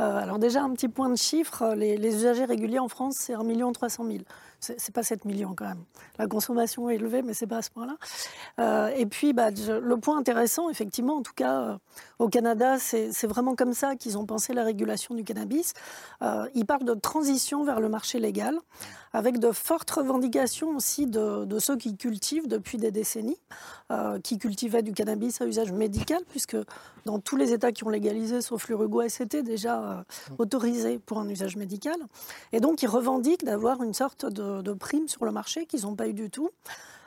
Euh, 0.00 0.16
alors 0.22 0.38
déjà, 0.38 0.62
un 0.62 0.70
petit 0.70 0.88
point 0.88 1.08
de 1.08 1.16
chiffre, 1.16 1.74
les, 1.76 1.96
les 1.96 2.14
usagers 2.14 2.44
réguliers 2.44 2.78
en 2.78 2.88
France, 2.88 3.16
c'est 3.18 3.34
1 3.34 3.72
300 3.72 4.04
000. 4.04 4.18
C'est 4.78 4.94
pas 4.94 5.02
7 5.02 5.24
millions 5.24 5.54
quand 5.54 5.66
même. 5.66 5.84
La 6.18 6.26
consommation 6.26 6.88
est 6.88 6.94
élevée, 6.96 7.22
mais 7.22 7.34
c'est 7.34 7.46
pas 7.46 7.58
à 7.58 7.62
ce 7.62 7.70
point-là. 7.70 7.96
Euh, 8.58 8.88
et 8.96 9.06
puis, 9.06 9.32
bah, 9.32 9.50
le 9.50 9.96
point 9.96 10.16
intéressant, 10.16 10.70
effectivement, 10.70 11.16
en 11.16 11.22
tout 11.22 11.34
cas, 11.34 11.60
euh, 11.60 11.76
au 12.18 12.28
Canada, 12.28 12.78
c'est 12.78 13.26
vraiment 13.26 13.54
comme 13.54 13.74
ça 13.74 13.96
qu'ils 13.96 14.16
ont 14.16 14.26
pensé 14.26 14.52
la 14.52 14.64
régulation 14.64 15.14
du 15.14 15.24
cannabis. 15.24 15.74
Euh, 16.22 16.48
ils 16.54 16.64
parlent 16.64 16.84
de 16.84 16.94
transition 16.94 17.64
vers 17.64 17.80
le 17.80 17.88
marché 17.88 18.18
légal, 18.18 18.58
avec 19.12 19.38
de 19.38 19.52
fortes 19.52 19.90
revendications 19.90 20.76
aussi 20.76 21.06
de, 21.06 21.44
de 21.44 21.58
ceux 21.58 21.76
qui 21.76 21.96
cultivent 21.96 22.48
depuis 22.48 22.78
des 22.78 22.90
décennies, 22.90 23.38
qui 24.24 24.38
cultivaient 24.38 24.82
du 24.82 24.92
cannabis 24.92 25.40
à 25.40 25.46
usage 25.46 25.70
médical, 25.70 26.20
puisque 26.30 26.56
dans 27.04 27.20
tous 27.20 27.36
les 27.36 27.52
États 27.52 27.70
qui 27.70 27.84
ont 27.84 27.90
légalisé, 27.90 28.40
sauf 28.40 28.68
l'Uruguay, 28.68 29.08
c'était 29.08 29.44
déjà 29.44 30.04
autorisé 30.38 30.98
pour 30.98 31.20
un 31.20 31.28
usage 31.28 31.54
médical. 31.56 31.96
Et 32.52 32.58
donc, 32.58 32.82
ils 32.82 32.88
revendiquent 32.88 33.44
d'avoir 33.44 33.82
une 33.82 33.94
sorte 33.94 34.26
de, 34.26 34.53
de 34.62 34.72
prime 34.72 35.08
sur 35.08 35.24
le 35.24 35.32
marché 35.32 35.66
qu'ils 35.66 35.82
n'ont 35.82 35.96
pas 35.96 36.08
eu 36.08 36.14
du 36.14 36.30
tout. 36.30 36.50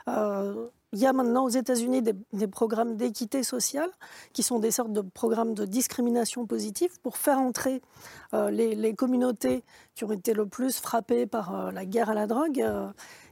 Euh, 0.08 0.68
il 0.94 1.00
y 1.00 1.06
a 1.06 1.12
maintenant 1.12 1.44
aux 1.44 1.50
États-Unis 1.50 2.02
des, 2.02 2.48
programmes 2.48 2.96
d'équité 2.96 3.44
sociale 3.44 3.90
qui 4.32 4.42
sont 4.42 4.58
des 4.60 4.72
sortes 4.72 4.94
de 4.94 5.02
programmes 5.02 5.54
de 5.54 5.66
discrimination 5.66 6.46
positive 6.46 6.98
pour 7.02 7.18
faire 7.18 7.40
entrer 7.40 7.82
euh, 8.34 8.50
les, 8.50 8.74
les 8.74 8.96
communautés 8.96 9.66
qui 9.96 10.06
ont 10.06 10.12
été 10.14 10.34
le 10.34 10.46
plus 10.46 10.80
frappées 10.80 11.26
par 11.26 11.54
euh, 11.54 11.72
la 11.72 11.86
guerre 11.86 12.10
à 12.10 12.14
la 12.14 12.26
drogue. 12.26 12.66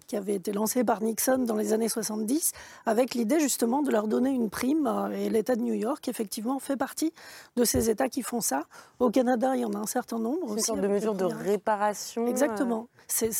Qui 0.08 0.16
avait 0.16 0.36
été 0.36 0.52
lancée 0.54 0.84
par 0.84 1.02
Nixon 1.02 1.40
dans 1.40 1.56
les 1.56 1.74
années 1.74 1.90
70, 1.90 2.52
avec 2.86 3.14
l'idée 3.16 3.40
justement 3.40 3.82
de 3.82 3.92
leur 3.92 4.08
donner 4.08 4.30
une 4.32 4.50
prime. 4.50 4.88
euh, 4.88 5.10
Et 5.12 5.30
l'État 5.30 5.56
de 5.56 5.62
New 5.62 5.74
York, 5.74 6.08
effectivement, 6.08 6.60
fait 6.60 6.78
partie 6.78 7.14
de 7.56 7.64
ces 7.64 7.90
États 7.90 8.10
qui 8.10 8.22
font 8.22 8.42
ça. 8.42 8.64
Au 9.00 9.10
Canada, 9.10 9.56
il 9.56 9.62
y 9.62 9.66
en 9.66 9.74
a 9.74 9.78
un 9.78 9.86
certain 9.88 10.20
nombre. 10.20 10.48
C'est 10.50 10.54
une 10.56 10.60
sorte 10.64 10.82
de 10.82 10.88
mesure 10.88 11.14
de 11.16 11.26
réparation. 11.26 12.26
euh, 12.26 12.30
Exactement. 12.30 12.88
C'est- 13.08 13.32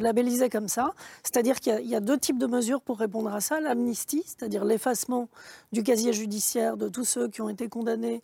labellisé 0.00 0.48
comme 0.50 0.68
ça. 0.68 0.92
C'est-à-dire 1.22 1.60
qu'il 1.60 1.80
y 1.80 1.90
y, 1.90 1.94
a 1.96 2.00
deux 2.00 2.18
types 2.18 2.38
de 2.38 2.46
mesures 2.46 2.80
pour 2.80 2.98
répondre 2.98 3.32
à 3.34 3.40
ça. 3.40 3.60
L'amnistie, 3.60 4.22
c'est-à-dire 4.26 4.64
l'effacement 4.64 5.28
du 5.72 5.82
casier 5.82 6.12
judiciaire 6.12 6.76
de 6.76 6.88
tous 6.88 7.04
ceux 7.04 7.28
qui 7.28 7.40
ont 7.40 7.48
été 7.48 7.68
condamnés 7.68 8.20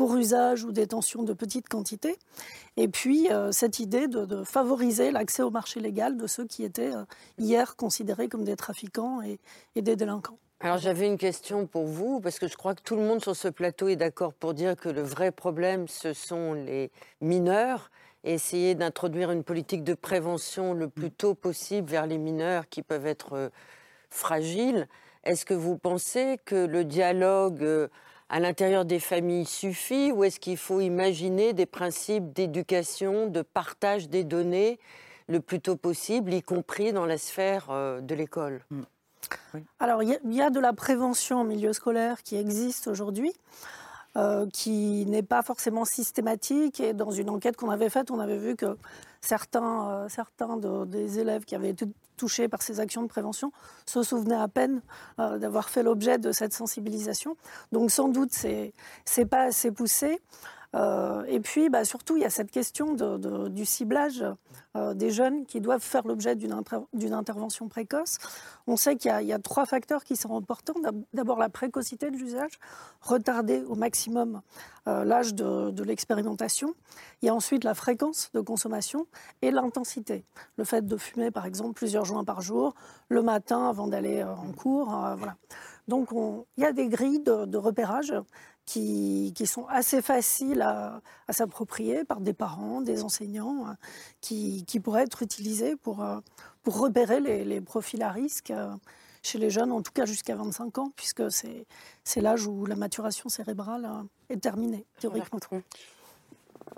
pour 0.00 0.16
usage 0.16 0.64
ou 0.64 0.72
détention 0.72 1.24
de 1.24 1.34
petites 1.34 1.68
quantités. 1.68 2.16
Et 2.78 2.88
puis, 2.88 3.30
euh, 3.30 3.52
cette 3.52 3.80
idée 3.80 4.08
de, 4.08 4.44
favoriser 4.44 5.10
l'accès 5.10 5.42
au 5.42 5.50
marché 5.50 5.78
légal 5.78 6.16
de 6.16 6.26
ceux 6.26 6.46
qui 6.46 6.64
étaient 6.64 6.94
euh, 6.94 7.04
hier 7.36 7.76
considérés 7.76 8.26
comme 8.28 8.44
des 8.44 8.56
trafiquants 8.56 9.20
et, 9.20 9.38
et 9.76 9.82
des 9.82 9.96
délinquants. 9.96 10.38
Alors 10.60 10.78
j'avais 10.78 11.06
une 11.06 11.18
question 11.18 11.66
pour 11.66 11.84
vous, 11.84 12.18
parce 12.22 12.38
que 12.38 12.48
je 12.48 12.56
crois 12.56 12.74
que 12.74 12.80
tout 12.80 12.96
le 12.96 13.02
monde 13.02 13.20
sur 13.20 13.36
ce 13.36 13.48
plateau 13.48 13.88
est 13.88 13.96
d'accord 13.96 14.32
pour 14.32 14.54
dire 14.54 14.74
que 14.74 14.88
le 14.88 15.02
vrai 15.02 15.32
problème, 15.32 15.86
ce 15.86 16.14
sont 16.14 16.54
les 16.54 16.90
mineurs, 17.20 17.90
et 18.24 18.32
essayer 18.32 18.74
d'introduire 18.74 19.30
une 19.30 19.44
politique 19.44 19.84
de 19.84 19.92
prévention 19.92 20.72
le 20.72 20.88
plus 20.88 21.10
tôt 21.10 21.34
possible 21.34 21.90
vers 21.90 22.06
les 22.06 22.16
mineurs 22.16 22.70
qui 22.70 22.82
peuvent 22.82 23.06
être 23.06 23.34
euh, 23.34 23.48
fragiles. 24.08 24.88
Est-ce 25.24 25.44
que 25.44 25.52
vous 25.52 25.76
pensez 25.76 26.38
que 26.46 26.64
le 26.64 26.86
dialogue 26.86 27.90
à 28.30 28.38
l'intérieur 28.38 28.84
des 28.84 29.00
familles 29.00 29.44
suffit, 29.44 30.12
ou 30.12 30.22
est-ce 30.24 30.38
qu'il 30.38 30.56
faut 30.56 30.80
imaginer 30.80 31.52
des 31.52 31.66
principes 31.66 32.32
d'éducation, 32.32 33.26
de 33.26 33.42
partage 33.42 34.08
des 34.08 34.22
données 34.22 34.78
le 35.28 35.40
plus 35.40 35.60
tôt 35.60 35.76
possible, 35.76 36.32
y 36.32 36.42
compris 36.42 36.92
dans 36.92 37.06
la 37.06 37.18
sphère 37.18 37.66
euh, 37.70 38.00
de 38.00 38.14
l'école? 38.14 38.64
Alors, 39.80 40.02
il 40.02 40.10
y 40.10 40.14
a- 40.14 40.18
il 40.24 40.32
y, 40.32 40.40
a 40.40 40.50
de 40.50 40.60
la 40.60 40.72
prévention 40.72 41.40
en 41.40 41.44
milieu 41.44 41.72
scolaire 41.72 42.22
qui 42.22 42.36
existe 42.36 42.86
aujourd'hui, 42.86 43.32
euh, 44.16 44.46
qui 44.52 45.06
n'est 45.06 45.22
pas 45.22 45.42
forcément 45.42 45.84
systématique. 45.84 46.80
Et 46.80 46.92
dans 46.92 47.10
une 47.10 47.30
enquête 47.30 47.56
qu'on 47.56 47.70
avait 47.70 47.90
faite, 47.90 48.10
on 48.10 48.18
avait 48.20 48.38
vu 48.38 48.56
que 48.56 48.76
certains, 49.20 49.90
euh, 49.90 50.08
certains 50.08 50.56
de- 50.56 50.84
des 50.84 51.18
élèves 51.18 51.44
qui 51.44 51.54
avaient 51.54 51.70
été 51.70 51.86
touchés 52.16 52.48
par 52.48 52.60
ces 52.60 52.80
actions 52.80 53.02
de 53.02 53.06
prévention 53.08 53.50
se 53.86 54.02
souvenaient 54.02 54.34
à 54.34 54.48
peine 54.48 54.82
euh, 55.18 55.38
d'avoir 55.38 55.70
fait 55.70 55.82
l'objet 55.82 56.18
de 56.18 56.32
cette 56.32 56.52
sensibilisation. 56.52 57.36
Donc, 57.72 57.90
sans 57.90 58.08
doute, 58.08 58.32
c'est 58.32 59.26
pas 59.26 59.42
assez 59.44 59.70
poussé. 59.70 60.20
Euh, 60.76 61.24
et 61.26 61.40
puis, 61.40 61.68
bah, 61.68 61.84
surtout, 61.84 62.16
il 62.16 62.22
y 62.22 62.24
a 62.24 62.30
cette 62.30 62.50
question 62.52 62.94
du 63.48 63.64
ciblage 63.64 64.24
euh, 64.76 64.94
des 64.94 65.10
jeunes 65.10 65.44
qui 65.46 65.60
doivent 65.60 65.82
faire 65.82 66.06
l'objet 66.06 66.36
d'une 66.36 66.52
inter- 66.52 66.86
d'une 66.92 67.12
intervention 67.12 67.68
précoce. 67.68 68.18
On 68.68 68.76
sait 68.76 68.94
qu'il 68.96 69.10
y, 69.10 69.32
a- 69.32 69.38
trois 69.40 69.66
facteurs 69.66 70.04
qui 70.04 70.14
sont 70.14 70.36
importants. 70.36 70.78
D'ab- 70.80 71.02
D'abord, 71.12 71.38
la 71.38 71.48
précocité 71.48 72.10
de 72.12 72.16
l'usage, 72.16 72.60
retarder 73.00 73.64
au 73.68 73.74
maximum 73.74 74.42
euh, 74.86 75.04
l'âge 75.04 75.34
de, 75.34 75.82
l'expérimentation. 75.82 76.72
Il 77.20 77.26
y 77.26 77.28
a 77.28 77.34
ensuite 77.34 77.64
la 77.64 77.74
fréquence 77.74 78.30
de 78.32 78.40
consommation 78.40 79.06
et 79.42 79.50
l'intensité. 79.50 80.24
Le 80.56 80.62
fait 80.64 80.86
de 80.86 80.96
fumer, 80.96 81.32
par 81.32 81.46
exemple, 81.46 81.72
plusieurs 81.74 82.04
joints 82.04 82.24
par 82.24 82.42
jour, 82.42 82.74
le 83.08 83.22
matin 83.22 83.68
avant 83.68 83.88
d'aller 83.88 84.22
en 84.22 84.52
cours. 84.52 84.86
voilà. 85.16 85.34
Donc, 85.88 86.12
on- 86.12 86.46
il 86.56 86.62
y 86.62 86.66
a 86.66 86.72
des 86.72 86.86
grilles 86.86 87.20
de 87.24 87.58
repérage 87.58 88.14
qui, 88.70 89.32
qui 89.34 89.48
sont 89.48 89.66
assez 89.66 90.00
faciles 90.00 90.62
à, 90.62 91.00
à 91.26 91.32
s'approprier 91.32 92.04
par 92.04 92.20
des 92.20 92.32
parents, 92.32 92.80
des 92.80 93.02
enseignants, 93.02 93.68
euh, 93.68 93.72
qui, 94.20 94.64
qui 94.64 94.78
pourraient 94.78 95.02
être 95.02 95.22
utilisées 95.24 95.74
pour, 95.74 96.04
euh, 96.04 96.20
pour 96.62 96.78
repérer 96.78 97.18
les, 97.18 97.44
les 97.44 97.60
profils 97.60 98.00
à 98.00 98.12
risque 98.12 98.52
euh, 98.52 98.72
chez 99.22 99.38
les 99.38 99.50
jeunes, 99.50 99.72
en 99.72 99.82
tout 99.82 99.90
cas 99.92 100.06
jusqu'à 100.06 100.36
25 100.36 100.78
ans, 100.78 100.92
puisque 100.94 101.24
c'est 101.32 101.66
l'âge 102.20 102.46
où 102.46 102.64
la 102.64 102.76
maturation 102.76 103.28
cérébrale 103.28 103.88
est 104.28 104.40
terminée, 104.40 104.86
théoriquement. 105.00 105.40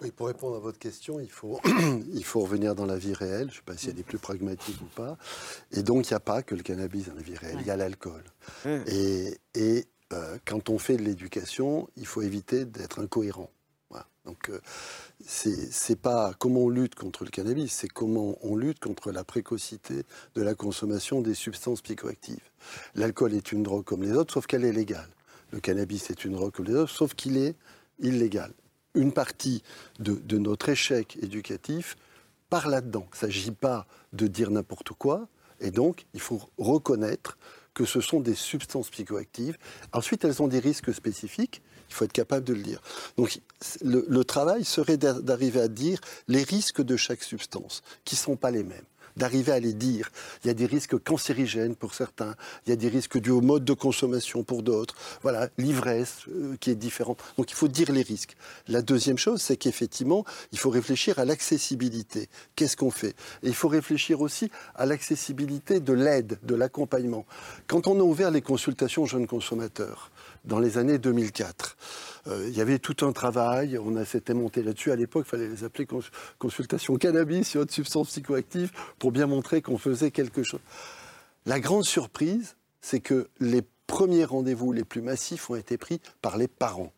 Oui, 0.01 0.11
pour 0.11 0.28
répondre 0.28 0.57
à 0.57 0.61
votre 0.61 0.78
question, 0.78 1.20
il 1.20 1.30
faut, 1.30 1.61
il 2.14 2.24
faut 2.24 2.40
revenir 2.40 2.74
dans 2.74 2.86
la 2.86 2.97
vie 2.97 3.12
réelle. 3.12 3.49
Je 3.51 3.57
ne 3.57 3.57
sais 3.57 3.62
pas 3.66 3.76
si 3.76 3.90
elle 3.90 3.99
est 3.99 4.03
plus 4.03 4.18
pragmatique 4.18 4.80
ou 4.80 4.86
pas. 4.97 5.18
Et 5.72 5.82
donc, 5.82 6.09
il 6.09 6.14
n'y 6.14 6.16
a 6.16 6.20
pas 6.20 6.43
que 6.43 6.55
le 6.55 6.62
cannabis 6.62 7.09
dans 7.09 7.14
la 7.14 7.22
vie 7.22 7.36
réelle, 7.36 7.59
il 7.61 7.66
y 7.66 7.70
a 7.70 7.76
l'alcool. 7.76 8.24
Et, 8.86 9.38
et, 9.55 9.86
euh, 10.12 10.38
quand 10.44 10.68
on 10.68 10.78
fait 10.78 10.96
de 10.96 11.02
l'éducation, 11.02 11.88
il 11.96 12.06
faut 12.06 12.22
éviter 12.22 12.64
d'être 12.64 13.00
incohérent. 13.00 13.50
Voilà. 13.90 14.06
Donc, 14.24 14.50
euh, 14.50 14.60
c'est 15.26 16.00
pas 16.00 16.32
comment 16.38 16.62
on 16.62 16.68
lutte 16.68 16.94
contre 16.94 17.24
le 17.24 17.30
cannabis, 17.30 17.72
c'est 17.72 17.88
comment 17.88 18.36
on 18.42 18.56
lutte 18.56 18.80
contre 18.80 19.12
la 19.12 19.24
précocité 19.24 20.04
de 20.34 20.42
la 20.42 20.54
consommation 20.54 21.20
des 21.20 21.34
substances 21.34 21.82
psychoactives. 21.82 22.50
L'alcool 22.94 23.34
est 23.34 23.52
une 23.52 23.62
drogue 23.62 23.84
comme 23.84 24.02
les 24.02 24.12
autres, 24.12 24.34
sauf 24.34 24.46
qu'elle 24.46 24.64
est 24.64 24.72
légale. 24.72 25.10
Le 25.50 25.60
cannabis 25.60 26.10
est 26.10 26.24
une 26.24 26.32
drogue 26.32 26.52
comme 26.52 26.66
les 26.66 26.74
autres, 26.74 26.92
sauf 26.92 27.14
qu'il 27.14 27.36
est 27.36 27.54
illégal. 27.98 28.52
Une 28.94 29.12
partie 29.12 29.62
de, 29.98 30.14
de 30.14 30.38
notre 30.38 30.68
échec 30.68 31.18
éducatif 31.22 31.96
part 32.48 32.68
là-dedans. 32.68 33.06
Il 33.12 33.14
ne 33.14 33.20
s'agit 33.20 33.50
pas 33.50 33.86
de 34.12 34.26
dire 34.26 34.50
n'importe 34.50 34.90
quoi, 34.90 35.28
et 35.60 35.70
donc 35.70 36.06
il 36.12 36.20
faut 36.20 36.40
reconnaître 36.58 37.38
que 37.75 37.85
ce 37.85 38.01
sont 38.01 38.20
des 38.20 38.35
substances 38.35 38.91
psychoactives. 38.91 39.57
Ensuite, 39.93 40.25
elles 40.25 40.43
ont 40.43 40.49
des 40.49 40.59
risques 40.59 40.93
spécifiques. 40.93 41.62
Il 41.89 41.95
faut 41.95 42.05
être 42.05 42.12
capable 42.12 42.45
de 42.45 42.55
le 42.55 42.62
dire. 42.62 42.81
Donc, 43.16 43.41
le, 43.83 44.23
travail 44.25 44.64
serait 44.64 44.97
d'a- 44.97 45.20
d'arriver 45.20 45.61
à 45.61 45.68
dire 45.68 46.01
les 46.29 46.43
risques 46.43 46.83
de 46.83 46.97
chaque 46.97 47.23
substance, 47.23 47.83
qui 48.05 48.14
ne 48.14 48.20
sont 48.20 48.37
pas 48.37 48.51
les 48.51 48.64
mêmes. 48.64 48.85
D'arriver 49.16 49.52
à 49.52 49.60
les 49.60 49.74
dire. 49.74 50.10
Il 50.42 50.48
y 50.48 50.50
a 50.50 50.54
des 50.54 50.66
risques 50.66 50.98
cancérigènes 50.98 51.76
pour 51.76 51.94
certains, 51.94 52.34
il 52.66 52.70
y 52.70 52.72
a 52.72 52.76
des 52.76 52.88
risques 52.88 53.18
dus 53.18 53.30
au 53.30 53.40
mode 53.40 53.64
de 53.64 53.72
consommation 53.72 54.42
pour 54.42 54.62
d'autres. 54.62 54.94
Voilà, 55.22 55.48
l'ivresse 55.58 56.20
euh, 56.28 56.56
qui 56.60 56.70
est 56.70 56.74
différente. 56.74 57.18
Donc, 57.36 57.50
il 57.50 57.54
faut 57.54 57.68
dire 57.68 57.92
les 57.92 58.02
risques. 58.02 58.36
La 58.68 58.82
deuxième 58.82 59.18
chose, 59.18 59.42
c'est 59.42 59.56
qu'effectivement, 59.56 60.24
il 60.52 60.58
faut 60.58 60.70
réfléchir 60.70 61.18
à 61.18 61.24
l'accessibilité. 61.24 62.28
Qu'est-ce 62.56 62.76
qu'on 62.76 62.90
fait? 62.90 63.14
Et 63.42 63.48
il 63.48 63.54
faut 63.54 63.68
réfléchir 63.68 64.20
aussi 64.20 64.50
à 64.74 64.86
l'accessibilité 64.86 65.80
de 65.80 65.92
l'aide, 65.92 66.38
de 66.42 66.54
l'accompagnement. 66.54 67.26
Quand 67.66 67.86
on 67.86 67.98
a 67.98 68.02
ouvert 68.02 68.30
les 68.30 68.42
consultations 68.42 69.06
jeunes 69.06 69.26
consommateurs, 69.26 70.11
dans 70.45 70.59
les 70.59 70.78
années 70.78 70.99
2004. 70.99 71.76
Euh, 72.28 72.47
il 72.49 72.57
y 72.57 72.61
avait 72.61 72.78
tout 72.78 73.05
un 73.07 73.12
travail, 73.12 73.78
on 73.78 74.05
s'était 74.05 74.34
monté 74.34 74.62
là-dessus. 74.62 74.93
À 74.93 74.97
l'époque, 74.97 75.24
il 75.26 75.30
fallait 75.30 75.49
les 75.49 75.64
appeler 75.64 75.86
cons- 75.86 76.01
consultations 76.38 76.97
cannabis 76.97 77.55
et 77.55 77.59
autres 77.59 77.72
substances 77.74 78.09
psychoactives 78.09 78.70
pour 78.99 79.12
bien 79.12 79.26
montrer 79.26 79.62
qu'on 79.62 79.78
faisait 79.78 80.11
quelque 80.11 80.43
chose. 80.43 80.61
La 81.47 81.59
grande 81.61 81.84
surprise, 81.84 82.57
c'est 82.80 83.01
que 83.01 83.28
les 83.40 83.62
premiers 83.86 84.24
rendez-vous 84.24 84.72
les 84.72 84.84
plus 84.84 85.03
massifs 85.03 85.51
ont 85.51 85.57
été 85.57 85.76
pris 85.76 86.01
par 86.22 86.36
les 86.38 86.49
parents. 86.49 86.93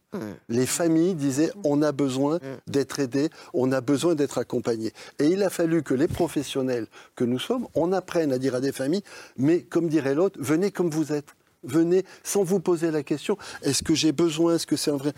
Les 0.48 0.66
familles 0.66 1.14
disaient 1.16 1.50
on 1.64 1.82
a 1.82 1.90
besoin 1.90 2.38
d'être 2.68 3.00
aidés, 3.00 3.30
on 3.52 3.72
a 3.72 3.80
besoin 3.80 4.14
d'être 4.14 4.38
accompagnés. 4.38 4.92
Et 5.18 5.24
il 5.26 5.42
a 5.42 5.50
fallu 5.50 5.82
que 5.82 5.92
les 5.92 6.06
professionnels 6.06 6.86
que 7.16 7.24
nous 7.24 7.40
sommes, 7.40 7.66
on 7.74 7.92
apprenne 7.92 8.30
à 8.32 8.38
dire 8.38 8.54
à 8.54 8.60
des 8.60 8.70
familles, 8.70 9.02
mais 9.36 9.62
comme 9.62 9.88
dirait 9.88 10.14
l'autre, 10.14 10.38
venez 10.40 10.70
comme 10.70 10.88
vous 10.88 11.12
êtes. 11.12 11.34
Venez 11.64 12.04
sans 12.22 12.42
vous 12.42 12.60
poser 12.60 12.90
la 12.90 13.02
question 13.02 13.36
est-ce 13.62 13.82
que 13.82 13.94
j'ai 13.94 14.12
besoin 14.12 14.56
Est-ce 14.56 14.66
que 14.66 14.76
c'est 14.76 14.90
un 14.90 14.96
vrai? 14.96 15.12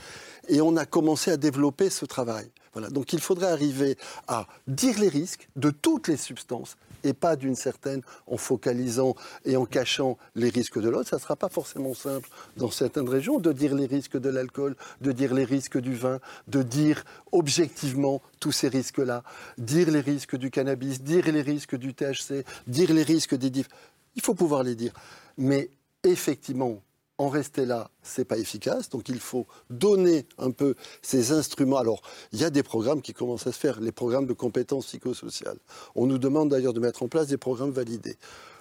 Et 0.48 0.60
on 0.60 0.76
a 0.76 0.86
commencé 0.86 1.30
à 1.30 1.36
développer 1.36 1.90
ce 1.90 2.04
travail. 2.04 2.48
Voilà. 2.72 2.90
Donc 2.90 3.12
il 3.12 3.20
faudrait 3.20 3.50
arriver 3.50 3.96
à 4.28 4.46
dire 4.66 4.98
les 5.00 5.08
risques 5.08 5.48
de 5.56 5.70
toutes 5.70 6.08
les 6.08 6.18
substances 6.18 6.76
et 7.04 7.14
pas 7.14 7.36
d'une 7.36 7.54
certaine 7.54 8.02
en 8.26 8.36
focalisant 8.36 9.14
et 9.44 9.56
en 9.56 9.64
cachant 9.64 10.18
les 10.34 10.50
risques 10.50 10.80
de 10.80 10.88
l'autre. 10.88 11.08
Ça 11.08 11.16
ne 11.16 11.20
sera 11.22 11.36
pas 11.36 11.48
forcément 11.48 11.94
simple 11.94 12.28
dans 12.56 12.70
certaines 12.70 13.08
régions 13.08 13.38
de 13.38 13.52
dire 13.52 13.74
les 13.74 13.86
risques 13.86 14.18
de 14.18 14.28
l'alcool, 14.28 14.76
de 15.00 15.12
dire 15.12 15.32
les 15.32 15.44
risques 15.44 15.78
du 15.78 15.94
vin, 15.94 16.20
de 16.48 16.62
dire 16.62 17.04
objectivement 17.32 18.20
tous 18.40 18.52
ces 18.52 18.68
risques-là, 18.68 19.22
dire 19.56 19.90
les 19.90 20.00
risques 20.00 20.36
du 20.36 20.50
cannabis, 20.50 21.00
dire 21.00 21.32
les 21.32 21.42
risques 21.42 21.76
du 21.76 21.94
THC, 21.94 22.44
dire 22.66 22.92
les 22.92 23.02
risques 23.02 23.34
des... 23.34 23.64
Il 24.16 24.22
faut 24.22 24.34
pouvoir 24.34 24.62
les 24.62 24.74
dire. 24.74 24.92
Mais 25.38 25.70
effectivement, 26.10 26.82
en 27.18 27.28
rester 27.28 27.64
là, 27.64 27.90
c'est 28.02 28.24
pas 28.24 28.38
efficace. 28.38 28.90
Donc 28.90 29.08
il 29.08 29.20
faut 29.20 29.46
donner 29.70 30.26
un 30.38 30.50
peu 30.50 30.74
ces 31.02 31.32
instruments. 31.32 31.78
Alors, 31.78 32.02
il 32.32 32.40
y 32.40 32.44
a 32.44 32.50
des 32.50 32.62
programmes 32.62 33.02
qui 33.02 33.14
commencent 33.14 33.46
à 33.46 33.52
se 33.52 33.58
faire, 33.58 33.80
les 33.80 33.92
programmes 33.92 34.26
de 34.26 34.32
compétences 34.32 34.86
psychosociales. 34.86 35.58
On 35.94 36.06
nous 36.06 36.18
demande 36.18 36.50
d'ailleurs 36.50 36.74
de 36.74 36.80
mettre 36.80 37.02
en 37.02 37.08
place 37.08 37.28
des 37.28 37.38
programmes 37.38 37.70
validés. 37.70 38.16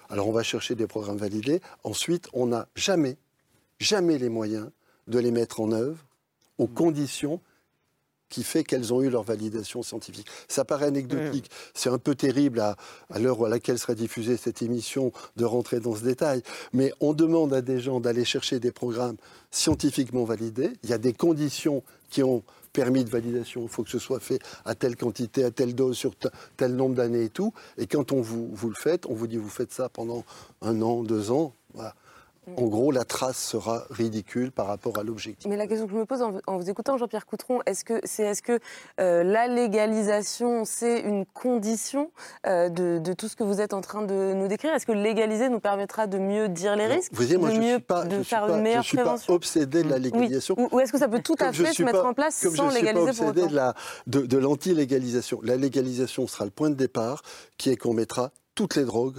Alors 0.08 0.28
on 0.28 0.32
va 0.32 0.42
chercher 0.42 0.74
des 0.74 0.86
programmes 0.86 1.16
validés. 1.16 1.60
Ensuite, 1.84 2.28
on 2.32 2.46
n'a 2.46 2.68
jamais, 2.76 3.16
jamais 3.78 4.18
les 4.18 4.28
moyens 4.28 4.70
de 5.08 5.18
les 5.18 5.30
mettre 5.30 5.60
en 5.60 5.72
œuvre 5.72 5.98
aux 6.58 6.68
conditions 6.68 7.40
qui 8.28 8.42
fait 8.42 8.64
qu'elles 8.64 8.92
ont 8.92 9.02
eu 9.02 9.10
leur 9.10 9.22
validation 9.22 9.82
scientifique. 9.82 10.26
Ça 10.48 10.64
paraît 10.64 10.86
anecdotique, 10.86 11.50
c'est 11.74 11.90
un 11.90 11.98
peu 11.98 12.14
terrible 12.14 12.60
à, 12.60 12.76
à 13.10 13.18
l'heure 13.18 13.44
à 13.44 13.48
laquelle 13.48 13.78
serait 13.78 13.94
diffusée 13.94 14.36
cette 14.36 14.62
émission 14.62 15.12
de 15.36 15.44
rentrer 15.44 15.80
dans 15.80 15.94
ce 15.94 16.02
détail, 16.02 16.42
mais 16.72 16.92
on 17.00 17.12
demande 17.12 17.52
à 17.52 17.62
des 17.62 17.80
gens 17.80 18.00
d'aller 18.00 18.24
chercher 18.24 18.60
des 18.60 18.72
programmes 18.72 19.16
scientifiquement 19.50 20.24
validés. 20.24 20.72
Il 20.82 20.90
y 20.90 20.92
a 20.92 20.98
des 20.98 21.12
conditions 21.12 21.82
qui 22.10 22.22
ont 22.22 22.42
permis 22.72 23.04
de 23.04 23.10
validation, 23.10 23.62
il 23.62 23.68
faut 23.68 23.84
que 23.84 23.90
ce 23.90 23.98
soit 23.98 24.20
fait 24.20 24.38
à 24.66 24.74
telle 24.74 24.96
quantité, 24.96 25.44
à 25.44 25.50
telle 25.50 25.74
dose, 25.74 25.96
sur 25.96 26.12
tel 26.58 26.76
nombre 26.76 26.94
d'années 26.94 27.24
et 27.24 27.30
tout. 27.30 27.54
Et 27.78 27.86
quand 27.86 28.12
on 28.12 28.20
vous, 28.20 28.50
vous 28.52 28.68
le 28.68 28.74
faites, 28.74 29.06
on 29.06 29.14
vous 29.14 29.26
dit 29.26 29.38
vous 29.38 29.48
faites 29.48 29.72
ça 29.72 29.88
pendant 29.88 30.24
un 30.60 30.82
an, 30.82 31.02
deux 31.02 31.30
ans. 31.30 31.54
Voilà. 31.72 31.94
En 32.56 32.66
gros, 32.66 32.92
la 32.92 33.04
trace 33.04 33.38
sera 33.38 33.84
ridicule 33.90 34.52
par 34.52 34.68
rapport 34.68 34.98
à 34.98 35.02
l'objectif. 35.02 35.50
Mais 35.50 35.56
la 35.56 35.66
question 35.66 35.86
que 35.86 35.92
je 35.92 35.96
me 35.98 36.04
pose 36.06 36.22
en, 36.22 36.58
vous 36.58 36.70
écoutant, 36.70 36.96
Jean-Pierre 36.96 37.26
Coutron, 37.26 37.60
est-ce 37.66 37.84
que, 37.84 38.00
c'est, 38.04 38.22
est-ce 38.22 38.40
que 38.40 38.60
euh, 39.00 39.24
la 39.24 39.48
légalisation, 39.48 40.64
c'est 40.64 41.00
une 41.00 41.26
condition 41.26 42.12
euh, 42.46 42.68
de, 42.68 42.98
de, 42.98 43.12
tout 43.14 43.26
ce 43.26 43.34
que 43.34 43.42
vous 43.42 43.60
êtes 43.60 43.74
en 43.74 43.80
train 43.80 44.02
de 44.02 44.32
nous 44.32 44.46
décrire? 44.46 44.72
Est-ce 44.74 44.86
que 44.86 44.92
légaliser 44.92 45.48
nous 45.48 45.58
permettra 45.58 46.06
de 46.06 46.18
mieux 46.18 46.48
dire 46.48 46.76
les 46.76 46.86
risques 46.86 47.10
Vous 47.12 47.16
voyez, 47.22 47.36
moi, 47.36 47.48
de 47.50 47.54
je 47.56 47.60
mieux, 47.60 47.74
suis 47.74 47.80
pas, 47.80 48.04
de 48.04 48.18
je 48.18 48.22
faire 48.22 48.42
suis 48.44 48.48
pas, 48.48 48.56
une 48.56 48.62
meilleure 48.62 48.82
je 48.82 48.88
suis 48.88 48.96
prévention? 48.96 49.26
pas 49.26 49.34
obsédé 49.34 49.82
de 49.82 49.88
la 49.90 49.98
légalisation. 49.98 50.54
Oui. 50.56 50.68
Ou, 50.70 50.76
ou, 50.76 50.80
est-ce 50.80 50.92
que 50.92 50.98
ça 50.98 51.08
peut 51.08 51.22
tout 51.22 51.34
à 51.40 51.52
fait 51.52 51.72
se 51.72 51.82
mettre 51.82 52.02
pas, 52.02 52.08
en 52.08 52.14
place 52.14 52.40
comme 52.42 52.54
sans 52.54 52.70
je 52.70 52.76
suis 52.76 52.84
légaliser 52.84 53.06
pas 53.06 53.12
pour 53.16 53.26
autant? 53.26 53.46
de, 53.50 53.56
la, 53.56 53.74
de, 54.06 54.20
de 54.20 54.38
l'anti-légalisation. 54.38 55.40
La 55.42 55.56
légalisation 55.56 56.28
sera 56.28 56.44
le 56.44 56.52
point 56.52 56.70
de 56.70 56.76
départ, 56.76 57.22
qui 57.58 57.70
est 57.70 57.76
qu'on 57.76 57.92
mettra 57.92 58.30
toutes 58.54 58.76
les 58.76 58.84
drogues 58.84 59.18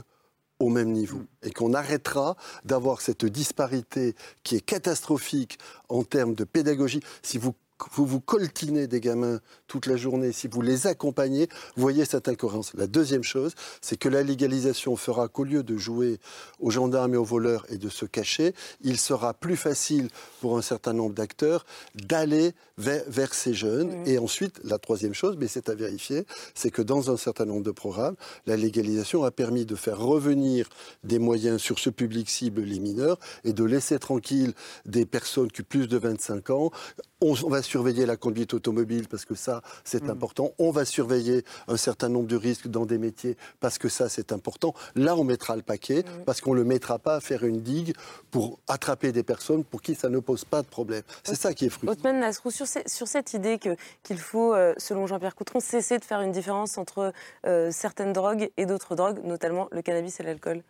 au 0.60 0.70
même 0.70 0.91
niveau 0.91 1.22
et 1.43 1.51
qu'on 1.51 1.74
arrêtera 1.74 2.36
d'avoir 2.66 3.01
cette 3.01 3.26
disparité 3.26 4.16
qui 4.43 4.55
est 4.55 4.62
catastrophique 4.62 5.60
en 5.89 6.03
termes 6.03 6.36
de 6.36 6.43
pédagogie. 6.43 7.01
Si 7.22 7.38
vous 7.38 7.53
vous 7.92 8.06
vous 8.06 8.20
coltinez 8.20 8.88
des 8.88 9.00
gamins 9.00 9.40
toute 9.68 9.86
la 9.86 9.98
journée, 9.98 10.32
si 10.32 10.48
vous 10.48 10.62
les 10.62 10.88
accompagnez, 10.88 11.48
vous 11.76 11.82
voyez 11.82 12.06
cette 12.06 12.28
incohérence. 12.28 12.74
La 12.76 12.88
deuxième 12.88 13.24
chose, 13.24 13.54
c'est 13.82 13.98
que 13.98 14.10
la 14.10 14.24
légalisation 14.24 14.96
fera 14.96 15.28
qu'au 15.28 15.44
lieu 15.44 15.64
de 15.64 15.78
jouer 15.78 16.20
aux 16.60 16.72
gendarmes 16.72 17.14
et 17.14 17.18
aux 17.18 17.24
voleurs 17.24 17.66
et 17.70 17.78
de 17.78 17.90
se 17.90 18.06
cacher, 18.06 18.54
il 18.82 18.98
sera 18.98 19.34
plus 19.34 19.58
facile 19.58 20.10
pour 20.42 20.58
un 20.58 20.62
certain 20.62 20.94
nombre 20.94 21.14
d'acteurs 21.14 21.66
d'aller 21.96 22.54
vers, 22.78 23.04
vers, 23.08 23.34
ces 23.34 23.54
jeunes. 23.54 23.90
Mmh. 23.90 24.08
Et 24.08 24.18
ensuite, 24.18 24.60
la 24.64 24.78
troisième 24.78 25.14
chose, 25.14 25.36
mais 25.40 25.48
c'est 25.48 25.70
à 25.70 25.76
vérifier, 25.76 26.26
c'est 26.56 26.72
que 26.72 26.82
dans 26.82 27.12
un 27.12 27.18
certain 27.18 27.46
nombre 27.46 27.64
de 27.64 27.72
programmes, 27.72 28.16
la 28.46 28.56
légalisation 28.58 29.24
a 29.24 29.32
permis 29.32 29.66
de 29.66 29.76
faire 29.76 30.00
revenir 30.00 30.70
des 31.04 31.20
moyens 31.20 31.62
sur 31.62 31.80
ce 31.80 31.90
public 31.90 32.30
cible, 32.30 32.62
les 32.62 32.80
mineurs, 32.80 33.20
et 33.44 33.54
de 33.54 33.64
laisser 33.64 34.00
tranquille 34.00 34.54
des 34.86 35.06
personnes 35.06 35.52
qui 35.52 35.62
ont 35.62 35.66
plus 35.68 35.88
de 35.88 35.98
25 35.98 36.50
ans. 36.52 36.72
On 37.20 37.34
va 37.34 37.63
surveiller 37.63 38.05
la 38.05 38.15
conduite 38.15 38.53
automobile 38.53 39.07
parce 39.07 39.26
que 39.26 39.34
ça, 39.34 39.63
c'est 39.84 40.03
mmh. 40.03 40.09
important. 40.11 40.51
On 40.59 40.70
va 40.70 40.86
surveiller 40.86 41.43
un 41.68 41.76
certain 41.76 42.09
nombre 42.09 42.28
de 42.28 42.36
risques 42.36 42.68
dans 42.68 42.86
des 42.86 42.99
métiers 42.99 43.38
parce 43.59 43.80
que 43.80 43.89
ça, 43.89 44.07
c'est 44.07 44.32
important. 44.32 44.76
Là, 44.93 45.15
on 45.15 45.24
mettra 45.24 45.55
le 45.55 45.63
paquet 45.63 46.03
mmh. 46.03 46.26
parce 46.28 46.41
qu'on 46.41 46.53
ne 46.53 46.59
le 46.59 46.63
mettra 46.63 46.99
pas 46.99 47.15
à 47.15 47.20
faire 47.20 47.43
une 47.43 47.61
digue 47.61 47.95
pour 48.30 48.59
attraper 48.68 49.11
des 49.11 49.24
personnes 49.24 49.63
pour 49.63 49.82
qui 49.82 49.95
ça 49.95 50.09
ne 50.09 50.20
pose 50.20 50.45
pas 50.45 50.61
de 50.61 50.68
problème. 50.68 51.01
C'est 51.24 51.34
ça 51.34 51.55
qui 51.55 51.65
est 51.65 51.70
frustrant. 51.70 51.93
Othman 51.93 52.20
Nasrou, 52.20 52.51
sur, 52.51 52.68
ces, 52.68 52.84
sur, 52.86 53.07
cette 53.07 53.34
idée 53.34 53.57
qu'il 53.57 53.76
qu 54.03 54.15
faut, 54.15 54.53
euh, 54.53 54.76
selon 54.78 55.07
Jean-Pierre 55.07 55.34
Coutron, 55.34 55.59
cesser 55.59 55.97
de 55.97 56.05
faire 56.05 56.22
une 56.22 56.32
différence 56.32 56.78
entre 56.78 57.13
euh, 57.47 57.72
certaines 57.72 58.13
drogues 58.13 58.51
et 58.57 58.68
d'autres 58.68 58.95
drogues, 58.95 59.22
notamment 59.24 59.70
le 59.72 59.82
cannabis 59.82 60.20
et 60.20 60.24
l'alcool. 60.24 60.61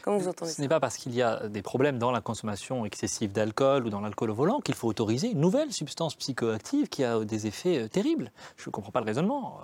Comment 0.00 0.16
vous 0.16 0.28
entendez 0.28 0.50
Ce 0.50 0.60
n'est 0.62 0.68
pas 0.68 0.80
parce 0.80 0.96
qu'il 0.96 1.14
y 1.14 1.20
a 1.20 1.46
des 1.46 1.62
problèmes 1.62 1.98
dans 1.98 2.10
la 2.10 2.22
consommation 2.22 2.86
excessive 2.86 3.32
d'alcool 3.32 3.86
ou 3.86 3.90
dans 3.90 4.00
l'alcool 4.00 4.30
au 4.30 4.34
volant 4.34 4.60
qu'il 4.60 4.74
faut 4.74 4.88
autoriser 4.88 5.30
une 5.30 5.40
nouvelle 5.40 5.72
substance 5.72 5.89
psychoactive 5.94 6.88
qui 6.88 7.04
a 7.04 7.20
des 7.24 7.46
effets 7.46 7.88
terribles. 7.88 8.30
Je 8.56 8.68
ne 8.68 8.72
comprends 8.72 8.92
pas 8.92 9.00
le 9.00 9.06
raisonnement. 9.06 9.58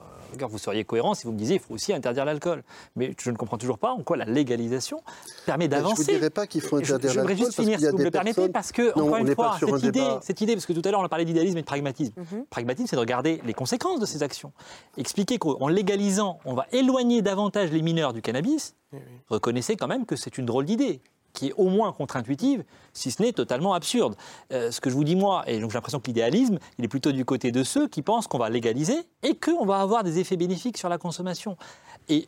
Vous 0.49 0.59
seriez 0.59 0.85
cohérent 0.85 1.14
si 1.14 1.24
vous 1.27 1.33
me 1.33 1.39
disiez 1.39 1.59
qu'il 1.59 1.66
faut 1.66 1.74
aussi 1.74 1.93
interdire 1.93 2.24
l'alcool. 2.24 2.62
Mais 2.97 3.14
je 3.20 3.31
ne 3.31 3.37
comprends 3.37 3.59
toujours 3.59 3.79
pas 3.79 3.93
en 3.93 4.03
quoi 4.03 4.16
la 4.16 4.24
légalisation 4.24 5.03
permet 5.47 5.68
d'avancer. 5.68 6.05
Je 6.05 6.11
ne 6.12 6.16
dirais 6.16 6.31
pas 6.31 6.47
qu'il 6.47 6.61
faut 6.61 6.77
interdire 6.77 7.14
l'alcool. 7.14 7.14
Je 7.14 7.20
voudrais 7.20 7.37
juste 7.37 7.55
finir, 7.55 7.79
si 7.79 7.87
vous 7.89 7.99
me 7.99 8.05
le 8.05 8.11
permettez, 8.11 8.49
parce 8.49 8.72
que, 8.72 8.97
non, 8.99 9.07
encore 9.07 9.18
une 9.18 9.35
fois, 9.35 9.57
cette 9.61 9.85
idée, 9.85 10.09
cette 10.22 10.41
idée, 10.41 10.55
parce 10.55 10.66
que 10.66 10.72
tout 10.72 10.83
à 10.85 10.91
l'heure 10.91 11.01
on 11.01 11.09
parlait 11.09 11.24
d'idéalisme 11.24 11.59
et 11.59 11.62
de 11.62 11.66
pragmatisme. 11.66 12.12
Mm 12.16 12.20
Mhm. 12.22 12.41
-hmm. 12.41 12.45
Pragmatisme, 12.51 12.87
c'est 12.89 12.97
de 12.97 13.01
regarder 13.01 13.41
les 13.45 13.55
conséquences 13.55 14.01
de 14.01 14.07
ces 14.07 14.22
actions. 14.22 14.53
Expliquer 14.97 15.39
qu'en 15.39 15.68
légalisant, 15.68 16.39
on 16.45 16.55
va 16.55 16.66
éloigner 16.72 17.22
davantage 17.22 17.70
les 17.70 17.83
mineurs 17.83 18.12
du 18.12 18.20
cannabis. 18.20 18.74
Oui, 18.93 18.99
oui. 18.99 19.16
Reconnaissez 19.37 19.77
quand 19.77 19.89
même 19.95 20.05
que 20.07 20.16
c'est 20.16 20.39
une 20.39 20.47
drôle 20.47 20.64
d'idée 20.64 21.01
qui 21.37 21.49
est 21.49 21.53
au 21.57 21.68
moins 21.68 21.93
contre-intuitive, 21.93 22.64
si 22.95 23.11
ce 23.11 23.22
n'est 23.22 23.32
totalement 23.32 23.74
absurde. 23.74 24.16
Euh, 24.53 24.70
ce 24.70 24.80
que 24.80 24.89
je 24.89 24.95
vous 24.95 25.05
dis 25.05 25.14
moi, 25.14 25.45
et 25.47 25.61
donc 25.61 25.70
j'ai 25.70 25.76
l'impression 25.76 26.01
que 26.01 26.07
l'idéalisme, 26.07 26.59
il 26.78 26.84
est 26.84 26.89
plutôt 26.89 27.12
du 27.12 27.26
côté 27.26 27.53
de 27.53 27.62
ceux 27.62 27.89
qui 27.89 28.01
pensent 28.01 28.26
qu'on 28.26 28.39
va 28.39 28.49
légaliser 28.49 28.97
et 29.22 29.37
qu'on 29.37 29.66
va 29.66 29.80
avoir 29.80 30.03
des 30.03 30.18
effets 30.18 30.37
bénéfiques 30.37 30.78
sur 30.78 30.89
la 30.89 30.97
consommation. 30.97 31.59
Et 32.09 32.26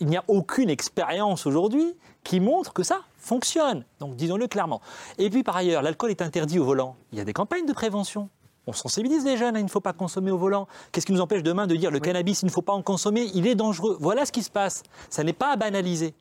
il 0.00 0.08
n'y 0.08 0.16
a 0.16 0.24
aucune 0.26 0.70
expérience 0.70 1.46
aujourd'hui 1.46 1.94
qui 2.24 2.40
montre 2.40 2.72
que 2.72 2.82
ça 2.82 3.02
fonctionne. 3.16 3.84
Donc 4.00 4.16
disons-le 4.16 4.48
clairement. 4.48 4.80
Et 5.18 5.30
puis 5.30 5.44
par 5.44 5.56
ailleurs, 5.56 5.82
l'alcool 5.82 6.10
est 6.10 6.20
interdit 6.20 6.58
au 6.58 6.64
volant. 6.64 6.96
Il 7.12 7.18
y 7.18 7.20
a 7.20 7.24
des 7.24 7.32
campagnes 7.32 7.66
de 7.66 7.72
prévention. 7.72 8.28
On 8.66 8.72
sensibilise 8.72 9.24
les 9.24 9.36
jeunes 9.36 9.54
à 9.54 9.60
il 9.60 9.64
ne 9.64 9.70
faut 9.70 9.80
pas 9.80 9.92
consommer 9.92 10.32
au 10.32 10.36
volant. 10.36 10.66
Qu'est-ce 10.90 11.06
qui 11.06 11.12
nous 11.12 11.20
empêche 11.20 11.42
demain 11.42 11.66
de 11.66 11.76
dire 11.76 11.90
le 11.90 11.98
oui. 11.98 12.02
cannabis, 12.02 12.42
il 12.42 12.46
ne 12.46 12.50
faut 12.50 12.60
pas 12.60 12.74
en 12.74 12.82
consommer, 12.82 13.30
il 13.34 13.46
est 13.46 13.54
dangereux. 13.54 13.96
Voilà 14.00 14.26
ce 14.26 14.32
qui 14.32 14.42
se 14.42 14.50
passe. 14.50 14.82
Ça 15.08 15.22
n'est 15.22 15.32
pas 15.32 15.52
à 15.52 15.56
banaliser. 15.56 16.14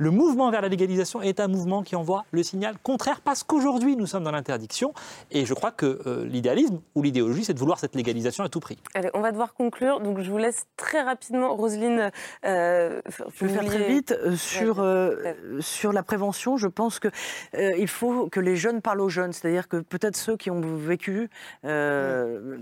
Le 0.00 0.10
mouvement 0.10 0.50
vers 0.50 0.62
la 0.62 0.68
légalisation 0.68 1.20
est 1.20 1.40
un 1.40 1.46
mouvement 1.46 1.82
qui 1.82 1.94
envoie 1.94 2.24
le 2.30 2.42
signal 2.42 2.76
contraire 2.82 3.20
parce 3.20 3.44
qu'aujourd'hui 3.44 3.96
nous 3.96 4.06
sommes 4.06 4.24
dans 4.24 4.30
l'interdiction 4.30 4.94
et 5.30 5.44
je 5.44 5.52
crois 5.52 5.72
que 5.72 6.00
euh, 6.06 6.24
l'idéalisme 6.24 6.80
ou 6.94 7.02
l'idéologie 7.02 7.44
c'est 7.44 7.52
de 7.52 7.58
vouloir 7.58 7.78
cette 7.78 7.94
légalisation 7.94 8.42
à 8.42 8.48
tout 8.48 8.60
prix. 8.60 8.78
Allez, 8.94 9.10
on 9.12 9.20
va 9.20 9.30
devoir 9.30 9.52
conclure 9.52 10.00
donc 10.00 10.20
je 10.20 10.30
vous 10.30 10.38
laisse 10.38 10.64
très 10.78 11.02
rapidement 11.02 11.54
Roselyne. 11.54 12.10
Euh, 12.46 13.02
je 13.34 13.44
vais 13.44 13.52
faire 13.52 13.66
très 13.66 13.88
vite 13.88 14.14
euh, 14.24 15.60
sur 15.60 15.92
la 15.92 16.02
prévention. 16.02 16.56
Je 16.56 16.66
pense 16.66 16.98
que 16.98 17.08
euh, 17.54 17.72
il 17.76 17.88
faut 17.88 18.30
que 18.30 18.40
les 18.40 18.56
jeunes 18.56 18.80
parlent 18.80 19.02
aux 19.02 19.10
jeunes, 19.10 19.34
c'est-à-dire 19.34 19.68
que 19.68 19.76
peut-être 19.76 20.16
ceux 20.16 20.38
qui 20.38 20.50
ont 20.50 20.62
vécu 20.62 21.28
euh, 21.66 22.56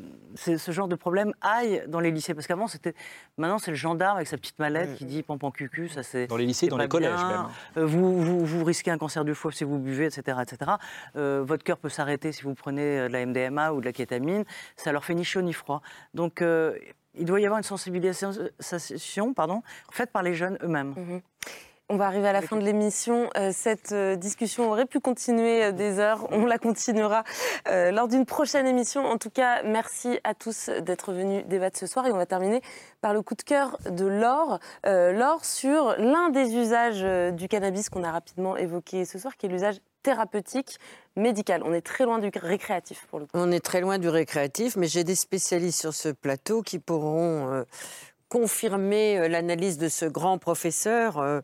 oui. 0.45 0.59
ce 0.59 0.73
genre 0.73 0.89
de 0.89 0.97
problème 0.97 1.33
aillent 1.41 1.85
dans 1.87 2.01
les 2.01 2.11
lycées 2.11 2.35
parce 2.35 2.49
qu'avant 2.49 2.67
c'était 2.67 2.95
maintenant 3.37 3.61
c'est 3.61 3.71
le 3.71 3.77
gendarme 3.77 4.17
avec 4.17 4.27
sa 4.27 4.39
petite 4.39 4.59
mallette 4.59 4.89
oui. 4.91 4.97
qui 4.97 5.05
dit 5.05 5.23
pampan 5.23 5.53
cucu 5.53 5.89
ça 5.89 6.03
c'est 6.03 6.27
dans 6.27 6.37
les 6.37 6.47
lycées 6.47 6.67
dans 6.67 6.79
les 6.79 6.89
collèges. 6.89 7.28
Même. 7.29 7.47
Euh, 7.77 7.87
vous, 7.87 8.23
vous, 8.23 8.45
vous, 8.45 8.65
risquez 8.65 8.91
un 8.91 8.99
cancer 8.99 9.25
du 9.25 9.35
foie 9.35 9.53
si 9.53 9.65
vous 9.65 9.79
buvez, 9.79 10.07
etc. 10.07 10.39
etc. 10.43 10.73
Euh, 11.17 11.43
votre 11.45 11.65
cœur 11.65 11.79
peut 11.79 11.89
s'arrêter 11.89 12.33
si 12.33 12.43
vous 12.43 12.55
prenez 12.55 13.09
de 13.09 13.13
la 13.13 13.25
MDMA 13.27 13.73
ou 13.73 13.81
de 13.81 13.87
la 13.87 13.93
kétamine. 13.93 14.45
Ça 14.77 14.93
leur 14.93 15.05
fait 15.05 15.15
ni 15.15 15.25
chaud 15.25 15.43
ni 15.43 15.53
froid. 15.53 15.83
Donc, 16.15 16.43
euh, 16.43 16.77
il 17.15 17.25
doit 17.25 17.41
y 17.41 17.47
avoir 17.47 17.59
une 17.59 17.65
sensibilisation 17.65 19.35
pardon, 19.35 19.63
faite 19.91 20.11
par 20.11 20.23
les 20.23 20.35
jeunes 20.35 20.59
eux-mêmes. 20.63 20.95
Mm 20.97 21.17
-hmm. 21.17 21.21
On 21.91 21.97
va 21.97 22.05
arriver 22.05 22.29
à 22.29 22.35
la 22.35 22.43
fin 22.43 22.57
de 22.57 22.65
l'émission. 22.65 23.31
Euh, 23.39 23.51
cette 23.51 23.93
euh, 23.93 24.15
discussion 24.15 24.71
aurait 24.71 24.85
pu 24.85 25.01
continuer 25.01 25.65
euh, 25.65 25.73
des 25.73 25.99
heures. 25.99 26.29
On 26.33 26.45
la 26.45 26.59
continuera 26.59 27.25
lors 27.67 28.09
d'une 28.09 28.27
prochaine 28.27 28.67
émission. 28.67 29.07
En 29.07 29.17
tout 29.17 29.31
cas, 29.31 29.63
merci 29.63 30.19
à 30.25 30.35
tous 30.35 30.69
d'être 30.69 31.13
venus 31.13 31.47
débattre 31.47 31.79
ce 31.79 31.87
soir. 31.87 32.07
Et 32.07 32.13
on 32.13 32.17
va 32.17 32.27
terminer 32.27 32.61
par 33.01 33.15
le 33.15 33.23
coup 33.23 33.35
de 33.35 33.43
cœur 33.43 33.79
de 33.89 34.05
Laure. 34.07 34.59
Laure 34.85 35.45
sur 35.45 35.95
l'un 35.99 36.31
des 36.31 36.57
usages 36.57 37.03
du 37.35 37.49
cannabis 37.49 37.89
qu'on 37.89 38.05
a 38.05 38.11
rapidement 38.11 38.57
évoqué 38.57 39.05
ce 39.05 39.19
soir, 39.19 39.37
qui 39.37 39.47
est 39.47 39.49
l'usage 39.49 39.77
thérapeutique 40.03 40.79
médical. 41.17 41.63
On 41.65 41.73
est 41.73 41.83
très 41.83 42.05
loin 42.05 42.19
du 42.19 42.31
récréatif 42.35 43.07
pour 43.11 43.19
le 43.19 43.27
coup. 43.27 43.33
On 43.35 43.51
est 43.51 43.65
très 43.65 43.81
loin 43.81 43.99
du 43.99 44.09
récréatif, 44.09 44.77
mais 44.77 44.87
j'ai 44.87 45.05
des 45.05 45.15
spécialistes 45.15 45.81
sur 45.81 45.95
ce 45.95 46.09
plateau 46.09 46.63
qui 46.63 46.79
pourront 46.79 47.65
confirmer 48.29 49.29
l'analyse 49.29 49.79
de 49.79 49.89
ce 49.89 50.07
grand 50.07 50.39
professeur 50.39 51.43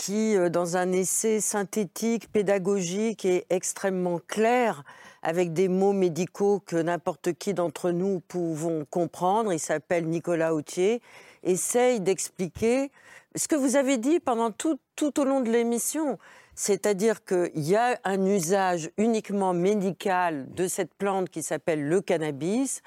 qui, 0.00 0.34
euh, 0.34 0.48
dans 0.48 0.78
un 0.78 0.92
essai 0.92 1.40
synthétique, 1.40 2.32
pédagogique 2.32 3.26
et 3.26 3.44
extrêmement 3.50 4.18
clair, 4.26 4.82
avec 5.22 5.52
des 5.52 5.68
mots 5.68 5.92
médicaux 5.92 6.62
que 6.64 6.76
n'importe 6.76 7.34
qui 7.34 7.52
d'entre 7.52 7.90
nous 7.90 8.20
pouvons 8.20 8.86
comprendre, 8.88 9.52
il 9.52 9.58
s'appelle 9.58 10.08
Nicolas 10.08 10.54
Autier, 10.54 11.02
essaye 11.42 12.00
d'expliquer 12.00 12.90
ce 13.34 13.46
que 13.46 13.56
vous 13.56 13.76
avez 13.76 13.98
dit 13.98 14.20
tout 14.56 15.20
au 15.20 15.24
long 15.24 15.42
de 15.42 15.50
l'émission. 15.50 16.18
C'est-à-dire 16.54 17.22
qu'il 17.22 17.50
y 17.60 17.76
a 17.76 18.00
un 18.04 18.24
usage 18.24 18.90
uniquement 18.96 19.52
médical 19.52 20.46
de 20.54 20.66
cette 20.66 20.94
plante 20.94 21.28
qui 21.28 21.42
s'appelle 21.42 21.86
le 21.86 22.00
cannabis. 22.00 22.80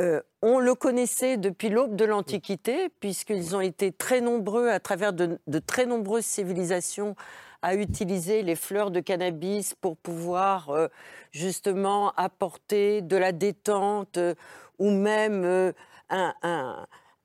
Euh, 0.00 0.20
on 0.42 0.58
le 0.58 0.74
connaissait 0.74 1.36
depuis 1.36 1.68
l'aube 1.68 1.94
de 1.94 2.04
l'Antiquité, 2.04 2.88
puisqu'ils 3.00 3.54
ont 3.54 3.60
été 3.60 3.92
très 3.92 4.20
nombreux, 4.20 4.68
à 4.68 4.80
travers 4.80 5.12
de, 5.12 5.38
très 5.66 5.86
nombreuses 5.86 6.24
civilisations, 6.24 7.14
à 7.62 7.76
utiliser 7.76 8.42
les 8.42 8.56
fleurs 8.56 8.90
de 8.90 9.00
cannabis 9.00 9.74
pour 9.74 9.96
pouvoir 9.96 10.70
euh, 10.70 10.88
justement 11.30 12.12
apporter 12.16 13.02
de 13.02 13.16
la 13.16 13.32
détente 13.32 14.18
euh, 14.18 14.34
ou 14.78 14.90
même 14.90 15.72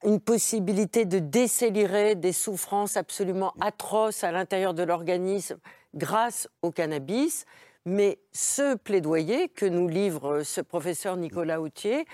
une 0.04 0.20
possibilité 0.20 1.06
de 1.06 1.20
décélérer 1.20 2.16
des 2.16 2.32
souffrances 2.32 2.96
absolument 2.96 3.54
atroces 3.60 4.24
à 4.24 4.32
l'intérieur 4.32 4.76
de 4.76 4.84
l'organisme 4.84 5.58
grâce 5.96 6.48
au 6.62 6.72
cannabis. 6.72 7.46
Mais 7.86 8.20
ce 8.32 8.76
plaidoyer 8.76 9.50
que 9.50 9.66
nous 9.66 9.88
livre 9.88 10.44
ce 10.44 10.62
professeur 10.62 11.18
Nicolas 11.18 11.60
Autier, 11.60 12.06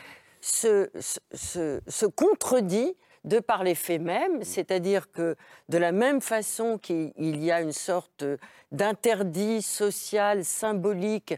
se, 0.46 2.08
contredit 2.08 2.96
de 3.24 3.40
par 3.40 3.64
les 3.64 3.76
faits 3.76 4.02
mêmes, 4.02 4.44
c'est-à-dire 4.44 5.12
que 5.12 5.36
de 5.70 5.78
la 5.78 5.92
même 5.92 6.22
façon 6.22 6.78
qu'il 6.78 7.44
y 7.44 7.52
a 7.52 7.62
une 7.62 7.72
sorte 7.72 8.24
d'interdit 8.72 9.64
social, 9.64 10.46
symbolique 10.46 11.34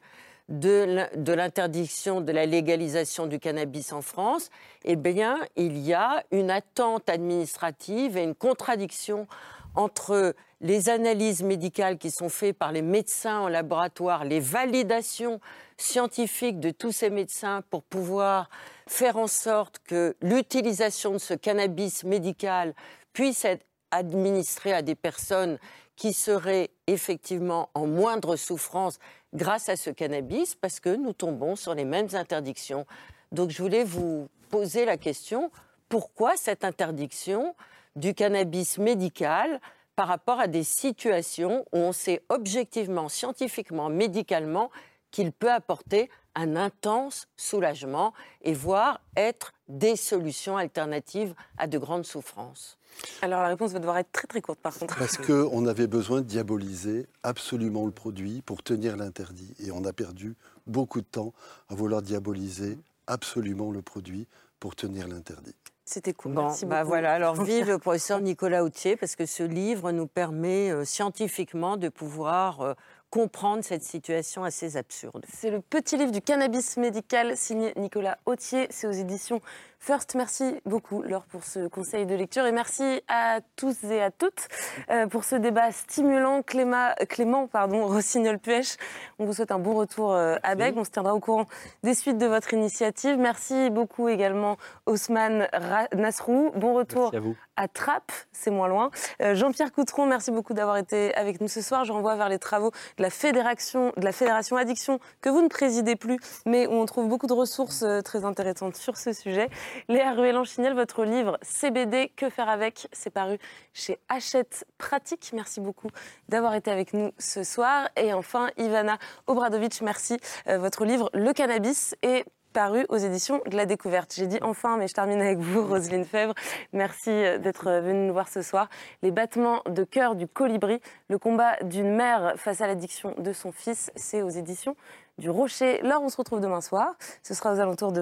de 0.50 1.34
l'interdiction 1.34 2.22
de 2.22 2.32
la 2.32 2.46
légalisation 2.46 3.28
du 3.28 3.40
cannabis 3.40 3.92
en 3.92 4.02
France, 4.02 4.50
eh 4.84 4.96
bien, 4.96 5.40
il 5.56 5.78
y 5.78 5.94
a 5.94 6.24
une 6.32 6.52
attente 6.52 7.10
administrative 7.10 8.18
et 8.18 8.24
une 8.24 8.36
contradiction 8.36 9.28
entre 9.76 10.34
les 10.60 10.90
analyses 10.90 11.44
médicales 11.44 11.98
qui 11.98 12.12
sont 12.12 12.30
faites 12.30 12.58
par 12.58 12.72
les 12.72 12.82
médecins 12.82 13.42
en 13.42 13.48
laboratoire, 13.48 14.26
les 14.26 14.40
validations 14.40 15.40
scientifiques 15.78 16.60
de 16.60 16.72
tous 16.72 16.92
ces 16.92 17.10
médecins 17.10 17.62
pour 17.70 17.84
pouvoir 17.84 18.50
faire 18.88 19.18
en 19.18 19.28
sorte 19.28 19.80
que 19.80 20.16
l'utilisation 20.22 21.14
de 21.14 21.18
ce 21.18 21.34
cannabis 21.34 22.04
médical 22.04 22.74
puisse 23.14 23.46
être 23.46 23.66
administrée 23.92 24.74
à 24.74 24.82
des 24.82 24.96
personnes 24.96 25.58
qui 25.96 26.14
seraient 26.14 26.70
effectivement 26.86 27.70
en 27.74 27.88
moindre 27.88 28.36
souffrance 28.36 29.00
grâce 29.34 29.70
à 29.70 29.76
ce 29.76 29.90
cannabis, 29.90 30.56
parce 30.56 30.80
que 30.80 30.96
nous 30.96 31.14
tombons 31.14 31.56
sur 31.56 31.74
les 31.74 31.86
mêmes 31.86 32.10
interdictions. 32.14 32.86
Donc 33.32 33.50
je 33.50 33.62
voulais 33.62 33.84
vous 33.84 34.30
poser 34.50 34.86
la 34.86 34.98
question, 34.98 35.52
pourquoi 35.90 36.38
cette 36.38 36.64
interdiction 36.64 37.56
du 37.96 38.14
cannabis 38.14 38.78
médical 38.78 39.60
par 39.96 40.08
rapport 40.08 40.40
à 40.40 40.48
des 40.48 40.64
situations 40.64 41.66
où 41.74 41.78
on 41.78 41.92
sait 41.92 42.22
objectivement, 42.30 43.10
scientifiquement, 43.10 43.90
médicalement 43.90 44.70
qu'il 45.10 45.32
peut 45.32 45.52
apporter 45.52 46.10
un 46.38 46.56
intense 46.56 47.28
soulagement 47.36 48.14
et 48.44 48.54
voire 48.54 49.02
être 49.16 49.54
des 49.68 49.96
solutions 49.96 50.56
alternatives 50.56 51.34
à 51.58 51.68
de 51.68 51.78
grandes 51.78 52.06
souffrances 52.06 52.78
Alors 53.22 53.42
la 53.42 53.50
réponse 53.50 53.72
va 53.72 53.80
devoir 53.80 53.98
être 53.98 54.12
très 54.12 54.28
très 54.28 54.42
courte 54.42 54.60
par 54.60 54.78
contre. 54.78 54.98
Parce 54.98 55.18
qu'on 55.18 55.66
avait 55.66 55.88
besoin 55.88 56.22
de 56.22 56.28
diaboliser 56.28 57.08
absolument 57.24 57.86
le 57.86 57.92
produit 57.92 58.42
pour 58.44 58.64
tenir 58.64 58.96
l'interdit. 58.96 59.54
Et 59.60 59.72
on 59.72 59.84
a 59.84 59.94
perdu 59.94 60.36
beaucoup 60.68 61.02
de 61.02 61.08
temps 61.08 61.34
à 61.70 61.76
vouloir 61.76 62.02
diaboliser 62.02 62.78
absolument 63.08 63.72
le 63.72 63.82
produit 63.82 64.28
pour 64.60 64.76
tenir 64.76 65.08
l'interdit. 65.08 65.56
C'était 65.86 66.14
cool. 66.14 66.34
Bon, 66.34 66.48
Merci 66.48 66.66
bah 66.66 66.84
voilà. 66.84 67.14
Alors 67.14 67.42
vive 67.44 67.68
le 67.68 67.80
professeur 67.80 68.20
Nicolas 68.20 68.64
Autier 68.64 68.98
parce 68.98 69.16
que 69.16 69.26
ce 69.26 69.44
livre 69.44 69.92
nous 69.92 70.06
permet 70.06 70.70
euh, 70.70 70.84
scientifiquement 70.84 71.78
de 71.78 71.88
pouvoir 71.88 72.62
euh, 72.62 72.74
comprendre 73.10 73.64
cette 73.64 73.84
situation 73.84 74.44
assez 74.44 74.78
absurde. 74.78 75.26
C'est 75.34 75.50
le 75.50 75.62
petit 75.62 75.98
livre 75.98 76.12
du 76.12 76.22
cannabis 76.22 76.78
médical 76.78 77.38
signé 77.38 77.74
Nicolas 77.78 78.18
Autier. 78.26 78.68
C'est 78.70 78.88
aux 78.88 78.92
éditions 78.92 79.42
First. 79.80 80.16
Merci 80.16 80.56
beaucoup, 80.66 81.02
Laure, 81.04 81.24
pour 81.26 81.44
ce 81.44 81.68
conseil 81.68 82.06
de 82.06 82.16
lecture. 82.16 82.46
Et 82.46 82.52
merci 82.52 83.02
à 83.08 83.40
tous 83.56 83.84
et 83.84 84.02
à 84.02 84.12
toutes 84.12 84.48
euh, 84.90 85.08
pour 85.08 85.24
ce 85.24 85.36
débat 85.36 85.72
stimulant. 85.72 86.42
Clément, 86.42 86.90
Clément 87.08 87.48
pardon, 87.48 87.86
Rossignol-Puech, 87.88 88.78
on 89.20 89.26
vous 89.26 89.34
souhaite 89.34 89.52
un 89.52 89.60
bon 89.60 89.76
retour 89.76 90.14
euh, 90.14 90.36
à 90.44 90.56
Bègue. 90.56 90.76
On 90.78 90.84
se 90.84 90.90
tiendra 90.90 91.14
au 91.14 91.20
courant 91.20 91.46
des 91.84 91.94
suites 91.94 92.18
de 92.18 92.26
votre 92.26 92.54
initiative. 92.54 93.18
Merci 93.18 93.70
beaucoup 93.70 94.10
également, 94.10 94.58
Osman 94.88 95.48
Nasrou. 95.94 96.52
Bon 96.56 96.74
retour 96.74 97.14
à, 97.16 97.20
vous. 97.20 97.36
à 97.56 97.68
Trappes, 97.68 98.12
c'est 98.32 98.52
moins 98.52 98.68
loin. 98.68 98.92
Euh, 99.22 99.36
Jean-Pierre 99.36 99.72
Coutron, 99.72 100.06
merci 100.06 100.32
beaucoup 100.32 100.54
d'avoir 100.54 100.78
été 100.78 101.14
avec 101.16 101.40
nous 101.40 101.48
ce 101.48 101.62
soir. 101.62 101.86
Je 101.86 101.94
renvoie 101.94 102.16
vers 102.16 102.30
les 102.30 102.40
travaux 102.40 102.72
de 102.98 103.04
la 103.04 103.10
Fédération, 103.10 103.94
de 103.96 104.04
la 104.04 104.12
Fédération 104.12 104.58
Addiction 104.58 105.00
que 105.22 105.30
vous 105.30 105.42
ne 105.42 105.50
présidez 105.50 105.96
plus, 105.96 106.20
mais 106.46 106.68
où 106.68 106.74
on 106.74 106.86
trouve 106.86 107.08
beaucoup 107.08 107.28
de 107.28 107.34
ressources 107.34 107.86
très 108.04 108.26
intéressantes 108.26 108.76
sur 108.76 108.98
ce 108.98 109.14
sujet. 109.14 109.50
Léa 109.88 110.14
Ruelan-Chignel, 110.14 110.74
votre 110.74 111.04
livre 111.04 111.38
CBD, 111.42 112.12
Que 112.16 112.30
faire 112.30 112.50
avec 112.50 112.88
C'est 112.92 113.10
paru 113.10 113.38
chez 113.74 114.00
Hachette 114.10 114.66
Pratique. 114.78 115.32
Merci 115.34 115.62
beaucoup 115.62 115.90
d'avoir 116.30 116.56
été 116.56 116.72
avec 116.72 116.94
nous 116.94 117.12
ce 117.18 117.44
soir. 117.44 117.90
Et 117.96 118.14
enfin, 118.14 118.50
Ivana 118.58 118.98
Obradovic, 119.28 119.82
merci. 119.82 120.18
Euh, 120.48 120.58
votre 120.58 120.86
livre 120.86 121.10
Le 121.14 121.34
cannabis 121.34 121.96
est 122.02 122.26
paru 122.54 122.86
aux 122.90 122.98
éditions 122.98 123.40
de 123.46 123.56
la 123.56 123.68
découverte. 123.68 124.14
J'ai 124.16 124.26
dit 124.26 124.40
enfin, 124.42 124.78
mais 124.78 124.88
je 124.88 124.94
termine 124.94 125.22
avec 125.22 125.38
vous, 125.38 125.64
Roselyne 125.68 126.06
Fèvre. 126.06 126.34
Merci 126.74 127.12
euh, 127.12 127.38
d'être 127.38 127.70
venue 127.70 128.08
nous 128.08 128.14
voir 128.14 128.30
ce 128.30 128.42
soir. 128.42 128.68
Les 129.04 129.12
battements 129.12 129.62
de 129.68 129.84
cœur 129.84 130.16
du 130.16 130.28
colibri, 130.28 130.82
le 131.08 131.20
combat 131.20 131.56
d'une 131.62 131.96
mère 131.96 132.34
face 132.38 132.62
à 132.62 132.68
l'addiction 132.68 133.14
de 133.18 133.32
son 133.32 133.52
fils, 133.52 133.92
c'est 133.96 134.24
aux 134.24 134.30
éditions 134.30 134.76
du 135.20 135.30
Rocher. 135.30 135.82
Là, 135.84 136.00
on 136.02 136.10
se 136.10 136.18
retrouve 136.18 136.42
demain 136.42 136.62
soir. 136.62 136.96
Ce 137.22 137.34
sera 137.34 137.54
aux 137.54 137.60
alentours 137.60 137.92
de 137.92 138.02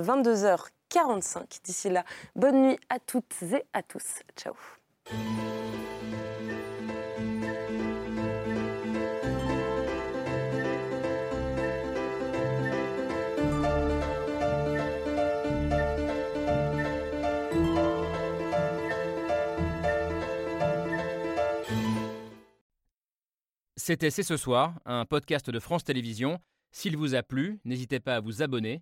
22h45. 0.96 1.64
D'ici 1.64 1.90
là, 1.90 2.06
bonne 2.36 2.68
nuit 2.68 2.80
à 2.90 3.00
toutes 3.00 3.36
et 3.44 3.64
à 3.74 3.84
tous. 3.84 4.22
Ciao. 4.36 4.54
C'était 23.78 24.10
C'est 24.10 24.24
ce 24.24 24.36
soir, 24.36 24.80
un 24.86 25.06
podcast 25.06 25.52
de 25.52 25.60
France 25.60 25.84
Télévisions. 25.84 26.40
S'il 26.72 26.98
vous 26.98 27.14
a 27.14 27.22
plu, 27.22 27.60
n'hésitez 27.66 28.00
pas 28.00 28.16
à 28.16 28.20
vous 28.20 28.42
abonner. 28.42 28.82